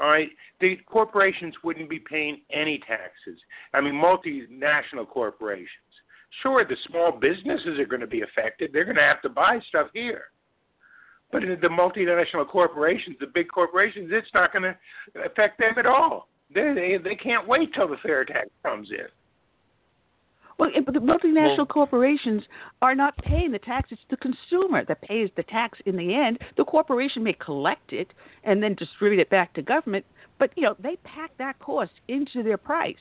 All 0.00 0.08
right, 0.08 0.28
the 0.60 0.76
corporations 0.86 1.54
wouldn't 1.64 1.90
be 1.90 1.98
paying 1.98 2.42
any 2.52 2.78
taxes. 2.86 3.40
I 3.74 3.80
mean, 3.80 3.94
multinational 3.94 5.08
corporations 5.08 5.68
Sure, 6.42 6.64
the 6.64 6.76
small 6.88 7.12
businesses 7.12 7.78
are 7.78 7.86
going 7.86 8.00
to 8.00 8.06
be 8.06 8.22
affected. 8.22 8.70
They're 8.72 8.84
going 8.84 8.96
to 8.96 9.02
have 9.02 9.22
to 9.22 9.28
buy 9.28 9.60
stuff 9.68 9.88
here. 9.92 10.24
But 11.30 11.44
in 11.44 11.60
the 11.60 11.68
multinational 11.68 12.48
corporations, 12.48 13.16
the 13.20 13.26
big 13.26 13.48
corporations, 13.48 14.10
it's 14.12 14.32
not 14.32 14.52
going 14.52 14.62
to 14.62 14.76
affect 15.24 15.58
them 15.58 15.74
at 15.78 15.86
all. 15.86 16.28
They 16.54 16.72
they, 16.74 16.98
they 17.02 17.14
can't 17.14 17.46
wait 17.46 17.74
till 17.74 17.88
the 17.88 17.98
fair 18.02 18.24
tax 18.24 18.48
comes 18.62 18.88
in. 18.90 19.06
Well, 20.58 20.70
eh, 20.74 20.80
but 20.84 20.94
the 20.94 21.00
multinational 21.00 21.58
well, 21.58 21.66
corporations 21.66 22.42
are 22.82 22.94
not 22.94 23.16
paying 23.18 23.52
the 23.52 23.58
tax. 23.58 23.90
It's 23.92 24.00
the 24.10 24.16
consumer 24.16 24.84
that 24.86 25.02
pays 25.02 25.30
the 25.36 25.42
tax 25.44 25.78
in 25.86 25.96
the 25.96 26.14
end. 26.14 26.38
The 26.56 26.64
corporation 26.64 27.22
may 27.22 27.34
collect 27.34 27.92
it 27.92 28.12
and 28.44 28.62
then 28.62 28.74
distribute 28.74 29.20
it 29.20 29.30
back 29.30 29.52
to 29.54 29.62
government, 29.62 30.04
but 30.38 30.50
you 30.56 30.62
know 30.62 30.76
they 30.78 30.96
pack 31.04 31.30
that 31.38 31.58
cost 31.58 31.92
into 32.08 32.42
their 32.42 32.58
price 32.58 32.96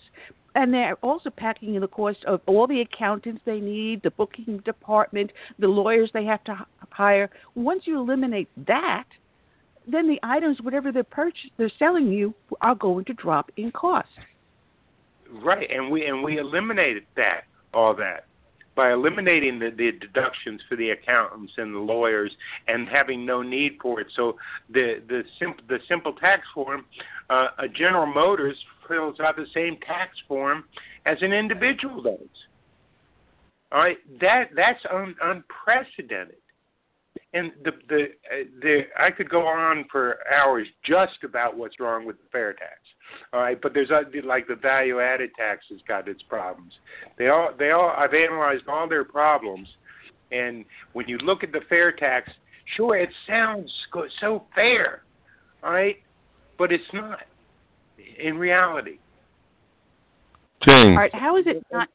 and 0.58 0.74
they're 0.74 0.96
also 1.04 1.30
packing 1.30 1.76
in 1.76 1.82
the 1.82 1.88
cost 1.88 2.26
of 2.26 2.42
all 2.48 2.66
the 2.66 2.82
accountants 2.82 3.42
they 3.46 3.60
need, 3.60 4.02
the 4.02 4.10
booking 4.10 4.58
department, 4.66 5.32
the 5.60 5.68
lawyers 5.68 6.10
they 6.16 6.26
have 6.26 6.44
to 6.46 6.66
hire. 6.90 7.30
Once 7.54 7.84
you 7.86 8.00
eliminate 8.00 8.50
that, 8.66 9.06
then 9.86 10.08
the 10.08 10.20
items, 10.24 10.60
whatever 10.62 10.92
they're 10.92 11.04
purchase, 11.04 11.52
they're 11.58 11.72
selling 11.78 12.12
you, 12.12 12.34
are 12.62 12.74
going 12.74 13.06
to 13.06 13.14
drop 13.14 13.52
in 13.56 13.72
cost. 13.72 14.10
Right, 15.32 15.70
and 15.70 15.92
we 15.92 16.08
and 16.08 16.24
we 16.24 16.40
eliminated 16.40 17.06
that 17.16 17.42
all 17.72 17.94
that. 17.96 18.26
By 18.78 18.94
eliminating 18.94 19.58
the, 19.58 19.72
the 19.72 19.92
deductions 19.92 20.62
for 20.70 20.78
the 20.78 20.92
accountants 20.92 21.52
and 21.58 21.74
the 21.74 21.80
lawyers 21.80 22.32
and 22.68 22.88
having 22.88 23.26
no 23.26 23.42
need 23.42 23.78
for 23.82 24.00
it. 24.00 24.08
So 24.16 24.38
the 24.70 25.02
the 25.10 25.24
simple 25.40 25.64
the 25.68 25.80
simple 25.90 26.14
tax 26.14 26.44
form, 26.54 26.86
uh, 27.30 27.48
a 27.58 27.68
General 27.68 28.06
Motors 28.06 28.56
fills 28.88 29.20
out 29.20 29.36
the 29.36 29.48
same 29.54 29.78
tax 29.86 30.12
form 30.28 30.64
as 31.08 31.18
an 31.22 31.34
individual 31.34 32.04
does. 32.04 32.38
All 33.72 33.80
right, 33.80 33.98
that 34.22 34.52
that's 34.56 34.80
un, 34.94 35.16
unprecedented. 35.22 36.38
And 37.34 37.52
the 37.64 37.72
the 37.90 38.06
the 38.62 38.82
I 38.98 39.10
could 39.10 39.30
go 39.30 39.46
on 39.48 39.86
for 39.92 40.20
hours 40.32 40.68
just 40.86 41.24
about 41.24 41.58
what's 41.58 41.80
wrong 41.80 42.06
with 42.06 42.18
the 42.18 42.30
fair 42.32 42.54
tax. 42.54 42.80
All 43.34 43.42
right, 43.42 43.60
but 43.62 43.74
there's 43.74 43.92
uh, 43.92 44.02
like 44.24 44.48
the 44.48 44.56
value 44.56 45.00
added 45.02 45.32
tax 45.38 45.66
has 45.70 45.80
got 45.88 46.08
its 46.08 46.22
problems. 46.24 46.74
They 47.18 47.28
all 47.28 47.50
they 47.58 47.72
all 47.72 47.94
I've 47.98 48.14
analyzed 48.14 48.64
all 48.68 48.88
their 48.88 49.04
problems, 49.04 49.68
and 50.32 50.66
when 50.94 51.08
you 51.08 51.18
look 51.20 51.44
at 51.44 51.52
the 51.52 51.62
fair 51.68 51.92
tax, 51.92 52.32
sure 52.76 52.98
it 52.98 53.10
sounds 53.28 53.72
so 54.22 54.46
fair, 54.56 55.04
all 55.64 55.72
right, 55.74 55.98
but 56.58 56.72
it's 56.72 56.84
not 56.94 57.20
in 58.20 58.38
reality. 58.38 58.98
James. 60.66 60.88
All 60.88 60.96
right, 60.96 61.14
how 61.14 61.38
is 61.38 61.46
it 61.48 61.66
not? 61.72 61.90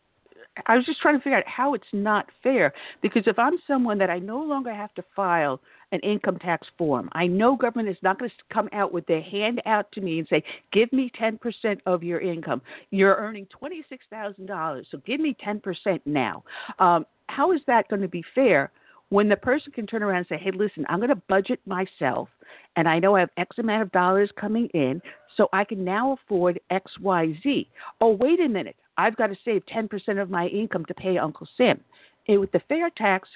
I 0.66 0.76
was 0.76 0.84
just 0.84 1.00
trying 1.00 1.16
to 1.16 1.22
figure 1.22 1.38
out 1.38 1.46
how 1.46 1.74
it's 1.74 1.84
not 1.92 2.26
fair 2.42 2.74
because 3.00 3.22
if 3.26 3.38
I'm 3.38 3.54
someone 3.66 3.96
that 3.98 4.10
I 4.10 4.18
no 4.18 4.38
longer 4.42 4.72
have 4.72 4.92
to 4.94 5.04
file 5.16 5.60
an 5.92 6.00
income 6.00 6.38
tax 6.38 6.66
form, 6.76 7.08
I 7.12 7.26
know 7.26 7.54
government 7.54 7.88
is 7.88 7.96
not 8.02 8.18
going 8.18 8.30
to 8.30 8.54
come 8.54 8.68
out 8.72 8.92
with 8.92 9.06
their 9.06 9.22
hand 9.22 9.62
out 9.66 9.90
to 9.92 10.00
me 10.00 10.18
and 10.18 10.28
say, 10.28 10.42
"Give 10.72 10.92
me 10.92 11.10
10% 11.10 11.80
of 11.86 12.02
your 12.02 12.20
income. 12.20 12.62
You're 12.90 13.14
earning 13.14 13.46
$26,000, 13.46 14.86
so 14.90 14.98
give 15.06 15.20
me 15.20 15.34
10% 15.34 16.00
now." 16.06 16.42
Um, 16.78 17.06
how 17.28 17.52
is 17.52 17.60
that 17.66 17.88
going 17.88 18.02
to 18.02 18.08
be 18.08 18.24
fair 18.34 18.70
when 19.10 19.28
the 19.28 19.36
person 19.36 19.72
can 19.72 19.86
turn 19.86 20.02
around 20.02 20.18
and 20.18 20.26
say, 20.28 20.38
"Hey, 20.38 20.50
listen, 20.50 20.86
I'm 20.88 20.98
going 20.98 21.10
to 21.10 21.22
budget 21.28 21.60
myself, 21.66 22.28
and 22.76 22.88
I 22.88 22.98
know 22.98 23.16
I 23.16 23.20
have 23.20 23.30
X 23.36 23.58
amount 23.58 23.82
of 23.82 23.92
dollars 23.92 24.30
coming 24.36 24.68
in, 24.68 25.02
so 25.36 25.48
I 25.52 25.64
can 25.64 25.84
now 25.84 26.12
afford 26.12 26.58
X, 26.70 26.98
Y, 26.98 27.38
Z." 27.42 27.68
Oh, 28.00 28.12
wait 28.12 28.40
a 28.40 28.48
minute. 28.48 28.76
I've 28.96 29.16
got 29.16 29.28
to 29.28 29.36
save 29.44 29.64
10% 29.66 30.20
of 30.20 30.30
my 30.30 30.46
income 30.48 30.84
to 30.86 30.94
pay 30.94 31.18
Uncle 31.18 31.48
Sam. 31.56 31.80
And 32.28 32.40
with 32.40 32.52
the 32.52 32.60
fair 32.68 32.90
tax, 32.90 33.28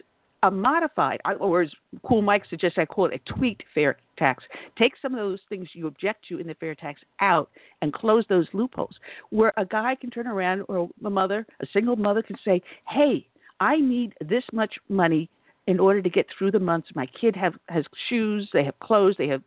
a 0.42 0.50
modified, 0.50 1.20
or 1.40 1.62
as 1.62 1.70
Cool 2.02 2.22
Mike 2.22 2.44
suggests, 2.48 2.78
I 2.78 2.84
call 2.84 3.06
it 3.06 3.20
a 3.20 3.32
tweaked 3.32 3.64
fair 3.74 3.96
tax. 4.18 4.44
Take 4.78 4.92
some 5.00 5.14
of 5.14 5.18
those 5.18 5.40
things 5.48 5.68
you 5.72 5.86
object 5.86 6.26
to 6.28 6.38
in 6.38 6.46
the 6.46 6.54
fair 6.54 6.74
tax 6.74 7.00
out 7.20 7.50
and 7.82 7.92
close 7.92 8.24
those 8.28 8.46
loopholes. 8.52 8.96
Where 9.30 9.52
a 9.56 9.64
guy 9.64 9.94
can 9.94 10.10
turn 10.10 10.26
around, 10.26 10.62
or 10.68 10.88
a 11.04 11.10
mother, 11.10 11.46
a 11.60 11.66
single 11.72 11.96
mother 11.96 12.22
can 12.22 12.36
say, 12.44 12.62
"Hey, 12.88 13.26
I 13.60 13.78
need 13.78 14.14
this 14.20 14.44
much 14.52 14.78
money 14.88 15.30
in 15.66 15.80
order 15.80 16.00
to 16.00 16.10
get 16.10 16.26
through 16.36 16.52
the 16.52 16.60
months. 16.60 16.88
My 16.94 17.06
kid 17.06 17.34
have 17.36 17.54
has 17.68 17.84
shoes, 18.08 18.48
they 18.52 18.64
have 18.64 18.78
clothes, 18.78 19.16
they 19.18 19.28
have 19.28 19.42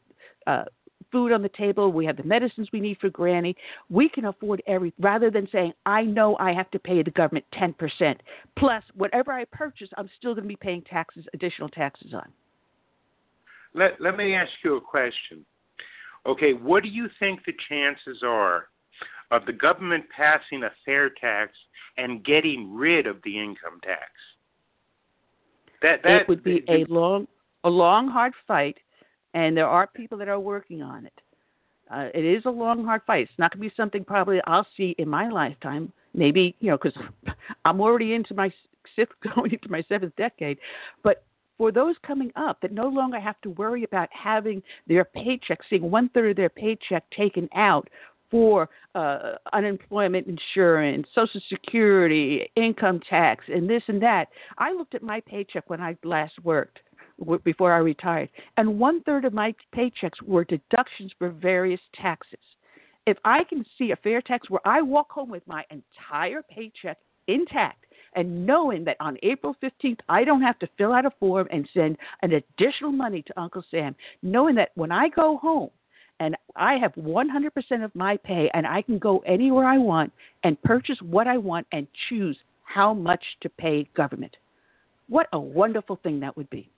uh, 0.48 0.66
food 1.12 1.32
on 1.32 1.42
the 1.42 1.50
table, 1.50 1.92
we 1.92 2.06
have 2.06 2.18
the 2.18 2.24
medicines 2.24 2.70
we 2.72 2.80
need 2.80 2.98
for 3.00 3.10
granny. 3.10 3.56
We 3.90 4.10
can 4.10 4.26
afford 4.26 4.62
everything 4.68 5.04
rather 5.04 5.32
than 5.32 5.48
saying, 5.52 5.74
I 5.86 6.04
know 6.04 6.38
I 6.38 6.54
have 6.54 6.70
to 6.72 6.80
pay 6.80 7.02
the 7.04 7.12
government 7.12 7.46
10%. 7.54 8.16
Plus, 8.58 8.84
whatever 8.96 9.32
I 9.32 9.46
purchase, 9.46 9.90
I'm 9.98 10.10
still 10.18 10.34
going 10.34 10.44
to 10.44 10.50
be 10.50 10.56
paying 10.56 10.82
taxes, 10.84 11.26
additional 11.34 11.70
taxes 11.70 12.14
on. 12.14 12.28
Let, 13.74 14.00
let 14.02 14.18
me 14.18 14.36
ask 14.36 14.52
you 14.64 14.78
a 14.78 14.82
question. 14.82 15.46
Okay, 16.26 16.54
what 16.54 16.84
do 16.84 16.90
you 16.90 17.08
think 17.20 17.42
the 17.46 17.54
chances 17.70 18.24
are 18.24 18.68
of 19.32 19.46
the 19.46 19.54
government 19.54 20.06
passing 20.16 20.64
a 20.64 20.72
fair 20.86 21.10
tax 21.10 21.52
and 21.98 22.24
getting 22.26 22.76
rid 22.76 23.08
of 23.08 23.18
the 23.24 23.40
income 23.40 23.80
tax? 23.84 24.12
That, 25.82 26.02
that 26.04 26.22
it 26.22 26.28
would 26.28 26.44
be 26.44 26.64
a 26.68 26.84
long, 26.90 27.28
a 27.64 27.70
long, 27.70 28.10
hard 28.10 28.34
fight 28.48 28.78
and 29.34 29.56
there 29.56 29.68
are 29.68 29.88
people 29.88 30.18
that 30.18 30.27
are 30.27 30.39
working 30.39 30.81
on 30.81 31.06
it. 31.06 31.14
Uh, 31.91 32.07
it 32.14 32.23
is 32.23 32.43
a 32.45 32.49
long, 32.49 32.85
hard 32.85 33.01
fight. 33.07 33.23
It's 33.23 33.39
not 33.39 33.51
going 33.51 33.64
to 33.64 33.69
be 33.69 33.76
something 33.76 34.03
probably 34.03 34.39
I'll 34.45 34.68
see 34.77 34.95
in 34.97 35.10
my 35.10 35.30
lifetime. 35.30 35.91
Maybe 36.14 36.56
you 36.60 36.72
know, 36.72 36.77
because 36.77 36.99
I'm 37.65 37.81
already 37.81 38.14
into 38.14 38.34
my 38.34 38.51
sixth, 38.95 39.15
going 39.35 39.51
into 39.51 39.69
my 39.69 39.84
seventh 39.89 40.15
decade. 40.15 40.57
But 41.03 41.23
for 41.57 41.72
those 41.72 41.95
coming 42.06 42.31
up 42.35 42.61
that 42.61 42.72
no 42.72 42.88
longer 42.88 43.19
have 43.19 43.39
to 43.41 43.49
worry 43.51 43.84
about 43.84 44.10
having 44.11 44.64
their 44.88 45.03
paycheck, 45.03 45.60
seeing 45.69 45.91
one 45.91 46.10
third 46.10 46.31
of 46.31 46.38
their 46.38 46.49
paycheck 46.49 47.03
taken 47.11 47.49
out 47.56 47.89
for 48.31 48.69
uh, 48.95 49.34
unemployment 49.53 50.27
insurance, 50.27 51.07
Social 51.14 51.41
Security, 51.49 52.49
income 52.56 53.01
tax, 53.10 53.43
and 53.47 53.69
this 53.69 53.81
and 53.88 54.01
that. 54.01 54.27
I 54.57 54.72
looked 54.72 54.95
at 54.95 55.03
my 55.03 55.19
paycheck 55.22 55.69
when 55.69 55.81
I 55.81 55.97
last 56.03 56.34
worked 56.43 56.80
before 57.44 57.74
I 57.74 57.78
retired, 57.78 58.30
and 58.58 58.80
one 58.80 59.02
third 59.04 59.26
of 59.26 59.34
my 59.34 59.54
paychecks 59.76 60.22
were 60.26 60.44
deductions 60.44 61.12
for 61.18 61.30
various 61.30 61.82
taxes. 61.96 62.40
If 63.06 63.18
I 63.26 63.44
can 63.44 63.66
see 63.78 63.91
a 63.91 63.96
fair 63.98 64.22
tax 64.22 64.50
where 64.50 64.66
I 64.66 64.82
walk 64.82 65.12
home 65.12 65.30
with 65.30 65.48
my 65.48 65.64
entire 65.72 66.44
paycheck 66.44 66.98
intact 67.28 67.86
and 68.16 68.46
knowing 68.46 68.84
that 68.86 68.98
on 69.00 69.18
April 69.24 69.56
15th 69.64 70.00
I 70.10 70.24
don't 70.24 70.41
have 70.41 70.60
to 70.60 70.70
fill 70.78 70.94
out 70.94 71.06
a 71.06 71.12
form 71.20 71.48
and 71.52 71.68
send 71.74 71.98
an 72.22 72.34
additional 72.34 72.91
money 72.91 73.22
to 73.24 73.40
Uncle 73.40 73.64
Sam, 73.72 73.96
knowing 74.22 74.56
that 74.56 74.72
when 74.76 74.91
I 74.91 75.10
go 75.10 75.38
home 75.38 75.70
and 76.20 76.36
I 76.56 76.78
have 76.78 76.94
100% 76.96 77.84
of 77.84 77.96
my 77.96 78.18
pay 78.18 78.50
and 78.54 78.68
I 78.68 78.82
can 78.82 79.00
go 79.00 79.20
anywhere 79.20 79.66
I 79.66 79.78
want 79.78 80.12
and 80.44 80.62
purchase 80.64 80.98
what 81.02 81.28
I 81.28 81.38
want 81.38 81.68
and 81.72 81.88
choose 82.10 82.38
how 82.64 82.94
much 82.94 83.24
to 83.41 83.50
pay 83.50 83.88
government. 83.96 84.36
What 85.08 85.28
a 85.34 85.40
wonderful 85.40 86.00
thing 86.04 86.20
that 86.20 86.36
would 86.38 86.50
be. 86.50 86.70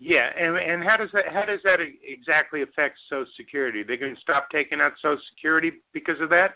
Yeah, 0.00 0.30
and 0.38 0.56
and 0.56 0.84
how 0.84 0.96
does 0.96 1.10
that 1.12 1.24
how 1.28 1.44
does 1.44 1.60
that 1.64 1.80
exactly 2.06 2.62
affect 2.62 2.98
Social 3.10 3.26
Security? 3.36 3.82
They're 3.82 3.96
going 3.96 4.14
to 4.14 4.20
stop 4.20 4.48
taking 4.50 4.80
out 4.80 4.92
Social 5.02 5.20
Security 5.34 5.72
because 5.92 6.20
of 6.20 6.30
that. 6.30 6.54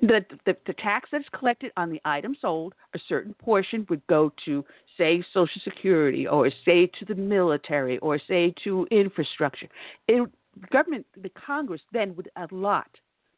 The, 0.00 0.24
the 0.46 0.56
the 0.66 0.72
tax 0.74 1.10
that's 1.12 1.28
collected 1.38 1.72
on 1.76 1.90
the 1.90 2.00
item 2.06 2.36
sold, 2.40 2.74
a 2.94 2.98
certain 3.06 3.34
portion 3.34 3.86
would 3.90 4.04
go 4.06 4.32
to 4.46 4.64
say 4.96 5.22
Social 5.34 5.60
Security, 5.62 6.26
or 6.26 6.50
say 6.64 6.86
to 6.98 7.04
the 7.04 7.14
military, 7.14 7.98
or 7.98 8.18
say 8.18 8.54
to 8.64 8.86
infrastructure. 8.90 9.68
It, 10.08 10.26
government, 10.70 11.04
the 11.20 11.30
Congress 11.30 11.82
then 11.92 12.16
would 12.16 12.30
allot, 12.36 12.88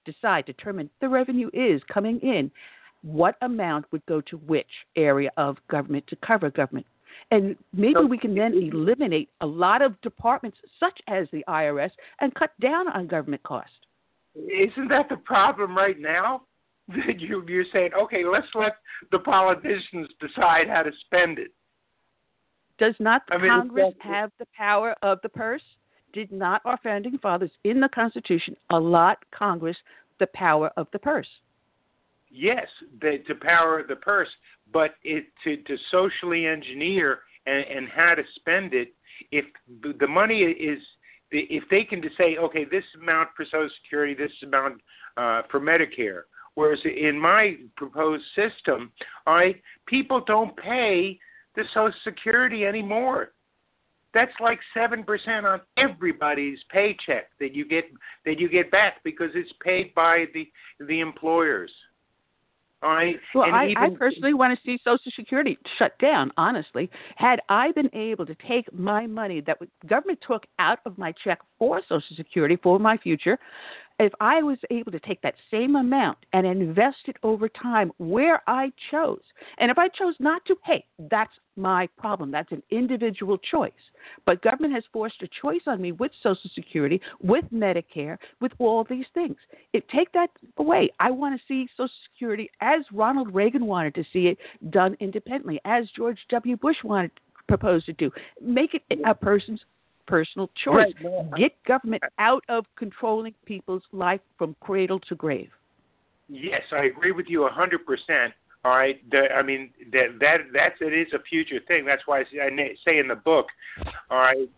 decide, 0.05 0.47
determine 0.47 0.89
the 1.01 1.09
revenue 1.09 1.51
is 1.53 1.83
coming 1.93 2.21
in, 2.21 2.51
what 3.03 3.37
amount 3.43 3.87
would 3.91 4.05
go 4.07 4.21
to 4.23 4.37
which 4.39 4.67
area 4.97 5.31
of 5.37 5.57
government 5.69 6.07
to 6.09 6.17
cover 6.17 6.51
government 6.51 6.87
and 7.31 7.57
maybe 7.73 8.01
we 8.09 8.19
can 8.19 8.35
then 8.35 8.55
eliminate 8.55 9.29
a 9.41 9.47
lot 9.47 9.83
of 9.83 10.01
departments, 10.01 10.59
such 10.79 10.99
as 11.09 11.27
the 11.33 11.45
IRS, 11.49 11.91
and 12.21 12.35
cut 12.35 12.51
down 12.61 12.89
on 12.89 13.07
government 13.07 13.43
costs. 13.43 13.73
Isn't 14.35 14.89
that 14.89 15.09
the 15.09 15.17
problem 15.17 15.77
right 15.77 15.99
now? 15.99 16.43
you, 17.19 17.45
you're 17.49 17.65
saying, 17.73 17.91
okay, 17.99 18.25
let's 18.25 18.47
let 18.55 18.77
the 19.11 19.19
politicians 19.19 20.09
decide 20.21 20.69
how 20.69 20.83
to 20.83 20.91
spend 21.07 21.39
it. 21.39 21.53
Does 22.79 22.95
not 23.01 23.23
I 23.31 23.39
mean, 23.39 23.51
Congress 23.51 23.95
have 24.01 24.31
the 24.39 24.47
power 24.57 24.95
of 25.03 25.19
the 25.23 25.29
purse? 25.29 25.63
Did 26.13 26.31
not 26.31 26.61
our 26.65 26.79
founding 26.83 27.19
fathers 27.19 27.51
in 27.65 27.81
the 27.81 27.89
Constitution 27.89 28.57
allot 28.71 29.19
Congress 29.35 29.77
the 30.21 30.29
power 30.35 30.71
of 30.77 30.87
the 30.93 30.99
purse? 30.99 31.29
Yes, 32.39 32.67
the, 33.01 33.19
to 33.29 33.35
power 33.35 33.83
the 33.89 33.97
purse, 33.97 34.29
but 34.71 34.97
it 35.05 35.25
to, 35.45 35.57
to 35.57 35.77
socially 35.91 36.47
engineer 36.47 37.21
and, 37.47 37.65
and 37.65 37.89
how 37.89 38.15
to 38.15 38.23
spend 38.35 38.75
it. 38.75 38.93
If 39.33 39.47
the 39.99 40.07
money 40.07 40.41
is, 40.41 40.79
if 41.31 41.65
they 41.71 41.83
can 41.85 42.03
just 42.03 42.19
say, 42.19 42.37
okay, 42.37 42.65
this 42.71 42.85
amount 43.01 43.31
for 43.35 43.47
Social 43.47 43.71
Security, 43.83 44.15
this 44.15 44.31
amount 44.43 44.83
uh, 45.17 45.43
for 45.51 45.61
Medicare. 45.61 46.23
Whereas 46.57 46.79
in 46.85 47.19
my 47.19 47.57
proposed 47.77 48.25
system, 48.35 48.93
I 49.27 49.55
people 49.87 50.23
don't 50.27 50.55
pay 50.59 51.19
the 51.55 51.65
Social 51.73 51.99
Security 52.05 52.67
anymore. 52.67 53.31
That's 54.13 54.33
like 54.41 54.59
seven 54.75 55.05
percent 55.05 55.47
on 55.47 55.61
everybody's 55.79 56.59
paycheck 56.71 57.31
that 57.41 57.55
you 57.55 57.67
get 57.67 57.85
that 58.27 58.39
you 58.39 58.49
get 58.51 58.71
back 58.71 59.03
because 59.05 59.31
it's 59.35 59.53
paid 59.63 59.95
by 59.95 60.27
the 60.35 60.47
the 60.87 61.01
employers. 61.01 61.71
All 62.83 62.91
right. 62.91 63.17
Well, 63.35 63.45
I, 63.53 63.69
even, 63.69 63.77
I 63.83 63.89
personally 63.97 64.35
want 64.35 64.57
to 64.57 64.65
see 64.65 64.79
Social 64.85 65.11
Security 65.17 65.59
shut 65.79 65.99
down. 65.99 66.31
Honestly, 66.37 66.91
had 67.17 67.41
I 67.49 67.73
been 67.73 67.89
able 67.95 68.27
to 68.27 68.37
take 68.47 68.73
my 68.73 69.07
money 69.07 69.41
that 69.43 69.59
government 69.87 70.19
took 70.27 70.45
out 70.59 70.81
of 70.85 70.99
my 70.99 71.13
check 71.25 71.39
for 71.59 71.81
Social 71.89 72.17
Security 72.17 72.57
for 72.63 72.79
my 72.79 72.99
future, 72.99 73.39
if 73.99 74.13
I 74.21 74.43
was 74.43 74.59
able 74.71 74.93
to 74.93 75.01
take 75.01 75.23
that 75.23 75.35
same 75.51 75.77
amount 75.77 76.19
and 76.33 76.47
invest 76.47 76.99
it 77.07 77.17
over 77.23 77.49
time 77.49 77.93
where 77.99 78.43
I 78.47 78.73
chose, 78.91 79.23
and 79.59 79.71
if 79.71 79.79
I 79.79 79.89
chose 79.89 80.15
not 80.19 80.45
to, 80.47 80.57
hey, 80.65 80.85
that's 81.11 81.33
my 81.57 81.89
problem. 81.99 82.31
That's 82.31 82.53
an 82.53 82.63
individual 82.71 83.39
choice. 83.39 83.73
But 84.27 84.43
government 84.43 84.75
has 84.75 84.85
forced 84.93 85.23
a 85.23 85.29
choice 85.41 85.63
on 85.67 85.81
me 85.81 85.93
with 85.93 86.13
Social 86.23 86.51
Security, 86.55 87.01
with 87.23 87.45
Medicare, 87.53 88.19
with 88.41 88.53
all 88.59 88.85
these 88.85 89.07
things. 89.15 89.37
It 89.73 89.89
take 89.89 90.13
that 90.13 90.31
away. 90.59 90.91
I 91.01 91.11
want 91.11 91.39
to 91.39 91.47
see 91.49 91.69
Social 91.77 91.91
Security 92.13 92.51
as 92.61 92.83
Ronald 92.93 93.35
Reagan 93.35 93.67
wanted 93.67 93.95
to 93.95 94.05
see 94.13 94.27
it 94.27 94.39
done 94.71 94.97
independently, 95.01 95.61
as 95.65 95.87
George 95.97 96.19
W. 96.29 96.57
Bush 96.57 96.77
wanted 96.85 97.13
proposed 97.49 97.87
to 97.87 97.93
do. 97.93 98.11
Make 98.41 98.75
it 98.75 98.83
a 99.07 99.15
person's 99.15 99.61
personal 100.07 100.51
choice. 100.65 100.93
Right. 101.03 101.35
Get 101.37 101.53
government 101.65 102.03
out 102.19 102.45
of 102.49 102.65
controlling 102.77 103.35
people's 103.45 103.83
life 103.93 104.21
from 104.39 104.57
cradle 104.61 105.01
to 105.01 105.15
grave. 105.15 105.51
Yes, 106.29 106.63
I 106.73 106.85
agree 106.85 107.13
with 107.13 107.27
you 107.29 107.49
100%. 107.49 108.33
All 108.65 108.77
right, 108.77 108.99
the, 109.13 109.29
I 109.33 109.43
mean 109.43 109.71
that 109.93 110.19
that 110.19 110.39
that's 110.53 110.75
it 110.81 110.93
is 110.93 111.07
a 111.15 111.23
future 111.23 111.61
thing. 111.69 111.85
That's 111.85 112.03
why 112.07 112.21
I 112.21 112.25
say 112.85 112.99
in 112.99 113.07
the 113.07 113.15
book, 113.15 113.47
all 114.11 114.19
right, 114.19 114.49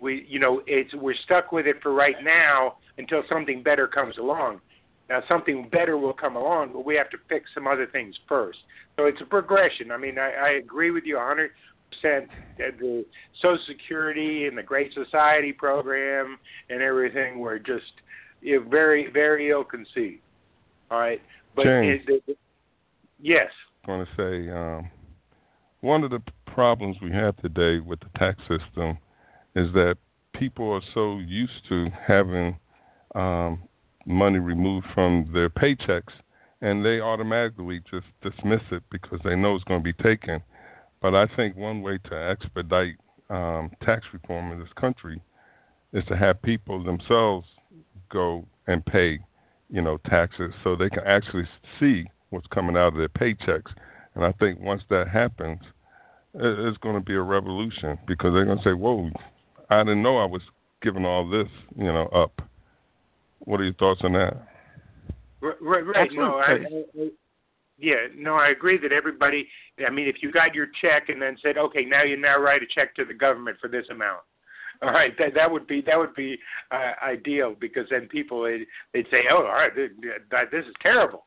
we 0.00 0.24
you 0.28 0.38
know 0.38 0.62
it's 0.68 0.94
we're 0.94 1.16
stuck 1.24 1.50
with 1.50 1.66
it 1.66 1.82
for 1.82 1.92
right 1.92 2.14
now 2.22 2.76
until 2.96 3.24
something 3.28 3.64
better 3.64 3.88
comes 3.88 4.18
along. 4.18 4.60
Now 5.08 5.20
something 5.28 5.68
better 5.68 5.98
will 5.98 6.12
come 6.12 6.36
along, 6.36 6.74
but 6.74 6.84
we 6.84 6.94
have 6.94 7.10
to 7.10 7.18
fix 7.28 7.50
some 7.54 7.66
other 7.66 7.86
things 7.86 8.14
first. 8.28 8.58
So 8.96 9.06
it's 9.06 9.20
a 9.20 9.24
progression. 9.24 9.90
I 9.90 9.96
mean, 9.96 10.16
I, 10.16 10.30
I 10.30 10.48
agree 10.62 10.92
with 10.92 11.04
you 11.04 11.16
100 11.16 11.50
percent 11.90 12.28
the 12.58 13.04
Social 13.40 13.58
Security 13.66 14.46
and 14.46 14.56
the 14.56 14.62
Great 14.62 14.92
Society 14.94 15.52
program 15.52 16.38
and 16.70 16.82
everything 16.82 17.38
were 17.38 17.58
just 17.58 17.84
you 18.40 18.60
know, 18.60 18.68
very 18.68 19.10
very 19.10 19.50
ill 19.50 19.64
conceived. 19.64 20.20
All 20.90 20.98
right, 20.98 21.20
but 21.54 21.64
James, 21.64 22.02
it, 22.08 22.22
it, 22.26 22.38
yes, 23.20 23.50
I 23.86 23.90
want 23.90 24.08
to 24.08 24.16
say 24.16 24.50
um, 24.50 24.90
one 25.80 26.04
of 26.04 26.10
the 26.10 26.22
problems 26.46 26.96
we 27.02 27.10
have 27.12 27.36
today 27.38 27.80
with 27.80 28.00
the 28.00 28.18
tax 28.18 28.38
system 28.40 28.98
is 29.54 29.72
that 29.72 29.96
people 30.34 30.70
are 30.72 30.82
so 30.94 31.18
used 31.18 31.66
to 31.68 31.88
having 32.06 32.58
um, 33.14 33.62
money 34.06 34.38
removed 34.38 34.86
from 34.94 35.28
their 35.32 35.50
paychecks 35.50 36.12
and 36.62 36.84
they 36.84 37.00
automatically 37.00 37.80
just 37.90 38.06
dismiss 38.22 38.62
it 38.70 38.82
because 38.90 39.20
they 39.24 39.36
know 39.36 39.54
it's 39.54 39.64
going 39.64 39.80
to 39.80 39.84
be 39.84 39.92
taken 40.02 40.42
but 41.06 41.14
I 41.14 41.28
think 41.36 41.56
one 41.56 41.82
way 41.82 41.98
to 42.10 42.30
expedite 42.30 42.96
um, 43.30 43.70
tax 43.84 44.04
reform 44.12 44.50
in 44.50 44.58
this 44.58 44.72
country 44.74 45.22
is 45.92 46.04
to 46.06 46.16
have 46.16 46.42
people 46.42 46.82
themselves 46.82 47.46
go 48.10 48.44
and 48.66 48.84
pay, 48.84 49.20
you 49.70 49.80
know, 49.80 49.98
taxes 50.06 50.52
so 50.64 50.74
they 50.74 50.90
can 50.90 51.04
actually 51.06 51.44
see 51.78 52.06
what's 52.30 52.48
coming 52.48 52.76
out 52.76 52.88
of 52.88 52.96
their 52.96 53.08
paychecks. 53.08 53.70
And 54.16 54.24
I 54.24 54.32
think 54.32 54.58
once 54.58 54.82
that 54.90 55.06
happens, 55.06 55.60
it's 56.34 56.78
going 56.78 56.96
to 56.96 57.00
be 57.00 57.14
a 57.14 57.22
revolution 57.22 57.96
because 58.08 58.32
they're 58.32 58.44
going 58.44 58.58
to 58.58 58.64
say, 58.64 58.72
"Whoa, 58.72 59.08
I 59.70 59.84
didn't 59.84 60.02
know 60.02 60.18
I 60.18 60.26
was 60.26 60.42
giving 60.82 61.04
all 61.06 61.30
this, 61.30 61.46
you 61.76 61.84
know, 61.84 62.06
up." 62.06 62.42
What 63.44 63.60
are 63.60 63.64
your 63.64 63.74
thoughts 63.74 64.00
on 64.02 64.14
that? 64.14 64.44
Right, 65.40 65.86
right. 65.86 66.10
No, 66.12 66.34
I, 66.38 66.52
I, 66.52 67.08
yeah, 67.78 68.06
no, 68.16 68.34
I 68.34 68.48
agree 68.48 68.78
that 68.78 68.92
everybody. 68.92 69.48
I 69.86 69.90
mean, 69.90 70.08
if 70.08 70.16
you 70.22 70.32
got 70.32 70.54
your 70.54 70.68
check 70.80 71.08
and 71.08 71.20
then 71.20 71.36
said, 71.42 71.58
okay, 71.58 71.84
now 71.84 72.02
you 72.02 72.16
now 72.16 72.38
write 72.38 72.62
a 72.62 72.66
check 72.66 72.94
to 72.96 73.04
the 73.04 73.14
government 73.14 73.58
for 73.60 73.68
this 73.68 73.86
amount. 73.90 74.20
All 74.82 74.90
right, 74.90 75.16
that 75.18 75.34
that 75.34 75.50
would 75.50 75.66
be 75.66 75.80
that 75.82 75.98
would 75.98 76.14
be 76.14 76.38
uh, 76.70 76.92
ideal 77.02 77.54
because 77.58 77.86
then 77.90 78.08
people 78.08 78.42
they'd, 78.42 78.66
they'd 78.92 79.06
say, 79.10 79.22
oh, 79.30 79.46
all 79.46 79.54
right, 79.54 79.74
this 79.74 80.64
is 80.66 80.74
terrible. 80.82 81.24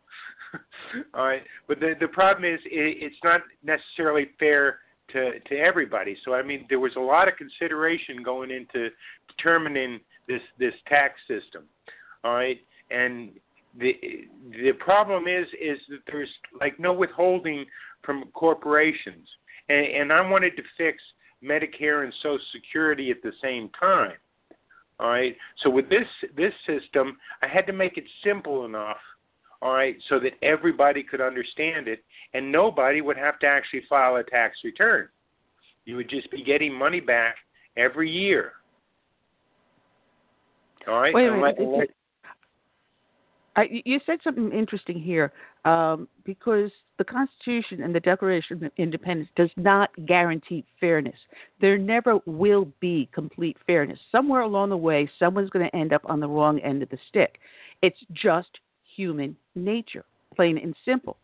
all 1.13 1.25
right, 1.25 1.41
but 1.67 1.79
the 1.79 1.93
the 1.99 2.07
problem 2.07 2.51
is 2.51 2.59
it, 2.65 2.97
it's 3.01 3.15
not 3.23 3.41
necessarily 3.63 4.29
fair 4.39 4.79
to 5.13 5.39
to 5.39 5.57
everybody. 5.57 6.15
So 6.25 6.33
I 6.33 6.43
mean, 6.43 6.65
there 6.69 6.79
was 6.79 6.95
a 6.95 6.99
lot 7.01 7.27
of 7.27 7.37
consideration 7.37 8.21
going 8.23 8.51
into 8.51 8.89
determining 9.35 9.99
this 10.27 10.41
this 10.59 10.73
tax 10.87 11.15
system. 11.27 11.63
All 12.23 12.33
right, 12.35 12.59
and 12.91 13.31
the 13.77 13.93
the 14.51 14.71
problem 14.79 15.27
is 15.27 15.47
is 15.61 15.79
that 15.89 15.99
there's 16.07 16.29
like 16.59 16.79
no 16.79 16.93
withholding 16.93 17.65
from 18.03 18.25
corporations, 18.33 19.27
and, 19.69 19.85
and 19.85 20.13
I 20.13 20.27
wanted 20.27 20.55
to 20.57 20.63
fix 20.77 21.01
Medicare 21.43 22.03
and 22.03 22.13
Social 22.21 22.39
Security 22.51 23.11
at 23.11 23.21
the 23.21 23.31
same 23.41 23.69
time. 23.79 24.13
All 24.99 25.09
right. 25.09 25.35
So 25.63 25.69
with 25.69 25.89
this 25.89 26.07
this 26.35 26.53
system, 26.65 27.17
I 27.41 27.47
had 27.47 27.65
to 27.67 27.73
make 27.73 27.97
it 27.97 28.05
simple 28.23 28.65
enough, 28.65 28.97
all 29.61 29.73
right, 29.73 29.95
so 30.09 30.19
that 30.19 30.33
everybody 30.41 31.03
could 31.03 31.21
understand 31.21 31.87
it, 31.87 32.03
and 32.33 32.51
nobody 32.51 33.01
would 33.01 33.17
have 33.17 33.39
to 33.39 33.47
actually 33.47 33.83
file 33.87 34.17
a 34.17 34.23
tax 34.23 34.57
return. 34.63 35.07
You 35.85 35.95
would 35.95 36.09
just 36.09 36.29
be 36.31 36.43
getting 36.43 36.73
money 36.73 36.99
back 36.99 37.35
every 37.77 38.11
year. 38.11 38.53
All 40.87 40.99
right. 40.99 41.13
Wait 41.13 41.27
a 41.27 41.87
you 43.63 43.99
said 44.05 44.19
something 44.23 44.51
interesting 44.51 44.99
here 44.99 45.31
um, 45.65 46.07
because 46.23 46.71
the 46.97 47.03
Constitution 47.03 47.81
and 47.83 47.95
the 47.95 47.99
Declaration 47.99 48.63
of 48.63 48.71
Independence 48.77 49.29
does 49.35 49.49
not 49.57 49.89
guarantee 50.05 50.65
fairness. 50.79 51.15
There 51.61 51.77
never 51.77 52.19
will 52.25 52.71
be 52.79 53.09
complete 53.13 53.57
fairness. 53.65 53.99
Somewhere 54.11 54.41
along 54.41 54.69
the 54.69 54.77
way, 54.77 55.09
someone's 55.17 55.49
going 55.49 55.67
to 55.67 55.75
end 55.75 55.93
up 55.93 56.01
on 56.05 56.19
the 56.19 56.27
wrong 56.27 56.59
end 56.59 56.83
of 56.83 56.89
the 56.89 56.97
stick. 57.07 57.39
It's 57.81 57.99
just 58.13 58.49
human 58.95 59.35
nature, 59.55 60.05
plain 60.35 60.57
and 60.57 60.75
simple. 60.85 61.17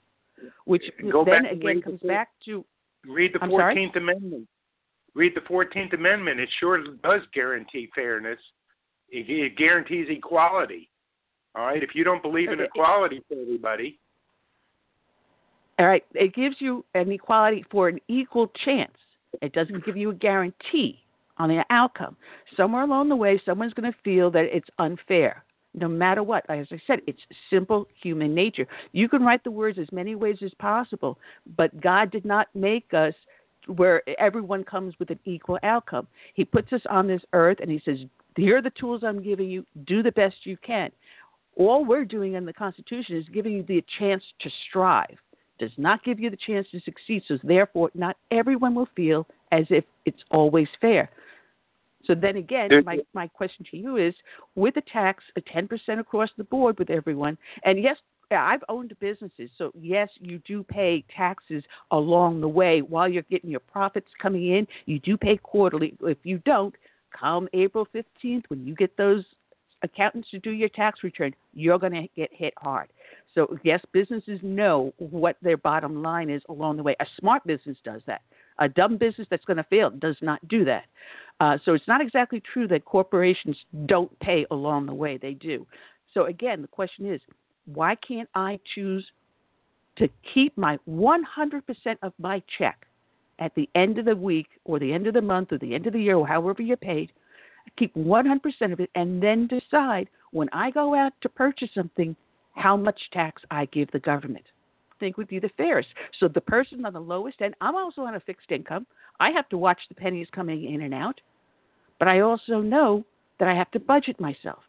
Which 0.65 0.83
Go 1.11 1.23
then 1.25 1.45
again 1.45 1.81
comes 1.81 2.01
the, 2.01 2.07
back 2.07 2.29
to 2.45 2.65
read 3.07 3.33
the 3.33 3.45
Fourteenth 3.47 3.95
Amendment. 3.95 4.47
Read 5.13 5.33
the 5.35 5.41
Fourteenth 5.47 5.93
Amendment. 5.93 6.39
It 6.39 6.49
sure 6.59 6.83
does 6.83 7.21
guarantee 7.33 7.89
fairness. 7.95 8.39
It, 9.09 9.29
it 9.29 9.57
guarantees 9.57 10.07
equality. 10.09 10.89
All 11.55 11.65
right. 11.65 11.81
If 11.81 11.91
you 11.93 12.03
don't 12.03 12.21
believe 12.21 12.51
in 12.51 12.59
equality 12.59 13.23
for 13.27 13.39
everybody. 13.39 13.99
All 15.79 15.87
right. 15.87 16.03
It 16.13 16.33
gives 16.33 16.57
you 16.59 16.85
an 16.93 17.11
equality 17.11 17.65
for 17.69 17.87
an 17.87 17.99
equal 18.07 18.51
chance. 18.63 18.95
It 19.41 19.53
doesn't 19.53 19.85
give 19.85 19.97
you 19.97 20.11
a 20.11 20.13
guarantee 20.13 20.99
on 21.37 21.49
the 21.49 21.63
outcome. 21.69 22.15
Somewhere 22.55 22.83
along 22.83 23.09
the 23.09 23.15
way, 23.15 23.41
someone's 23.45 23.73
going 23.73 23.91
to 23.91 23.97
feel 24.03 24.31
that 24.31 24.45
it's 24.45 24.69
unfair. 24.79 25.43
No 25.73 25.89
matter 25.89 26.23
what, 26.23 26.49
as 26.49 26.67
I 26.71 26.79
said, 26.87 27.01
it's 27.05 27.19
simple 27.49 27.87
human 28.01 28.33
nature. 28.33 28.65
You 28.93 29.09
can 29.09 29.23
write 29.23 29.43
the 29.43 29.51
words 29.51 29.77
as 29.77 29.91
many 29.91 30.15
ways 30.15 30.37
as 30.41 30.53
possible, 30.57 31.19
but 31.57 31.81
God 31.81 32.11
did 32.11 32.23
not 32.23 32.47
make 32.55 32.93
us 32.93 33.13
where 33.67 34.01
everyone 34.17 34.63
comes 34.63 34.93
with 34.99 35.09
an 35.09 35.19
equal 35.25 35.59
outcome. 35.63 36.07
He 36.33 36.45
puts 36.45 36.71
us 36.71 36.81
on 36.89 37.07
this 37.07 37.21
earth 37.33 37.57
and 37.61 37.69
He 37.69 37.81
says, 37.83 37.99
Here 38.37 38.57
are 38.57 38.61
the 38.61 38.71
tools 38.71 39.03
I'm 39.03 39.21
giving 39.21 39.49
you. 39.49 39.65
Do 39.85 40.01
the 40.01 40.13
best 40.13 40.35
you 40.43 40.55
can. 40.57 40.91
All 41.55 41.85
we're 41.85 42.05
doing 42.05 42.33
in 42.33 42.45
the 42.45 42.53
Constitution 42.53 43.17
is 43.17 43.25
giving 43.33 43.53
you 43.53 43.63
the 43.63 43.83
chance 43.99 44.23
to 44.41 44.49
strive. 44.67 45.17
Does 45.57 45.71
not 45.77 46.03
give 46.03 46.19
you 46.19 46.29
the 46.29 46.37
chance 46.37 46.67
to 46.71 46.81
succeed. 46.81 47.23
So 47.27 47.37
therefore, 47.43 47.89
not 47.93 48.17
everyone 48.29 48.75
will 48.75 48.89
feel 48.95 49.25
as 49.51 49.65
if 49.69 49.85
it's 50.05 50.21
always 50.31 50.67
fair. 50.81 51.09
So 52.05 52.13
then 52.13 52.35
again, 52.35 52.69
my, 52.85 52.99
my 53.13 53.27
question 53.27 53.65
to 53.71 53.77
you 53.77 53.97
is 53.97 54.13
with 54.55 54.75
a 54.77 54.81
tax, 54.81 55.23
a 55.37 55.41
10% 55.41 55.99
across 55.99 56.29
the 56.37 56.43
board 56.43 56.77
with 56.77 56.89
everyone, 56.89 57.37
and 57.63 57.81
yes, 57.81 57.97
I've 58.31 58.63
owned 58.69 58.93
businesses, 58.99 59.49
so 59.57 59.71
yes, 59.79 60.09
you 60.19 60.39
do 60.47 60.63
pay 60.63 61.03
taxes 61.15 61.63
along 61.91 62.41
the 62.41 62.47
way 62.47 62.81
while 62.81 63.07
you're 63.07 63.23
getting 63.23 63.49
your 63.49 63.59
profits 63.59 64.07
coming 64.21 64.47
in. 64.51 64.67
You 64.85 64.99
do 64.99 65.15
pay 65.15 65.37
quarterly. 65.37 65.95
If 66.01 66.17
you 66.23 66.39
don't, 66.39 66.73
come 67.17 67.47
April 67.53 67.87
15th, 67.93 68.43
when 68.47 68.65
you 68.65 68.75
get 68.75 68.97
those 68.97 69.23
accountants 69.85 70.29
to 70.31 70.39
do 70.39 70.51
your 70.51 70.69
tax 70.69 71.03
return, 71.03 71.33
you're 71.53 71.79
going 71.79 71.93
to 71.93 72.07
get 72.15 72.29
hit 72.33 72.53
hard. 72.57 72.89
So, 73.33 73.57
yes, 73.63 73.81
businesses 73.91 74.39
know 74.41 74.93
what 74.97 75.37
their 75.41 75.57
bottom 75.57 76.01
line 76.01 76.29
is 76.29 76.41
along 76.49 76.77
the 76.77 76.83
way. 76.83 76.95
A 76.99 77.05
smart 77.19 77.45
business 77.45 77.77
does 77.83 78.01
that. 78.07 78.21
A 78.59 78.69
dumb 78.69 78.97
business 78.97 79.27
that's 79.29 79.43
going 79.43 79.57
to 79.57 79.63
fail 79.63 79.89
does 79.89 80.15
not 80.21 80.45
do 80.47 80.63
that. 80.65 80.85
Uh, 81.39 81.57
so, 81.65 81.73
it's 81.73 81.87
not 81.87 82.01
exactly 82.01 82.41
true 82.53 82.67
that 82.69 82.85
corporations 82.85 83.57
don't 83.85 84.17
pay 84.19 84.45
along 84.51 84.85
the 84.85 84.93
way. 84.93 85.17
They 85.17 85.33
do. 85.33 85.67
So, 86.13 86.25
again, 86.25 86.61
the 86.61 86.67
question 86.67 87.11
is 87.11 87.21
why 87.65 87.95
can't 87.95 88.29
I 88.35 88.59
choose 88.73 89.05
to 89.97 90.07
keep 90.33 90.57
my 90.57 90.77
100% 90.89 91.21
of 92.01 92.13
my 92.19 92.41
check 92.57 92.85
at 93.39 93.53
the 93.55 93.69
end 93.75 93.97
of 93.97 94.05
the 94.05 94.15
week 94.15 94.47
or 94.63 94.79
the 94.79 94.93
end 94.93 95.07
of 95.07 95.13
the 95.13 95.21
month 95.21 95.51
or 95.51 95.57
the 95.57 95.73
end 95.73 95.87
of 95.87 95.93
the 95.93 96.01
year 96.01 96.15
or 96.15 96.27
however 96.27 96.61
you're 96.61 96.77
paid? 96.77 97.11
Keep 97.77 97.93
100% 97.95 98.73
of 98.73 98.79
it, 98.79 98.89
and 98.95 99.21
then 99.21 99.47
decide 99.47 100.09
when 100.31 100.49
I 100.53 100.71
go 100.71 100.95
out 100.95 101.13
to 101.21 101.29
purchase 101.29 101.69
something 101.73 102.15
how 102.55 102.77
much 102.77 102.99
tax 103.11 103.41
I 103.51 103.65
give 103.65 103.91
the 103.91 103.99
government. 103.99 104.45
I 104.91 104.95
think 104.99 105.17
would 105.17 105.27
be 105.27 105.39
the 105.39 105.49
fairest. 105.57 105.89
So 106.19 106.27
the 106.27 106.41
person 106.41 106.85
on 106.85 106.93
the 106.93 106.99
lowest 106.99 107.41
end, 107.41 107.55
I'm 107.61 107.75
also 107.75 108.01
on 108.01 108.15
a 108.15 108.19
fixed 108.21 108.51
income. 108.51 108.87
I 109.19 109.31
have 109.31 109.49
to 109.49 109.57
watch 109.57 109.79
the 109.89 109.95
pennies 109.95 110.27
coming 110.31 110.73
in 110.73 110.81
and 110.81 110.93
out, 110.93 111.19
but 111.99 112.07
I 112.07 112.21
also 112.21 112.61
know 112.61 113.05
that 113.39 113.47
I 113.47 113.55
have 113.55 113.71
to 113.71 113.79
budget 113.79 114.19
myself. 114.19 114.59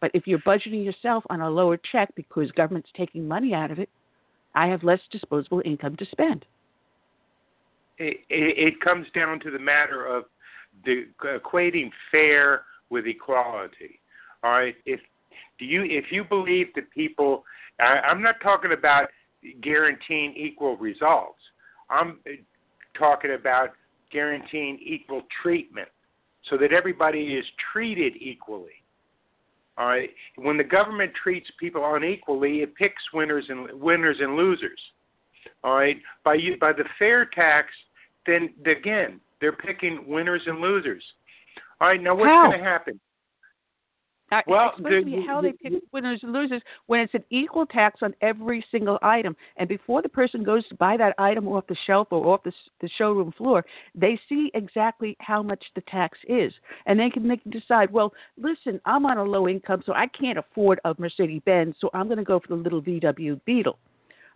But 0.00 0.10
if 0.14 0.26
you're 0.26 0.40
budgeting 0.40 0.84
yourself 0.84 1.24
on 1.30 1.40
a 1.40 1.50
lower 1.50 1.76
check 1.76 2.12
because 2.16 2.50
government's 2.52 2.90
taking 2.96 3.26
money 3.26 3.54
out 3.54 3.70
of 3.70 3.78
it, 3.78 3.88
I 4.54 4.66
have 4.66 4.82
less 4.82 5.00
disposable 5.10 5.62
income 5.64 5.96
to 5.96 6.06
spend. 6.06 6.44
It, 7.98 8.18
it, 8.28 8.58
it 8.58 8.80
comes 8.80 9.06
down 9.14 9.40
to 9.40 9.50
the 9.50 9.58
matter 9.58 10.06
of 10.06 10.24
the 10.84 11.06
equating 11.24 11.90
fair 12.10 12.62
with 12.90 13.06
equality. 13.06 14.00
All 14.42 14.52
right, 14.52 14.74
if 14.86 15.00
do 15.58 15.64
you 15.64 15.84
if 15.84 16.06
you 16.10 16.24
believe 16.24 16.68
that 16.74 16.90
people, 16.90 17.44
I, 17.80 18.00
I'm 18.08 18.22
not 18.22 18.36
talking 18.42 18.72
about 18.72 19.08
guaranteeing 19.62 20.34
equal 20.36 20.76
results. 20.76 21.38
I'm 21.90 22.18
uh, 22.26 22.32
talking 22.98 23.32
about 23.38 23.70
guaranteeing 24.10 24.78
equal 24.84 25.22
treatment 25.42 25.88
so 26.48 26.56
that 26.58 26.72
everybody 26.72 27.34
is 27.34 27.44
treated 27.72 28.14
equally. 28.20 28.82
All 29.78 29.86
right. 29.86 30.10
When 30.36 30.58
the 30.58 30.64
government 30.64 31.12
treats 31.22 31.48
people 31.58 31.94
unequally, 31.94 32.58
it 32.58 32.74
picks 32.74 33.02
winners 33.14 33.46
and 33.48 33.68
winners 33.80 34.18
and 34.20 34.36
losers. 34.36 34.80
All 35.64 35.74
right. 35.74 35.96
By 36.24 36.34
you, 36.34 36.56
by 36.58 36.72
the 36.72 36.84
fair 36.98 37.24
tax, 37.24 37.68
then 38.26 38.50
again 38.66 39.20
they're 39.42 39.52
picking 39.52 40.06
winners 40.06 40.42
and 40.46 40.60
losers. 40.60 41.02
All 41.80 41.88
right. 41.88 42.00
Now 42.00 42.14
what's 42.14 42.28
going 42.28 42.58
to 42.58 42.64
happen? 42.64 42.98
Uh, 44.30 44.40
well, 44.46 44.70
explain 44.70 45.04
the, 45.04 45.10
to 45.10 45.16
me 45.18 45.26
how 45.26 45.42
they 45.42 45.52
pick 45.52 45.82
winners 45.92 46.20
and 46.22 46.32
losers 46.32 46.62
when 46.86 47.00
it's 47.00 47.12
an 47.12 47.24
equal 47.28 47.66
tax 47.66 48.00
on 48.00 48.14
every 48.22 48.64
single 48.70 48.98
item. 49.02 49.36
And 49.58 49.68
before 49.68 50.00
the 50.00 50.08
person 50.08 50.42
goes 50.42 50.66
to 50.68 50.74
buy 50.76 50.96
that 50.96 51.14
item 51.18 51.46
off 51.48 51.66
the 51.66 51.76
shelf 51.86 52.08
or 52.12 52.26
off 52.32 52.42
the, 52.42 52.52
the 52.80 52.88
showroom 52.96 53.32
floor, 53.36 53.62
they 53.94 54.18
see 54.30 54.50
exactly 54.54 55.18
how 55.20 55.42
much 55.42 55.62
the 55.74 55.82
tax 55.82 56.16
is, 56.28 56.50
and 56.86 56.98
they 56.98 57.10
can 57.10 57.28
they 57.28 57.36
can 57.36 57.50
decide. 57.50 57.92
Well, 57.92 58.14
listen, 58.38 58.80
I'm 58.86 59.04
on 59.04 59.18
a 59.18 59.24
low 59.24 59.48
income, 59.48 59.82
so 59.84 59.92
I 59.92 60.06
can't 60.06 60.38
afford 60.38 60.80
a 60.86 60.94
Mercedes 60.96 61.42
Benz, 61.44 61.74
so 61.78 61.90
I'm 61.92 62.06
going 62.06 62.16
to 62.16 62.24
go 62.24 62.40
for 62.40 62.48
the 62.48 62.62
little 62.62 62.80
VW 62.80 63.38
Beetle. 63.44 63.78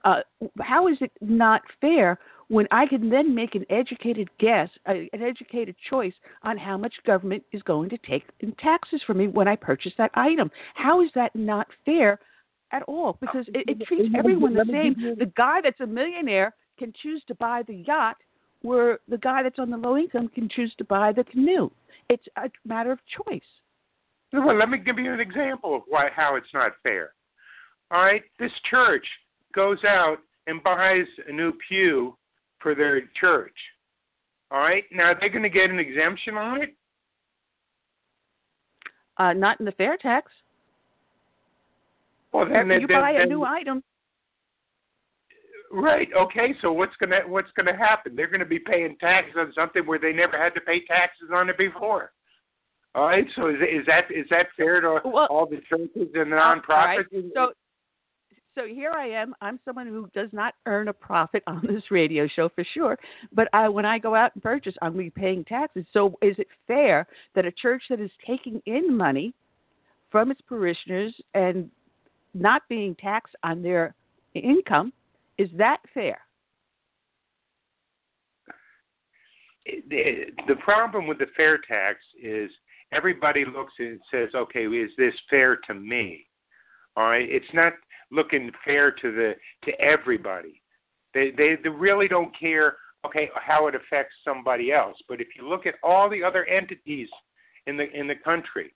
Uh, 0.05 0.21
how 0.61 0.89
is 0.89 0.99
it 1.01 1.11
not 1.23 1.63
fair 1.81 2.19
when 2.49 2.67
I 2.71 2.87
can 2.87 3.11
then 3.11 3.35
make 3.35 3.55
an 3.55 3.65
educated 3.71 4.29
guess, 4.39 4.69
uh, 4.89 4.95
an 5.13 5.23
educated 5.23 5.75
choice 5.91 6.13
on 6.43 6.57
how 6.57 6.79
much 6.79 6.95
government 7.05 7.43
is 7.53 7.63
going 7.63 7.89
to 7.91 7.99
take 7.99 8.25
in 8.41 8.53
taxes 8.53 9.01
from 9.07 9.19
me 9.19 9.29
when 9.29 9.49
I 9.49 9.57
purchase 9.57 9.93
that 9.99 10.13
item. 10.15 10.51
How 10.75 11.03
is 11.03 11.11
that 11.15 11.35
not 11.35 11.67
fair 11.85 12.21
at 12.73 12.83
all? 12.85 13.19
Because 13.21 13.47
it, 13.49 13.69
it 13.69 13.87
treats 13.87 14.15
everyone 14.17 14.55
the 14.55 14.67
same. 14.71 15.17
The 15.19 15.33
guy 15.37 15.61
that's 15.63 15.81
a 15.81 15.87
millionaire 15.87 16.55
can 16.79 16.93
choose 17.03 17.23
to 17.29 17.35
buy 17.35 17.63
the 17.67 17.85
yacht, 17.87 18.17
where 18.63 19.01
the 19.09 19.19
guy 19.19 19.43
that's 19.43 19.59
on 19.59 19.71
the 19.71 19.77
low 19.77 19.97
income 19.97 20.29
can 20.29 20.49
choose 20.49 20.73
to 20.79 20.85
buy 20.85 21.13
the 21.13 21.25
canoe. 21.25 21.71
It's 22.09 22.25
a 22.37 22.49
matter 22.65 22.93
of 22.93 23.01
choice. 23.25 23.43
Well, 24.33 24.59
let 24.59 24.69
me 24.69 24.77
give 24.77 24.99
you 24.99 25.15
an 25.15 25.21
example 25.21 25.77
of 25.77 25.83
why 25.89 26.09
how 26.15 26.35
it's 26.35 26.53
not 26.53 26.73
fair. 26.83 27.13
All 27.91 28.03
right, 28.03 28.23
this 28.39 28.51
church 28.69 29.07
goes 29.55 29.79
out 29.85 30.19
and 30.47 30.63
buys 30.63 31.07
a 31.27 31.33
new 31.33 31.53
pew 31.69 32.19
for 32.67 32.75
their 32.75 33.01
church. 33.21 33.55
All 34.51 34.59
right. 34.59 34.83
Now, 34.91 35.13
are 35.13 35.19
they 35.21 35.29
going 35.29 35.45
to 35.45 35.49
get 35.49 35.71
an 35.71 35.79
exemption 35.79 36.35
on 36.35 36.63
it? 36.63 36.75
Uh, 39.19 39.35
not 39.35 39.61
in 39.61 39.67
the 39.67 39.73
fair 39.73 39.97
tax. 39.97 40.33
Well, 42.33 42.45
then, 42.45 42.69
if 42.73 42.81
you 42.81 42.89
then, 42.89 43.01
buy 43.01 43.13
then, 43.13 43.23
a 43.23 43.27
new 43.27 43.45
item. 43.45 43.85
Right. 45.71 46.09
Okay. 46.17 46.57
So 46.61 46.73
what's 46.73 46.95
gonna 46.99 47.21
what's 47.27 47.51
gonna 47.57 47.77
happen? 47.77 48.17
They're 48.17 48.27
going 48.27 48.41
to 48.41 48.47
be 48.47 48.59
paying 48.59 48.97
taxes 49.01 49.35
on 49.39 49.53
something 49.55 49.87
where 49.87 50.01
they 50.01 50.13
never 50.13 50.37
had 50.37 50.55
to 50.55 50.61
pay 50.61 50.85
taxes 50.87 51.29
on 51.33 51.49
it 51.49 51.57
before. 51.57 52.11
All 52.97 53.07
right. 53.07 53.27
So 53.37 53.49
is 53.49 53.57
is 53.63 53.87
that 53.87 54.11
is 54.11 54.27
that 54.31 54.47
fair 54.57 54.81
to 54.81 55.01
well, 55.05 55.29
all 55.31 55.47
the 55.47 55.61
churches 55.69 56.09
and 56.15 56.33
the 56.33 56.37
nonprofits? 56.37 57.05
Right. 57.13 57.25
So 57.33 57.53
so 58.57 58.67
here 58.67 58.91
I 58.91 59.07
am. 59.07 59.35
I'm 59.41 59.61
someone 59.65 59.87
who 59.87 60.09
does 60.15 60.31
not 60.33 60.55
earn 60.67 60.89
a 60.89 60.93
profit 60.93 61.43
on 61.47 61.63
this 61.69 61.91
radio 61.91 62.27
show 62.27 62.49
for 62.49 62.65
sure. 62.75 62.99
But 63.33 63.49
I, 63.53 63.69
when 63.69 63.85
I 63.85 63.99
go 63.99 64.15
out 64.15 64.33
and 64.35 64.43
purchase, 64.43 64.75
I'm 64.83 64.95
going 64.95 65.11
to 65.11 65.15
be 65.15 65.21
paying 65.21 65.45
taxes. 65.45 65.85
So 65.93 66.19
is 66.23 66.35
it 66.39 66.49
fair 66.67 67.07
that 67.35 67.45
a 67.45 67.53
church 67.53 67.83
that 67.91 68.01
is 68.01 68.11
taking 68.27 68.61
in 68.67 68.97
money 68.97 69.35
from 70.11 70.31
its 70.31 70.41
parishioners 70.49 71.15
and 71.35 71.71
not 72.35 72.63
being 72.69 72.95
taxed 72.97 73.35
on 73.43 73.63
their 73.63 73.95
income 74.35 74.93
is 75.39 75.49
that 75.57 75.79
fair? 75.93 76.19
The, 79.67 80.55
problem 80.61 81.07
with 81.07 81.19
the 81.19 81.27
fair 81.37 81.59
tax 81.59 81.99
is 82.23 82.51
everybody 82.93 83.45
looks 83.45 83.73
and 83.79 84.01
says, 84.11 84.29
"Okay, 84.35 84.67
is 84.67 84.91
this 84.97 85.15
fair 85.29 85.57
to 85.67 85.75
me?" 85.75 86.27
All 86.97 87.09
right, 87.09 87.29
it's 87.29 87.53
not 87.53 87.75
looking 88.11 88.51
fair 88.65 88.91
to 88.91 89.13
the 89.13 89.35
to 89.65 89.81
everybody. 89.81 90.63
They 91.15 91.31
they, 91.37 91.57
they 91.63 91.69
really 91.69 92.09
don't 92.09 92.37
care 92.39 92.77
okay 93.05 93.31
how 93.35 93.67
it 93.69 93.75
affects 93.75 94.15
somebody 94.25 94.73
else. 94.73 94.97
But 95.09 95.21
if 95.21 95.29
you 95.37 95.49
look 95.49 95.67
at 95.67 95.75
all 95.83 96.09
the 96.09 96.23
other 96.23 96.45
entities 96.47 97.09
in 97.67 97.77
the 97.77 97.91
in 97.93 98.07
the 98.07 98.15
country, 98.15 98.75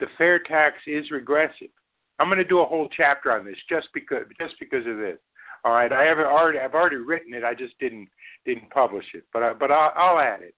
the 0.00 0.06
fair 0.16 0.38
tax 0.38 0.76
is 0.86 1.10
regressive. 1.10 1.68
I'm 2.18 2.28
going 2.28 2.38
to 2.38 2.44
do 2.44 2.60
a 2.60 2.66
whole 2.66 2.88
chapter 2.96 3.32
on 3.32 3.44
this 3.44 3.56
just 3.68 3.88
because 3.94 4.24
just 4.40 4.54
because 4.58 4.86
of 4.86 4.96
this. 4.96 5.18
All 5.64 5.72
right, 5.72 5.92
I 5.92 6.04
have 6.04 6.18
already 6.18 6.58
I've 6.58 6.74
already 6.74 6.96
written 6.96 7.34
it. 7.34 7.44
I 7.44 7.54
just 7.54 7.78
didn't 7.78 8.08
didn't 8.44 8.70
publish 8.70 9.06
it, 9.14 9.24
but 9.32 9.42
I, 9.42 9.52
but 9.52 9.70
I'll, 9.70 9.92
I'll 9.96 10.18
add 10.18 10.42
it. 10.42 10.54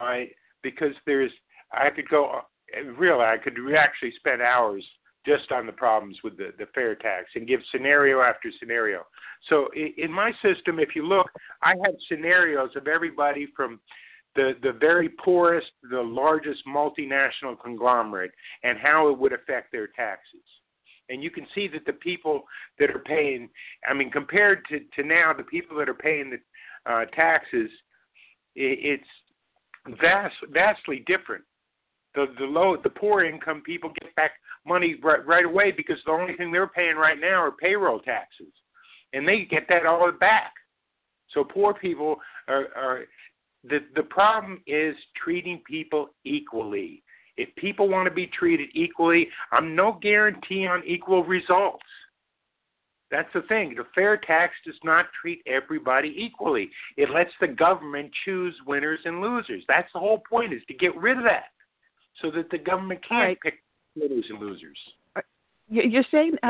All 0.00 0.08
right, 0.08 0.30
because 0.62 0.94
there's 1.06 1.32
I 1.72 1.90
could 1.90 2.08
go 2.08 2.30
uh, 2.30 2.84
really 2.98 3.24
I 3.24 3.36
could 3.36 3.56
actually 3.76 4.12
spend 4.16 4.42
hours 4.42 4.84
just 5.26 5.52
on 5.52 5.66
the 5.66 5.72
problems 5.72 6.16
with 6.24 6.36
the, 6.36 6.52
the 6.58 6.66
fair 6.74 6.94
tax 6.94 7.26
and 7.34 7.46
give 7.46 7.60
scenario 7.70 8.20
after 8.20 8.50
scenario. 8.58 9.06
So 9.48 9.68
in, 9.76 9.92
in 9.96 10.12
my 10.12 10.32
system, 10.42 10.78
if 10.78 10.96
you 10.96 11.06
look, 11.06 11.30
I 11.62 11.74
have 11.84 11.94
scenarios 12.08 12.70
of 12.76 12.86
everybody 12.86 13.48
from 13.54 13.80
the, 14.34 14.52
the 14.62 14.72
very 14.72 15.08
poorest, 15.08 15.68
the 15.90 16.00
largest 16.00 16.62
multinational 16.66 17.60
conglomerate, 17.62 18.30
and 18.62 18.78
how 18.78 19.08
it 19.08 19.18
would 19.18 19.32
affect 19.32 19.72
their 19.72 19.88
taxes. 19.88 20.40
And 21.08 21.22
you 21.22 21.30
can 21.30 21.46
see 21.54 21.66
that 21.68 21.84
the 21.84 21.94
people 21.94 22.44
that 22.78 22.90
are 22.90 23.00
paying, 23.00 23.50
I 23.88 23.94
mean, 23.94 24.10
compared 24.10 24.64
to, 24.66 24.80
to 24.96 25.06
now, 25.06 25.32
the 25.36 25.42
people 25.42 25.76
that 25.78 25.88
are 25.88 25.94
paying 25.94 26.30
the 26.30 26.90
uh, 26.90 27.06
taxes, 27.06 27.68
it, 28.54 29.00
it's 29.84 29.98
vast, 30.00 30.36
vastly 30.52 31.02
different 31.06 31.42
the 32.14 32.26
the 32.38 32.44
low 32.44 32.76
the 32.76 32.90
poor 32.90 33.24
income 33.24 33.62
people 33.64 33.92
get 34.00 34.14
back 34.16 34.32
money 34.66 34.96
right, 35.02 35.26
right 35.26 35.44
away 35.44 35.72
because 35.72 35.96
the 36.04 36.12
only 36.12 36.34
thing 36.34 36.52
they're 36.52 36.66
paying 36.66 36.96
right 36.96 37.18
now 37.18 37.42
are 37.42 37.52
payroll 37.52 38.00
taxes, 38.00 38.52
and 39.12 39.26
they 39.26 39.42
get 39.42 39.66
that 39.68 39.86
all 39.86 40.10
back. 40.12 40.52
So 41.32 41.44
poor 41.44 41.74
people 41.74 42.16
are, 42.48 42.68
are 42.76 43.04
the 43.64 43.80
the 43.94 44.02
problem 44.02 44.62
is 44.66 44.94
treating 45.22 45.62
people 45.66 46.10
equally. 46.24 47.02
If 47.36 47.54
people 47.56 47.88
want 47.88 48.06
to 48.06 48.14
be 48.14 48.26
treated 48.26 48.68
equally, 48.74 49.28
I'm 49.52 49.74
no 49.74 49.98
guarantee 50.02 50.66
on 50.66 50.82
equal 50.84 51.24
results. 51.24 51.84
That's 53.10 53.32
the 53.34 53.42
thing. 53.42 53.74
The 53.76 53.86
fair 53.94 54.18
tax 54.18 54.54
does 54.64 54.78
not 54.84 55.06
treat 55.20 55.42
everybody 55.46 56.14
equally. 56.16 56.70
It 56.96 57.10
lets 57.10 57.30
the 57.40 57.48
government 57.48 58.10
choose 58.24 58.54
winners 58.66 59.00
and 59.04 59.20
losers. 59.20 59.64
That's 59.66 59.88
the 59.92 59.98
whole 59.98 60.22
point 60.28 60.52
is 60.52 60.62
to 60.68 60.74
get 60.74 60.94
rid 60.96 61.16
of 61.16 61.24
that 61.24 61.46
so 62.20 62.30
that 62.30 62.50
the 62.50 62.58
government 62.58 63.00
can't 63.06 63.20
right. 63.20 63.40
pick 63.40 63.54
winners 63.96 64.24
and 64.28 64.40
losers. 64.40 64.78
You're 65.72 66.04
saying 66.10 66.32
uh, 66.42 66.48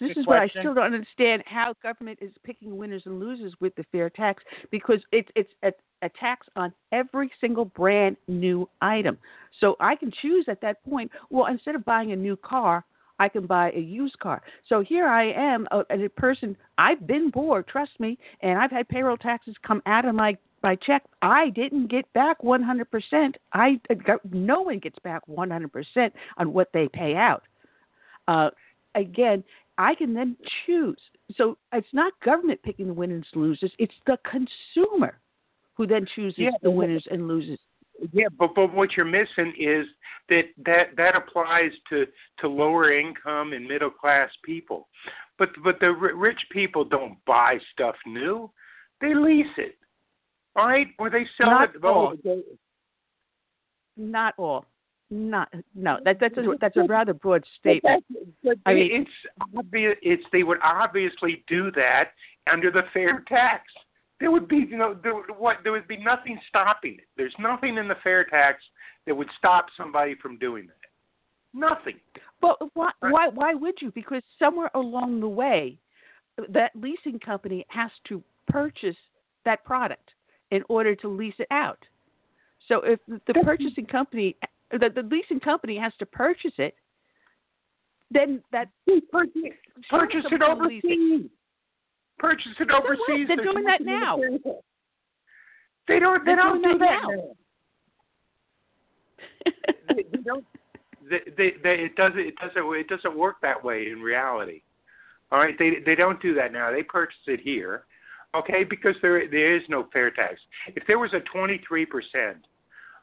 this, 0.00 0.08
this 0.08 0.16
is 0.16 0.26
what 0.26 0.38
I 0.38 0.48
still 0.48 0.72
don't 0.72 0.94
understand 0.94 1.42
how 1.44 1.74
government 1.82 2.18
is 2.22 2.30
picking 2.42 2.78
winners 2.78 3.02
and 3.04 3.20
losers 3.20 3.52
with 3.60 3.74
the 3.74 3.84
fair 3.92 4.08
tax 4.08 4.42
because 4.70 4.98
it's 5.12 5.28
it's 5.36 5.52
a, 5.62 5.72
a 6.00 6.08
tax 6.18 6.46
on 6.56 6.72
every 6.90 7.30
single 7.38 7.66
brand 7.66 8.16
new 8.28 8.66
item. 8.80 9.18
So 9.60 9.76
I 9.78 9.94
can 9.94 10.10
choose 10.22 10.46
at 10.48 10.62
that 10.62 10.82
point. 10.88 11.10
Well, 11.28 11.48
instead 11.48 11.74
of 11.74 11.84
buying 11.84 12.12
a 12.12 12.16
new 12.16 12.34
car, 12.34 12.86
I 13.18 13.28
can 13.28 13.46
buy 13.46 13.72
a 13.72 13.78
used 13.78 14.18
car. 14.20 14.40
So 14.70 14.80
here 14.80 15.06
I 15.06 15.30
am, 15.32 15.68
a, 15.70 15.84
a 15.90 16.08
person. 16.08 16.56
I've 16.78 17.06
been 17.06 17.30
poor, 17.30 17.62
trust 17.62 17.92
me, 18.00 18.18
and 18.40 18.58
I've 18.58 18.70
had 18.70 18.88
payroll 18.88 19.18
taxes 19.18 19.54
come 19.66 19.82
out 19.84 20.06
of 20.06 20.14
my 20.14 20.38
by 20.62 20.76
check, 20.76 21.02
I 21.20 21.50
didn't 21.50 21.88
get 21.88 22.10
back 22.12 22.40
100%. 22.40 23.34
I 23.52 23.80
no 24.30 24.62
one 24.62 24.78
gets 24.78 24.98
back 25.00 25.22
100% 25.28 26.10
on 26.38 26.52
what 26.52 26.68
they 26.72 26.88
pay 26.88 27.14
out. 27.16 27.42
Uh, 28.28 28.50
again, 28.94 29.44
I 29.78 29.94
can 29.94 30.14
then 30.14 30.36
choose. 30.64 31.00
So 31.36 31.58
it's 31.72 31.92
not 31.92 32.12
government 32.24 32.62
picking 32.62 32.86
the 32.86 32.94
winners 32.94 33.26
and 33.32 33.42
losers; 33.42 33.72
it's 33.78 33.94
the 34.06 34.18
consumer 34.24 35.18
who 35.74 35.86
then 35.86 36.06
chooses 36.14 36.38
yeah, 36.38 36.50
the 36.62 36.70
winners 36.70 37.06
and 37.10 37.26
losers. 37.26 37.58
Yeah, 38.12 38.28
but 38.38 38.54
but 38.54 38.72
what 38.72 38.96
you're 38.96 39.06
missing 39.06 39.52
is 39.58 39.86
that 40.28 40.42
that 40.64 40.96
that 40.96 41.16
applies 41.16 41.72
to 41.90 42.06
to 42.38 42.48
lower 42.48 42.92
income 42.92 43.52
and 43.52 43.66
middle 43.66 43.90
class 43.90 44.30
people, 44.44 44.88
but 45.38 45.50
but 45.64 45.80
the 45.80 45.90
rich 45.90 46.40
people 46.50 46.84
don't 46.84 47.16
buy 47.24 47.58
stuff 47.72 47.96
new; 48.06 48.50
they 49.00 49.14
lease 49.14 49.46
it. 49.56 49.76
All 50.54 50.66
right, 50.66 50.88
or 50.98 51.08
they 51.10 51.26
sell 51.38 51.50
Not 51.50 51.74
it. 51.74 51.84
All. 51.84 52.14
Not 53.96 54.34
all. 54.36 54.66
not 55.10 55.52
no 55.74 55.98
that 56.04 56.18
that's 56.20 56.36
a 56.38 56.54
that's 56.60 56.76
a 56.76 56.84
rather 56.84 57.14
broad 57.14 57.44
statement. 57.58 58.04
But 58.42 58.58
I 58.66 58.74
mean, 58.74 58.90
it's 59.02 59.44
obvious. 59.56 59.96
It's 60.02 60.22
they 60.32 60.42
would 60.42 60.58
obviously 60.62 61.44
do 61.48 61.70
that 61.72 62.10
under 62.50 62.70
the 62.70 62.82
fair 62.92 63.22
tax. 63.28 63.64
There 64.20 64.30
would 64.30 64.48
be 64.48 64.56
you 64.68 64.76
know 64.76 64.96
there 65.02 65.14
what 65.14 65.58
there 65.62 65.72
would 65.72 65.88
be 65.88 65.98
nothing 65.98 66.38
stopping 66.48 66.94
it. 66.94 67.06
There's 67.16 67.34
nothing 67.38 67.76
in 67.76 67.88
the 67.88 67.96
fair 68.02 68.24
tax 68.24 68.62
that 69.06 69.14
would 69.14 69.28
stop 69.36 69.66
somebody 69.76 70.14
from 70.14 70.38
doing 70.38 70.66
that. 70.66 70.76
Nothing. 71.54 71.96
But 72.40 72.56
why 72.74 72.90
why 73.00 73.28
why 73.28 73.54
would 73.54 73.74
you? 73.80 73.90
Because 73.92 74.22
somewhere 74.38 74.70
along 74.74 75.20
the 75.20 75.28
way, 75.28 75.78
that 76.48 76.72
leasing 76.74 77.18
company 77.18 77.66
has 77.68 77.90
to 78.08 78.22
purchase 78.48 78.96
that 79.44 79.64
product 79.64 80.10
in 80.52 80.62
order 80.68 80.94
to 80.94 81.08
lease 81.08 81.34
it 81.38 81.48
out. 81.50 81.78
So 82.68 82.82
if 82.84 83.00
the 83.08 83.34
purchasing 83.42 83.86
company, 83.86 84.36
the, 84.70 84.90
the 84.94 85.02
leasing 85.02 85.40
company 85.40 85.76
has 85.78 85.92
to 85.98 86.06
purchase 86.06 86.52
it, 86.58 86.74
then 88.10 88.42
that 88.52 88.68
purchase, 89.10 89.42
purchase 89.90 90.24
it 90.30 90.42
overseas. 90.42 90.82
It. 90.84 91.30
Purchase 92.18 92.52
it 92.60 92.70
overseas. 92.70 93.26
They're 93.26 93.42
doing 93.42 93.64
that 93.64 93.80
now. 93.80 94.18
They 95.88 95.98
don't. 95.98 96.24
They 96.24 96.34
They're 96.34 96.36
don't 96.36 96.62
do 96.62 96.78
that 96.78 97.02
now. 97.08 97.34
they, 99.88 100.02
they 100.12 100.22
don't. 100.22 100.44
They, 101.08 101.18
they, 101.36 101.52
they, 101.62 101.74
it 101.84 101.96
doesn't. 101.96 102.20
It 102.20 102.34
doesn't. 102.36 102.74
It 102.74 102.88
doesn't 102.88 103.16
work 103.18 103.36
that 103.40 103.64
way 103.64 103.88
in 103.90 104.00
reality. 104.00 104.60
All 105.32 105.38
right. 105.38 105.58
They 105.58 105.78
they 105.84 105.94
don't 105.94 106.20
do 106.20 106.34
that 106.34 106.52
now. 106.52 106.70
They 106.70 106.82
purchase 106.82 107.16
it 107.26 107.40
here, 107.40 107.86
okay? 108.34 108.64
Because 108.64 108.94
there 109.02 109.28
there 109.28 109.56
is 109.56 109.62
no 109.68 109.88
fair 109.92 110.10
tax. 110.10 110.40
If 110.68 110.86
there 110.86 110.98
was 110.98 111.12
a 111.12 111.20
23 111.20 111.86
percent, 111.86 112.38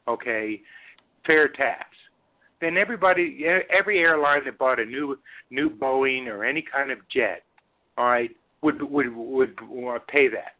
okay, 0.08 0.60
fair 1.26 1.48
tax, 1.48 1.88
then 2.60 2.76
everybody, 2.76 3.44
every 3.70 4.00
airline 4.00 4.44
that 4.44 4.58
bought 4.58 4.80
a 4.80 4.84
new 4.84 5.18
new 5.50 5.70
Boeing 5.70 6.26
or 6.26 6.44
any 6.44 6.62
kind 6.62 6.90
of 6.90 6.98
jet, 7.08 7.42
all 7.96 8.06
right, 8.06 8.30
would 8.62 8.82
would 8.82 9.14
would, 9.14 9.58
would 9.68 10.06
pay 10.08 10.28
that. 10.28 10.56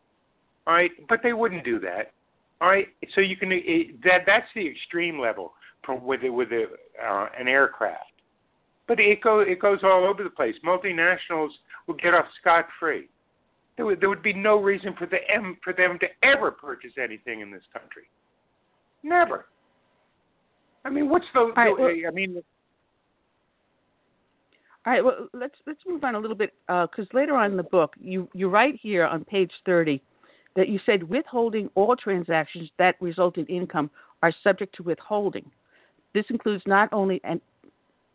All 0.66 0.74
right, 0.74 0.90
but 1.08 1.20
they 1.22 1.32
wouldn't 1.32 1.64
do 1.64 1.78
that. 1.80 2.12
All 2.60 2.68
right, 2.68 2.88
so 3.14 3.20
you 3.20 3.36
can 3.36 3.50
it, 3.52 4.02
that 4.04 4.22
that's 4.26 4.46
the 4.54 4.66
extreme 4.66 5.18
level 5.18 5.52
from 5.84 6.04
with 6.04 6.20
with 6.24 6.48
a, 6.52 6.66
uh, 7.02 7.28
an 7.38 7.48
aircraft. 7.48 8.04
But 8.86 9.00
it 9.00 9.22
go 9.22 9.40
it 9.40 9.60
goes 9.60 9.80
all 9.82 10.04
over 10.04 10.22
the 10.22 10.30
place. 10.30 10.54
Multinationals 10.64 11.50
will 11.86 11.94
get 11.94 12.14
off 12.14 12.26
scot 12.40 12.66
free 12.78 13.08
there 13.80 13.86
would, 13.86 14.00
there 14.00 14.10
would 14.10 14.22
be 14.22 14.34
no 14.34 14.60
reason 14.60 14.94
for 14.98 15.06
them 15.06 15.56
for 15.64 15.72
them 15.72 15.98
to 16.00 16.06
ever 16.22 16.50
purchase 16.50 16.92
anything 17.02 17.40
in 17.40 17.50
this 17.50 17.62
country. 17.72 18.02
Never. 19.02 19.46
I 20.84 20.90
mean, 20.90 21.08
what's 21.08 21.24
the? 21.32 21.50
Right, 21.56 21.72
well, 21.78 21.88
I 22.06 22.10
mean. 22.10 22.42
All 24.84 24.92
right. 24.92 25.02
Well, 25.02 25.28
let's 25.32 25.54
let's 25.66 25.80
move 25.88 26.04
on 26.04 26.14
a 26.14 26.18
little 26.18 26.36
bit 26.36 26.52
because 26.66 27.06
uh, 27.14 27.16
later 27.16 27.34
on 27.36 27.52
in 27.52 27.56
the 27.56 27.62
book, 27.62 27.94
you 27.98 28.28
you 28.34 28.50
write 28.50 28.78
here 28.82 29.06
on 29.06 29.24
page 29.24 29.50
thirty 29.64 30.02
that 30.56 30.68
you 30.68 30.78
said 30.84 31.02
withholding 31.02 31.70
all 31.74 31.96
transactions 31.96 32.68
that 32.78 32.96
result 33.00 33.38
in 33.38 33.46
income 33.46 33.90
are 34.22 34.34
subject 34.44 34.74
to 34.76 34.82
withholding. 34.82 35.50
This 36.12 36.26
includes 36.28 36.62
not 36.66 36.90
only 36.92 37.18
and 37.24 37.40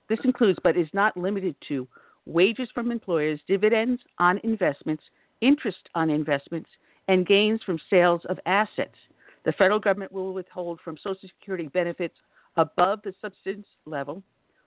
this 0.10 0.20
includes 0.26 0.60
but 0.64 0.78
is 0.78 0.90
not 0.94 1.18
limited 1.18 1.56
to 1.70 1.88
wages 2.28 2.70
from 2.72 2.92
employers, 2.92 3.40
dividends 3.48 4.00
on 4.20 4.40
investments, 4.44 5.04
interest 5.42 5.90
on 5.96 6.10
investments, 6.10 6.70
and 7.08 7.28
gains 7.28 7.62
from 7.64 7.80
sales 7.90 8.22
of 8.30 8.40
assets. 8.46 8.96
The 9.44 9.52
federal 9.54 9.80
government 9.80 10.12
will 10.12 10.34
withhold 10.34 10.80
from 10.84 10.98
Social 10.98 11.30
Security 11.40 11.68
benefits 11.68 12.16
above 12.58 13.02
the 13.04 13.14
subsistence 13.22 13.68
level. 13.86 14.24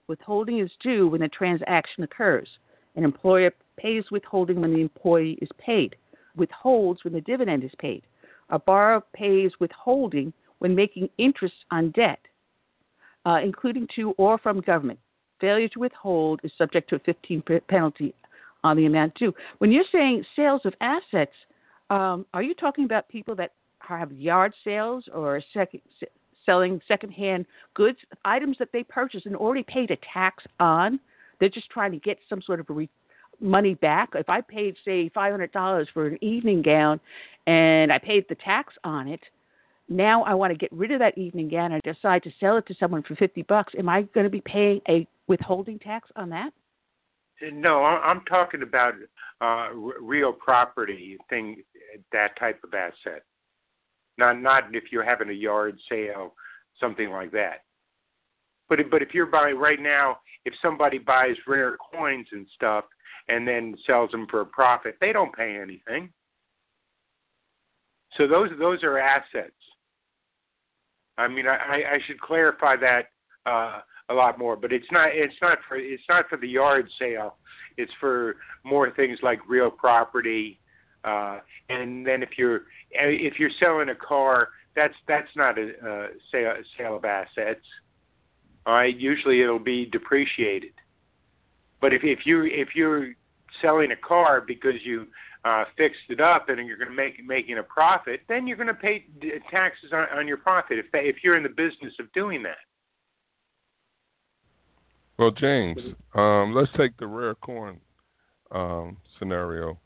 Withholding 0.07 0.61
is 0.61 0.70
due 0.81 1.09
when 1.09 1.20
the 1.20 1.28
transaction 1.28 2.05
occurs. 2.05 2.49
An 2.97 3.05
employer 3.05 3.53
pays 3.77 4.05
withholding 4.11 4.61
when 4.61 4.73
the 4.73 4.81
employee 4.81 5.39
is 5.43 5.49
paid, 5.59 5.97
withholds 6.36 7.05
when 7.05 7.12
the 7.12 7.20
dividend 7.20 7.65
is 7.65 7.73
paid. 7.78 8.03
A 8.51 8.59
borrower 8.59 9.03
pays 9.12 9.53
withholding 9.61 10.32
when 10.59 10.74
making 10.74 11.11
interest 11.19 11.55
on 11.70 11.90
debt, 11.90 12.20
uh, 13.27 13.39
including 13.43 13.86
to 13.97 14.12
or 14.12 14.39
from 14.39 14.61
government. 14.61 14.99
Failure 15.40 15.69
to 15.69 15.81
withhold 15.81 16.40
is 16.43 16.51
subject 16.57 16.89
to 16.90 16.97
a 16.97 17.01
15 17.01 17.43
penalty 17.69 18.15
on 18.64 18.76
the 18.76 18.86
amount 18.86 19.14
due. 19.14 19.35
When 19.59 19.72
you're 19.72 19.85
saying 19.90 20.24
sales 20.35 20.62
of 20.64 20.74
assets, 20.80 21.32
um, 21.90 22.26
are 22.35 22.43
you 22.43 22.55
talking 22.55 22.85
about 22.85 23.09
people 23.09 23.35
that 23.36 23.52
have 23.80 24.12
yard 24.12 24.52
sales 24.64 25.05
or 25.14 25.43
second, 25.55 25.80
selling 26.44 26.80
secondhand 26.89 27.47
goods, 27.74 27.98
items 28.24 28.56
that 28.59 28.68
they 28.72 28.82
purchased 28.82 29.26
and 29.26 29.36
already 29.36 29.62
paid 29.62 29.90
a 29.90 29.97
tax 30.12 30.44
on? 30.60 31.01
They're 31.40 31.48
just 31.48 31.70
trying 31.70 31.93
to 31.93 31.98
get 31.98 32.18
some 32.28 32.43
sort 32.43 32.60
of 32.60 32.66
re- 32.68 32.90
money 33.40 33.74
back. 33.74 34.10
If 34.14 34.28
I 34.28 34.40
paid, 34.40 34.76
say, 34.85 35.10
$500 35.14 35.86
for 35.94 36.06
an 36.06 36.18
evening 36.22 36.62
gown 36.62 37.01
and 37.47 37.93
I 37.93 37.98
paid 37.98 38.26
the 38.28 38.35
tax 38.35 38.74
on 38.85 39.09
it, 39.09 39.20
now 39.89 40.22
I 40.24 40.35
want 40.35 40.52
to 40.52 40.59
get 40.59 40.72
rid 40.72 40.90
of 40.90 40.98
that 40.98 41.16
evening 41.16 41.48
gown 41.48 41.72
and 41.72 41.82
decide 41.82 42.22
to 42.24 42.30
sell 42.40 42.56
it 42.59 42.66
to 42.66 42.74
someone 42.78 43.02
for 43.02 43.14
50 43.14 43.43
bucks. 43.43 43.72
Am 43.78 43.89
I 43.89 44.02
going 44.02 44.24
to 44.24 44.30
be 44.30 44.43
paying 44.43 44.80
a 44.89 45.06
withholding 45.28 45.78
tax 45.78 46.10
on 46.16 46.28
that? 46.30 46.52
No, 47.40 47.85
I'm 47.85 48.23
talking 48.23 48.62
about 48.62 48.94
uh, 49.40 49.69
real 49.73 50.32
property 50.32 51.16
thing, 51.31 51.62
that 52.12 52.39
type 52.39 52.60
of 52.65 52.74
asset. 52.74 53.23
Not 54.16 54.40
not 54.43 54.74
if 54.74 54.85
you're 54.90 55.05
having 55.05 55.31
a 55.31 55.32
yard 55.32 55.78
sale, 55.89 56.35
something 56.81 57.10
like 57.10 57.31
that. 57.32 57.62
But 58.69 58.81
but 58.90 59.02
if 59.02 59.15
you're 59.15 59.27
buying 59.27 59.56
right 59.56 59.81
now, 59.81 60.19
if 60.44 60.55
somebody 60.60 60.98
buys 60.98 61.36
rare 61.47 61.77
coins 61.93 62.27
and 62.32 62.47
stuff 62.55 62.85
and 63.28 63.47
then 63.47 63.77
sells 63.86 64.10
them 64.10 64.27
for 64.28 64.40
a 64.40 64.47
profit, 64.47 64.97
they 65.01 65.12
don't 65.12 65.35
pay 65.35 65.59
anything. 65.60 66.10
So 68.16 68.27
those 68.27 68.51
those 68.59 68.82
are 68.82 68.98
assets. 68.98 69.52
I 71.16 71.28
mean, 71.28 71.47
I, 71.47 71.82
I 71.94 71.98
should 72.06 72.20
clarify 72.20 72.77
that 72.77 73.06
uh, 73.44 73.81
a 74.10 74.14
lot 74.14 74.39
more. 74.39 74.56
But 74.56 74.72
it's 74.72 74.90
not 74.90 75.10
it's 75.12 75.35
not 75.40 75.59
for 75.68 75.76
it's 75.76 76.02
not 76.09 76.28
for 76.28 76.36
the 76.36 76.48
yard 76.48 76.89
sale. 76.98 77.36
It's 77.76 77.93
for 78.01 78.36
more 78.64 78.90
things 78.90 79.18
like 79.22 79.39
real 79.48 79.70
property. 79.70 80.60
Uh, 81.05 81.39
and 81.68 82.06
then 82.06 82.22
if 82.22 82.30
you're 82.36 82.62
if 82.90 83.39
you're 83.39 83.51
selling 83.60 83.90
a 83.90 83.94
car, 83.94 84.48
that's 84.74 84.94
that's 85.06 85.28
not 85.36 85.59
a, 85.59 85.70
a 85.85 86.09
sale 86.32 86.55
sale 86.76 86.97
of 86.97 87.05
assets. 87.05 87.64
All 88.66 88.74
right, 88.74 88.97
usually 88.97 89.43
it'll 89.43 89.59
be 89.59 89.86
depreciated. 89.86 90.72
But 91.80 91.93
if 91.93 92.02
if 92.05 92.20
you 92.26 92.44
if 92.44 92.68
you're 92.74 93.14
selling 93.62 93.93
a 93.93 93.97
car 93.97 94.40
because 94.40 94.74
you 94.85 95.06
uh, 95.44 95.64
fixed 95.76 96.01
it 96.09 96.20
up 96.20 96.48
and 96.48 96.66
you're 96.66 96.76
going 96.76 96.90
to 96.90 96.94
make 96.94 97.24
making 97.24 97.59
a 97.59 97.62
profit, 97.62 98.20
then 98.28 98.47
you're 98.47 98.56
going 98.56 98.68
to 98.68 98.74
pay 98.74 99.06
taxes 99.51 99.90
on, 99.93 100.06
on 100.16 100.28
your 100.28 100.36
profit 100.36 100.78
if 100.78 100.86
they, 100.93 101.01
if 101.01 101.16
you're 101.22 101.36
in 101.36 101.43
the 101.43 101.48
business 101.48 101.94
of 102.01 102.12
doing 102.12 102.43
that. 102.43 102.59
Well, 105.19 105.32
James, 105.32 105.81
um, 106.15 106.55
let's 106.55 106.70
take 106.77 106.97
the 106.97 107.07
rare 107.09 107.35
coin 107.35 107.81
um, 108.53 108.97
scenario. 109.19 109.78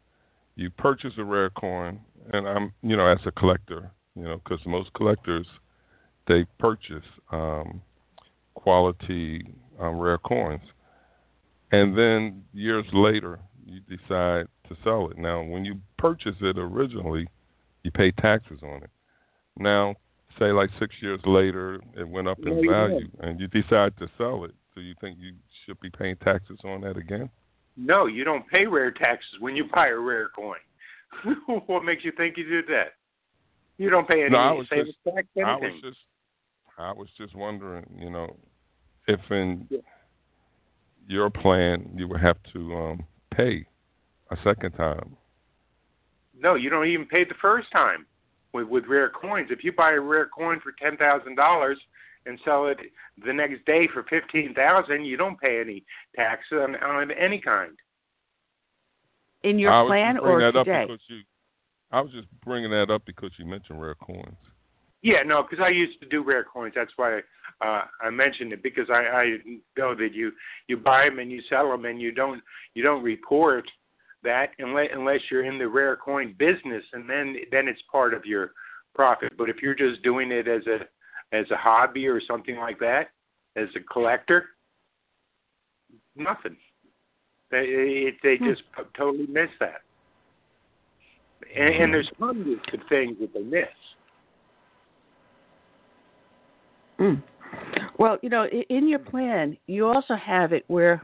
You 0.57 0.69
purchase 0.69 1.13
a 1.17 1.25
rare 1.25 1.49
coin, 1.49 2.01
and 2.35 2.47
I'm, 2.47 2.75
you 2.83 2.97
know, 2.97 3.07
as 3.07 3.19
a 3.25 3.33
collector, 3.33 3.91
you 4.15 4.25
know, 4.25 4.41
because 4.45 4.61
most 4.67 4.93
collectors 4.93 5.47
they 6.29 6.45
purchase 6.59 7.05
um, 7.33 7.81
quality 8.55 9.43
um, 9.81 9.99
rare 9.99 10.19
coins, 10.19 10.61
and 11.73 11.97
then 11.97 12.45
years 12.53 12.85
later 12.93 13.41
you 13.65 13.81
decide 13.89 14.47
to 14.69 14.77
sell 14.85 15.11
it. 15.11 15.17
Now, 15.17 15.43
when 15.43 15.65
you 15.65 15.81
purchase 15.99 16.37
it 16.43 16.59
originally, 16.59 17.27
you 17.83 17.91
pay 17.91 18.11
taxes 18.13 18.61
on 18.63 18.83
it. 18.83 18.91
Now, 19.57 19.95
say 20.39 20.53
like 20.53 20.69
six 20.79 20.95
years 21.01 21.21
later, 21.25 21.81
it 21.97 22.07
went 22.07 22.29
up 22.29 22.39
in 22.45 22.69
value, 22.69 23.09
and 23.21 23.41
you 23.41 23.49
decide 23.49 23.97
to 23.99 24.09
sell 24.19 24.45
it 24.45 24.55
so 24.74 24.81
you 24.81 24.94
think 25.01 25.19
you 25.20 25.32
should 25.65 25.78
be 25.81 25.90
paying 25.90 26.16
taxes 26.16 26.59
on 26.65 26.81
that 26.82 26.97
again? 26.97 27.28
No, 27.77 28.07
you 28.07 28.24
don't 28.24 28.47
pay 28.49 28.66
rare 28.66 28.90
taxes 28.90 29.40
when 29.40 29.57
you 29.57 29.65
buy 29.73 29.89
a 29.89 29.97
rare 29.97 30.28
coin. 30.35 30.59
what 31.66 31.85
makes 31.85 32.05
you 32.05 32.12
think 32.16 32.36
you 32.36 32.44
did 32.44 32.66
that? 32.69 32.94
You 33.78 33.90
don't 33.90 34.07
pay 34.07 34.23
any 34.23 34.31
no, 34.31 34.39
I 34.39 34.53
was 34.53 34.69
just, 34.69 34.93
tax 35.05 35.27
anything. 35.36 35.44
I 35.44 35.57
was 35.57 35.81
just 35.82 35.99
I 36.78 36.93
was 36.93 37.09
just 37.19 37.35
wondering, 37.35 37.85
you 37.99 38.11
know, 38.11 38.36
if 39.09 39.20
in 39.31 39.66
yeah. 39.70 39.78
your 41.09 41.31
plan 41.31 41.90
you 41.97 42.09
would 42.09 42.20
have 42.20 42.36
to 42.53 42.74
um 42.74 43.05
pay 43.35 43.66
a 44.31 44.36
second 44.44 44.73
time. 44.73 45.16
No, 46.39 46.55
you 46.55 46.70
don't 46.70 46.86
even 46.86 47.07
pay 47.07 47.24
the 47.24 47.35
first 47.40 47.70
time 47.73 48.07
with 48.53 48.69
with 48.69 48.85
rare 48.86 49.11
coins. 49.11 49.49
If 49.51 49.65
you 49.65 49.73
buy 49.73 49.93
a 49.93 50.01
rare 50.01 50.27
coin 50.27 50.61
for 50.61 50.73
ten 50.81 50.97
thousand 50.97 51.36
dollars, 51.36 51.78
and 52.27 52.39
sell 52.44 52.66
it 52.66 52.78
the 53.24 53.32
next 53.32 53.65
day 53.66 53.89
for 53.93 54.05
fifteen 54.05 54.55
thousand, 54.55 55.05
you 55.05 55.16
don't 55.16 55.40
pay 55.40 55.61
any 55.61 55.85
tax 56.16 56.43
on, 56.53 56.77
on 56.77 57.11
any 57.11 57.40
kind. 57.40 57.73
In 59.43 59.59
your 59.59 59.73
I 59.73 59.86
plan 59.86 60.19
or 60.19 60.53
today? 60.53 60.86
You, 61.09 61.20
I 61.90 62.01
was 62.01 62.12
just 62.12 62.28
bringing 62.44 62.70
that 62.70 62.90
up 62.90 63.03
because 63.05 63.31
you 63.39 63.44
mentioned 63.44 63.81
rare 63.81 63.97
coins. 63.97 64.36
Yeah, 65.03 65.24
no, 65.27 65.43
because 65.43 65.62
I 65.65 65.70
used 65.70 66.01
to 66.01 66.09
do 66.09 66.23
rare 66.23 66.44
coins. 66.44 66.74
That's 66.77 66.93
why 66.94 67.19
uh, 67.61 67.82
I 68.01 68.11
mentioned 68.11 68.53
it 68.53 68.62
because 68.62 68.86
I, 68.89 68.94
I 68.94 69.36
know 69.77 69.94
that 69.97 70.15
you 70.15 70.32
you 70.69 70.77
buy 70.77 71.07
them 71.07 71.19
and 71.19 71.31
you 71.31 71.43
sell 71.49 71.70
them 71.70 71.85
and 71.85 72.01
you 72.01 72.12
don't 72.12 72.40
you 72.74 72.82
don't 72.82 73.03
report 73.03 73.65
that 74.23 74.51
unless 74.59 74.89
unless 74.94 75.20
you're 75.31 75.44
in 75.44 75.59
the 75.59 75.69
rare 75.69 75.97
coin 75.97 76.35
business 76.39 76.85
and 76.93 77.09
then 77.11 77.36
then 77.51 77.69
it's 77.69 77.82
part 77.90 78.15
of 78.15 78.24
your 78.24 78.53
profit. 78.94 79.32
But 79.36 79.49
if 79.49 79.57
you're 79.61 79.74
just 79.74 80.03
doing 80.03 80.31
it 80.31 80.47
as 80.47 80.62
a 80.66 80.78
as 81.33 81.51
a 81.51 81.57
hobby 81.57 82.07
or 82.07 82.21
something 82.21 82.57
like 82.57 82.79
that, 82.81 83.11
as 83.57 83.69
a 83.77 83.81
collector, 83.81 84.47
nothing. 86.17 86.57
They 87.51 88.13
they 88.23 88.37
hmm. 88.37 88.49
just 88.49 88.63
totally 88.97 89.27
miss 89.27 89.51
that. 89.61 89.83
And, 91.55 91.75
and 91.75 91.95
there's 91.95 92.11
hundreds 92.19 92.63
of 92.73 92.81
things 92.89 93.17
that 93.21 93.35
they 93.35 93.43
miss. 93.43 93.67
Mm. 96.99 97.23
Well, 97.99 98.19
you 98.23 98.31
know, 98.31 98.47
in 98.47 98.89
your 98.89 99.01
plan, 99.01 99.57
you 99.67 99.87
also 99.87 100.15
have 100.15 100.53
it 100.53 100.65
where, 100.69 101.03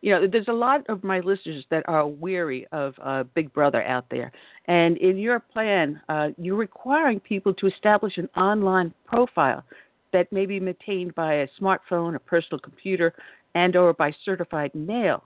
you 0.00 0.12
know, 0.12 0.26
there's 0.26 0.48
a 0.48 0.52
lot 0.52 0.88
of 0.88 1.02
my 1.02 1.20
listeners 1.20 1.64
that 1.70 1.84
are 1.88 2.06
weary 2.06 2.66
of 2.72 2.94
uh, 3.02 3.24
Big 3.34 3.52
Brother 3.52 3.82
out 3.84 4.06
there, 4.10 4.32
and 4.66 4.96
in 4.98 5.18
your 5.18 5.40
plan, 5.40 6.00
uh, 6.08 6.28
you're 6.38 6.56
requiring 6.56 7.20
people 7.20 7.54
to 7.54 7.66
establish 7.66 8.16
an 8.18 8.28
online 8.36 8.92
profile 9.06 9.64
that 10.12 10.30
may 10.32 10.46
be 10.46 10.60
maintained 10.60 11.14
by 11.14 11.34
a 11.34 11.48
smartphone, 11.60 12.14
a 12.14 12.18
personal 12.18 12.58
computer, 12.58 13.14
and/or 13.54 13.92
by 13.92 14.12
certified 14.24 14.74
mail. 14.74 15.24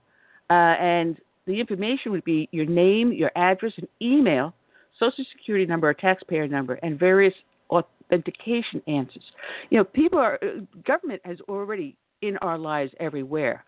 Uh, 0.49 0.75
and 0.79 1.17
the 1.47 1.59
information 1.59 2.11
would 2.11 2.23
be 2.23 2.47
your 2.51 2.65
name, 2.65 3.11
your 3.11 3.31
address, 3.35 3.73
and 3.77 3.87
email, 4.01 4.53
social 4.99 5.25
security 5.37 5.65
number 5.65 5.89
or 5.89 5.93
taxpayer 5.93 6.47
number, 6.47 6.75
and 6.83 6.99
various 6.99 7.33
authentication 7.69 8.81
answers. 8.87 9.23
You 9.69 9.79
know, 9.79 9.83
people 9.83 10.19
are 10.19 10.39
uh, 10.43 10.61
government 10.85 11.21
has 11.25 11.39
already 11.47 11.95
in 12.21 12.37
our 12.37 12.57
lives 12.57 12.91
everywhere. 12.99 13.63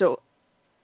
So 0.00 0.18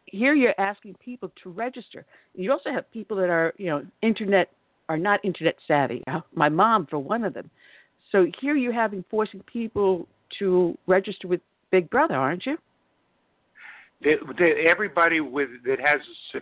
here 0.05 0.35
you're 0.35 0.55
asking 0.59 0.95
people 1.05 1.33
to 1.43 1.51
register. 1.51 2.05
You 2.35 2.53
also 2.53 2.71
have 2.71 2.91
people 2.93 3.17
that 3.17 3.31
are, 3.31 3.53
you 3.57 3.67
know, 3.67 3.85
internet 4.03 4.51
are 4.89 4.99
not 4.99 5.25
internet 5.25 5.57
savvy. 5.67 6.05
My 6.35 6.49
mom, 6.49 6.87
for 6.87 7.01
one 7.01 7.25
of 7.25 7.35
them. 7.35 7.51
So 8.13 8.27
here 8.41 8.55
you're 8.55 8.73
having 8.73 9.05
forcing 9.11 9.41
people 9.41 10.07
to 10.39 10.79
register 10.87 11.27
with 11.27 11.41
Big 11.73 11.91
Brother, 11.91 12.15
aren't 12.15 12.47
you? 12.47 12.57
everybody 14.05 15.21
with 15.21 15.49
that 15.65 15.81
has 15.81 16.01
a 16.35 16.41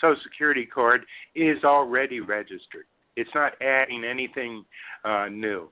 social 0.00 0.22
security 0.24 0.66
card 0.66 1.02
is 1.34 1.62
already 1.62 2.20
registered. 2.20 2.84
It's 3.16 3.30
not 3.32 3.52
adding 3.62 4.04
anything 4.04 4.64
uh, 5.04 5.28
new. 5.30 5.70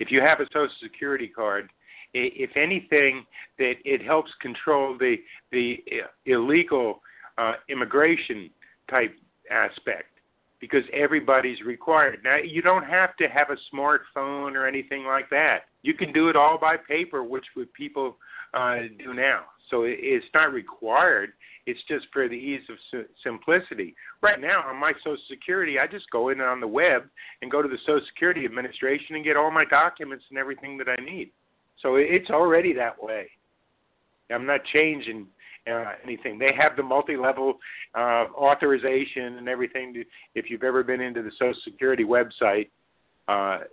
If 0.00 0.10
you 0.10 0.22
have 0.22 0.40
a 0.40 0.46
social 0.46 0.74
security 0.82 1.28
card, 1.28 1.68
if 2.14 2.56
anything, 2.56 3.24
that 3.58 3.74
it 3.84 4.02
helps 4.02 4.30
control 4.40 4.96
the 4.98 5.16
the 5.52 5.78
uh, 5.92 6.06
illegal 6.26 7.00
uh, 7.38 7.54
immigration 7.68 8.50
type 8.90 9.14
aspect 9.50 10.06
because 10.60 10.82
everybody's 10.92 11.60
required. 11.62 12.20
Now, 12.22 12.36
you 12.36 12.60
don't 12.60 12.84
have 12.84 13.16
to 13.16 13.28
have 13.28 13.48
a 13.50 13.74
smartphone 13.74 14.54
or 14.54 14.66
anything 14.66 15.04
like 15.04 15.30
that. 15.30 15.60
You 15.82 15.94
can 15.94 16.12
do 16.12 16.28
it 16.28 16.36
all 16.36 16.58
by 16.58 16.76
paper, 16.76 17.24
which 17.24 17.46
would 17.56 17.72
people 17.72 18.18
uh, 18.52 18.80
do 19.02 19.14
now. 19.14 19.44
So 19.70 19.84
it's 19.86 20.26
not 20.34 20.52
required. 20.52 21.30
It's 21.66 21.80
just 21.88 22.06
for 22.12 22.28
the 22.28 22.34
ease 22.34 22.62
of 22.68 23.04
simplicity. 23.22 23.94
Right 24.22 24.40
now, 24.40 24.64
on 24.68 24.76
my 24.76 24.92
Social 24.98 25.16
Security, 25.30 25.78
I 25.78 25.86
just 25.86 26.10
go 26.10 26.30
in 26.30 26.40
on 26.40 26.60
the 26.60 26.66
web 26.66 27.04
and 27.40 27.50
go 27.50 27.62
to 27.62 27.68
the 27.68 27.78
Social 27.86 28.04
Security 28.08 28.44
Administration 28.44 29.14
and 29.14 29.24
get 29.24 29.36
all 29.36 29.50
my 29.50 29.64
documents 29.64 30.24
and 30.30 30.38
everything 30.38 30.76
that 30.78 30.88
I 30.88 31.02
need. 31.02 31.30
So 31.82 31.96
it's 31.96 32.30
already 32.30 32.72
that 32.74 33.02
way. 33.02 33.28
I'm 34.30 34.46
not 34.46 34.60
changing 34.72 35.26
uh, 35.70 35.92
anything. 36.04 36.38
They 36.38 36.52
have 36.56 36.76
the 36.76 36.82
multi-level 36.82 37.58
uh, 37.94 38.26
authorization 38.34 39.38
and 39.38 39.48
everything. 39.48 40.04
If 40.34 40.50
you've 40.50 40.62
ever 40.62 40.82
been 40.84 41.00
into 41.00 41.22
the 41.22 41.32
Social 41.38 41.60
Security 41.64 42.04
website, 42.04 42.68
uh, 43.28 43.64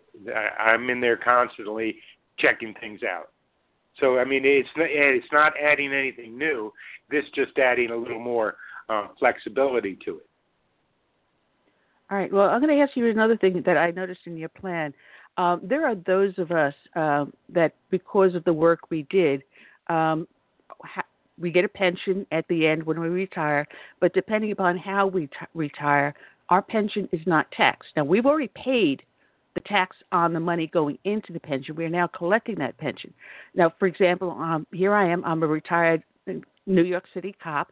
I'm 0.60 0.90
in 0.90 1.02
there 1.02 1.18
constantly 1.18 1.98
checking 2.38 2.74
things 2.80 3.02
out. 3.04 3.32
So 4.00 4.20
I 4.20 4.26
mean, 4.26 4.44
it's 4.46 4.70
not, 4.76 4.88
it's 4.90 5.32
not 5.32 5.54
adding 5.62 5.94
anything 5.94 6.38
new. 6.38 6.72
This 7.10 7.24
just 7.34 7.58
adding 7.58 7.92
a 7.92 7.96
little 7.96 8.20
more 8.20 8.56
uh, 8.90 9.08
flexibility 9.20 9.98
to 10.06 10.18
it. 10.18 10.26
All 12.10 12.18
right. 12.18 12.32
Well, 12.32 12.50
I'm 12.50 12.62
going 12.62 12.76
to 12.76 12.82
ask 12.82 12.96
you 12.96 13.10
another 13.10 13.36
thing 13.36 13.62
that 13.66 13.76
I 13.76 13.92
noticed 13.92 14.22
in 14.26 14.38
your 14.38 14.50
plan. 14.50 14.94
Um, 15.38 15.62
there 15.64 15.86
are 15.86 15.96
those 15.96 16.34
of 16.38 16.52
us 16.52 16.74
uh, 16.96 17.26
that, 17.50 17.74
because 17.92 18.34
of 18.36 18.44
the 18.44 18.54
work 18.54 18.90
we 18.90 19.04
did, 19.10 19.44
um, 19.88 20.28
ha- 20.84 21.06
we 21.40 21.52
get 21.52 21.64
a 21.64 21.70
pension 21.70 22.26
at 22.32 22.48
the 22.48 22.66
end 22.66 22.84
when 22.84 23.00
we 23.00 23.10
retire. 23.10 23.68
But 24.00 24.14
depending 24.14 24.52
upon 24.52 24.78
how 24.78 25.06
we 25.06 25.28
t- 25.28 25.34
retire, 25.54 26.16
our 26.50 26.62
pension 26.62 27.08
is 27.12 27.22
not 27.28 27.52
taxed. 27.52 27.90
Now, 27.96 28.04
we've 28.04 28.26
already 28.26 28.50
paid 28.56 29.04
the 29.54 29.62
tax 29.62 29.96
on 30.12 30.34
the 30.34 30.40
money 30.40 30.68
going 30.68 30.98
into 31.04 31.34
the 31.34 31.40
pension. 31.40 31.76
We 31.76 31.86
are 31.86 31.90
now 31.90 32.08
collecting 32.08 32.56
that 32.56 32.78
pension. 32.78 33.14
Now, 33.56 33.74
for 33.78 33.88
example, 33.88 34.32
um, 34.32 34.66
here 34.72 34.94
I 34.94 35.10
am. 35.10 35.24
I'm 35.26 35.44
a 35.44 35.48
retired 35.48 36.04
New 36.66 36.84
York 36.84 37.06
City 37.14 37.36
cop. 37.44 37.72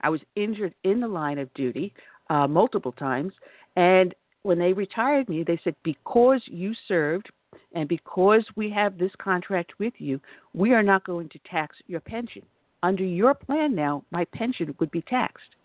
I 0.00 0.08
was 0.10 0.20
injured 0.34 0.74
in 0.84 1.00
the 1.00 1.08
line 1.08 1.38
of 1.38 1.52
duty 1.54 1.92
uh, 2.30 2.46
multiple 2.46 2.92
times, 2.92 3.32
and 3.76 4.14
when 4.46 4.60
they 4.60 4.72
retired 4.72 5.28
me, 5.28 5.42
they 5.42 5.58
said 5.64 5.74
because 5.82 6.40
you 6.46 6.72
served 6.86 7.28
and 7.74 7.88
because 7.88 8.44
we 8.54 8.70
have 8.70 8.96
this 8.96 9.10
contract 9.18 9.72
with 9.80 9.94
you, 9.98 10.20
we 10.54 10.72
are 10.72 10.84
not 10.84 11.04
going 11.04 11.28
to 11.30 11.38
tax 11.50 11.76
your 11.88 11.98
pension. 11.98 12.42
Under 12.84 13.02
your 13.02 13.34
plan 13.34 13.74
now, 13.74 14.04
my 14.12 14.24
pension 14.26 14.72
would 14.78 14.92
be 14.92 15.02
taxed. 15.02 15.56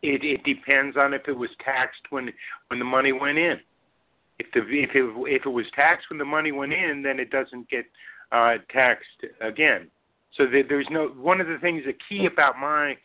It, 0.00 0.24
it 0.24 0.44
depends 0.44 0.96
on 0.96 1.12
if 1.12 1.28
it 1.28 1.36
was 1.36 1.50
taxed 1.62 2.00
when 2.08 2.32
when 2.68 2.78
the 2.78 2.86
money 2.86 3.12
went 3.12 3.36
in. 3.36 3.60
If 4.38 4.46
the 4.54 4.60
if 4.60 4.90
it 4.94 5.04
if 5.28 5.44
it 5.44 5.50
was 5.50 5.66
taxed 5.74 6.06
when 6.08 6.18
the 6.18 6.24
money 6.24 6.52
went 6.52 6.72
in, 6.72 7.02
then 7.02 7.20
it 7.20 7.30
doesn't 7.30 7.68
get 7.68 7.84
uh, 8.32 8.54
taxed 8.72 9.24
again. 9.42 9.90
So 10.38 10.44
there's 10.46 10.86
no 10.90 11.08
one 11.08 11.42
of 11.42 11.48
the 11.48 11.58
things 11.58 11.82
the 11.84 11.96
key 12.08 12.26
about 12.26 12.58
my 12.58 12.96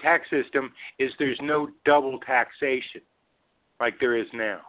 tax 0.00 0.28
system 0.30 0.72
is 0.98 1.10
there's 1.18 1.38
no 1.42 1.68
double 1.84 2.18
taxation 2.20 3.00
like 3.80 3.94
there 4.00 4.16
is 4.16 4.26
now. 4.32 4.60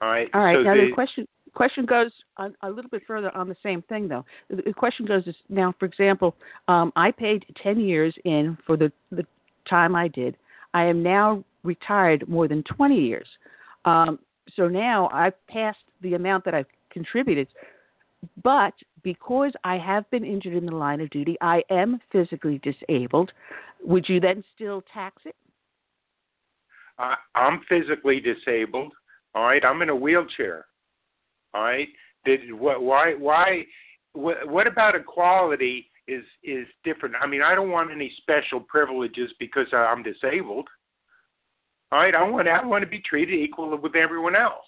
All 0.00 0.08
right. 0.08 0.28
All 0.34 0.42
right. 0.42 0.56
So 0.56 0.62
now 0.62 0.74
the, 0.74 0.86
the 0.88 0.94
question 0.94 1.26
question 1.54 1.86
goes 1.86 2.10
a, 2.36 2.50
a 2.62 2.70
little 2.70 2.90
bit 2.90 3.02
further 3.06 3.34
on 3.34 3.48
the 3.48 3.56
same 3.62 3.82
thing 3.82 4.08
though. 4.08 4.24
The, 4.50 4.62
the 4.62 4.72
question 4.74 5.06
goes 5.06 5.26
is 5.26 5.34
now, 5.48 5.74
for 5.78 5.86
example, 5.86 6.36
um, 6.68 6.92
I 6.96 7.10
paid 7.10 7.44
ten 7.62 7.80
years 7.80 8.14
in 8.24 8.56
for 8.66 8.76
the 8.76 8.92
the 9.10 9.26
time 9.68 9.96
I 9.96 10.08
did. 10.08 10.36
I 10.74 10.84
am 10.84 11.02
now 11.02 11.42
retired 11.64 12.28
more 12.28 12.46
than 12.48 12.62
twenty 12.64 13.00
years. 13.00 13.26
Um, 13.84 14.18
so 14.54 14.68
now 14.68 15.08
I've 15.12 15.34
passed 15.46 15.78
the 16.02 16.14
amount 16.14 16.44
that 16.44 16.54
I've 16.54 16.66
contributed, 16.90 17.48
but 18.42 18.74
because 19.06 19.52
I 19.62 19.78
have 19.78 20.10
been 20.10 20.24
injured 20.24 20.54
in 20.54 20.66
the 20.66 20.74
line 20.74 21.00
of 21.00 21.08
duty, 21.10 21.36
I 21.40 21.62
am 21.70 22.00
physically 22.10 22.60
disabled. 22.64 23.30
Would 23.84 24.08
you 24.08 24.18
then 24.18 24.42
still 24.52 24.82
tax 24.92 25.22
it? 25.24 25.36
Uh, 26.98 27.14
I'm 27.36 27.60
physically 27.68 28.18
disabled. 28.18 28.92
All 29.36 29.44
right, 29.44 29.64
I'm 29.64 29.80
in 29.82 29.90
a 29.90 29.94
wheelchair. 29.94 30.64
All 31.54 31.62
right, 31.62 31.86
did 32.24 32.52
what? 32.52 32.82
why 32.82 33.14
why 33.16 33.64
what 34.12 34.66
about 34.66 34.96
equality 34.96 35.88
is 36.08 36.24
is 36.42 36.66
different? 36.82 37.14
I 37.22 37.28
mean, 37.28 37.42
I 37.42 37.54
don't 37.54 37.70
want 37.70 37.92
any 37.92 38.12
special 38.16 38.58
privileges 38.58 39.30
because 39.38 39.68
I'm 39.72 40.02
disabled. 40.02 40.66
All 41.92 42.00
right, 42.00 42.14
I 42.14 42.28
want 42.28 42.48
I 42.48 42.66
want 42.66 42.82
to 42.82 42.90
be 42.90 43.02
treated 43.08 43.38
equal 43.38 43.78
with 43.78 43.94
everyone 43.94 44.34
else. 44.34 44.66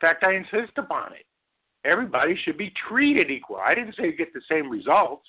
In 0.00 0.08
fact, 0.08 0.24
I 0.24 0.32
insist 0.34 0.78
upon 0.78 1.12
it. 1.12 1.26
Everybody 1.84 2.38
should 2.44 2.58
be 2.58 2.72
treated 2.88 3.30
equal. 3.30 3.56
I 3.56 3.74
didn't 3.74 3.96
say 3.96 4.06
you 4.06 4.16
get 4.16 4.34
the 4.34 4.42
same 4.50 4.70
results. 4.70 5.26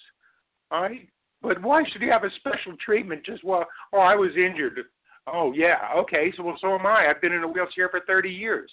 All 0.69 0.81
right, 0.81 1.07
but 1.41 1.61
why 1.61 1.83
should 1.91 2.01
you 2.01 2.11
have 2.11 2.23
a 2.23 2.31
special 2.37 2.75
treatment 2.83 3.25
just 3.25 3.43
while? 3.43 3.65
Oh, 3.93 3.99
I 3.99 4.15
was 4.15 4.31
injured. 4.37 4.79
Oh 5.27 5.53
yeah, 5.53 5.77
okay. 5.97 6.33
So 6.35 6.43
well, 6.43 6.57
so 6.59 6.75
am 6.75 6.85
I. 6.85 7.07
I've 7.09 7.21
been 7.21 7.33
in 7.33 7.43
a 7.43 7.47
wheelchair 7.47 7.89
for 7.89 8.01
30 8.07 8.29
years. 8.29 8.71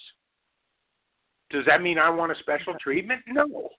Does 1.49 1.65
that 1.65 1.81
mean 1.81 1.97
I 1.97 2.09
want 2.09 2.31
a 2.31 2.35
special 2.39 2.75
treatment? 2.81 3.21
No. 3.27 3.69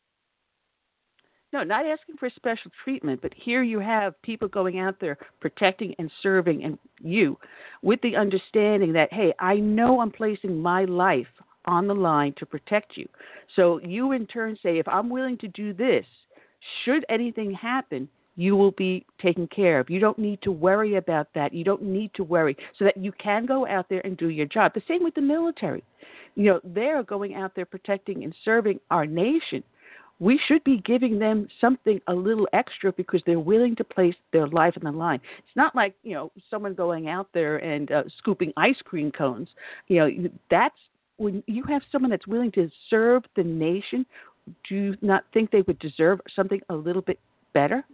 No, 1.52 1.64
not 1.64 1.84
asking 1.84 2.16
for 2.16 2.30
special 2.30 2.70
treatment, 2.84 3.20
but 3.22 3.32
here 3.34 3.64
you 3.64 3.80
have 3.80 4.20
people 4.22 4.46
going 4.46 4.78
out 4.78 5.00
there 5.00 5.18
protecting 5.40 5.94
and 5.98 6.10
serving 6.22 6.62
and 6.62 6.78
you 7.00 7.36
with 7.82 8.00
the 8.02 8.14
understanding 8.14 8.92
that, 8.92 9.12
hey, 9.12 9.34
I 9.40 9.56
know 9.56 10.00
I'm 10.00 10.12
placing 10.12 10.60
my 10.60 10.84
life 10.84 11.26
on 11.64 11.86
the 11.86 11.94
line 11.94 12.34
to 12.38 12.46
protect 12.46 12.96
you. 12.96 13.08
So 13.56 13.80
you 13.80 14.12
in 14.12 14.26
turn 14.26 14.56
say, 14.62 14.78
if 14.78 14.88
I'm 14.88 15.08
willing 15.08 15.38
to 15.38 15.48
do 15.48 15.72
this, 15.72 16.04
should 16.84 17.04
anything 17.08 17.52
happen, 17.52 18.08
you 18.36 18.56
will 18.56 18.70
be 18.72 19.04
taken 19.20 19.46
care 19.48 19.80
of. 19.80 19.90
You 19.90 20.00
don't 20.00 20.18
need 20.18 20.40
to 20.42 20.52
worry 20.52 20.96
about 20.96 21.28
that. 21.34 21.52
You 21.52 21.64
don't 21.64 21.82
need 21.82 22.12
to 22.14 22.24
worry 22.24 22.56
so 22.78 22.84
that 22.84 22.96
you 22.96 23.12
can 23.12 23.44
go 23.44 23.66
out 23.66 23.86
there 23.88 24.00
and 24.04 24.16
do 24.16 24.30
your 24.30 24.46
job. 24.46 24.72
The 24.74 24.82
same 24.88 25.02
with 25.04 25.14
the 25.14 25.20
military. 25.20 25.84
You 26.36 26.44
know, 26.44 26.60
they're 26.64 27.02
going 27.02 27.34
out 27.34 27.54
there 27.54 27.66
protecting 27.66 28.24
and 28.24 28.34
serving 28.44 28.80
our 28.90 29.04
nation. 29.04 29.62
We 30.20 30.38
should 30.46 30.62
be 30.64 30.82
giving 30.84 31.18
them 31.18 31.48
something 31.60 32.00
a 32.06 32.14
little 32.14 32.46
extra 32.52 32.92
because 32.92 33.22
they're 33.26 33.40
willing 33.40 33.74
to 33.76 33.84
place 33.84 34.14
their 34.32 34.46
life 34.46 34.74
on 34.76 34.90
the 34.90 34.96
line. 34.96 35.20
It's 35.38 35.56
not 35.56 35.74
like, 35.74 35.94
you 36.02 36.14
know, 36.14 36.30
someone 36.50 36.74
going 36.74 37.08
out 37.08 37.28
there 37.32 37.56
and 37.56 37.90
uh, 37.90 38.04
scooping 38.18 38.52
ice 38.56 38.76
cream 38.84 39.10
cones. 39.12 39.48
You 39.88 39.98
know, 39.98 40.30
that's 40.50 40.76
when 41.20 41.42
you 41.46 41.62
have 41.64 41.82
someone 41.92 42.10
that's 42.10 42.26
willing 42.26 42.50
to 42.52 42.70
serve 42.88 43.22
the 43.36 43.44
nation, 43.44 44.06
do 44.68 44.74
you 44.74 44.96
not 45.02 45.24
think 45.32 45.50
they 45.50 45.62
would 45.62 45.78
deserve 45.78 46.20
something 46.34 46.60
a 46.70 46.74
little 46.74 47.02
bit 47.02 47.20
better? 47.52 47.84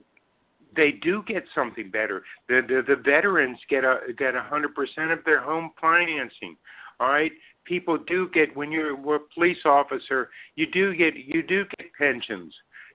they 0.77 0.93
do 0.93 1.24
get 1.27 1.44
something 1.55 1.90
better. 1.90 2.23
The 2.48 2.61
the, 2.66 2.82
the 2.86 3.03
veterans 3.03 3.59
get 3.69 3.85
a 3.85 3.98
get 4.16 4.35
a 4.35 4.43
hundred 4.43 4.74
percent 4.74 5.11
of 5.11 5.24
their 5.24 5.40
home 5.40 5.70
financing. 5.81 6.57
All 7.01 7.09
right, 7.09 7.32
people 7.65 7.98
do 8.07 8.28
get 8.32 8.55
when 8.57 8.70
you're 8.70 9.16
a 9.16 9.20
police 9.35 9.65
officer, 9.65 10.31
you 10.55 10.66
do 10.70 10.94
get 10.94 11.15
you 11.16 11.43
do 11.43 11.65
get 11.78 11.93
pensions. 11.98 12.55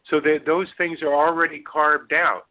So 0.10 0.20
that 0.22 0.46
those 0.46 0.68
things 0.78 1.00
are 1.02 1.14
already 1.14 1.60
carved 1.60 2.14
out. 2.14 2.44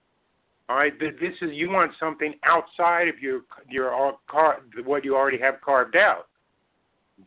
All 0.68 0.76
right, 0.76 0.92
this 0.98 1.34
is 1.42 1.50
you 1.52 1.70
want 1.70 1.92
something 1.98 2.34
outside 2.44 3.08
of 3.08 3.18
your 3.20 3.42
your 3.68 3.94
all 3.94 4.20
car 4.28 4.60
what 4.84 5.04
you 5.04 5.16
already 5.16 5.38
have 5.38 5.60
carved 5.60 5.96
out. 5.96 6.26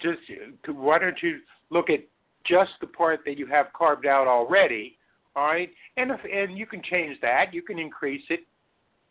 Just 0.01 0.19
why 0.67 0.99
don't 0.99 1.21
you 1.21 1.39
look 1.69 1.89
at 1.89 2.01
just 2.45 2.71
the 2.81 2.87
part 2.87 3.21
that 3.25 3.37
you 3.37 3.45
have 3.47 3.67
carved 3.73 4.05
out 4.05 4.27
already 4.27 4.97
all 5.35 5.45
right, 5.45 5.69
and 5.97 6.11
if, 6.11 6.19
and 6.31 6.57
you 6.57 6.67
can 6.67 6.81
change 6.83 7.19
that, 7.21 7.53
you 7.53 7.63
can 7.63 7.79
increase 7.79 8.23
it, 8.29 8.41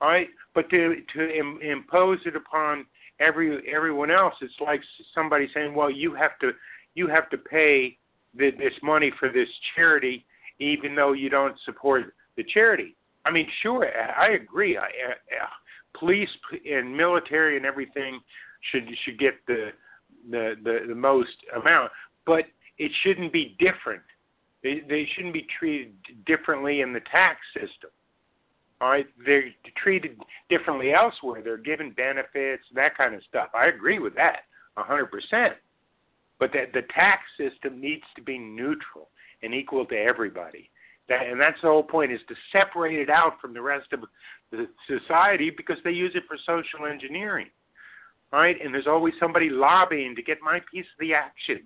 all 0.00 0.09
right. 0.09 0.28
But 0.54 0.70
to 0.70 0.96
to 1.14 1.36
Im, 1.36 1.59
impose 1.62 2.18
it 2.24 2.36
upon 2.36 2.86
every 3.18 3.60
everyone 3.68 4.10
else, 4.10 4.34
it's 4.40 4.54
like 4.60 4.80
somebody 5.14 5.48
saying, 5.52 5.74
well, 5.74 5.90
you 5.90 6.14
have 6.14 6.38
to 6.40 6.52
you 6.94 7.09
have 7.09 7.28
to 7.30 7.38
pay 7.38 7.96
the, 8.36 8.50
this 8.52 8.74
money 8.82 9.10
for 9.18 9.30
this 9.30 9.48
charity, 9.74 10.24
even 10.60 10.94
though 10.94 11.12
you 11.12 11.28
don't 11.28 11.56
support 11.64 12.14
the 12.36 12.44
charity. 12.44 12.94
I 13.24 13.32
mean, 13.32 13.48
sure, 13.62 13.88
I 14.16 14.32
agree. 14.34 14.76
I, 14.76 14.82
uh, 14.82 15.98
police 15.98 16.30
and 16.70 16.96
military 16.96 17.56
and 17.56 17.66
everything 17.66 18.20
should 18.70 18.88
should 19.04 19.18
get 19.18 19.34
the 19.48 19.70
the 20.31 20.55
the, 20.62 20.86
the 20.89 20.94
most 20.94 21.36
amount, 21.55 21.90
but 22.27 22.44
it 22.78 22.90
shouldn't 23.03 23.32
be 23.32 23.57
different 23.59 24.03
they 24.62 24.82
they 24.89 25.09
shouldn't 25.15 25.35
be 25.35 25.47
treated 25.59 25.93
differently 26.27 26.81
in 26.81 26.93
the 26.93 27.01
tax 27.01 27.40
system. 27.55 27.90
All 28.81 28.90
right, 28.90 29.07
they're 29.24 29.51
treated 29.77 30.19
differently 30.49 30.93
elsewhere. 30.93 31.40
They're 31.43 31.57
given 31.57 31.93
benefits, 31.93 32.65
that 32.74 32.97
kind 32.97 33.15
of 33.15 33.23
stuff. 33.28 33.49
I 33.55 33.66
agree 33.66 33.99
with 33.99 34.15
that, 34.16 34.40
a 34.77 34.82
hundred 34.82 35.07
percent. 35.07 35.55
But 36.39 36.53
that 36.55 36.73
the 36.73 36.82
tax 36.94 37.23
system 37.39 37.81
needs 37.81 38.03
to 38.16 38.23
be 38.23 38.39
neutral 38.39 39.09
and 39.43 39.55
equal 39.55 39.86
to 39.86 39.97
everybody. 39.97 40.70
That, 41.09 41.27
and 41.27 41.40
that's 41.40 41.61
the 41.62 41.69
whole 41.69 41.82
point 41.82 42.12
is 42.12 42.20
to 42.28 42.35
separate 42.53 42.99
it 42.99 43.11
out 43.11 43.40
from 43.40 43.55
the 43.55 43.62
rest 43.62 43.93
of 43.93 44.01
the 44.51 44.69
society 44.89 45.51
because 45.51 45.77
they 45.85 45.90
use 45.90 46.12
it 46.15 46.24
for 46.27 46.36
social 46.47 46.86
engineering. 46.86 47.49
Right, 48.32 48.56
and 48.64 48.72
there's 48.72 48.86
always 48.86 49.12
somebody 49.20 49.50
lobbying 49.50 50.16
to 50.16 50.22
get 50.22 50.38
my 50.42 50.60
piece 50.72 50.86
of 50.86 51.00
the 51.00 51.12
action. 51.12 51.60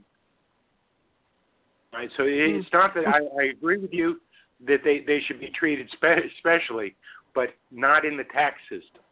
Right. 1.93 2.11
So 2.17 2.25
it's 2.27 2.69
not 2.73 2.93
that 2.95 3.07
I, 3.07 3.21
I 3.41 3.45
agree 3.57 3.79
with 3.79 3.93
you 3.93 4.21
that 4.67 4.81
they 4.85 5.03
they 5.07 5.21
should 5.27 5.41
be 5.41 5.51
treated 5.59 5.89
spe- 5.93 6.29
specially, 6.39 6.97
but 7.35 7.51
not 7.71 8.05
in 8.05 8.17
the 8.17 8.25
tax 8.25 8.57
system. 8.69 9.03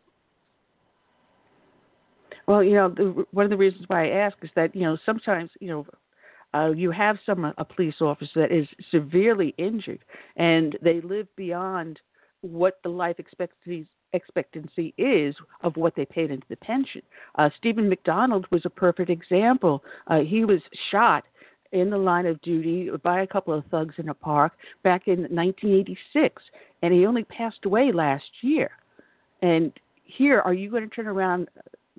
Well, 2.46 2.62
you 2.62 2.74
know, 2.74 2.88
the, 2.90 3.24
one 3.30 3.44
of 3.44 3.50
the 3.50 3.56
reasons 3.56 3.84
why 3.86 4.08
I 4.10 4.16
ask 4.16 4.36
is 4.42 4.50
that 4.56 4.74
you 4.74 4.82
know 4.82 4.98
sometimes 5.06 5.50
you 5.60 5.68
know 5.68 5.86
uh, 6.54 6.72
you 6.72 6.90
have 6.90 7.18
some 7.24 7.52
a 7.56 7.64
police 7.64 8.00
officer 8.00 8.40
that 8.40 8.52
is 8.52 8.66
severely 8.90 9.54
injured 9.58 10.04
and 10.36 10.76
they 10.82 11.00
live 11.00 11.26
beyond 11.36 12.00
what 12.42 12.78
the 12.82 12.90
life 12.90 13.16
expectancy 13.18 13.86
expectancy 14.14 14.94
is 14.96 15.34
of 15.62 15.76
what 15.76 15.94
they 15.94 16.06
paid 16.06 16.30
into 16.30 16.46
the 16.48 16.56
pension. 16.56 17.02
Uh, 17.36 17.50
Stephen 17.58 17.88
McDonald 17.88 18.46
was 18.50 18.62
a 18.64 18.70
perfect 18.70 19.10
example. 19.10 19.82
Uh, 20.06 20.20
he 20.20 20.44
was 20.44 20.60
shot 20.90 21.24
in 21.72 21.90
the 21.90 21.98
line 21.98 22.24
of 22.24 22.40
duty 22.40 22.88
by 23.02 23.22
a 23.22 23.26
couple 23.26 23.52
of 23.52 23.64
thugs 23.66 23.96
in 23.98 24.08
a 24.08 24.14
park 24.14 24.52
back 24.82 25.08
in 25.08 25.22
1986, 25.22 26.42
and 26.82 26.94
he 26.94 27.04
only 27.04 27.24
passed 27.24 27.64
away 27.64 27.90
last 27.92 28.24
year. 28.42 28.70
And 29.42 29.72
here, 30.04 30.40
are 30.40 30.54
you 30.54 30.70
going 30.70 30.88
to 30.88 30.94
turn 30.94 31.08
around 31.08 31.48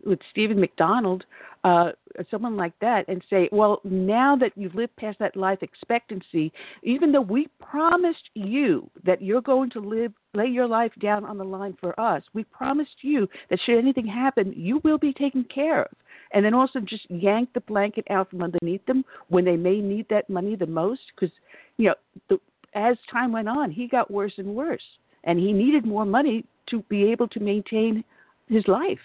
with 0.06 0.20
Stephen 0.32 0.60
McDonald, 0.60 1.26
uh, 1.64 1.92
someone 2.32 2.56
like 2.56 2.78
that, 2.80 3.06
and 3.08 3.24
say, 3.30 3.50
well, 3.52 3.82
now 3.84 4.36
that 4.36 4.52
you've 4.56 4.76
lived 4.76 4.96
past 4.96 5.20
that 5.20 5.36
life 5.36 5.60
expectancy, 5.62 6.52
even 6.84 7.12
though 7.12 7.22
we 7.22 7.48
promised 7.60 8.30
you 8.34 8.90
that 9.04 9.22
you're 9.22 9.42
going 9.42 9.70
to 9.72 9.80
live, 9.80 10.14
lay 10.34 10.48
your 10.48 10.68
life 10.68 10.92
down 11.02 11.26
on 11.26 11.38
the 11.38 11.44
line 11.44 11.78
for 11.80 12.00
us, 12.00 12.24
we 12.34 12.44
promised 12.46 12.98
you 13.02 13.28
that 13.50 13.60
should 13.66 13.78
anything 13.78 14.08
happen, 14.08 14.54
you 14.56 14.80
will 14.84 14.98
be 14.98 15.14
taken 15.14 15.44
care 15.54 15.84
of. 15.84 15.92
And 16.32 16.44
then 16.44 16.54
also 16.54 16.80
just 16.80 17.10
yank 17.10 17.50
the 17.54 17.62
blanket 17.62 18.06
out 18.10 18.30
from 18.30 18.42
underneath 18.42 18.86
them 18.86 19.06
when 19.30 19.46
they 19.46 19.56
may 19.56 19.80
need 19.80 20.08
that 20.10 20.30
money 20.30 20.56
the 20.56 20.66
most 20.66 21.02
because 21.16 21.34
you 21.78 21.88
know 21.88 21.96
the, 22.30 22.40
as 22.74 22.98
time 23.12 23.32
went 23.32 23.48
on 23.48 23.72
he 23.72 23.88
got 23.88 24.12
worse 24.12 24.34
and 24.38 24.48
worse 24.48 24.84
and 25.24 25.40
he 25.40 25.54
needed 25.54 25.86
more 25.86 26.06
money 26.06 26.46
to 26.70 26.82
be 26.90 27.04
able 27.12 27.28
to 27.28 27.40
maintain 27.40 28.04
his 28.48 28.68
life 28.68 29.00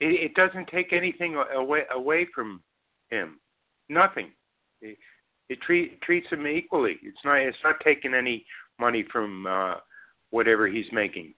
it, 0.00 0.30
it 0.30 0.34
doesn't 0.34 0.68
take 0.68 0.92
anything 0.92 1.36
away 1.54 1.82
away 1.94 2.26
from 2.34 2.62
him 3.10 3.38
nothing 3.88 4.30
it, 4.80 4.96
it 5.48 5.60
treat, 5.60 6.00
treats 6.02 6.28
him 6.30 6.46
equally 6.46 6.96
it's 7.02 7.18
not 7.24 7.36
it's 7.36 7.56
not 7.62 7.76
taking 7.84 8.14
any 8.14 8.44
money 8.78 9.04
from 9.12 9.46
uh 9.46 9.74
whatever 10.30 10.66
he's 10.66 10.90
making 10.92 11.32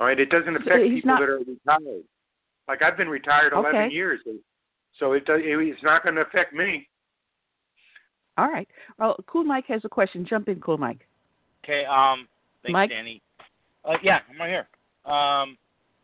all 0.00 0.06
right 0.06 0.20
it 0.20 0.30
doesn't 0.30 0.56
affect 0.56 0.84
he's 0.84 0.94
people 0.94 1.10
not, 1.10 1.20
that 1.20 1.28
are 1.28 1.38
retired 1.38 2.04
like 2.68 2.82
I've 2.82 2.96
been 2.96 3.08
retired 3.08 3.54
11 3.54 3.74
okay. 3.74 3.94
years, 3.94 4.20
so 4.98 5.12
it 5.12 5.24
does, 5.24 5.40
it's 5.42 5.82
not 5.82 6.02
going 6.02 6.14
to 6.16 6.20
affect 6.20 6.52
me. 6.52 6.86
All 8.36 8.48
right. 8.48 8.68
Well, 8.98 9.16
Cool 9.26 9.44
Mike 9.44 9.64
has 9.68 9.80
a 9.84 9.88
question. 9.88 10.26
Jump 10.28 10.48
in, 10.48 10.60
Cool 10.60 10.78
Mike. 10.78 11.00
Okay. 11.64 11.84
Um. 11.86 12.28
Thanks, 12.62 12.72
Mike? 12.72 12.90
Danny. 12.90 13.22
Uh, 13.84 13.94
yeah, 14.02 14.18
I'm 14.30 14.38
right 14.38 14.48
here. 14.48 15.12
Um, 15.12 15.56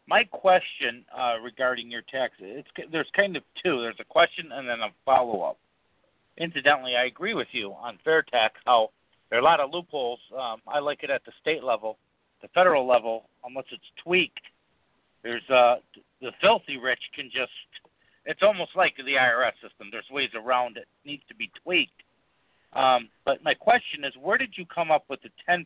my 0.06 0.24
question 0.24 1.04
uh, 1.16 1.36
regarding 1.42 1.90
your 1.90 2.02
taxes, 2.02 2.62
it's 2.62 2.92
there's 2.92 3.08
kind 3.16 3.36
of 3.36 3.42
two. 3.62 3.80
There's 3.80 4.00
a 4.00 4.04
question 4.04 4.50
and 4.52 4.68
then 4.68 4.80
a 4.80 4.88
follow 5.04 5.42
up. 5.42 5.58
Incidentally, 6.36 6.96
I 6.96 7.04
agree 7.04 7.34
with 7.34 7.48
you 7.52 7.72
on 7.72 7.98
fair 8.04 8.22
tax. 8.22 8.54
How 8.64 8.90
there 9.30 9.38
are 9.38 9.42
a 9.42 9.44
lot 9.44 9.60
of 9.60 9.72
loopholes. 9.72 10.20
Um, 10.32 10.60
I 10.66 10.80
like 10.80 11.02
it 11.02 11.10
at 11.10 11.24
the 11.24 11.32
state 11.40 11.64
level, 11.64 11.98
the 12.42 12.48
federal 12.48 12.86
level, 12.86 13.28
unless 13.44 13.66
it's 13.70 13.82
tweaked. 14.02 14.40
There's 15.22 15.48
uh, 15.48 15.76
the 16.20 16.32
filthy 16.40 16.76
rich 16.76 17.00
can 17.14 17.30
just 17.32 17.52
it's 18.26 18.42
almost 18.42 18.70
like 18.74 18.96
the 18.96 19.02
IRS 19.02 19.52
system. 19.62 19.88
There's 19.90 20.08
ways 20.10 20.30
around 20.34 20.76
it. 20.76 20.86
it 21.04 21.08
needs 21.08 21.22
to 21.28 21.34
be 21.34 21.50
tweaked. 21.62 22.02
Um, 22.72 23.08
but 23.24 23.42
my 23.44 23.54
question 23.54 24.04
is, 24.04 24.12
where 24.20 24.38
did 24.38 24.54
you 24.56 24.64
come 24.66 24.90
up 24.90 25.04
with 25.08 25.20
the 25.22 25.30
10%? 25.48 25.64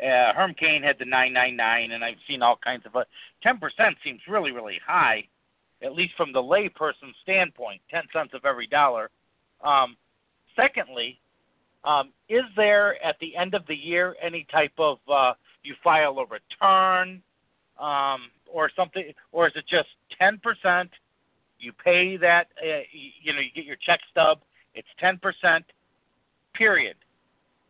Uh, 0.00 0.32
Herm 0.34 0.54
Cain 0.54 0.82
had 0.82 0.96
the 0.98 1.04
999, 1.04 1.92
and 1.92 2.04
I've 2.04 2.16
seen 2.26 2.42
all 2.42 2.56
kinds 2.56 2.86
of. 2.86 2.96
Uh, 2.96 3.04
10% 3.44 3.58
seems 4.02 4.20
really, 4.28 4.50
really 4.52 4.78
high, 4.86 5.24
at 5.82 5.94
least 5.94 6.14
from 6.16 6.32
the 6.32 6.42
layperson 6.42 7.12
standpoint. 7.22 7.80
10 7.90 8.04
cents 8.12 8.32
of 8.34 8.44
every 8.44 8.66
dollar. 8.66 9.10
Um, 9.62 9.96
secondly, 10.56 11.20
um, 11.84 12.10
is 12.28 12.44
there 12.56 13.02
at 13.04 13.18
the 13.20 13.36
end 13.36 13.54
of 13.54 13.66
the 13.66 13.74
year 13.74 14.16
any 14.22 14.46
type 14.50 14.72
of 14.78 14.98
uh, 15.10 15.32
you 15.62 15.74
file 15.82 16.18
a 16.18 16.26
return? 16.26 17.22
Um, 17.78 18.30
or 18.52 18.70
something, 18.74 19.12
or 19.32 19.46
is 19.46 19.52
it 19.56 19.64
just 19.66 19.88
ten 20.18 20.38
percent? 20.38 20.90
You 21.58 21.72
pay 21.72 22.16
that, 22.16 22.48
uh, 22.62 22.80
you 22.92 23.32
know, 23.32 23.40
you 23.40 23.50
get 23.54 23.64
your 23.64 23.76
check 23.76 24.00
stub. 24.10 24.40
It's 24.74 24.88
ten 24.98 25.18
percent, 25.18 25.64
period. 26.54 26.96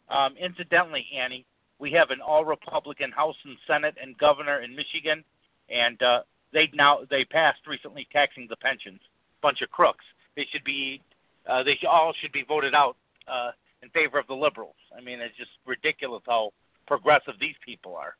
Um, 0.08 0.36
incidentally, 0.36 1.06
Annie, 1.16 1.44
we 1.80 1.90
have 1.92 2.10
an 2.10 2.20
all-Republican 2.20 3.10
House 3.10 3.36
and 3.44 3.56
Senate 3.66 3.96
and 4.00 4.16
governor 4.18 4.60
in 4.60 4.76
Michigan, 4.76 5.24
and 5.70 6.00
uh, 6.02 6.20
they 6.52 6.70
now 6.74 7.00
they 7.08 7.24
passed 7.24 7.66
recently 7.66 8.06
taxing 8.12 8.46
the 8.48 8.56
pensions. 8.56 9.00
Bunch 9.42 9.62
of 9.62 9.70
crooks. 9.70 10.04
They 10.36 10.46
should 10.52 10.64
be, 10.64 11.00
uh, 11.48 11.62
they 11.62 11.76
should, 11.80 11.88
all 11.88 12.12
should 12.20 12.32
be 12.32 12.44
voted 12.46 12.74
out 12.74 12.96
uh, 13.26 13.52
in 13.82 13.88
favor 13.90 14.18
of 14.18 14.26
the 14.26 14.34
liberals. 14.34 14.76
I 14.96 15.00
mean, 15.00 15.20
it's 15.20 15.36
just 15.36 15.50
ridiculous 15.66 16.22
how 16.26 16.52
progressive 16.86 17.34
these 17.40 17.54
people 17.64 17.96
are. 17.96 18.14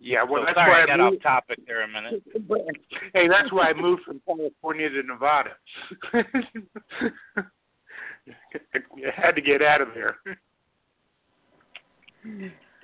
Yeah, 0.00 0.24
well, 0.24 0.42
so 0.42 0.46
that's 0.46 0.56
sorry, 0.56 0.70
why 0.70 0.82
I 0.82 0.86
got 0.86 0.98
moved. 0.98 1.24
off 1.26 1.44
topic 1.46 1.66
there 1.66 1.82
a 1.82 1.88
minute. 1.88 2.22
hey, 3.14 3.28
that's 3.28 3.52
why 3.52 3.68
I 3.70 3.74
moved 3.74 4.02
from 4.04 4.20
California 4.26 4.88
to 4.88 5.02
Nevada. 5.02 5.50
I 6.12 6.24
had 9.16 9.34
to 9.36 9.40
get 9.40 9.62
out 9.62 9.80
of 9.80 9.88
there. 9.94 10.16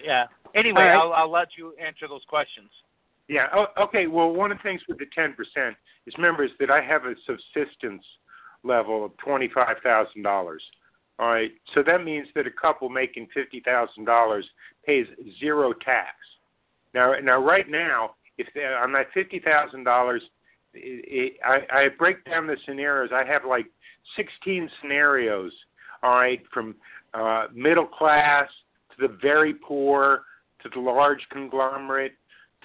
Yeah. 0.02 0.26
Anyway, 0.54 0.82
right. 0.82 0.96
I'll 0.96 1.12
I'll 1.12 1.30
let 1.30 1.48
you 1.56 1.74
answer 1.84 2.08
those 2.08 2.24
questions. 2.28 2.70
Yeah. 3.28 3.46
Oh, 3.54 3.66
okay. 3.80 4.06
Well, 4.06 4.32
one 4.32 4.50
of 4.50 4.58
the 4.58 4.62
things 4.62 4.80
with 4.88 4.98
the 4.98 5.06
ten 5.14 5.34
percent 5.34 5.76
is 6.06 6.14
remember 6.16 6.44
is 6.44 6.50
that 6.58 6.70
I 6.70 6.80
have 6.82 7.04
a 7.04 7.14
subsistence 7.26 8.02
level 8.64 9.04
of 9.04 9.16
twenty 9.18 9.48
five 9.54 9.76
thousand 9.82 10.22
dollars. 10.22 10.62
All 11.18 11.28
right. 11.28 11.52
So 11.74 11.82
that 11.86 12.02
means 12.02 12.26
that 12.34 12.46
a 12.46 12.50
couple 12.50 12.88
making 12.88 13.28
fifty 13.34 13.60
thousand 13.64 14.04
dollars 14.04 14.46
pays 14.86 15.06
zero 15.38 15.72
tax. 15.72 16.16
Now, 16.94 17.14
now, 17.22 17.38
right 17.38 17.68
now, 17.68 18.14
if 18.38 18.48
on 18.82 18.92
that 18.92 19.06
fifty 19.14 19.38
thousand 19.38 19.84
dollars, 19.84 20.22
I, 20.74 21.58
I 21.70 21.88
break 21.98 22.24
down 22.24 22.46
the 22.46 22.56
scenarios. 22.66 23.10
I 23.12 23.24
have 23.24 23.42
like 23.44 23.66
sixteen 24.16 24.68
scenarios. 24.80 25.52
All 26.02 26.14
right, 26.14 26.40
from 26.52 26.74
uh, 27.12 27.46
middle 27.54 27.86
class 27.86 28.48
to 28.48 28.69
the 29.00 29.16
very 29.20 29.54
poor 29.54 30.22
to 30.62 30.68
the 30.68 30.80
large 30.80 31.20
conglomerate 31.30 32.12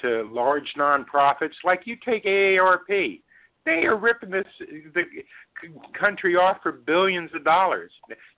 to 0.01 0.29
large 0.31 0.73
nonprofits. 0.77 1.53
Like 1.63 1.81
you 1.85 1.95
take 2.05 2.25
AARP, 2.25 3.21
they 3.65 3.85
are 3.85 3.97
ripping 3.97 4.29
this 4.29 4.45
the 4.93 5.03
country 5.97 6.35
off 6.35 6.57
for 6.61 6.71
billions 6.71 7.31
of 7.33 7.43
dollars. 7.43 7.91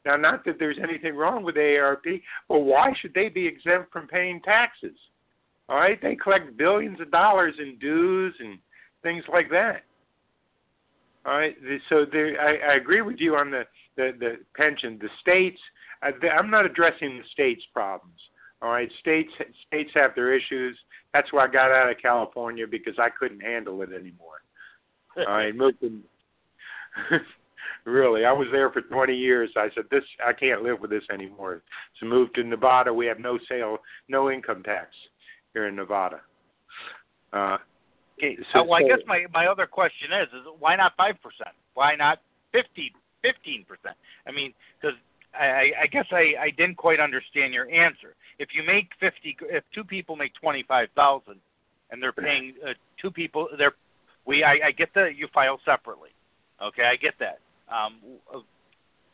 Now, 0.05 0.15
not 0.15 0.45
that 0.45 0.59
there's 0.59 0.77
anything 0.81 1.15
wrong 1.15 1.43
with 1.43 1.55
AARP, 1.55 2.21
but 2.47 2.59
why 2.59 2.93
should 3.01 3.13
they 3.13 3.27
be 3.29 3.45
exempt 3.45 3.91
from 3.91 4.07
paying 4.07 4.41
taxes? 4.41 4.95
All 5.67 5.77
right, 5.77 6.01
they 6.01 6.15
collect 6.15 6.55
billions 6.57 7.01
of 7.01 7.11
dollars 7.11 7.55
in 7.59 7.77
dues 7.79 8.33
and 8.39 8.59
things 9.03 9.23
like 9.31 9.49
that. 9.49 9.83
All 11.27 11.37
right, 11.37 11.55
so 11.89 12.05
there, 12.09 12.39
I, 12.39 12.71
I 12.71 12.75
agree 12.77 13.01
with 13.01 13.17
you 13.19 13.35
on 13.35 13.51
the 13.51 13.63
the, 13.97 14.11
the 14.17 14.35
pension. 14.55 14.97
The 15.01 15.09
states, 15.19 15.59
I'm 16.01 16.49
not 16.49 16.65
addressing 16.65 17.17
the 17.17 17.23
states' 17.33 17.63
problems. 17.73 18.17
All 18.61 18.71
right, 18.71 18.89
states 19.01 19.29
states 19.67 19.91
have 19.93 20.15
their 20.15 20.33
issues. 20.33 20.77
That's 21.13 21.33
why 21.33 21.43
I 21.43 21.47
got 21.47 21.71
out 21.71 21.91
of 21.91 21.97
California 22.01 22.65
because 22.65 22.95
I 22.97 23.09
couldn't 23.09 23.41
handle 23.41 23.81
it 23.81 23.89
anymore. 23.91 24.41
All 25.17 25.25
right, 25.25 25.53
moved 25.55 25.81
to, 25.81 25.99
really, 27.85 28.23
I 28.23 28.31
was 28.31 28.47
there 28.53 28.71
for 28.71 28.81
20 28.81 29.13
years. 29.13 29.49
I 29.57 29.67
said 29.75 29.85
this, 29.91 30.03
I 30.25 30.31
can't 30.31 30.63
live 30.63 30.79
with 30.79 30.91
this 30.91 31.03
anymore. 31.11 31.61
So 31.99 32.05
moved 32.05 32.35
to 32.35 32.43
Nevada. 32.43 32.93
We 32.93 33.05
have 33.07 33.19
no 33.19 33.37
sale, 33.49 33.79
no 34.07 34.31
income 34.31 34.63
tax 34.63 34.89
here 35.53 35.67
in 35.67 35.75
Nevada. 35.75 36.21
Uh, 37.33 37.57
okay, 38.17 38.37
so, 38.53 38.61
uh, 38.61 38.63
well, 38.63 38.83
I 38.83 38.87
guess 38.87 38.99
my 39.05 39.25
my 39.33 39.47
other 39.47 39.67
question 39.67 40.09
is, 40.11 40.27
is 40.29 40.45
why 40.59 40.75
not 40.75 40.93
five 40.97 41.15
percent? 41.21 41.55
Why 41.73 41.95
not 41.95 42.19
15 42.53 43.65
percent? 43.65 43.95
I 44.27 44.31
mean, 44.31 44.53
because 44.79 44.97
I, 45.33 45.71
I 45.83 45.87
guess 45.87 46.05
I, 46.11 46.33
I 46.39 46.49
didn't 46.57 46.77
quite 46.77 46.99
understand 46.99 47.53
your 47.53 47.69
answer. 47.69 48.15
If 48.39 48.49
you 48.53 48.63
make 48.63 48.89
fifty, 48.99 49.35
if 49.41 49.63
two 49.73 49.83
people 49.83 50.15
make 50.15 50.33
twenty 50.35 50.63
five 50.67 50.89
thousand, 50.95 51.35
and 51.91 52.01
they're 52.01 52.11
paying 52.11 52.53
uh, 52.65 52.73
two 53.01 53.11
people, 53.11 53.47
they're 53.57 53.73
we 54.25 54.43
I, 54.43 54.59
I 54.67 54.71
get 54.71 54.89
that 54.95 55.15
you 55.15 55.27
file 55.33 55.59
separately. 55.65 56.09
Okay, 56.61 56.83
I 56.83 56.95
get 56.95 57.13
that. 57.19 57.39
Um, 57.69 57.99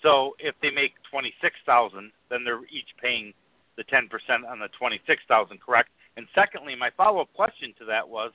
so 0.01 0.35
if 0.39 0.55
they 0.61 0.71
make 0.71 0.93
twenty 1.09 1.33
six 1.41 1.55
thousand, 1.65 2.11
then 2.29 2.43
they're 2.43 2.63
each 2.65 2.89
paying 3.01 3.33
the 3.77 3.83
ten 3.85 4.07
percent 4.07 4.45
on 4.45 4.59
the 4.59 4.69
twenty 4.77 4.99
six 5.07 5.21
thousand, 5.27 5.59
correct? 5.61 5.89
And 6.17 6.27
secondly, 6.35 6.75
my 6.75 6.89
follow 6.95 7.21
up 7.21 7.33
question 7.33 7.73
to 7.79 7.85
that 7.85 8.07
was, 8.07 8.31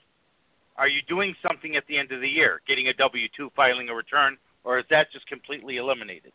are 0.79 0.89
you 0.89 1.03
doing 1.09 1.35
something 1.47 1.77
at 1.77 1.87
the 1.89 1.99
end 1.99 2.13
of 2.13 2.21
the 2.21 2.29
year, 2.29 2.63
getting 2.67 2.89
a 2.89 2.95
W 2.95 3.27
two, 3.37 3.51
filing 3.55 3.89
a 3.91 3.95
return, 3.95 4.39
or 4.65 4.79
is 4.79 4.87
that 4.91 5.13
just 5.13 5.27
completely 5.27 5.77
eliminated? 5.77 6.33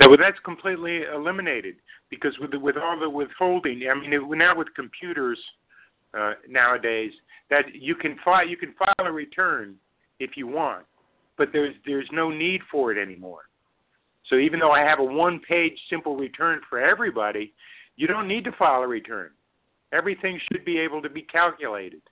No, 0.00 0.08
well, 0.08 0.16
that's 0.18 0.38
completely 0.44 1.02
eliminated 1.14 1.76
because 2.08 2.32
with 2.40 2.52
the, 2.52 2.58
with 2.58 2.76
all 2.76 2.98
the 2.98 3.08
withholding, 3.08 3.82
I 3.90 3.94
mean, 4.00 4.12
it, 4.12 4.22
now 4.36 4.56
with 4.56 4.68
computers 4.74 5.38
uh, 6.18 6.32
nowadays, 6.48 7.12
that 7.50 7.64
you 7.74 7.94
can 7.94 8.16
file 8.24 8.46
you 8.46 8.56
can 8.56 8.72
file 8.78 9.06
a 9.06 9.12
return 9.12 9.76
if 10.18 10.30
you 10.36 10.46
want, 10.46 10.84
but 11.36 11.48
there's 11.52 11.74
there's 11.84 12.08
no 12.12 12.30
need 12.30 12.62
for 12.70 12.92
it 12.92 12.98
anymore. 13.00 13.42
So 14.28 14.36
even 14.36 14.60
though 14.60 14.70
I 14.70 14.80
have 14.80 15.00
a 15.00 15.04
one-page 15.04 15.76
simple 15.88 16.16
return 16.16 16.60
for 16.68 16.78
everybody, 16.78 17.52
you 17.96 18.06
don't 18.06 18.28
need 18.28 18.44
to 18.44 18.52
file 18.52 18.82
a 18.82 18.86
return. 18.86 19.30
Everything 19.92 20.40
should 20.50 20.64
be 20.64 20.78
able 20.78 21.02
to 21.02 21.10
be 21.10 21.22
calculated. 21.22 22.02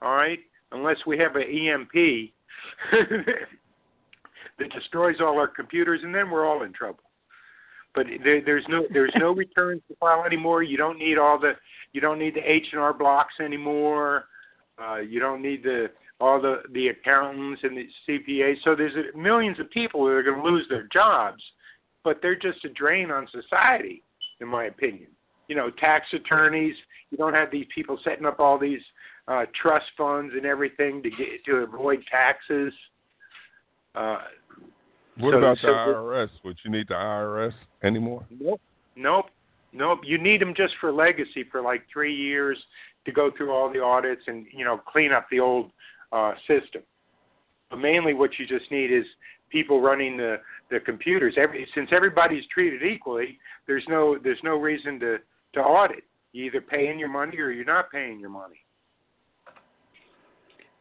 All 0.00 0.14
right, 0.14 0.38
unless 0.72 0.96
we 1.06 1.18
have 1.18 1.36
an 1.36 1.42
EMP 1.42 1.92
that 4.58 4.72
destroys 4.72 5.16
all 5.20 5.38
our 5.38 5.48
computers, 5.48 6.00
and 6.02 6.14
then 6.14 6.30
we're 6.30 6.46
all 6.46 6.62
in 6.62 6.72
trouble. 6.72 7.00
But 7.94 8.06
there, 8.22 8.42
there's 8.44 8.64
no 8.68 8.84
there's 8.92 9.14
no 9.16 9.32
returns 9.34 9.82
to 9.88 9.96
file 9.96 10.24
anymore. 10.24 10.62
You 10.62 10.76
don't 10.76 10.98
need 10.98 11.18
all 11.18 11.38
the 11.38 11.52
you 11.92 12.00
don't 12.00 12.18
need 12.18 12.34
the 12.34 12.50
H 12.50 12.66
and 12.72 12.80
R 12.80 12.92
blocks 12.92 13.34
anymore. 13.40 14.26
Uh, 14.78 14.96
you 14.98 15.18
don't 15.18 15.42
need 15.42 15.62
the 15.62 15.86
all 16.20 16.40
the 16.40 16.62
the 16.72 16.88
accountants 16.88 17.62
and 17.64 17.76
the 17.76 17.88
CPAs. 18.08 18.56
So 18.64 18.74
there's 18.74 18.94
millions 19.14 19.58
of 19.58 19.70
people 19.70 20.04
that 20.04 20.12
are 20.12 20.22
going 20.22 20.42
to 20.42 20.48
lose 20.48 20.66
their 20.68 20.88
jobs, 20.92 21.42
but 22.04 22.20
they're 22.22 22.38
just 22.38 22.64
a 22.64 22.68
drain 22.68 23.10
on 23.10 23.26
society, 23.32 24.02
in 24.40 24.48
my 24.48 24.64
opinion. 24.64 25.08
You 25.48 25.56
know, 25.56 25.70
tax 25.70 26.06
attorneys. 26.12 26.74
You 27.10 27.18
don't 27.18 27.34
have 27.34 27.50
these 27.50 27.66
people 27.74 27.98
setting 28.04 28.26
up 28.26 28.40
all 28.40 28.58
these 28.58 28.80
uh, 29.28 29.44
trust 29.60 29.86
funds 29.96 30.32
and 30.36 30.46
everything 30.46 31.02
to 31.02 31.10
get 31.10 31.44
to 31.46 31.56
avoid 31.56 32.02
taxes. 32.10 32.72
Uh, 33.94 34.18
what 35.18 35.32
so, 35.32 35.38
about 35.38 35.58
the 35.62 35.68
IRS? 35.68 36.28
Would 36.44 36.58
you 36.64 36.70
need 36.70 36.88
the 36.88 36.94
IRS 36.94 37.52
anymore? 37.82 38.24
Nope, 38.30 38.60
nope, 38.94 39.26
nope. 39.72 40.00
You 40.04 40.18
need 40.18 40.40
them 40.40 40.54
just 40.56 40.74
for 40.80 40.92
legacy 40.92 41.44
for 41.50 41.62
like 41.62 41.82
three 41.92 42.14
years 42.14 42.58
to 43.06 43.12
go 43.12 43.30
through 43.36 43.52
all 43.52 43.72
the 43.72 43.80
audits 43.80 44.22
and 44.26 44.46
you 44.52 44.64
know 44.64 44.78
clean 44.78 45.12
up 45.12 45.26
the 45.30 45.40
old 45.40 45.70
uh, 46.12 46.32
system. 46.46 46.82
But 47.70 47.78
mainly, 47.78 48.14
what 48.14 48.30
you 48.38 48.46
just 48.46 48.70
need 48.70 48.92
is 48.92 49.04
people 49.50 49.80
running 49.80 50.16
the 50.16 50.36
the 50.70 50.80
computers. 50.80 51.34
Every 51.38 51.66
since 51.74 51.88
everybody's 51.92 52.44
treated 52.52 52.82
equally, 52.82 53.38
there's 53.66 53.84
no 53.88 54.18
there's 54.22 54.40
no 54.44 54.60
reason 54.60 55.00
to 55.00 55.16
to 55.54 55.60
audit. 55.60 56.04
You 56.32 56.44
either 56.44 56.60
paying 56.60 56.98
your 56.98 57.08
money 57.08 57.38
or 57.38 57.50
you're 57.50 57.64
not 57.64 57.90
paying 57.90 58.20
your 58.20 58.28
money. 58.28 58.65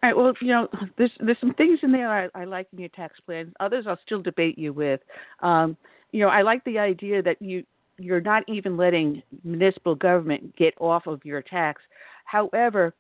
All 0.06 0.12
right. 0.12 0.18
Well, 0.18 0.34
you 0.40 0.50
know, 0.50 0.68
there's 0.98 1.12
there's 1.20 1.40
some 1.40 1.54
things 1.56 1.80
in 1.82 1.92
there 1.92 2.12
I, 2.12 2.30
I 2.40 2.46
like 2.46 2.68
in 2.72 2.80
your 2.80 2.90
tax 2.90 3.20
plan. 3.26 3.52
Others 3.60 3.86
I'll 3.88 3.98
still 4.06 4.22
debate 4.22 4.56
you 4.58 4.72
with. 4.72 5.00
Um, 5.42 5.76
you 6.12 6.20
know, 6.20 6.30
I 6.30 6.44
like 6.44 6.64
the 6.64 6.78
idea 6.78 7.24
that 7.24 7.42
you 7.42 7.64
you're 7.98 8.22
not 8.22 8.44
even 8.48 8.78
letting 8.78 9.24
municipal 9.44 9.96
government 9.96 10.56
get 10.58 10.76
off 10.80 11.08
of 11.08 11.26
your 11.26 11.42
tax. 11.42 11.82
However, 12.26 12.94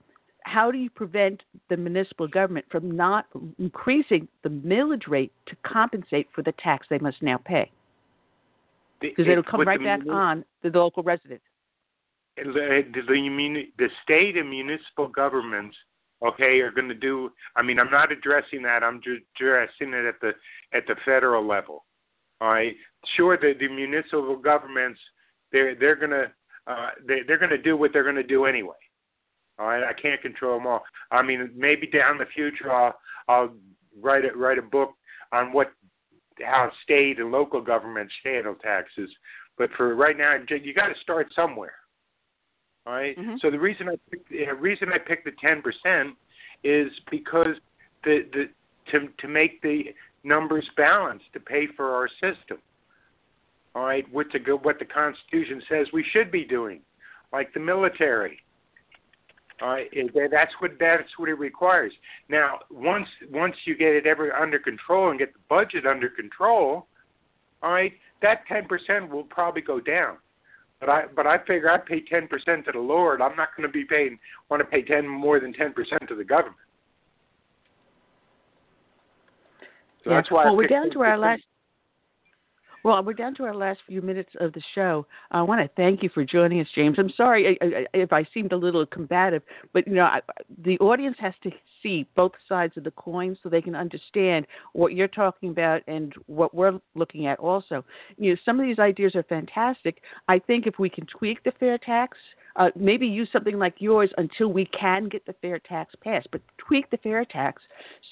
how 0.45 0.71
do 0.71 0.79
you 0.79 0.89
prevent 0.89 1.43
the 1.69 1.77
municipal 1.77 2.27
government 2.27 2.65
from 2.71 2.89
not 2.89 3.27
increasing 3.59 4.27
the 4.41 4.49
millage 4.49 5.07
rate 5.07 5.31
to 5.45 5.55
compensate 5.63 6.27
for 6.33 6.41
the 6.41 6.53
tax 6.53 6.87
they 6.89 6.97
must 6.97 7.21
now 7.21 7.37
pay? 7.37 7.69
Because 8.99 9.27
it'll 9.27 9.43
come 9.43 9.61
right 9.61 9.83
back 9.83 9.99
on 10.09 10.43
the 10.63 10.69
local 10.69 11.03
residents. 11.03 11.43
The, 12.37 12.83
the, 12.93 13.63
the 13.77 13.89
state 14.03 14.37
and 14.37 14.49
municipal 14.49 15.07
governments 15.07 15.75
okay, 16.25 16.59
are 16.59 16.71
going 16.71 16.87
to 16.87 16.95
do. 16.95 17.31
I 17.55 17.61
mean, 17.61 17.79
I'm 17.79 17.91
not 17.91 18.11
addressing 18.11 18.61
that. 18.63 18.83
I'm 18.83 19.01
just 19.01 19.21
addressing 19.35 19.93
it 19.93 20.05
at 20.05 20.19
the 20.21 20.31
at 20.73 20.87
the 20.87 20.95
federal 21.05 21.45
level. 21.45 21.85
All 22.41 22.49
right. 22.49 22.75
Sure, 23.15 23.37
the, 23.37 23.53
the 23.59 23.67
municipal 23.67 24.37
governments 24.37 24.99
they're 25.51 25.75
they're 25.75 25.95
going 25.95 26.11
to 26.11 26.31
uh, 26.67 26.89
they, 27.07 27.19
they're 27.27 27.37
going 27.37 27.51
to 27.51 27.57
do 27.57 27.77
what 27.77 27.91
they're 27.93 28.03
going 28.03 28.15
to 28.15 28.23
do 28.23 28.45
anyway. 28.45 28.73
All 29.59 29.67
right. 29.67 29.83
I 29.83 29.93
can't 29.93 30.21
control 30.21 30.57
them 30.57 30.67
all. 30.67 30.83
I 31.11 31.21
mean, 31.21 31.51
maybe 31.55 31.87
down 31.87 32.17
the 32.17 32.25
future 32.33 32.71
I'll 32.71 32.95
I'll 33.27 33.53
write 34.01 34.25
a, 34.25 34.37
write 34.37 34.57
a 34.57 34.63
book 34.63 34.93
on 35.31 35.53
what 35.53 35.71
how 36.41 36.69
state 36.83 37.19
and 37.19 37.31
local 37.31 37.61
governments 37.61 38.13
handle 38.23 38.55
taxes. 38.55 39.09
But 39.57 39.69
for 39.77 39.95
right 39.95 40.17
now, 40.17 40.35
you 40.49 40.73
got 40.73 40.87
to 40.87 40.99
start 41.01 41.27
somewhere. 41.33 41.75
All 42.85 42.93
right? 42.93 43.17
mm-hmm. 43.17 43.35
So 43.41 43.49
the 43.49 43.59
reason 43.59 43.89
I 43.89 43.95
picked, 44.09 44.29
the 44.29 44.53
reason 44.53 44.89
I 44.93 44.97
picked 44.97 45.25
the 45.25 45.31
ten 45.41 45.61
percent 45.61 46.15
is 46.63 46.91
because 47.09 47.55
the 48.03 48.25
the 48.31 48.45
to 48.91 49.07
to 49.19 49.27
make 49.27 49.61
the 49.61 49.85
numbers 50.23 50.67
balance 50.75 51.21
to 51.33 51.39
pay 51.39 51.67
for 51.75 51.95
our 51.95 52.07
system. 52.07 52.57
All 53.75 53.83
right, 53.83 54.05
what 54.11 54.27
the 54.31 54.39
what 54.57 54.79
the 54.79 54.85
Constitution 54.85 55.61
says 55.69 55.87
we 55.91 56.05
should 56.13 56.31
be 56.31 56.45
doing, 56.45 56.81
like 57.33 57.53
the 57.53 57.59
military. 57.59 58.39
All 59.61 59.69
right, 59.69 59.89
that's 60.31 60.51
what 60.59 60.71
that's 60.79 61.09
what 61.17 61.29
it 61.29 61.39
requires. 61.39 61.93
Now, 62.29 62.59
once 62.69 63.07
once 63.31 63.55
you 63.65 63.75
get 63.75 63.89
it 63.89 64.05
ever 64.05 64.33
under 64.35 64.59
control 64.59 65.09
and 65.09 65.19
get 65.19 65.33
the 65.33 65.39
budget 65.49 65.85
under 65.85 66.09
control, 66.09 66.87
all 67.63 67.71
right, 67.71 67.93
that 68.21 68.45
ten 68.47 68.65
percent 68.65 69.09
will 69.09 69.23
probably 69.23 69.61
go 69.61 69.79
down. 69.79 70.17
But 70.79 70.89
I 70.89 71.03
but 71.15 71.25
I 71.25 71.37
figure 71.39 71.71
I 71.71 71.77
pay 71.77 72.01
ten 72.01 72.27
percent 72.27 72.65
to 72.65 72.71
the 72.73 72.79
Lord. 72.79 73.21
I'm 73.21 73.35
not 73.35 73.49
going 73.55 73.67
to 73.67 73.71
be 73.71 73.85
paying 73.85 74.19
want 74.49 74.61
to 74.61 74.65
pay 74.65 74.81
ten 74.81 75.07
more 75.07 75.39
than 75.39 75.53
ten 75.53 75.73
percent 75.73 76.01
to 76.09 76.15
the 76.15 76.23
government. 76.23 76.57
So 80.03 80.11
yeah. 80.11 80.17
that's 80.17 80.31
why. 80.31 80.45
Well, 80.45 80.55
we're 80.57 80.67
down 80.67 80.91
to 80.91 81.01
our 81.01 81.17
last. 81.17 81.43
Well, 82.85 83.03
we're 83.03 83.13
down 83.13 83.33
to 83.37 83.45
our 83.45 83.55
last 83.55 83.79
few 83.87 84.03
minutes 84.03 84.29
of 84.39 84.53
the 84.53 84.61
show. 84.75 85.07
I 85.31 85.41
want 85.41 85.59
to 85.59 85.67
thank 85.75 86.03
you 86.03 86.09
for 86.13 86.23
joining 86.23 86.61
us, 86.61 86.67
James. 86.75 86.97
I'm 86.99 87.09
sorry 87.17 87.57
if 87.59 88.13
I 88.13 88.27
seemed 88.31 88.51
a 88.51 88.57
little 88.57 88.85
combative, 88.85 89.41
but 89.73 89.87
you 89.87 89.95
know, 89.95 90.03
I, 90.03 90.19
the 90.63 90.77
audience 90.77 91.17
has 91.19 91.33
to 91.41 91.49
see 91.81 92.07
both 92.15 92.33
sides 92.47 92.77
of 92.77 92.83
the 92.83 92.91
coin 92.91 93.35
so 93.41 93.49
they 93.49 93.63
can 93.63 93.73
understand 93.73 94.45
what 94.73 94.93
you're 94.93 95.07
talking 95.07 95.49
about 95.49 95.81
and 95.87 96.13
what 96.27 96.53
we're 96.53 96.79
looking 96.93 97.25
at. 97.25 97.39
Also, 97.39 97.83
you 98.19 98.29
know, 98.29 98.37
some 98.45 98.59
of 98.59 98.67
these 98.67 98.77
ideas 98.77 99.15
are 99.15 99.23
fantastic. 99.23 100.03
I 100.27 100.37
think 100.37 100.67
if 100.67 100.77
we 100.77 100.87
can 100.87 101.07
tweak 101.07 101.43
the 101.43 101.53
fair 101.59 101.79
tax. 101.79 102.19
Uh, 102.55 102.69
maybe 102.75 103.05
use 103.05 103.27
something 103.33 103.57
like 103.57 103.73
yours 103.79 104.11
until 104.17 104.47
we 104.47 104.63
can 104.67 105.09
get 105.09 105.25
the 105.25 105.35
fair 105.41 105.59
tax 105.59 105.93
passed, 106.01 106.27
but 106.31 106.39
tweak 106.57 106.89
the 106.89 106.97
fair 106.97 107.25
tax 107.25 107.61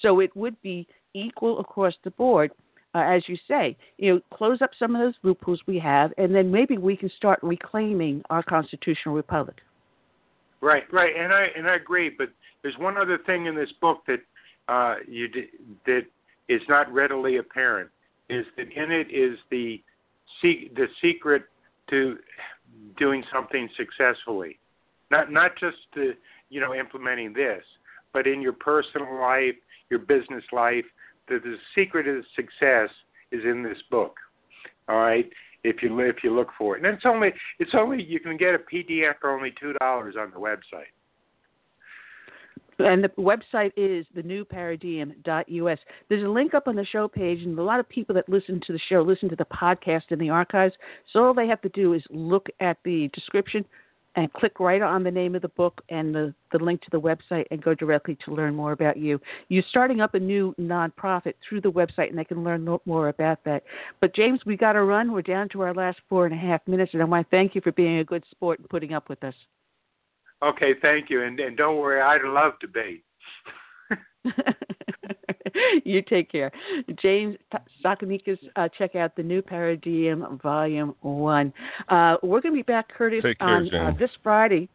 so 0.02 0.20
it 0.20 0.36
would 0.36 0.60
be 0.60 0.86
equal 1.14 1.60
across 1.60 1.94
the 2.02 2.10
board 2.10 2.50
uh, 2.94 2.98
as 2.98 3.22
you 3.28 3.36
say, 3.48 3.76
you 3.98 4.14
know, 4.14 4.20
close 4.32 4.62
up 4.62 4.70
some 4.78 4.94
of 4.94 5.00
those 5.02 5.14
loopholes 5.22 5.60
we 5.66 5.78
have, 5.78 6.12
and 6.16 6.34
then 6.34 6.50
maybe 6.50 6.78
we 6.78 6.96
can 6.96 7.10
start 7.16 7.40
reclaiming 7.42 8.22
our 8.30 8.42
constitutional 8.42 9.14
republic. 9.14 9.56
Right, 10.60 10.84
right, 10.92 11.14
and 11.16 11.32
I 11.32 11.48
and 11.56 11.68
I 11.68 11.74
agree. 11.74 12.10
But 12.16 12.28
there's 12.62 12.78
one 12.78 12.96
other 12.96 13.18
thing 13.18 13.46
in 13.46 13.54
this 13.54 13.70
book 13.80 14.02
that 14.06 14.20
uh, 14.68 14.96
you 15.08 15.28
that 15.86 16.02
is 16.48 16.62
not 16.68 16.90
readily 16.92 17.38
apparent. 17.38 17.90
Is 18.30 18.46
that 18.56 18.72
in 18.72 18.90
it 18.90 19.08
is 19.10 19.38
the 19.50 19.82
the 20.42 20.86
secret 21.02 21.44
to 21.90 22.18
doing 22.98 23.24
something 23.32 23.68
successfully, 23.76 24.58
not 25.10 25.32
not 25.32 25.52
just 25.58 25.76
to 25.94 26.14
you 26.48 26.60
know 26.60 26.74
implementing 26.74 27.32
this, 27.32 27.62
but 28.12 28.26
in 28.26 28.40
your 28.40 28.52
personal 28.52 29.20
life, 29.20 29.56
your 29.90 29.98
business 29.98 30.44
life, 30.52 30.84
the, 31.28 31.38
the 31.38 31.56
secret 31.74 32.06
of 32.06 32.24
success 32.36 32.90
is 33.32 33.42
in 33.44 33.62
this 33.62 33.78
book. 33.90 34.16
All 34.88 34.98
right, 34.98 35.28
if 35.62 35.82
you 35.82 35.98
if 36.00 36.16
you 36.22 36.34
look 36.34 36.48
for 36.58 36.76
it, 36.76 36.84
and 36.84 36.94
it's 36.94 37.06
only 37.06 37.32
it's 37.58 37.72
only 37.74 38.02
you 38.02 38.20
can 38.20 38.36
get 38.36 38.54
a 38.54 38.58
PDF 38.58 39.14
for 39.20 39.30
only 39.30 39.52
two 39.60 39.72
dollars 39.74 40.14
on 40.18 40.30
the 40.30 40.38
website. 40.38 40.92
And 42.78 43.04
the 43.04 43.08
website 43.10 43.72
is 43.76 44.04
thenewparadigm.us. 44.16 45.78
There's 46.08 46.24
a 46.24 46.28
link 46.28 46.54
up 46.54 46.66
on 46.66 46.74
the 46.74 46.84
show 46.84 47.06
page, 47.06 47.40
and 47.42 47.58
a 47.58 47.62
lot 47.62 47.78
of 47.78 47.88
people 47.88 48.14
that 48.16 48.28
listen 48.28 48.60
to 48.66 48.72
the 48.72 48.80
show 48.88 49.00
listen 49.00 49.28
to 49.28 49.36
the 49.36 49.44
podcast 49.44 50.10
in 50.10 50.18
the 50.18 50.30
archives. 50.30 50.74
So 51.12 51.24
all 51.24 51.34
they 51.34 51.46
have 51.46 51.62
to 51.62 51.68
do 51.68 51.94
is 51.94 52.02
look 52.10 52.48
at 52.60 52.78
the 52.84 53.08
description, 53.14 53.64
and 54.16 54.32
click 54.32 54.60
right 54.60 54.82
on 54.82 55.02
the 55.02 55.10
name 55.10 55.34
of 55.34 55.42
the 55.42 55.48
book 55.48 55.82
and 55.88 56.14
the, 56.14 56.34
the 56.52 56.58
link 56.58 56.80
to 56.82 56.90
the 56.90 57.00
website 57.00 57.46
and 57.50 57.62
go 57.62 57.74
directly 57.74 58.16
to 58.24 58.34
learn 58.34 58.54
more 58.54 58.72
about 58.72 58.96
you. 58.96 59.20
You're 59.48 59.64
starting 59.70 60.00
up 60.00 60.14
a 60.14 60.20
new 60.20 60.54
nonprofit 60.60 61.34
through 61.46 61.62
the 61.62 61.72
website 61.72 62.10
and 62.10 62.18
they 62.18 62.24
can 62.24 62.44
learn 62.44 62.68
more 62.86 63.08
about 63.08 63.42
that. 63.44 63.64
But 64.00 64.14
James, 64.14 64.40
we 64.46 64.56
got 64.56 64.74
to 64.74 64.82
run. 64.82 65.12
We're 65.12 65.22
down 65.22 65.48
to 65.50 65.62
our 65.62 65.74
last 65.74 65.98
four 66.08 66.26
and 66.26 66.34
a 66.34 66.38
half 66.38 66.60
minutes, 66.66 66.92
and 66.92 67.02
I 67.02 67.06
want 67.06 67.28
to 67.28 67.36
thank 67.36 67.54
you 67.54 67.60
for 67.60 67.72
being 67.72 67.98
a 67.98 68.04
good 68.04 68.24
sport 68.30 68.60
and 68.60 68.68
putting 68.68 68.92
up 68.94 69.08
with 69.08 69.22
us. 69.24 69.34
Okay, 70.42 70.74
thank 70.82 71.10
you, 71.10 71.22
and, 71.22 71.38
and 71.40 71.56
don't 71.56 71.78
worry, 71.78 72.00
I'd 72.00 72.22
love 72.22 72.52
to 72.60 72.68
be. 72.68 73.02
you 75.84 76.02
take 76.02 76.30
care. 76.30 76.50
James 77.00 77.36
Tsakanikas, 77.84 78.38
uh, 78.56 78.68
check 78.76 78.94
out 78.94 79.16
the 79.16 79.22
new 79.22 79.42
Paradigm 79.42 80.38
Volume 80.42 80.94
1. 81.00 81.52
Uh, 81.88 82.16
we're 82.22 82.40
going 82.40 82.54
to 82.54 82.58
be 82.58 82.62
back, 82.62 82.88
Curtis, 82.88 83.22
care, 83.22 83.34
on 83.40 83.74
uh, 83.74 83.92
this 83.98 84.10
Friday. 84.22 84.68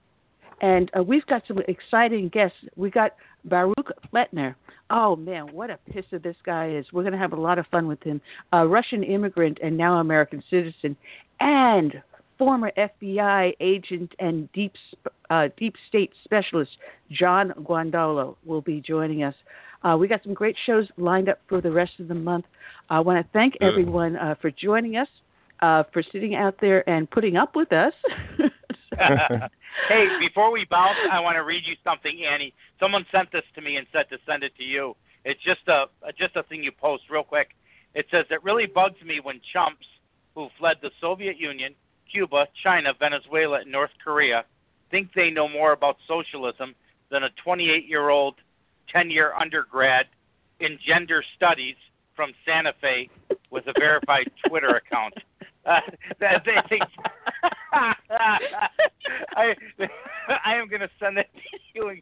And 0.61 0.91
uh, 0.97 1.03
we've 1.03 1.25
got 1.27 1.43
some 1.47 1.59
exciting 1.67 2.29
guests. 2.29 2.57
We 2.75 2.89
got 2.89 3.15
Baruch 3.45 3.91
Fletner. 4.13 4.55
Oh 4.89 5.15
man, 5.15 5.53
what 5.53 5.69
a 5.69 5.77
pisser 5.91 6.21
this 6.21 6.35
guy 6.43 6.71
is. 6.71 6.85
We're 6.91 7.03
going 7.03 7.13
to 7.13 7.19
have 7.19 7.33
a 7.33 7.39
lot 7.39 7.59
of 7.59 7.67
fun 7.67 7.87
with 7.87 8.01
him. 8.03 8.19
A 8.53 8.67
Russian 8.67 9.03
immigrant 9.03 9.59
and 9.61 9.77
now 9.77 9.99
American 9.99 10.43
citizen, 10.49 10.97
and 11.39 12.01
former 12.39 12.71
FBI 12.77 13.53
agent 13.59 14.15
and 14.17 14.51
deep 14.53 14.73
uh, 15.29 15.49
deep 15.57 15.75
state 15.87 16.11
specialist 16.23 16.71
John 17.11 17.53
Guandolo 17.61 18.37
will 18.45 18.61
be 18.61 18.81
joining 18.81 19.23
us. 19.23 19.35
Uh, 19.83 19.95
we 19.99 20.07
got 20.07 20.23
some 20.23 20.33
great 20.33 20.55
shows 20.65 20.87
lined 20.97 21.29
up 21.29 21.39
for 21.47 21.61
the 21.61 21.71
rest 21.71 21.91
of 21.99 22.07
the 22.07 22.15
month. 22.15 22.45
I 22.89 22.99
want 23.01 23.23
to 23.23 23.31
thank 23.33 23.55
everyone 23.61 24.15
uh, 24.15 24.35
for 24.41 24.49
joining 24.49 24.97
us, 24.97 25.07
uh, 25.61 25.83
for 25.93 26.01
sitting 26.11 26.35
out 26.35 26.55
there 26.59 26.89
and 26.89 27.09
putting 27.11 27.37
up 27.37 27.55
with 27.55 27.71
us. 27.71 27.93
hey, 29.87 30.07
before 30.19 30.51
we 30.51 30.65
bounce, 30.69 30.97
I 31.11 31.19
want 31.19 31.35
to 31.35 31.43
read 31.43 31.63
you 31.65 31.75
something, 31.83 32.25
Annie. 32.25 32.53
Someone 32.79 33.05
sent 33.11 33.31
this 33.31 33.43
to 33.55 33.61
me 33.61 33.77
and 33.77 33.85
said 33.93 34.05
to 34.09 34.17
send 34.25 34.43
it 34.43 34.53
to 34.57 34.63
you. 34.63 34.95
It's 35.25 35.41
just 35.43 35.67
a 35.67 35.85
just 36.17 36.35
a 36.35 36.43
thing 36.43 36.63
you 36.63 36.71
post 36.71 37.03
real 37.09 37.23
quick. 37.23 37.49
It 37.93 38.05
says 38.11 38.25
it 38.29 38.43
really 38.43 38.65
bugs 38.65 39.01
me 39.05 39.19
when 39.21 39.41
chumps 39.53 39.85
who 40.35 40.47
fled 40.57 40.77
the 40.81 40.91
Soviet 41.01 41.37
Union, 41.37 41.75
Cuba, 42.11 42.47
China, 42.63 42.93
Venezuela, 42.97 43.61
and 43.61 43.71
North 43.71 43.91
Korea 44.03 44.45
think 44.91 45.13
they 45.13 45.29
know 45.29 45.47
more 45.47 45.71
about 45.71 45.97
socialism 46.07 46.75
than 47.11 47.23
a 47.23 47.29
28-year-old 47.45 48.35
10 48.91 49.09
year 49.09 49.33
undergrad 49.33 50.07
in 50.59 50.77
gender 50.85 51.23
studies 51.35 51.75
from 52.15 52.31
Santa 52.45 52.73
Fe 52.81 53.09
with 53.49 53.67
a 53.67 53.73
verified 53.79 54.29
Twitter 54.47 54.75
account. 54.75 55.13
Uh, 55.65 55.79
that 56.19 56.43
they 56.45 56.57
think 56.67 56.83
I 57.71 59.55
I 60.45 60.55
am 60.55 60.67
going 60.67 60.81
to 60.81 60.89
send 60.99 61.17
it 61.17 61.29
to 61.33 61.57
you. 61.75 62.01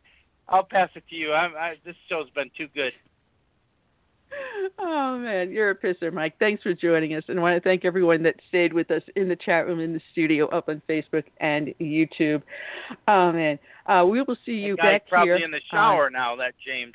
I'll 0.49 0.63
pass 0.63 0.89
it 0.95 1.03
to 1.09 1.15
you. 1.15 1.33
I'm, 1.33 1.55
I, 1.55 1.75
this 1.85 1.95
show's 2.09 2.29
been 2.31 2.49
too 2.57 2.67
good. 2.73 2.93
Oh 4.79 5.17
man, 5.17 5.51
you're 5.51 5.71
a 5.71 5.75
pisser, 5.75 6.11
Mike. 6.11 6.35
Thanks 6.39 6.61
for 6.61 6.73
joining 6.73 7.15
us, 7.15 7.23
and 7.27 7.39
I 7.39 7.41
want 7.41 7.55
to 7.55 7.67
thank 7.67 7.85
everyone 7.85 8.21
that 8.23 8.35
stayed 8.47 8.73
with 8.73 8.91
us 8.91 9.01
in 9.15 9.29
the 9.29 9.35
chat 9.35 9.65
room, 9.65 9.79
in 9.79 9.93
the 9.93 10.01
studio, 10.11 10.47
up 10.49 10.69
on 10.69 10.81
Facebook 10.87 11.23
and 11.39 11.73
YouTube. 11.79 12.43
Oh 13.07 13.31
man, 13.31 13.57
uh, 13.87 14.05
we 14.05 14.21
will 14.21 14.37
see 14.45 14.53
you 14.53 14.75
back 14.75 15.07
probably 15.07 15.27
here. 15.27 15.35
Probably 15.35 15.45
in 15.45 15.51
the 15.51 15.61
shower 15.71 16.07
uh, 16.07 16.09
now. 16.09 16.35
That 16.35 16.53
James, 16.65 16.93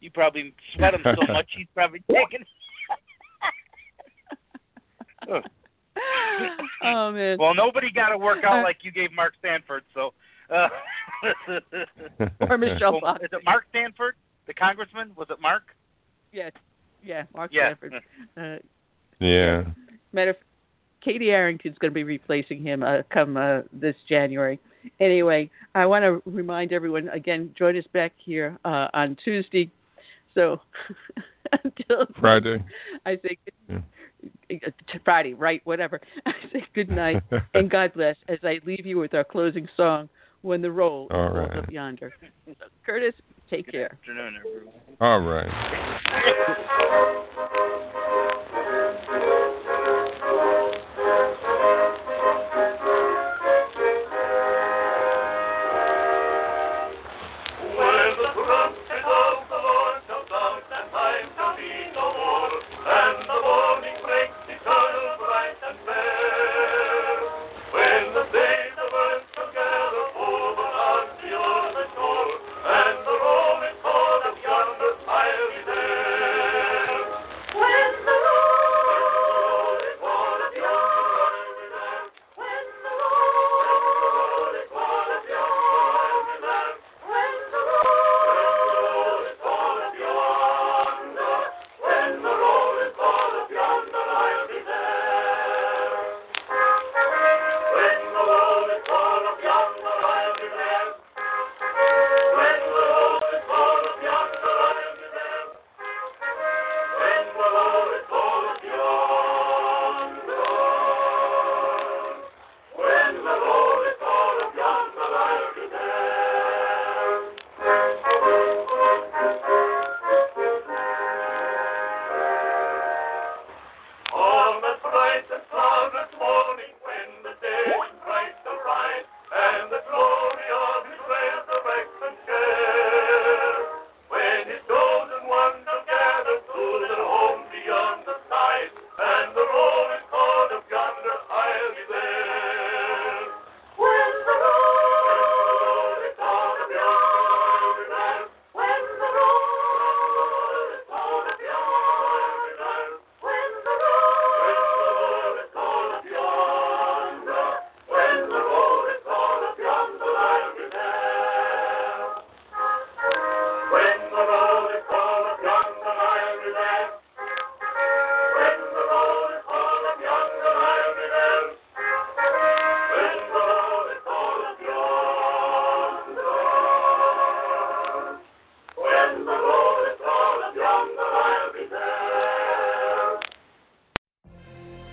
you 0.00 0.10
probably 0.10 0.54
sweat 0.74 0.94
him 0.94 1.02
so 1.04 1.32
much 1.32 1.46
he's 1.56 1.66
probably 1.74 2.02
taking. 2.10 2.44
oh 6.84 7.12
man. 7.12 7.38
Well, 7.38 7.54
nobody 7.54 7.90
got 7.90 8.10
to 8.10 8.18
work 8.18 8.44
out 8.44 8.60
uh, 8.60 8.62
like 8.62 8.78
you 8.82 8.92
gave 8.92 9.12
Mark 9.12 9.34
Sanford, 9.42 9.84
so. 9.94 10.12
Uh, 10.48 10.68
or 12.48 12.56
Michelle 12.56 13.00
well, 13.02 13.16
Is 13.16 13.30
it 13.32 13.42
Mark 13.44 13.64
Sanford, 13.72 14.14
the 14.46 14.54
congressman? 14.54 15.10
Was 15.16 15.26
it 15.28 15.40
Mark? 15.40 15.74
Yes. 16.32 16.52
Yeah, 17.06 17.22
Mark 17.34 17.52
yeah. 17.52 17.70
Sanford. 17.70 17.94
Uh, 18.36 18.56
yeah. 19.20 19.64
Matter 20.12 20.30
of 20.30 20.36
Katie 21.02 21.30
Arrington's 21.30 21.78
going 21.78 21.92
to 21.92 21.94
be 21.94 22.04
replacing 22.04 22.62
him 22.62 22.82
uh, 22.82 23.02
come 23.12 23.36
uh, 23.36 23.60
this 23.72 23.94
January. 24.08 24.58
Anyway, 24.98 25.50
I 25.74 25.86
want 25.86 26.02
to 26.02 26.20
remind 26.28 26.72
everyone 26.72 27.08
again, 27.10 27.54
join 27.56 27.76
us 27.76 27.84
back 27.92 28.12
here 28.16 28.58
uh, 28.64 28.88
on 28.92 29.16
Tuesday. 29.24 29.70
So 30.34 30.60
until 31.64 32.06
Friday, 32.20 32.62
I 33.04 33.16
say 33.16 33.38
yeah. 33.68 33.78
Uh, 34.50 34.70
Friday, 35.04 35.34
right? 35.34 35.60
Whatever. 35.64 36.00
I 36.26 36.32
say 36.52 36.64
good 36.74 36.90
night 36.90 37.22
and 37.54 37.70
God 37.70 37.92
bless 37.94 38.16
as 38.28 38.38
I 38.42 38.60
leave 38.64 38.84
you 38.84 38.98
with 38.98 39.14
our 39.14 39.24
closing 39.24 39.68
song, 39.76 40.08
"When 40.42 40.60
the 40.60 40.70
Roll 40.70 41.06
Is 41.06 41.10
Called 41.12 41.36
right. 41.36 41.56
Up 41.58 41.70
Yonder." 41.70 42.12
Curtis, 42.84 43.14
Take 43.50 43.70
care. 43.70 43.98
Good 44.04 44.18
afternoon, 44.18 44.34
everyone. 44.40 44.74
All 45.00 45.20
right. 45.20 45.46